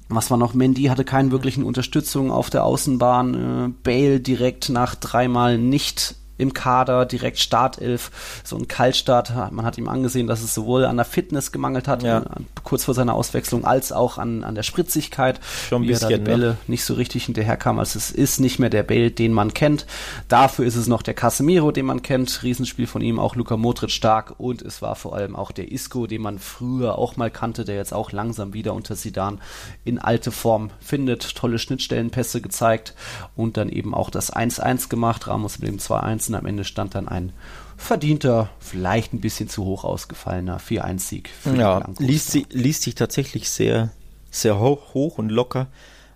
Was 0.09 0.29
war 0.29 0.37
noch? 0.37 0.53
Mendy 0.53 0.83
hatte 0.85 1.05
keine 1.05 1.31
wirklichen 1.31 1.63
Unterstützung 1.63 2.31
auf 2.31 2.49
der 2.49 2.63
Außenbahn. 2.65 3.33
Äh, 3.33 3.69
Bale 3.83 4.19
direkt 4.19 4.69
nach 4.69 4.95
dreimal 4.95 5.57
nicht 5.57 6.15
im 6.43 6.53
Kader, 6.53 7.05
direkt 7.05 7.39
Startelf, 7.39 8.11
so 8.43 8.57
ein 8.57 8.67
Kaltstart. 8.67 9.33
Man 9.51 9.65
hat 9.65 9.77
ihm 9.77 9.87
angesehen, 9.87 10.27
dass 10.27 10.43
es 10.43 10.53
sowohl 10.53 10.85
an 10.85 10.97
der 10.97 11.05
Fitness 11.05 11.51
gemangelt 11.51 11.87
hat, 11.87 12.03
ja. 12.03 12.23
kurz 12.63 12.83
vor 12.83 12.93
seiner 12.93 13.15
Auswechslung, 13.15 13.65
als 13.65 13.91
auch 13.91 14.17
an, 14.17 14.43
an 14.43 14.53
der 14.55 14.63
Spritzigkeit, 14.63 15.39
Schon 15.69 15.81
ein 15.81 15.85
wie 15.85 15.87
bisschen, 15.87 16.11
er 16.11 16.17
da 16.17 16.23
die 16.23 16.29
Bälle 16.29 16.47
ne? 16.49 16.57
nicht 16.67 16.83
so 16.83 16.93
richtig 16.93 17.25
hinterherkam. 17.25 17.79
Also 17.79 17.97
es 17.97 18.11
ist 18.11 18.39
nicht 18.39 18.59
mehr 18.59 18.69
der 18.69 18.83
Bale, 18.83 19.09
den 19.09 19.31
man 19.31 19.53
kennt. 19.53 19.85
Dafür 20.27 20.65
ist 20.65 20.75
es 20.75 20.87
noch 20.87 21.01
der 21.01 21.13
Casemiro, 21.13 21.71
den 21.71 21.85
man 21.85 22.01
kennt. 22.01 22.43
Riesenspiel 22.43 22.87
von 22.87 23.01
ihm, 23.01 23.19
auch 23.19 23.35
Luka 23.35 23.57
Modric 23.57 23.91
stark 23.91 24.35
und 24.37 24.61
es 24.61 24.81
war 24.81 24.95
vor 24.95 25.15
allem 25.15 25.35
auch 25.35 25.51
der 25.51 25.71
Isco, 25.71 26.07
den 26.07 26.21
man 26.21 26.39
früher 26.39 26.97
auch 26.97 27.15
mal 27.15 27.31
kannte, 27.31 27.63
der 27.63 27.75
jetzt 27.75 27.93
auch 27.93 28.11
langsam 28.11 28.53
wieder 28.53 28.73
unter 28.73 28.95
Sidan 28.95 29.39
in 29.85 29.97
alte 29.97 30.31
Form 30.31 30.71
findet. 30.81 31.35
Tolle 31.35 31.57
Schnittstellenpässe 31.57 32.41
gezeigt 32.41 32.93
und 33.35 33.55
dann 33.55 33.69
eben 33.69 33.93
auch 33.93 34.09
das 34.09 34.33
1-1 34.33 34.89
gemacht. 34.89 35.27
Ramos 35.27 35.59
mit 35.59 35.69
dem 35.69 35.77
2-1 35.77 36.32
und 36.33 36.39
am 36.39 36.45
Ende 36.45 36.63
stand 36.63 36.95
dann 36.95 37.07
ein 37.07 37.31
verdienter, 37.77 38.49
vielleicht 38.59 39.13
ein 39.13 39.21
bisschen 39.21 39.49
zu 39.49 39.65
hoch 39.65 39.83
ausgefallener 39.83 40.59
4-1-Sieg. 40.59 41.29
Ja, 41.57 41.87
liest, 41.99 42.31
sie, 42.31 42.45
liest 42.49 42.83
sich 42.83 42.95
tatsächlich 42.95 43.49
sehr, 43.49 43.91
sehr 44.31 44.59
hoch, 44.59 44.93
hoch 44.93 45.17
und 45.17 45.29
locker. 45.29 45.67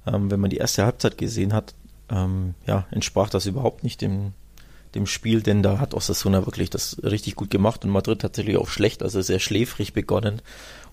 Ähm, 0.06 0.32
wenn 0.32 0.40
man 0.40 0.50
die 0.50 0.58
erste 0.58 0.86
Halbzeit 0.86 1.18
gesehen 1.18 1.54
hat, 1.54 1.74
ähm, 2.10 2.56
ja, 2.66 2.86
entsprach 2.92 3.30
das 3.30 3.46
überhaupt 3.46 3.84
nicht 3.84 4.02
dem, 4.02 4.34
dem 4.96 5.06
Spiel, 5.06 5.42
denn 5.42 5.62
da 5.64 5.80
hat 5.80 5.94
Osasuna 5.94 6.46
wirklich 6.46 6.70
das 6.70 6.98
richtig 7.04 7.36
gut 7.36 7.50
gemacht 7.50 7.84
und 7.84 7.92
Madrid 7.92 8.22
tatsächlich 8.22 8.58
auch 8.58 8.70
schlecht, 8.70 9.04
also 9.04 9.22
sehr 9.22 9.40
schläfrig 9.40 9.94
begonnen 9.94 10.42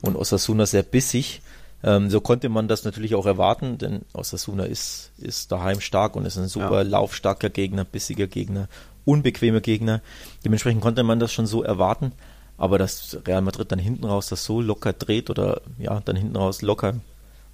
und 0.02 0.16
Osasuna 0.16 0.66
sehr 0.66 0.82
bissig. 0.82 1.40
Ähm, 1.84 2.10
so 2.10 2.20
konnte 2.20 2.48
man 2.48 2.66
das 2.66 2.84
natürlich 2.84 3.14
auch 3.14 3.26
erwarten, 3.26 3.78
denn 3.78 4.02
Osasuna 4.14 4.64
ist, 4.64 5.12
ist 5.18 5.52
daheim 5.52 5.80
stark 5.80 6.16
und 6.16 6.24
ist 6.24 6.38
ein 6.38 6.48
super 6.48 6.82
ja. 6.82 6.88
laufstarker 6.88 7.50
Gegner, 7.50 7.84
bissiger 7.84 8.26
Gegner, 8.26 8.68
unbequemer 9.04 9.60
Gegner. 9.60 10.00
Dementsprechend 10.44 10.82
konnte 10.82 11.02
man 11.02 11.20
das 11.20 11.32
schon 11.32 11.46
so 11.46 11.62
erwarten. 11.62 12.12
Aber 12.56 12.78
dass 12.78 13.18
Real 13.26 13.42
Madrid 13.42 13.72
dann 13.72 13.80
hinten 13.80 14.04
raus 14.04 14.28
das 14.28 14.44
so 14.44 14.60
locker 14.60 14.92
dreht 14.92 15.28
oder 15.28 15.60
ja, 15.78 16.00
dann 16.04 16.14
hinten 16.14 16.36
raus 16.36 16.62
locker 16.62 16.94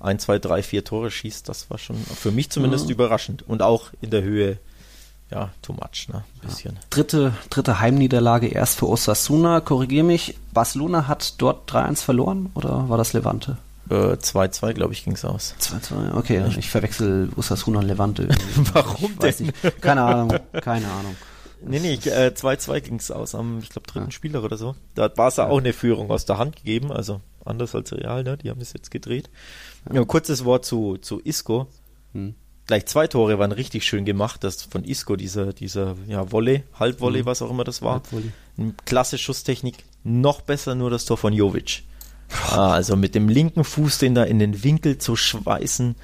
ein, 0.01 0.19
zwei, 0.19 0.39
drei, 0.39 0.63
vier 0.63 0.83
Tore 0.83 1.11
schießt, 1.11 1.49
das 1.49 1.71
war 1.71 1.79
schon 1.79 1.97
für 1.97 2.33
mich 2.33 2.51
zumindest 2.51 2.87
mhm. 2.87 2.93
überraschend. 2.93 3.47
Und 3.47 3.63
auch 3.63 3.91
in 4.01 4.11
der 4.11 4.23
Höhe, 4.23 4.59
ja, 5.31 5.51
too 5.63 5.75
much, 5.75 6.09
ne? 6.09 6.25
Ein 6.43 6.49
bisschen. 6.49 6.75
Ja. 6.75 6.81
Dritte, 6.89 7.35
dritte 7.51 7.81
Heimniederlage 7.81 8.49
erst 8.49 8.79
für 8.79 8.89
Osasuna. 8.89 9.61
Korrigiere 9.61 10.05
mich, 10.05 10.37
Barcelona 10.53 11.07
hat 11.07 11.35
dort 11.39 11.71
3-1 11.71 12.03
verloren 12.03 12.51
oder 12.55 12.89
war 12.89 12.97
das 12.97 13.13
Levante? 13.13 13.59
2-2, 13.91 14.69
äh, 14.69 14.75
glaube 14.75 14.93
ich, 14.93 15.05
ging 15.05 15.15
es 15.15 15.25
aus. 15.25 15.55
2-2, 15.61 16.15
okay. 16.15 16.45
Ich, 16.49 16.59
ich 16.59 16.71
verwechsel 16.71 17.29
Osasuna 17.37 17.81
und 17.81 17.87
Levante. 17.87 18.29
Warum 18.73 19.19
denn? 19.19 19.35
Nicht. 19.39 19.81
Keine 19.81 20.03
Ahnung, 20.03 20.33
keine 20.63 20.87
Ahnung. 20.87 21.17
Nee, 21.63 21.81
nee, 21.81 21.95
2-2 21.95 22.75
äh, 22.75 22.81
ging 22.81 22.97
es 22.97 23.11
aus 23.11 23.35
am, 23.35 23.59
ich 23.59 23.69
glaube, 23.69 23.87
dritten 23.87 24.07
ja. 24.07 24.11
Spieler 24.11 24.43
oder 24.45 24.57
so. 24.57 24.75
Da 24.95 25.05
hat 25.05 25.15
Barca 25.15 25.43
ja. 25.43 25.49
auch 25.49 25.59
eine 25.59 25.73
Führung 25.73 26.11
aus 26.11 26.25
der 26.25 26.39
Hand 26.39 26.57
gegeben, 26.57 26.91
also 26.93 27.21
anders 27.45 27.75
als 27.75 27.93
Real, 27.93 28.23
ne? 28.23 28.37
Die 28.37 28.51
haben 28.51 28.61
es 28.61 28.73
jetzt 28.73 28.91
gedreht. 28.91 29.31
Ja, 29.93 30.05
kurzes 30.05 30.45
Wort 30.45 30.65
zu, 30.65 30.97
zu 30.99 31.21
Isco. 31.21 31.67
Hm. 32.13 32.35
Gleich 32.67 32.87
zwei 32.87 33.07
Tore 33.07 33.39
waren 33.39 33.53
richtig 33.53 33.85
schön 33.85 34.05
gemacht. 34.05 34.45
Das 34.45 34.63
von 34.63 34.85
Isco, 34.85 35.17
dieser, 35.17 35.53
dieser 35.53 35.97
ja, 36.07 36.31
Volley, 36.31 36.63
Halbvolley, 36.79 37.21
hm. 37.21 37.27
was 37.27 37.43
auch 37.43 37.51
immer 37.51 37.65
das 37.65 37.83
war. 37.83 37.95
Halbvolley. 37.95 38.31
Klasse 38.85 39.19
Schusstechnik. 39.19 39.85
Noch 40.05 40.41
besser 40.41 40.75
nur 40.75 40.91
das 40.91 41.05
Tor 41.05 41.17
von 41.17 41.33
Jovic. 41.33 41.83
Ah, 42.53 42.75
also 42.75 42.95
mit 42.95 43.17
dem 43.17 43.29
linken 43.29 43.65
Fuß 43.65 43.99
den 43.99 44.15
da 44.15 44.23
in 44.23 44.39
den 44.39 44.63
Winkel 44.63 44.99
zu 44.99 45.17
schweißen. 45.17 45.97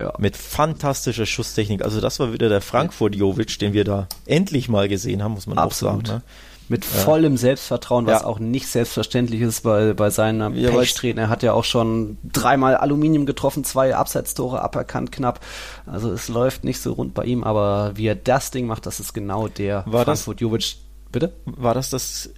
Ja. 0.00 0.12
Mit 0.18 0.36
fantastischer 0.36 1.26
Schusstechnik. 1.26 1.82
Also 1.82 2.00
das 2.00 2.20
war 2.20 2.32
wieder 2.32 2.48
der 2.48 2.60
Frankfurt 2.60 3.16
Jovic, 3.16 3.58
den 3.58 3.72
wir 3.72 3.84
da 3.84 4.06
endlich 4.26 4.68
mal 4.68 4.88
gesehen 4.88 5.22
haben, 5.22 5.32
muss 5.32 5.46
man 5.46 5.58
Absolut. 5.58 6.04
auch 6.04 6.06
sagen. 6.06 6.18
Ne? 6.18 6.22
Mit 6.70 6.84
vollem 6.84 7.38
Selbstvertrauen, 7.38 8.06
was 8.06 8.20
ja. 8.20 8.26
auch 8.26 8.38
nicht 8.38 8.68
selbstverständlich 8.68 9.40
ist 9.40 9.62
bei, 9.62 9.94
bei 9.94 10.10
seinem 10.10 10.54
ja, 10.54 10.70
Pechtreten. 10.70 11.18
Er 11.18 11.30
hat 11.30 11.42
ja 11.42 11.54
auch 11.54 11.64
schon 11.64 12.18
dreimal 12.22 12.76
Aluminium 12.76 13.24
getroffen, 13.24 13.64
zwei 13.64 13.96
Abseitstore 13.96 14.60
aberkannt 14.60 15.10
knapp. 15.10 15.40
Also 15.86 16.12
es 16.12 16.28
läuft 16.28 16.64
nicht 16.64 16.80
so 16.80 16.92
rund 16.92 17.14
bei 17.14 17.24
ihm, 17.24 17.42
aber 17.42 17.92
wie 17.94 18.06
er 18.06 18.14
das 18.14 18.50
Ding 18.50 18.66
macht, 18.66 18.84
das 18.84 19.00
ist 19.00 19.14
genau 19.14 19.48
der 19.48 19.84
war 19.86 20.04
Frankfurt 20.04 20.42
Jovic. 20.42 20.76
Bitte? 21.10 21.32
War 21.46 21.72
das 21.72 21.88
das 21.88 22.28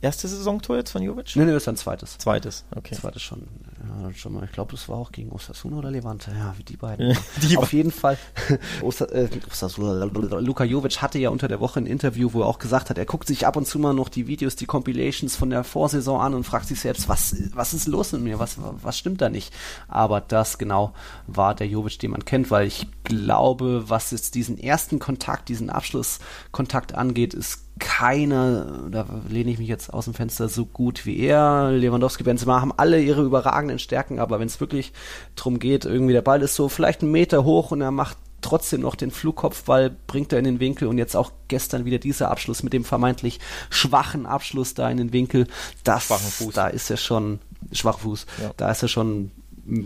erste 0.00 0.28
Saisontor 0.28 0.76
jetzt 0.76 0.92
von 0.92 1.02
Jovic? 1.02 1.34
Nee, 1.34 1.44
nee, 1.44 1.52
das 1.52 1.64
ist 1.64 1.68
ein 1.68 1.76
zweites. 1.76 2.16
Zweites, 2.18 2.64
okay. 2.76 2.94
Zweites 2.94 3.22
schon, 3.22 3.40
ja, 3.40 3.69
schon 4.14 4.34
mal. 4.34 4.44
Ich 4.44 4.52
glaube, 4.52 4.72
das 4.72 4.88
war 4.88 4.96
auch 4.96 5.12
gegen 5.12 5.30
Osasuna 5.30 5.76
oder 5.78 5.90
Levante. 5.90 6.30
Ja, 6.32 6.54
wie 6.56 6.62
die 6.62 6.76
beiden. 6.76 7.16
die 7.42 7.56
Auf 7.56 7.72
jeden 7.72 7.90
Fall. 7.90 8.18
äh, 8.82 9.28
Osasuna, 9.50 10.04
Luka 10.04 10.64
Jovic 10.64 11.00
hatte 11.02 11.18
ja 11.18 11.30
unter 11.30 11.48
der 11.48 11.60
Woche 11.60 11.80
ein 11.80 11.86
Interview, 11.86 12.32
wo 12.32 12.42
er 12.42 12.46
auch 12.46 12.58
gesagt 12.58 12.90
hat, 12.90 12.98
er 12.98 13.06
guckt 13.06 13.26
sich 13.26 13.46
ab 13.46 13.56
und 13.56 13.66
zu 13.66 13.78
mal 13.78 13.94
noch 13.94 14.08
die 14.08 14.26
Videos, 14.26 14.56
die 14.56 14.66
Compilations 14.66 15.36
von 15.36 15.50
der 15.50 15.64
Vorsaison 15.64 16.20
an 16.20 16.34
und 16.34 16.44
fragt 16.44 16.66
sich 16.66 16.80
selbst, 16.80 17.08
was, 17.08 17.36
was 17.54 17.74
ist 17.74 17.86
los 17.86 18.12
mit 18.12 18.22
mir? 18.22 18.38
Was, 18.38 18.56
was 18.58 18.98
stimmt 18.98 19.20
da 19.20 19.28
nicht? 19.28 19.52
Aber 19.88 20.20
das 20.20 20.58
genau 20.58 20.92
war 21.26 21.54
der 21.54 21.66
Jovic, 21.66 21.98
den 21.98 22.10
man 22.10 22.24
kennt, 22.24 22.50
weil 22.50 22.66
ich 22.66 22.86
glaube, 23.04 23.88
was 23.88 24.10
jetzt 24.10 24.34
diesen 24.34 24.58
ersten 24.58 24.98
Kontakt, 24.98 25.48
diesen 25.48 25.70
Abschlusskontakt 25.70 26.94
angeht, 26.94 27.34
ist 27.34 27.69
keiner, 27.78 28.88
da 28.90 29.06
lehne 29.28 29.50
ich 29.50 29.58
mich 29.58 29.68
jetzt 29.68 29.92
aus 29.92 30.04
dem 30.04 30.14
Fenster, 30.14 30.48
so 30.48 30.66
gut 30.66 31.06
wie 31.06 31.18
er. 31.20 31.70
Lewandowski, 31.70 32.22
Benzema 32.22 32.60
haben 32.60 32.72
alle 32.76 33.00
ihre 33.00 33.22
überragenden 33.22 33.78
Stärken, 33.78 34.18
aber 34.18 34.38
wenn 34.38 34.48
es 34.48 34.60
wirklich 34.60 34.92
darum 35.36 35.58
geht, 35.58 35.84
irgendwie 35.84 36.12
der 36.12 36.22
Ball 36.22 36.42
ist 36.42 36.54
so 36.54 36.68
vielleicht 36.68 37.02
einen 37.02 37.12
Meter 37.12 37.44
hoch 37.44 37.70
und 37.70 37.80
er 37.80 37.90
macht 37.90 38.18
trotzdem 38.42 38.80
noch 38.80 38.94
den 38.94 39.10
Flugkopfball, 39.10 39.94
bringt 40.06 40.32
er 40.32 40.38
in 40.38 40.44
den 40.44 40.60
Winkel 40.60 40.88
und 40.88 40.98
jetzt 40.98 41.16
auch 41.16 41.32
gestern 41.48 41.84
wieder 41.84 41.98
dieser 41.98 42.30
Abschluss 42.30 42.62
mit 42.62 42.72
dem 42.72 42.84
vermeintlich 42.84 43.40
schwachen 43.68 44.26
Abschluss 44.26 44.74
da 44.74 44.90
in 44.90 44.96
den 44.96 45.12
Winkel. 45.12 45.46
Das, 45.84 46.08
da 46.54 46.68
ist 46.68 46.90
er 46.90 46.96
schon, 46.96 47.38
Schwachfuß, 47.72 48.26
ja. 48.42 48.52
da 48.56 48.70
ist 48.70 48.82
er 48.82 48.88
schon 48.88 49.30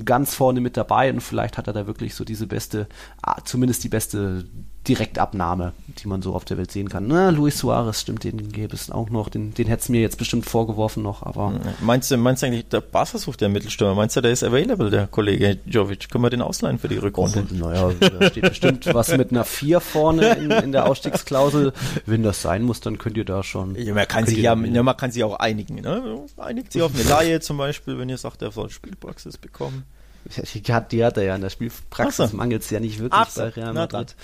ganz 0.05 0.35
vorne 0.35 0.61
mit 0.61 0.76
dabei 0.76 1.12
und 1.12 1.20
vielleicht 1.20 1.59
hat 1.59 1.66
er 1.66 1.72
da 1.72 1.87
wirklich 1.87 2.14
so 2.14 2.24
diese 2.24 2.47
beste, 2.47 2.89
ah, 3.22 3.41
zumindest 3.45 3.85
die 3.85 3.89
beste 3.89 4.47
Direktabnahme, 4.87 5.72
die 5.99 6.09
man 6.09 6.20
so 6.20 6.35
auf 6.35 6.45
der 6.45 6.59
Welt 6.59 6.70
sehen 6.70 6.89
kann. 6.89 7.07
Na, 7.07 7.30
Luis 7.30 7.59
Suarez, 7.59 8.01
stimmt, 8.01 8.24
den 8.24 8.53
gäbe 8.53 8.74
es 8.74 8.91
auch 8.91 9.09
noch, 9.09 9.28
den, 9.28 9.55
den 9.55 9.66
hätte 9.66 9.82
es 9.82 9.89
mir 9.89 10.01
jetzt 10.01 10.18
bestimmt 10.18 10.47
vorgeworfen 10.47 11.03
noch, 11.03 11.22
aber. 11.22 11.59
Meinst 11.80 12.11
du, 12.11 12.16
meinst 12.16 12.43
du 12.43 12.47
eigentlich, 12.47 12.68
der 12.68 12.80
Barca 12.80 13.18
sucht 13.18 13.41
der 13.41 13.49
Mittelstürmer, 13.49 13.95
meinst 13.95 14.16
du, 14.16 14.20
der 14.20 14.32
ist 14.32 14.45
available, 14.45 14.91
der 14.91 15.07
Kollege 15.07 15.59
Jovic? 15.64 16.11
Können 16.11 16.24
wir 16.24 16.30
den 16.30 16.43
ausleihen 16.43 16.78
für 16.78 16.89
die 16.89 16.99
Rückrunde? 16.99 17.47
Oh, 17.51 17.55
naja, 17.55 17.91
da 17.99 18.28
steht 18.28 18.49
bestimmt 18.49 18.87
was 18.95 19.16
mit 19.16 19.30
einer 19.30 19.45
4 19.45 19.80
vorne 19.80 20.35
in, 20.35 20.51
in, 20.51 20.72
der 20.72 20.87
Ausstiegsklausel. 20.87 21.72
Wenn 22.05 22.22
das 22.22 22.43
sein 22.43 22.62
muss, 22.62 22.80
dann 22.80 22.99
könnt 22.99 23.16
ihr 23.16 23.24
da 23.24 23.43
schon. 23.43 23.74
Ja, 23.76 23.95
man 23.95 24.07
kann 24.07 24.26
sich 24.26 24.39
ja, 24.39 24.55
ja, 24.55 24.82
man 24.82 24.97
kann 24.97 25.11
sich 25.11 25.24
auch 25.24 25.39
einigen, 25.39 25.76
ne? 25.76 26.20
Einigt 26.37 26.72
sich 26.72 26.82
auf 26.82 26.95
eine 26.95 27.05
Laie 27.09 27.41
zum 27.41 27.57
Beispiel, 27.57 27.99
wenn 27.99 28.09
ihr 28.09 28.18
sagt, 28.18 28.43
er 28.43 28.53
soll 28.53 28.70
Spielpraxis 28.70 29.39
bekommen. 29.39 29.85
Die 30.24 30.72
hat, 30.72 30.93
die 30.93 31.05
hat 31.05 31.16
er 31.16 31.22
ja 31.24 31.35
in 31.35 31.43
der 31.43 31.51
Spielpraxis, 31.51 32.30
so. 32.30 32.37
mangelt 32.37 32.62
es 32.62 32.70
ja 32.70 32.80
nicht 32.80 32.99
wirklich 32.99 33.28
so. 33.28 33.43
bei 33.43 33.49
Real 33.49 33.74
Madrid. 33.74 34.14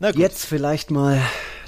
Jetzt 0.00 0.44
vielleicht 0.44 0.90
mal 0.90 1.20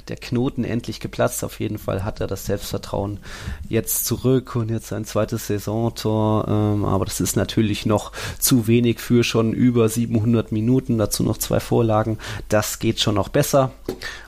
der 0.07 0.15
Knoten 0.15 0.63
endlich 0.63 0.99
geplatzt. 0.99 1.43
Auf 1.43 1.59
jeden 1.59 1.77
Fall 1.77 2.03
hat 2.03 2.21
er 2.21 2.27
das 2.27 2.45
Selbstvertrauen 2.45 3.19
jetzt 3.67 4.05
zurück 4.05 4.55
und 4.55 4.69
jetzt 4.69 4.87
sein 4.87 5.05
zweites 5.05 5.47
Saisontor. 5.47 6.47
Ähm, 6.47 6.85
aber 6.85 7.05
das 7.05 7.19
ist 7.19 7.35
natürlich 7.35 7.85
noch 7.85 8.11
zu 8.39 8.67
wenig 8.67 8.99
für 8.99 9.23
schon 9.23 9.53
über 9.53 9.89
700 9.89 10.51
Minuten. 10.51 10.97
Dazu 10.97 11.23
noch 11.23 11.37
zwei 11.37 11.59
Vorlagen. 11.59 12.17
Das 12.49 12.79
geht 12.79 12.99
schon 12.99 13.15
noch 13.15 13.29
besser. 13.29 13.71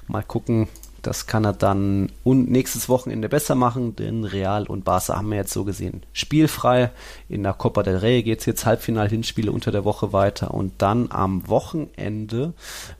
Mal 0.08 0.24
gucken, 0.24 0.68
das 1.04 1.28
kann 1.28 1.46
er 1.46 1.54
dann 1.54 2.12
und 2.24 2.50
nächstes 2.50 2.90
Wochenende 2.90 3.30
besser 3.30 3.56
machen, 3.56 3.96
denn 3.96 4.24
Real 4.24 4.66
und 4.66 4.86
Barca 4.86 5.18
haben 5.18 5.30
wir 5.30 5.38
jetzt 5.38 5.54
so 5.54 5.64
gesehen 5.64 6.04
spielfrei. 6.14 6.92
In 7.30 7.44
der 7.44 7.54
Copa 7.54 7.84
del 7.84 7.98
Rey 7.98 8.24
geht 8.24 8.40
es 8.40 8.46
jetzt 8.46 8.66
Halbfinal-Hinspiele 8.66 9.52
unter 9.52 9.72
der 9.72 9.86
Woche 9.86 10.14
weiter 10.14 10.54
und 10.54 10.74
dann 10.80 11.12
am 11.12 11.48
Wochenende, 11.48 12.54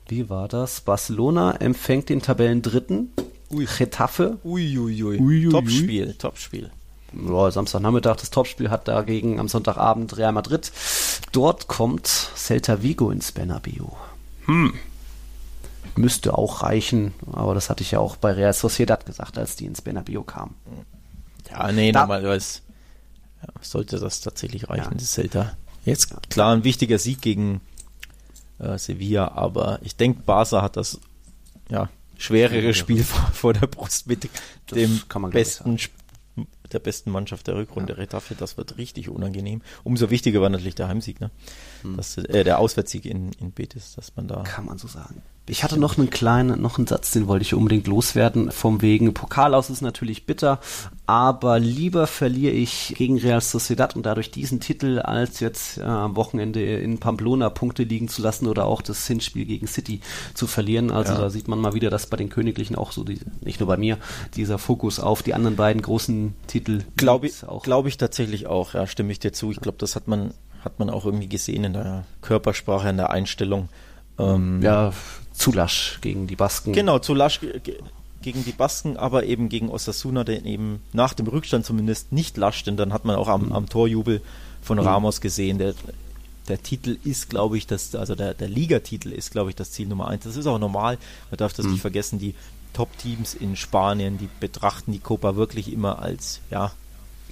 wie 0.06 0.28
war 0.28 0.48
das? 0.48 0.82
Barcelona 0.82 1.56
empfängt 1.56 2.10
den 2.10 2.22
Tabellendritten, 2.22 3.10
Ui. 3.50 3.66
Getafe. 3.78 4.38
Uiuiui. 4.44 5.18
Ui, 5.18 5.46
ui. 5.46 5.48
Topspiel, 5.48 6.14
Topspiel. 6.14 6.70
Ja, 7.12 7.50
Samstagnachmittag 7.50 8.16
das 8.16 8.30
Topspiel 8.30 8.70
hat 8.70 8.88
dagegen 8.88 9.38
am 9.38 9.48
Sonntagabend 9.48 10.16
Real 10.16 10.32
Madrid. 10.32 10.72
Dort 11.32 11.68
kommt 11.68 12.06
Celta 12.06 12.82
Vigo 12.82 13.10
ins 13.10 13.32
Bernabeu. 13.32 13.86
Hm 14.46 14.74
müsste 15.96 16.36
auch 16.36 16.62
reichen, 16.62 17.12
aber 17.32 17.54
das 17.54 17.70
hatte 17.70 17.82
ich 17.82 17.92
ja 17.92 17.98
auch 17.98 18.16
bei 18.16 18.32
Real 18.32 18.52
Sociedad 18.52 19.06
gesagt, 19.06 19.38
als 19.38 19.56
die 19.56 19.66
ins 19.66 19.82
Bernabeu 19.82 20.22
kamen. 20.22 20.54
Ja, 21.50 21.70
nee, 21.72 21.92
da, 21.92 22.02
normalerweise 22.02 22.60
sollte 23.60 23.98
das 23.98 24.20
tatsächlich 24.20 24.68
reichen, 24.68 24.92
ja. 24.92 24.98
das 24.98 25.12
Celta. 25.12 25.56
Jetzt 25.84 26.30
klar 26.30 26.54
ein 26.54 26.64
wichtiger 26.64 26.98
Sieg 26.98 27.20
gegen 27.20 27.60
äh, 28.58 28.78
Sevilla, 28.78 29.32
aber 29.32 29.78
ich 29.82 29.96
denke, 29.96 30.22
Barca 30.22 30.62
hat 30.62 30.76
das 30.76 30.98
ja 31.68 31.88
schwerere 32.16 32.68
ja, 32.68 32.74
Spiel 32.74 33.04
vor, 33.04 33.30
vor, 33.32 33.52
der 33.52 33.66
Brust 33.66 34.06
mit 34.06 34.24
das 34.24 34.76
dem 34.76 35.00
besten 35.30 35.78
der 36.72 36.78
besten 36.80 37.10
Mannschaft 37.12 37.46
der 37.46 37.54
Rückrunde. 37.54 37.92
Ja. 37.92 37.98
Retafe, 37.98 38.34
das 38.34 38.56
wird 38.56 38.78
richtig 38.78 39.08
unangenehm. 39.08 39.62
Umso 39.84 40.10
wichtiger 40.10 40.40
war 40.40 40.48
natürlich 40.48 40.74
der 40.74 40.88
Heimsieg, 40.88 41.20
ne? 41.20 41.30
Hm. 41.82 41.96
Das, 41.96 42.16
äh, 42.16 42.42
der 42.42 42.58
Auswärtssieg 42.58 43.04
in, 43.04 43.30
in 43.34 43.52
Betis, 43.52 43.94
dass 43.94 44.16
man 44.16 44.26
da. 44.26 44.42
Kann 44.42 44.64
man 44.64 44.78
so 44.78 44.88
sagen 44.88 45.22
Ich 45.46 45.62
hatte 45.62 45.78
noch 45.78 45.98
einen 45.98 46.08
kleinen, 46.08 46.62
noch 46.62 46.78
einen 46.78 46.86
Satz, 46.86 47.10
den 47.10 47.26
wollte 47.26 47.42
ich 47.42 47.52
unbedingt 47.52 47.86
loswerden. 47.86 48.50
Vom 48.50 48.80
wegen 48.80 49.12
Pokal 49.12 49.54
aus 49.54 49.68
ist 49.68 49.82
natürlich 49.82 50.24
bitter, 50.24 50.58
aber 51.04 51.58
lieber 51.58 52.06
verliere 52.06 52.54
ich 52.54 52.94
gegen 52.96 53.18
Real 53.18 53.42
Sociedad 53.42 53.94
und 53.94 54.06
dadurch 54.06 54.30
diesen 54.30 54.60
Titel, 54.60 55.00
als 55.00 55.40
jetzt 55.40 55.76
äh, 55.76 55.82
am 55.82 56.16
Wochenende 56.16 56.64
in 56.64 56.98
Pamplona 56.98 57.50
Punkte 57.50 57.82
liegen 57.82 58.08
zu 58.08 58.22
lassen 58.22 58.46
oder 58.46 58.64
auch 58.64 58.80
das 58.80 59.06
Hinspiel 59.06 59.44
gegen 59.44 59.66
City 59.66 60.00
zu 60.32 60.46
verlieren. 60.46 60.90
Also 60.90 61.12
ja. 61.12 61.20
da 61.20 61.28
sieht 61.28 61.46
man 61.46 61.58
mal 61.58 61.74
wieder, 61.74 61.90
dass 61.90 62.06
bei 62.06 62.16
den 62.16 62.30
Königlichen 62.30 62.74
auch 62.74 62.92
so, 62.92 63.04
die, 63.04 63.20
nicht 63.42 63.60
nur 63.60 63.66
bei 63.66 63.76
mir, 63.76 63.98
dieser 64.36 64.56
Fokus 64.56 64.98
auf 64.98 65.22
die 65.22 65.34
anderen 65.34 65.56
beiden 65.56 65.82
großen 65.82 66.34
Titel. 66.46 66.84
Glaube 66.96 67.26
ich, 67.26 67.34
glaube 67.62 67.90
ich 67.90 67.98
tatsächlich 67.98 68.46
auch, 68.46 68.72
ja, 68.72 68.86
stimme 68.86 69.12
ich 69.12 69.18
dir 69.18 69.34
zu. 69.34 69.50
Ich 69.50 69.60
glaube, 69.60 69.76
das 69.76 69.94
hat 69.94 70.08
man, 70.08 70.32
hat 70.64 70.78
man 70.78 70.88
auch 70.88 71.04
irgendwie 71.04 71.28
gesehen 71.28 71.64
in 71.64 71.74
der 71.74 72.06
Körpersprache, 72.22 72.88
in 72.88 72.96
der 72.96 73.10
Einstellung. 73.10 73.68
Ähm, 74.18 74.62
ja, 74.62 74.92
zu 75.34 75.52
lasch 75.52 75.98
gegen 76.00 76.26
die 76.26 76.36
Basken. 76.36 76.72
Genau, 76.72 76.98
zu 76.98 77.12
lasch 77.12 77.40
gegen 78.22 78.44
die 78.44 78.52
Basken, 78.52 78.96
aber 78.96 79.24
eben 79.24 79.50
gegen 79.50 79.68
Osasuna, 79.68 80.24
der 80.24 80.44
eben 80.46 80.80
nach 80.92 81.12
dem 81.12 81.26
Rückstand 81.26 81.66
zumindest 81.66 82.12
nicht 82.12 82.36
lasch, 82.38 82.64
denn 82.64 82.76
dann 82.78 82.92
hat 82.92 83.04
man 83.04 83.16
auch 83.16 83.28
am, 83.28 83.46
mhm. 83.46 83.52
am 83.52 83.68
Torjubel 83.68 84.22
von 84.62 84.78
mhm. 84.78 84.84
Ramos 84.84 85.20
gesehen, 85.20 85.58
der, 85.58 85.74
der 86.48 86.62
Titel 86.62 86.96
ist, 87.04 87.28
glaube 87.28 87.58
ich, 87.58 87.66
das, 87.66 87.94
also 87.94 88.14
der, 88.14 88.32
der 88.32 88.48
Ligatitel 88.48 89.12
ist, 89.12 89.30
glaube 89.30 89.50
ich, 89.50 89.56
das 89.56 89.72
Ziel 89.72 89.88
Nummer 89.88 90.08
eins. 90.08 90.24
Das 90.24 90.36
ist 90.36 90.46
auch 90.46 90.58
normal, 90.58 90.98
man 91.30 91.36
darf 91.36 91.52
das 91.52 91.66
mhm. 91.66 91.72
nicht 91.72 91.80
vergessen, 91.82 92.18
die 92.18 92.34
Top-Teams 92.72 93.34
in 93.34 93.56
Spanien, 93.56 94.18
die 94.18 94.28
betrachten 94.40 94.92
die 94.92 94.98
Copa 94.98 95.36
wirklich 95.36 95.72
immer 95.72 96.00
als, 96.00 96.40
ja, 96.50 96.72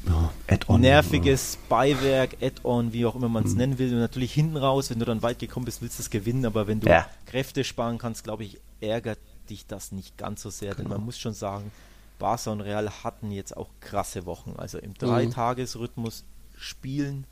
ja, 0.06 0.78
nerviges 0.78 1.58
Beiwerk, 1.68 2.36
Add-on, 2.40 2.92
wie 2.92 3.06
auch 3.06 3.14
immer 3.14 3.28
man 3.28 3.44
es 3.44 3.52
mhm. 3.52 3.58
nennen 3.58 3.78
will. 3.78 3.92
Und 3.92 4.00
natürlich 4.00 4.32
hinten 4.32 4.56
raus, 4.56 4.90
wenn 4.90 4.98
du 4.98 5.04
dann 5.04 5.22
weit 5.22 5.38
gekommen 5.38 5.64
bist, 5.64 5.82
willst 5.82 5.98
du 5.98 6.02
es 6.02 6.10
gewinnen, 6.10 6.44
aber 6.46 6.66
wenn 6.66 6.80
du 6.80 6.88
ja. 6.88 7.08
Kräfte 7.26 7.64
sparen 7.64 7.98
kannst, 7.98 8.24
glaube 8.24 8.44
ich, 8.44 8.58
ärgert 8.80 9.18
dich 9.48 9.66
das 9.66 9.92
nicht 9.92 10.16
ganz 10.18 10.42
so 10.42 10.50
sehr. 10.50 10.74
Genau. 10.74 10.88
Denn 10.88 10.98
man 10.98 11.04
muss 11.04 11.18
schon 11.18 11.34
sagen, 11.34 11.70
Barca 12.18 12.50
und 12.50 12.60
Real 12.60 12.88
hatten 13.02 13.30
jetzt 13.30 13.56
auch 13.56 13.68
krasse 13.80 14.26
Wochen. 14.26 14.54
Also 14.56 14.78
im 14.78 14.90
mhm. 14.90 14.94
Dreitagesrhythmus 14.98 16.24
spielen 16.56 17.26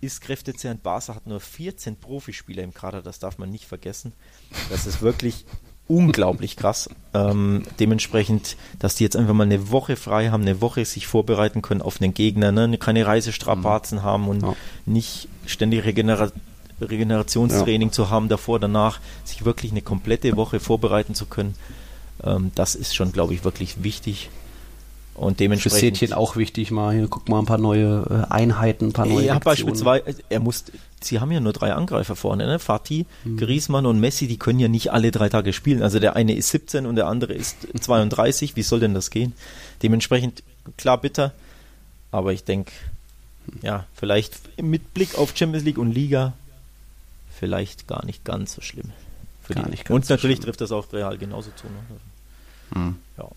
ist 0.00 0.20
kräftezehrend. 0.20 0.82
Barca 0.82 1.14
hat 1.14 1.26
nur 1.26 1.40
14 1.40 1.96
Profispieler 1.96 2.62
im 2.62 2.74
Kader, 2.74 3.02
das 3.02 3.18
darf 3.18 3.38
man 3.38 3.50
nicht 3.50 3.66
vergessen. 3.66 4.12
Das 4.70 4.86
ist 4.86 5.00
wirklich 5.02 5.44
unglaublich 5.88 6.56
krass. 6.56 6.88
Ähm, 7.12 7.62
dementsprechend, 7.78 8.56
dass 8.78 8.94
die 8.96 9.04
jetzt 9.04 9.16
einfach 9.16 9.34
mal 9.34 9.44
eine 9.44 9.70
Woche 9.70 9.96
frei 9.96 10.30
haben, 10.30 10.42
eine 10.42 10.60
Woche 10.60 10.84
sich 10.84 11.06
vorbereiten 11.06 11.62
können 11.62 11.82
auf 11.82 11.98
den 11.98 12.14
Gegner, 12.14 12.52
ne? 12.52 12.78
keine 12.78 13.06
Reisestrapazen 13.06 13.98
mhm. 13.98 14.02
haben 14.02 14.28
und 14.28 14.42
ja. 14.42 14.54
nicht 14.86 15.28
ständig 15.46 15.84
Regenera 15.84 16.30
Regenerationstraining 16.80 17.88
ja. 17.88 17.92
zu 17.92 18.10
haben, 18.10 18.28
davor, 18.28 18.58
danach, 18.58 18.98
sich 19.22 19.44
wirklich 19.44 19.70
eine 19.70 19.80
komplette 19.80 20.36
Woche 20.36 20.58
vorbereiten 20.58 21.14
zu 21.14 21.26
können. 21.26 21.54
Ähm, 22.24 22.50
das 22.54 22.74
ist 22.74 22.96
schon, 22.96 23.12
glaube 23.12 23.32
ich, 23.32 23.44
wirklich 23.44 23.84
wichtig. 23.84 24.30
Und 25.14 25.38
dementsprechend. 25.38 25.78
Für 25.78 25.86
Sätchen 25.86 26.12
auch 26.12 26.36
wichtig, 26.36 26.72
mal 26.72 26.92
hier, 26.92 27.06
guck 27.06 27.28
mal, 27.28 27.38
ein 27.38 27.46
paar 27.46 27.58
neue 27.58 28.26
äh, 28.28 28.32
Einheiten, 28.32 28.86
ein 28.86 28.92
paar 28.92 29.06
neue. 29.06 29.26
Ja, 29.26 29.38
beispielsweise, 29.38 30.16
er 30.28 30.40
muss, 30.40 30.64
sie 31.04 31.20
haben 31.20 31.30
ja 31.30 31.40
nur 31.40 31.52
drei 31.52 31.72
Angreifer 31.72 32.16
vorne, 32.16 32.46
ne? 32.46 32.58
Fatih, 32.58 33.06
mhm. 33.24 33.36
Griezmann 33.36 33.86
und 33.86 34.00
Messi, 34.00 34.26
die 34.26 34.38
können 34.38 34.60
ja 34.60 34.68
nicht 34.68 34.92
alle 34.92 35.10
drei 35.10 35.28
Tage 35.28 35.52
spielen. 35.52 35.82
Also 35.82 35.98
der 35.98 36.16
eine 36.16 36.34
ist 36.34 36.50
17 36.50 36.86
und 36.86 36.96
der 36.96 37.06
andere 37.06 37.32
ist 37.32 37.66
32. 37.78 38.56
Wie 38.56 38.62
soll 38.62 38.80
denn 38.80 38.94
das 38.94 39.10
gehen? 39.10 39.32
Dementsprechend, 39.82 40.42
klar, 40.76 41.00
bitter. 41.00 41.32
Aber 42.10 42.32
ich 42.32 42.44
denke, 42.44 42.72
ja, 43.62 43.86
vielleicht 43.94 44.60
mit 44.62 44.94
Blick 44.94 45.16
auf 45.16 45.36
Champions 45.36 45.64
League 45.64 45.78
und 45.78 45.92
Liga, 45.92 46.32
vielleicht 47.38 47.86
gar 47.86 48.04
nicht 48.04 48.24
ganz 48.24 48.54
so 48.54 48.62
schlimm. 48.62 48.92
gar 49.48 49.68
nicht 49.68 49.84
ganz 49.84 49.90
und 49.90 50.10
natürlich 50.10 50.38
so 50.38 50.44
trifft 50.44 50.60
das 50.60 50.72
auch 50.72 50.92
Real 50.92 51.18
genauso 51.18 51.50
zu. 51.56 51.66
Ne? 51.66 52.80
Mhm. 52.80 52.96
Ja. 53.18 53.28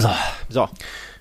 So. 0.00 0.10
so. 0.48 0.68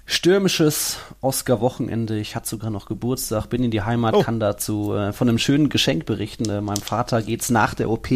Stürmisches 0.06 0.98
Oscar-Wochenende. 1.22 2.20
Ich 2.20 2.36
hatte 2.36 2.50
sogar 2.50 2.70
noch 2.70 2.86
Geburtstag, 2.86 3.48
bin 3.48 3.64
in 3.64 3.72
die 3.72 3.82
Heimat, 3.82 4.16
oh. 4.16 4.24
kann 4.24 4.40
dazu 4.40 4.94
äh, 4.94 5.14
von 5.14 5.30
einem 5.30 5.38
schönen 5.38 5.70
Geschenk 5.70 6.06
berichten. 6.06 6.50
Äh, 6.50 6.62
meinem 6.62 6.82
Vater 6.82 7.22
geht's 7.22 7.50
nach 7.50 7.74
der 7.74 7.90
OP 7.90 8.10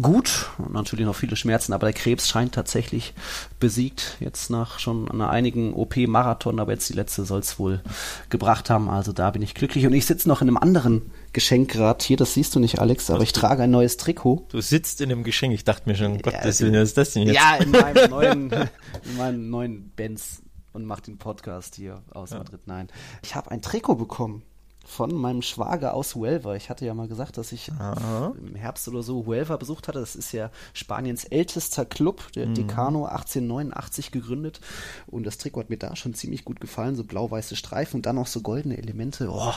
gut, 0.00 0.50
natürlich 0.70 1.06
noch 1.06 1.14
viele 1.14 1.36
Schmerzen, 1.36 1.72
aber 1.72 1.86
der 1.86 1.94
Krebs 1.94 2.28
scheint 2.28 2.54
tatsächlich 2.54 3.14
besiegt. 3.58 4.16
Jetzt 4.20 4.50
nach 4.50 4.78
schon 4.78 5.10
einer 5.10 5.30
einigen 5.30 5.72
OP-Marathon, 5.72 6.60
aber 6.60 6.72
jetzt 6.72 6.88
die 6.88 6.94
letzte 6.94 7.24
soll 7.24 7.40
es 7.40 7.58
wohl 7.58 7.80
gebracht 8.28 8.68
haben. 8.68 8.90
Also 8.90 9.12
da 9.12 9.30
bin 9.30 9.42
ich 9.42 9.54
glücklich. 9.54 9.86
Und 9.86 9.94
ich 9.94 10.06
sitze 10.06 10.28
noch 10.28 10.42
in 10.42 10.48
einem 10.48 10.58
anderen 10.58 11.10
Geschenk 11.32 11.70
gerade 11.70 12.04
hier. 12.04 12.16
Das 12.16 12.34
siehst 12.34 12.54
du 12.54 12.60
nicht, 12.60 12.78
Alex, 12.78 13.10
aber 13.10 13.22
ich 13.22 13.32
trage 13.32 13.62
ein 13.62 13.70
neues 13.70 13.96
Trikot. 13.96 14.46
Du 14.50 14.60
sitzt 14.60 15.00
in 15.00 15.10
einem 15.10 15.24
Geschenk. 15.24 15.54
Ich 15.54 15.64
dachte 15.64 15.88
mir 15.88 15.96
schon, 15.96 16.20
Gott, 16.20 16.34
ja, 16.34 16.44
was 16.44 16.60
ist 16.60 16.96
das 16.98 17.12
denn 17.12 17.22
jetzt? 17.22 17.36
Ja, 17.36 17.56
in 17.56 17.70
meinem 17.70 18.10
neuen, 18.10 18.52
in 18.52 19.16
meinem 19.16 19.50
neuen 19.50 19.90
Benz 19.96 20.42
und 20.76 20.84
mache 20.84 21.02
den 21.02 21.18
Podcast 21.18 21.74
hier 21.74 22.02
aus 22.12 22.30
ja. 22.30 22.38
Madrid. 22.38 22.60
Nein, 22.66 22.88
ich 23.22 23.34
habe 23.34 23.50
ein 23.50 23.62
Trikot 23.62 23.96
bekommen 23.96 24.42
von 24.84 25.12
meinem 25.14 25.42
Schwager 25.42 25.94
aus 25.94 26.14
Huelva. 26.14 26.54
Ich 26.54 26.70
hatte 26.70 26.86
ja 26.86 26.94
mal 26.94 27.08
gesagt, 27.08 27.38
dass 27.38 27.50
ich 27.50 27.72
Aha. 27.72 28.34
im 28.38 28.54
Herbst 28.54 28.86
oder 28.86 29.02
so 29.02 29.26
Huelva 29.26 29.56
besucht 29.56 29.88
hatte. 29.88 29.98
Das 29.98 30.14
ist 30.14 30.30
ja 30.32 30.50
Spaniens 30.74 31.24
ältester 31.24 31.84
Club, 31.84 32.30
der 32.34 32.46
mhm. 32.46 32.54
Decano 32.54 33.06
1889 33.06 34.12
gegründet. 34.12 34.60
Und 35.08 35.26
das 35.26 35.38
Trikot 35.38 35.60
hat 35.60 35.70
mir 35.70 35.78
da 35.78 35.96
schon 35.96 36.14
ziemlich 36.14 36.44
gut 36.44 36.60
gefallen. 36.60 36.94
So 36.94 37.02
blau-weiße 37.02 37.56
Streifen 37.56 37.96
und 37.96 38.06
dann 38.06 38.16
noch 38.16 38.28
so 38.28 38.42
goldene 38.42 38.78
Elemente. 38.78 39.28
Oh, 39.28 39.54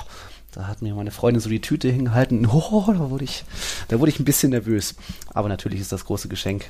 da 0.52 0.68
hat 0.68 0.82
mir 0.82 0.96
meine 0.96 1.12
Freundin 1.12 1.42
so 1.42 1.50
die 1.50 1.62
Tüte 1.62 1.90
hingehalten. 1.90 2.50
Oh, 2.72 2.86
da 2.88 3.10
wurde 3.10 3.24
ich, 3.24 3.46
da 3.88 4.00
wurde 4.00 4.10
ich 4.10 4.20
ein 4.20 4.26
bisschen 4.26 4.50
nervös. 4.50 4.96
Aber 5.34 5.50
natürlich 5.50 5.82
ist 5.82 5.92
das 5.92 6.06
große 6.06 6.28
Geschenk 6.28 6.66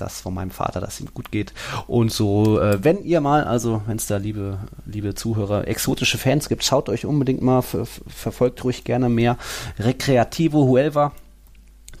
das 0.00 0.20
von 0.20 0.34
meinem 0.34 0.50
Vater, 0.50 0.80
dass 0.80 1.00
ihm 1.00 1.08
gut 1.12 1.30
geht. 1.30 1.52
Und 1.86 2.12
so, 2.12 2.60
äh, 2.60 2.82
wenn 2.82 3.04
ihr 3.04 3.20
mal, 3.20 3.44
also 3.44 3.82
wenn 3.86 3.96
es 3.96 4.06
da 4.06 4.16
liebe, 4.16 4.58
liebe 4.86 5.14
Zuhörer, 5.14 5.68
exotische 5.68 6.18
Fans 6.18 6.48
gibt, 6.48 6.64
schaut 6.64 6.88
euch 6.88 7.06
unbedingt 7.06 7.42
mal, 7.42 7.62
ver 7.62 7.86
verfolgt 7.86 8.64
ruhig 8.64 8.84
gerne 8.84 9.08
mehr. 9.08 9.36
Recreativo 9.78 10.66
Huelva, 10.66 11.12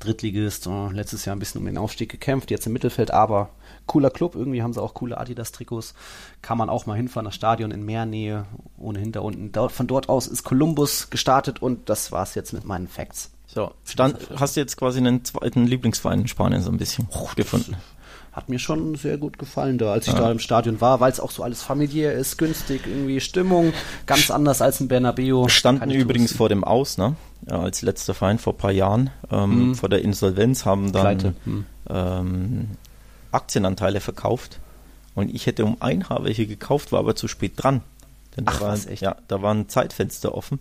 Drittligist, 0.00 0.66
äh, 0.66 0.88
letztes 0.92 1.24
Jahr 1.24 1.36
ein 1.36 1.38
bisschen 1.38 1.60
um 1.60 1.66
den 1.66 1.78
Aufstieg 1.78 2.10
gekämpft, 2.10 2.50
jetzt 2.50 2.66
im 2.66 2.72
Mittelfeld, 2.72 3.10
aber 3.10 3.50
cooler 3.86 4.10
Club, 4.10 4.34
irgendwie 4.34 4.62
haben 4.62 4.72
sie 4.72 4.82
auch 4.82 4.94
coole 4.94 5.18
Adidas-Trikots. 5.18 5.94
Kann 6.42 6.58
man 6.58 6.68
auch 6.68 6.86
mal 6.86 6.96
hinfahren, 6.96 7.24
das 7.24 7.34
Stadion 7.34 7.70
in 7.70 7.84
Meernähe, 7.84 8.46
ohnehin 8.76 9.12
da 9.12 9.20
unten. 9.20 9.52
von 9.70 9.86
dort 9.86 10.08
aus 10.08 10.26
ist 10.26 10.44
Columbus 10.44 11.10
gestartet 11.10 11.60
und 11.60 11.88
das 11.88 12.12
war's 12.12 12.34
jetzt 12.34 12.52
mit 12.52 12.64
meinen 12.64 12.88
Facts. 12.88 13.30
So, 13.58 13.72
stand, 13.84 14.16
hast 14.36 14.54
du 14.54 14.60
jetzt 14.60 14.76
quasi 14.76 14.98
einen 14.98 15.24
zweiten 15.24 15.66
Lieblingsverein 15.66 16.20
in 16.20 16.28
Spanien 16.28 16.62
so 16.62 16.70
ein 16.70 16.78
bisschen 16.78 17.08
oh, 17.10 17.28
gefunden? 17.34 17.74
Hat 18.30 18.48
mir 18.48 18.60
schon 18.60 18.94
sehr 18.94 19.18
gut 19.18 19.36
gefallen 19.36 19.78
da, 19.78 19.90
als 19.90 20.06
ich 20.06 20.12
ja. 20.12 20.20
da 20.20 20.30
im 20.30 20.38
Stadion 20.38 20.80
war, 20.80 21.00
weil 21.00 21.10
es 21.10 21.18
auch 21.18 21.32
so 21.32 21.42
alles 21.42 21.60
familiär 21.60 22.12
ist, 22.12 22.38
günstig, 22.38 22.82
irgendwie 22.86 23.18
Stimmung, 23.18 23.72
ganz 24.06 24.30
anders 24.30 24.62
als 24.62 24.80
in 24.80 24.86
Bernabeu. 24.86 25.48
Standen 25.48 25.90
übrigens 25.90 26.36
vor 26.36 26.48
dem 26.48 26.62
Aus, 26.62 26.98
ne? 26.98 27.16
Ja, 27.50 27.58
als 27.58 27.82
letzter 27.82 28.14
Verein 28.14 28.38
vor 28.38 28.52
ein 28.52 28.58
paar 28.58 28.70
Jahren, 28.70 29.10
ähm, 29.28 29.70
mhm. 29.70 29.74
vor 29.74 29.88
der 29.88 30.02
Insolvenz 30.02 30.64
haben 30.64 30.92
dann 30.92 31.34
mhm. 31.44 31.66
ähm, 31.90 32.68
Aktienanteile 33.32 33.98
verkauft 33.98 34.60
und 35.16 35.34
ich 35.34 35.46
hätte 35.46 35.64
um 35.64 35.78
ein 35.80 36.08
Haar 36.08 36.22
welche 36.22 36.46
gekauft, 36.46 36.92
war 36.92 37.00
aber 37.00 37.16
zu 37.16 37.26
spät 37.26 37.54
dran. 37.56 37.80
Denn 38.36 38.44
Ach, 38.46 38.60
da, 38.60 38.66
war, 38.68 38.78
Ja, 39.00 39.16
da 39.26 39.42
war 39.42 39.52
ein 39.52 39.68
Zeitfenster 39.68 40.32
offen 40.32 40.60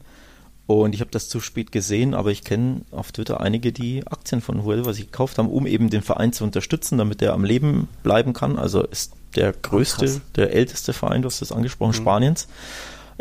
und 0.67 0.93
ich 0.93 0.99
habe 0.99 1.11
das 1.11 1.29
zu 1.29 1.39
spät 1.39 1.71
gesehen, 1.71 2.13
aber 2.13 2.29
ich 2.29 2.43
kenne 2.43 2.81
auf 2.91 3.13
Twitter 3.13 3.39
einige, 3.39 3.71
die 3.71 4.05
Aktien 4.05 4.41
von 4.41 4.65
Huelva 4.65 4.91
sich 4.91 5.05
gekauft 5.05 5.37
haben, 5.37 5.49
um 5.49 5.65
eben 5.65 5.89
den 5.89 6.01
Verein 6.01 6.33
zu 6.33 6.43
unterstützen, 6.43 6.97
damit 6.97 7.21
er 7.21 7.33
am 7.33 7.45
Leben 7.45 7.87
bleiben 8.03 8.33
kann. 8.33 8.59
Also 8.59 8.83
ist 8.83 9.13
der 9.35 9.53
größte, 9.53 10.05
oh, 10.17 10.21
der 10.35 10.53
älteste 10.53 10.91
Verein, 10.91 11.21
du 11.21 11.27
hast 11.27 11.41
das 11.41 11.53
angesprochen, 11.53 11.91
mhm. 11.91 12.01
Spaniens. 12.01 12.47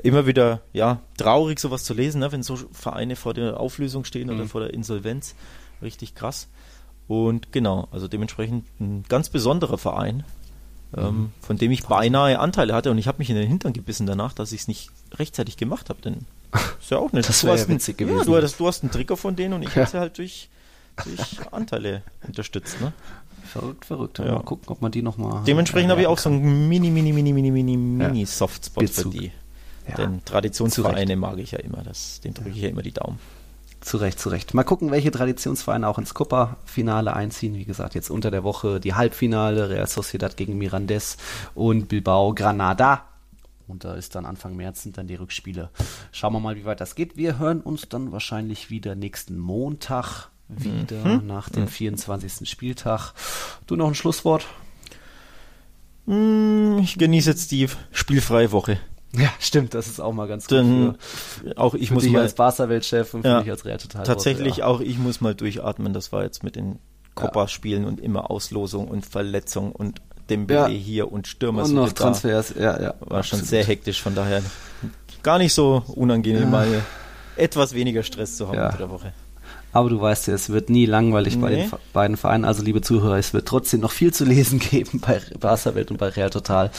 Immer 0.03 0.27
wieder, 0.27 0.61
ja, 0.73 1.01
traurig 1.17 1.61
sowas 1.61 1.85
zu 1.85 1.95
lesen, 1.95 2.19
ne, 2.19 2.33
wenn 2.33 2.43
so 2.43 2.57
Vereine 2.73 3.15
vor 3.15 3.33
der 3.33 3.61
Auflösung 3.61 4.05
stehen 4.05 4.29
mhm. 4.29 4.35
oder 4.35 4.47
vor 4.47 4.61
der 4.61 4.75
Insolvenz. 4.75 5.37
Richtig 5.81 6.17
krass. 6.17 6.49
Und 7.07 7.53
genau, 7.53 7.87
also 7.93 8.09
dementsprechend 8.09 8.65
ein 8.81 9.05
ganz 9.09 9.29
besonderer 9.29 9.79
Verein, 9.79 10.25
ähm, 10.97 11.05
mhm. 11.05 11.33
von 11.41 11.59
dem 11.59 11.71
ich 11.71 11.85
beinahe 11.85 12.41
Anteile 12.41 12.75
hatte 12.75 12.91
und 12.91 12.99
ich 12.99 13.07
habe 13.07 13.19
mich 13.19 13.31
in 13.31 13.37
den 13.37 13.47
Hintern 13.47 13.73
gebissen 13.73 14.07
danach, 14.07 14.33
dass 14.33 14.51
ich 14.51 14.63
es 14.63 14.69
nicht 14.69 14.91
rechtzeitig 15.15 15.57
gemacht 15.57 15.91
habe, 15.91 16.03
denn 16.03 16.27
ist 16.81 16.91
ja 16.91 16.99
auch 16.99 17.13
nicht. 17.13 17.29
Das 17.29 17.45
wäre 17.45 17.57
ja 17.57 17.69
witzig 17.69 17.99
gewesen. 17.99 18.19
Ja, 18.19 18.25
du, 18.25 18.37
hattest, 18.37 18.61
du 18.61 18.67
hast 18.67 18.83
einen 18.83 18.91
Trigger 18.91 19.17
von 19.17 19.37
denen 19.37 19.55
und 19.55 19.63
ich 19.63 19.75
ja. 19.75 19.85
hätte 19.85 20.01
halt 20.01 20.19
durch, 20.19 20.49
durch 21.05 21.39
Anteile 21.53 22.03
unterstützt. 22.27 22.81
Ne? 22.81 22.93
Verrückt, 23.47 23.85
verrückt. 23.85 24.19
Ja. 24.19 24.35
Mal 24.35 24.43
gucken, 24.43 24.69
ob 24.69 24.83
man 24.83 24.93
die 24.93 25.03
nochmal. 25.03 25.45
Dementsprechend 25.45 25.91
habe 25.91 26.01
ich 26.03 26.07
auch 26.07 26.19
so 26.19 26.29
einen 26.29 26.69
mini, 26.69 26.91
mini, 26.91 27.13
mini, 27.13 27.33
mini, 27.33 27.51
mini, 27.51 27.77
mini 27.77 28.21
ja. 28.21 28.27
Softspot 28.27 28.89
für 28.91 29.09
die. 29.09 29.33
Ja. 29.89 29.95
Denn 29.95 30.25
Traditionsvereine 30.25 31.17
mag 31.17 31.39
ich 31.39 31.53
ja 31.53 31.61
immer. 31.61 31.83
Das, 31.83 32.21
den 32.21 32.35
drücke 32.35 32.51
ich 32.51 32.57
ja 32.57 32.69
immer 32.69 32.83
die 32.83 32.93
Daumen. 32.93 33.19
Zu 33.81 33.99
Recht, 33.99 34.19
zu 34.19 34.31
Recht. 34.31 34.53
Mal 34.53 34.65
gucken, 34.65 34.91
welche 34.91 35.11
Traditionsvereine 35.13 35.87
auch 35.87 35.99
ins 35.99 36.13
Copa-Finale 36.13 37.15
einziehen. 37.15 37.55
Wie 37.55 37.65
gesagt, 37.65 37.95
jetzt 37.95 38.11
unter 38.11 38.31
der 38.31 38.43
Woche 38.43 38.81
die 38.81 38.95
Halbfinale, 38.95 39.71
Real 39.71 39.87
Sociedad 39.87 40.37
gegen 40.37 40.59
Mirandes 40.59 41.19
und 41.55 41.89
Bilbao 41.89 42.35
Granada. 42.35 43.05
Und 43.69 43.85
da 43.85 43.95
ist 43.95 44.15
dann 44.15 44.25
Anfang 44.25 44.57
März 44.57 44.83
sind 44.83 44.97
dann 44.97 45.07
die 45.07 45.17
Rückspiele. 45.17 45.71
Schauen 46.13 46.33
wir 46.33 46.41
mal, 46.41 46.57
wie 46.57 46.65
weit 46.65 46.81
das 46.81 46.95
geht. 46.95 47.17
Wir 47.17 47.39
hören 47.39 47.61
uns 47.61 47.89
dann 47.89 48.13
wahrscheinlich 48.13 48.71
wieder 48.71 48.95
nächsten 48.95 49.39
Montag 49.39 50.31
wieder 50.49 51.05
mhm. 51.05 51.27
nach 51.27 51.49
dem 51.49 51.67
24. 51.67 52.49
Spieltag. 52.49 53.13
Du 53.67 53.77
noch 53.77 53.89
ein 53.89 53.95
Schlusswort? 53.95 54.47
Hm, 56.07 56.79
ich 56.79 56.99
genieße 56.99 57.31
jetzt 57.31 57.51
die 57.51 57.69
spielfreie 57.91 58.53
Woche. 58.53 58.79
Ja, 59.13 59.31
stimmt, 59.41 59.75
das 59.75 59.89
ist 59.89 60.01
auch 60.01 60.13
mal 60.13 60.29
ganz 60.29 60.47
gut. 60.47 60.59
Denn 60.59 60.97
für, 60.99 61.57
auch 61.59 61.75
ich 61.75 61.89
für 61.89 61.95
muss 61.95 62.03
dich 62.05 62.13
mal 62.13 62.23
als 62.23 62.35
Barca-Weltchef 62.35 63.15
und 63.15 63.23
für 63.23 63.29
ja, 63.29 63.41
mich 63.41 63.51
als 63.51 63.65
Real 63.65 63.79
Total. 63.79 64.05
Tatsächlich 64.05 64.59
ja. 64.59 64.67
auch 64.67 64.81
ich 64.81 64.99
muss 64.99 65.21
mal 65.21 65.35
durchatmen. 65.35 65.93
Das 65.93 66.13
war 66.13 66.23
jetzt 66.23 66.43
mit 66.43 66.55
den 66.55 66.79
Copa-Spielen 67.15 67.83
ja. 67.83 67.89
und 67.89 68.01
immer 68.01 68.31
Auslosung 68.31 68.89
und 68.89 69.07
Verletzung 69.07 69.73
und 69.73 70.03
Dembele 70.31 70.61
ja. 70.61 70.69
hier 70.69 71.13
und 71.13 71.27
Stürmer 71.27 71.65
und 71.65 71.75
noch 71.75 71.93
Transfers. 71.93 72.55
Ja, 72.59 72.81
ja. 72.81 72.95
War 73.01 73.23
schon 73.23 73.41
sehr 73.41 73.65
hektisch. 73.65 74.03
Von 74.03 74.15
daher 74.15 74.43
gar 75.23 75.39
nicht 75.39 75.55
so 75.55 75.83
unangenehm, 75.87 76.51
mal 76.51 76.83
etwas 77.37 77.75
weniger 77.75 78.03
Stress 78.03 78.37
zu 78.37 78.49
haben 78.49 78.59
unter 78.59 78.79
der 78.79 78.91
Woche. 78.91 79.13
Aber 79.77 79.91
du 79.91 80.01
weißt 80.01 80.29
ja, 80.29 80.33
es 80.33 80.49
wird 80.49 80.71
nie 80.71 80.87
langweilig 80.87 81.37
nee. 81.37 81.43
bei 81.43 81.51
den 81.51 81.71
beiden 81.93 82.17
Vereinen. 82.17 82.47
Also 82.47 82.63
liebe 82.63 82.81
Zuhörer, 82.81 83.19
es 83.19 83.35
wird 83.35 83.47
trotzdem 83.47 83.81
noch 83.81 83.93
viel 83.93 84.11
zu 84.11 84.25
lesen 84.25 84.59
geben 84.71 85.01
bei 85.01 85.21
Barca 85.39 85.75
Welt 85.75 85.91
und 85.91 85.99
bei 85.99 86.09
Real 86.09 86.31
Total. 86.31 86.71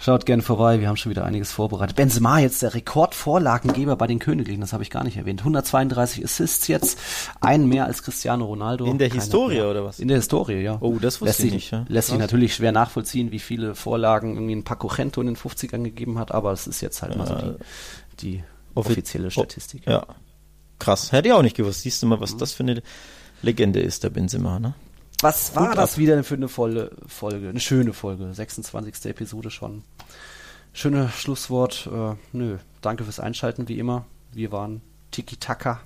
Schaut 0.00 0.26
gerne 0.26 0.42
vorbei, 0.42 0.80
wir 0.80 0.88
haben 0.88 0.96
schon 0.96 1.10
wieder 1.10 1.24
einiges 1.24 1.52
vorbereitet. 1.52 1.94
Benzema 1.94 2.40
jetzt 2.40 2.60
der 2.62 2.74
Rekordvorlagengeber 2.74 3.94
bei 3.94 4.08
den 4.08 4.18
Königlichen, 4.18 4.60
das 4.60 4.72
habe 4.72 4.82
ich 4.82 4.90
gar 4.90 5.04
nicht 5.04 5.16
erwähnt. 5.16 5.42
132 5.42 6.24
Assists 6.24 6.66
jetzt, 6.66 6.98
einen 7.40 7.68
mehr 7.68 7.86
als 7.86 8.02
Cristiano 8.02 8.46
Ronaldo. 8.46 8.84
In 8.86 8.98
der 8.98 9.10
Keine 9.10 9.20
Historie 9.20 9.54
mehr. 9.54 9.70
oder 9.70 9.84
was? 9.84 10.00
In 10.00 10.08
der 10.08 10.16
Historie, 10.16 10.60
ja. 10.60 10.78
Oh, 10.80 10.98
das 11.00 11.20
wusste 11.20 11.26
lässt 11.26 11.40
ich 11.44 11.52
nicht. 11.52 11.70
Ja. 11.70 11.84
Lässt 11.86 12.08
sich 12.08 12.18
natürlich 12.18 12.56
schwer 12.56 12.72
nachvollziehen, 12.72 13.30
wie 13.30 13.38
viele 13.38 13.76
Vorlagen 13.76 14.34
irgendwie 14.34 14.56
ein 14.56 14.64
Paco 14.64 14.88
Gento 14.88 15.20
in 15.20 15.28
den 15.28 15.36
50ern 15.36 15.84
gegeben 15.84 16.18
hat, 16.18 16.32
aber 16.32 16.50
es 16.50 16.66
ist 16.66 16.80
jetzt 16.80 17.00
halt 17.00 17.16
mal 17.16 17.28
so 17.28 17.36
die, 17.36 17.54
die 18.20 18.44
offizielle 18.74 19.30
Statistik. 19.30 19.86
Ja. 19.86 20.04
Krass, 20.78 21.12
hätte 21.12 21.28
ich 21.28 21.34
auch 21.34 21.42
nicht 21.42 21.56
gewusst. 21.56 21.82
Siehst 21.82 22.02
du 22.02 22.06
mal, 22.06 22.20
was 22.20 22.34
mhm. 22.34 22.38
das 22.38 22.52
für 22.52 22.62
eine 22.62 22.82
Legende 23.42 23.80
ist, 23.80 24.04
der 24.04 24.10
Benzema, 24.10 24.58
ne? 24.58 24.74
Was 25.20 25.54
war 25.54 25.68
Gut 25.68 25.78
das 25.78 25.92
ab. 25.92 25.98
wieder 25.98 26.22
für 26.24 26.34
eine 26.34 26.48
volle 26.48 26.90
Folge? 27.06 27.48
Eine 27.48 27.60
schöne 27.60 27.92
Folge. 27.92 28.34
26. 28.34 29.06
Episode 29.06 29.50
schon. 29.50 29.82
Schöne 30.72 31.08
Schlusswort. 31.08 31.88
Äh, 31.92 32.14
nö, 32.32 32.58
danke 32.80 33.04
fürs 33.04 33.20
Einschalten, 33.20 33.68
wie 33.68 33.78
immer. 33.78 34.04
Wir 34.32 34.50
waren 34.52 34.82
Tiki 35.12 35.36
Taka, 35.36 35.80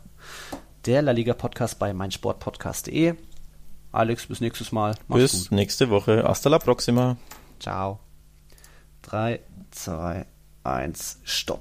der 0.87 1.03
La 1.03 1.13
Liga 1.13 1.35
Podcast 1.35 1.79
bei 1.79 1.93
meinsportpodcast.de. 1.93 3.15
Alex, 3.93 4.27
bis 4.27 4.41
nächstes 4.41 4.73
Mal. 4.73 4.95
Mach's 5.07 5.21
bis 5.21 5.43
gut. 5.45 5.53
nächste 5.53 5.91
Woche. 5.91 6.25
Hasta 6.27 6.49
la 6.49 6.59
próxima. 6.59 7.17
Ciao. 7.61 8.01
3, 9.03 9.41
2, 9.71 10.27
1, 10.65 11.21
Stopp. 11.25 11.61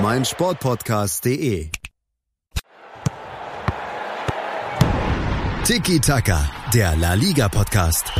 meinsportpodcast.de. 0.00 1.70
Tiki 5.64 6.00
Taka, 6.00 6.50
der 6.72 6.96
La 6.96 7.14
Liga 7.14 7.48
Podcast. 7.48 8.12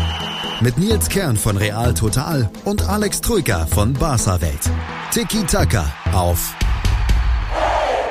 Mit 0.60 0.78
Nils 0.78 1.08
Kern 1.08 1.36
von 1.36 1.56
Real 1.56 1.92
Total 1.94 2.48
und 2.64 2.88
Alex 2.88 3.20
Troika 3.20 3.66
von 3.66 3.94
Barca 3.94 4.40
Welt. 4.40 4.70
Tiki 5.10 5.44
Taka 5.44 5.84
auf 6.12 6.54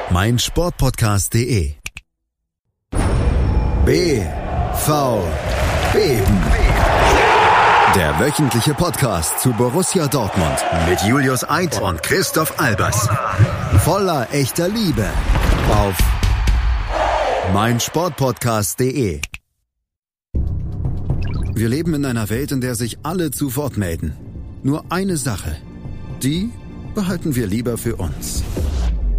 meinsportpodcast.de. 0.10 1.76
B 3.86 4.22
V 4.74 5.24
Beben. 5.94 6.61
Der 7.96 8.18
wöchentliche 8.22 8.74
Podcast 8.74 9.42
zu 9.42 9.52
Borussia 9.52 10.08
Dortmund 10.08 10.56
mit 10.88 11.02
Julius 11.02 11.44
Eid 11.50 11.82
und 11.82 12.02
Christoph 12.02 12.58
Albers. 12.58 13.10
Voller 13.80 14.30
echter 14.32 14.70
Liebe 14.70 15.10
auf 15.70 15.98
meinsportpodcast.de. 17.54 19.20
Wir 21.54 21.68
leben 21.68 21.94
in 21.94 22.06
einer 22.06 22.30
Welt, 22.30 22.54
in 22.54 22.62
der 22.62 22.76
sich 22.76 23.00
alle 23.04 23.30
zu 23.30 23.58
Wort 23.58 23.76
melden. 23.76 24.16
Nur 24.64 24.86
eine 24.90 25.18
Sache. 25.18 25.58
Die 26.24 26.50
behalten 26.96 27.36
wir 27.36 27.46
lieber 27.46 27.78
für 27.78 27.98
uns. 27.98 28.42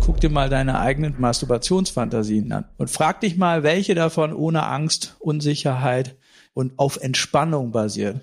Guck 0.01 0.21
dir 0.21 0.31
mal 0.31 0.49
deine 0.49 0.81
eigenen 0.81 1.21
Masturbationsfantasien 1.21 2.51
an 2.53 2.65
und 2.79 2.89
frag 2.89 3.21
dich 3.21 3.37
mal, 3.37 3.65
welche 3.65 3.95
davon 3.95 4.33
ohne 4.33 4.63
Angst, 4.63 5.17
Unsicherheit 5.19 6.17
und 6.55 6.79
auf 6.79 6.97
Entspannung 6.97 7.71
basiert. 7.71 8.23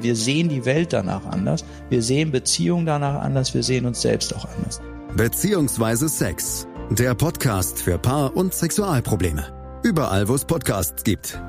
Wir 0.00 0.14
sehen 0.16 0.48
die 0.48 0.64
Welt 0.64 0.92
danach 0.92 1.24
anders. 1.26 1.64
Wir 1.88 2.02
sehen 2.02 2.30
Beziehungen 2.30 2.86
danach 2.86 3.20
anders. 3.20 3.54
Wir 3.54 3.62
sehen 3.62 3.86
uns 3.86 4.00
selbst 4.00 4.34
auch 4.34 4.46
anders. 4.56 4.80
Beziehungsweise 5.16 6.08
Sex. 6.08 6.66
Der 6.90 7.14
Podcast 7.14 7.80
für 7.80 7.98
Paar- 7.98 8.36
und 8.36 8.54
Sexualprobleme. 8.54 9.80
Überall, 9.82 10.28
wo 10.28 10.34
es 10.34 10.44
Podcasts 10.44 11.04
gibt. 11.04 11.40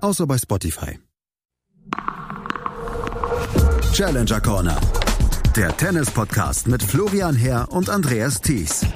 Außer 0.00 0.26
bei 0.26 0.38
Spotify. 0.38 0.98
Challenger 3.92 4.40
Corner. 4.40 4.80
Der 5.54 5.76
Tennis-Podcast 5.76 6.66
mit 6.66 6.82
Florian 6.82 7.36
Herr 7.36 7.70
und 7.70 7.90
Andreas 7.90 8.40
Thies. 8.40 8.86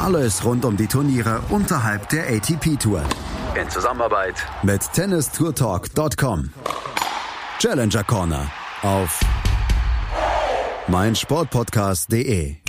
Alles 0.00 0.44
rund 0.44 0.64
um 0.64 0.76
die 0.76 0.86
Turniere 0.86 1.40
unterhalb 1.50 2.08
der 2.08 2.28
ATP-Tour. 2.28 3.02
In 3.60 3.68
Zusammenarbeit 3.68 4.34
mit 4.62 4.82
tennistourtalk.com. 4.92 6.50
Challenger 7.62 8.02
Corner 8.02 8.50
auf 8.82 9.20
meinsportpodcast.de 10.88 12.61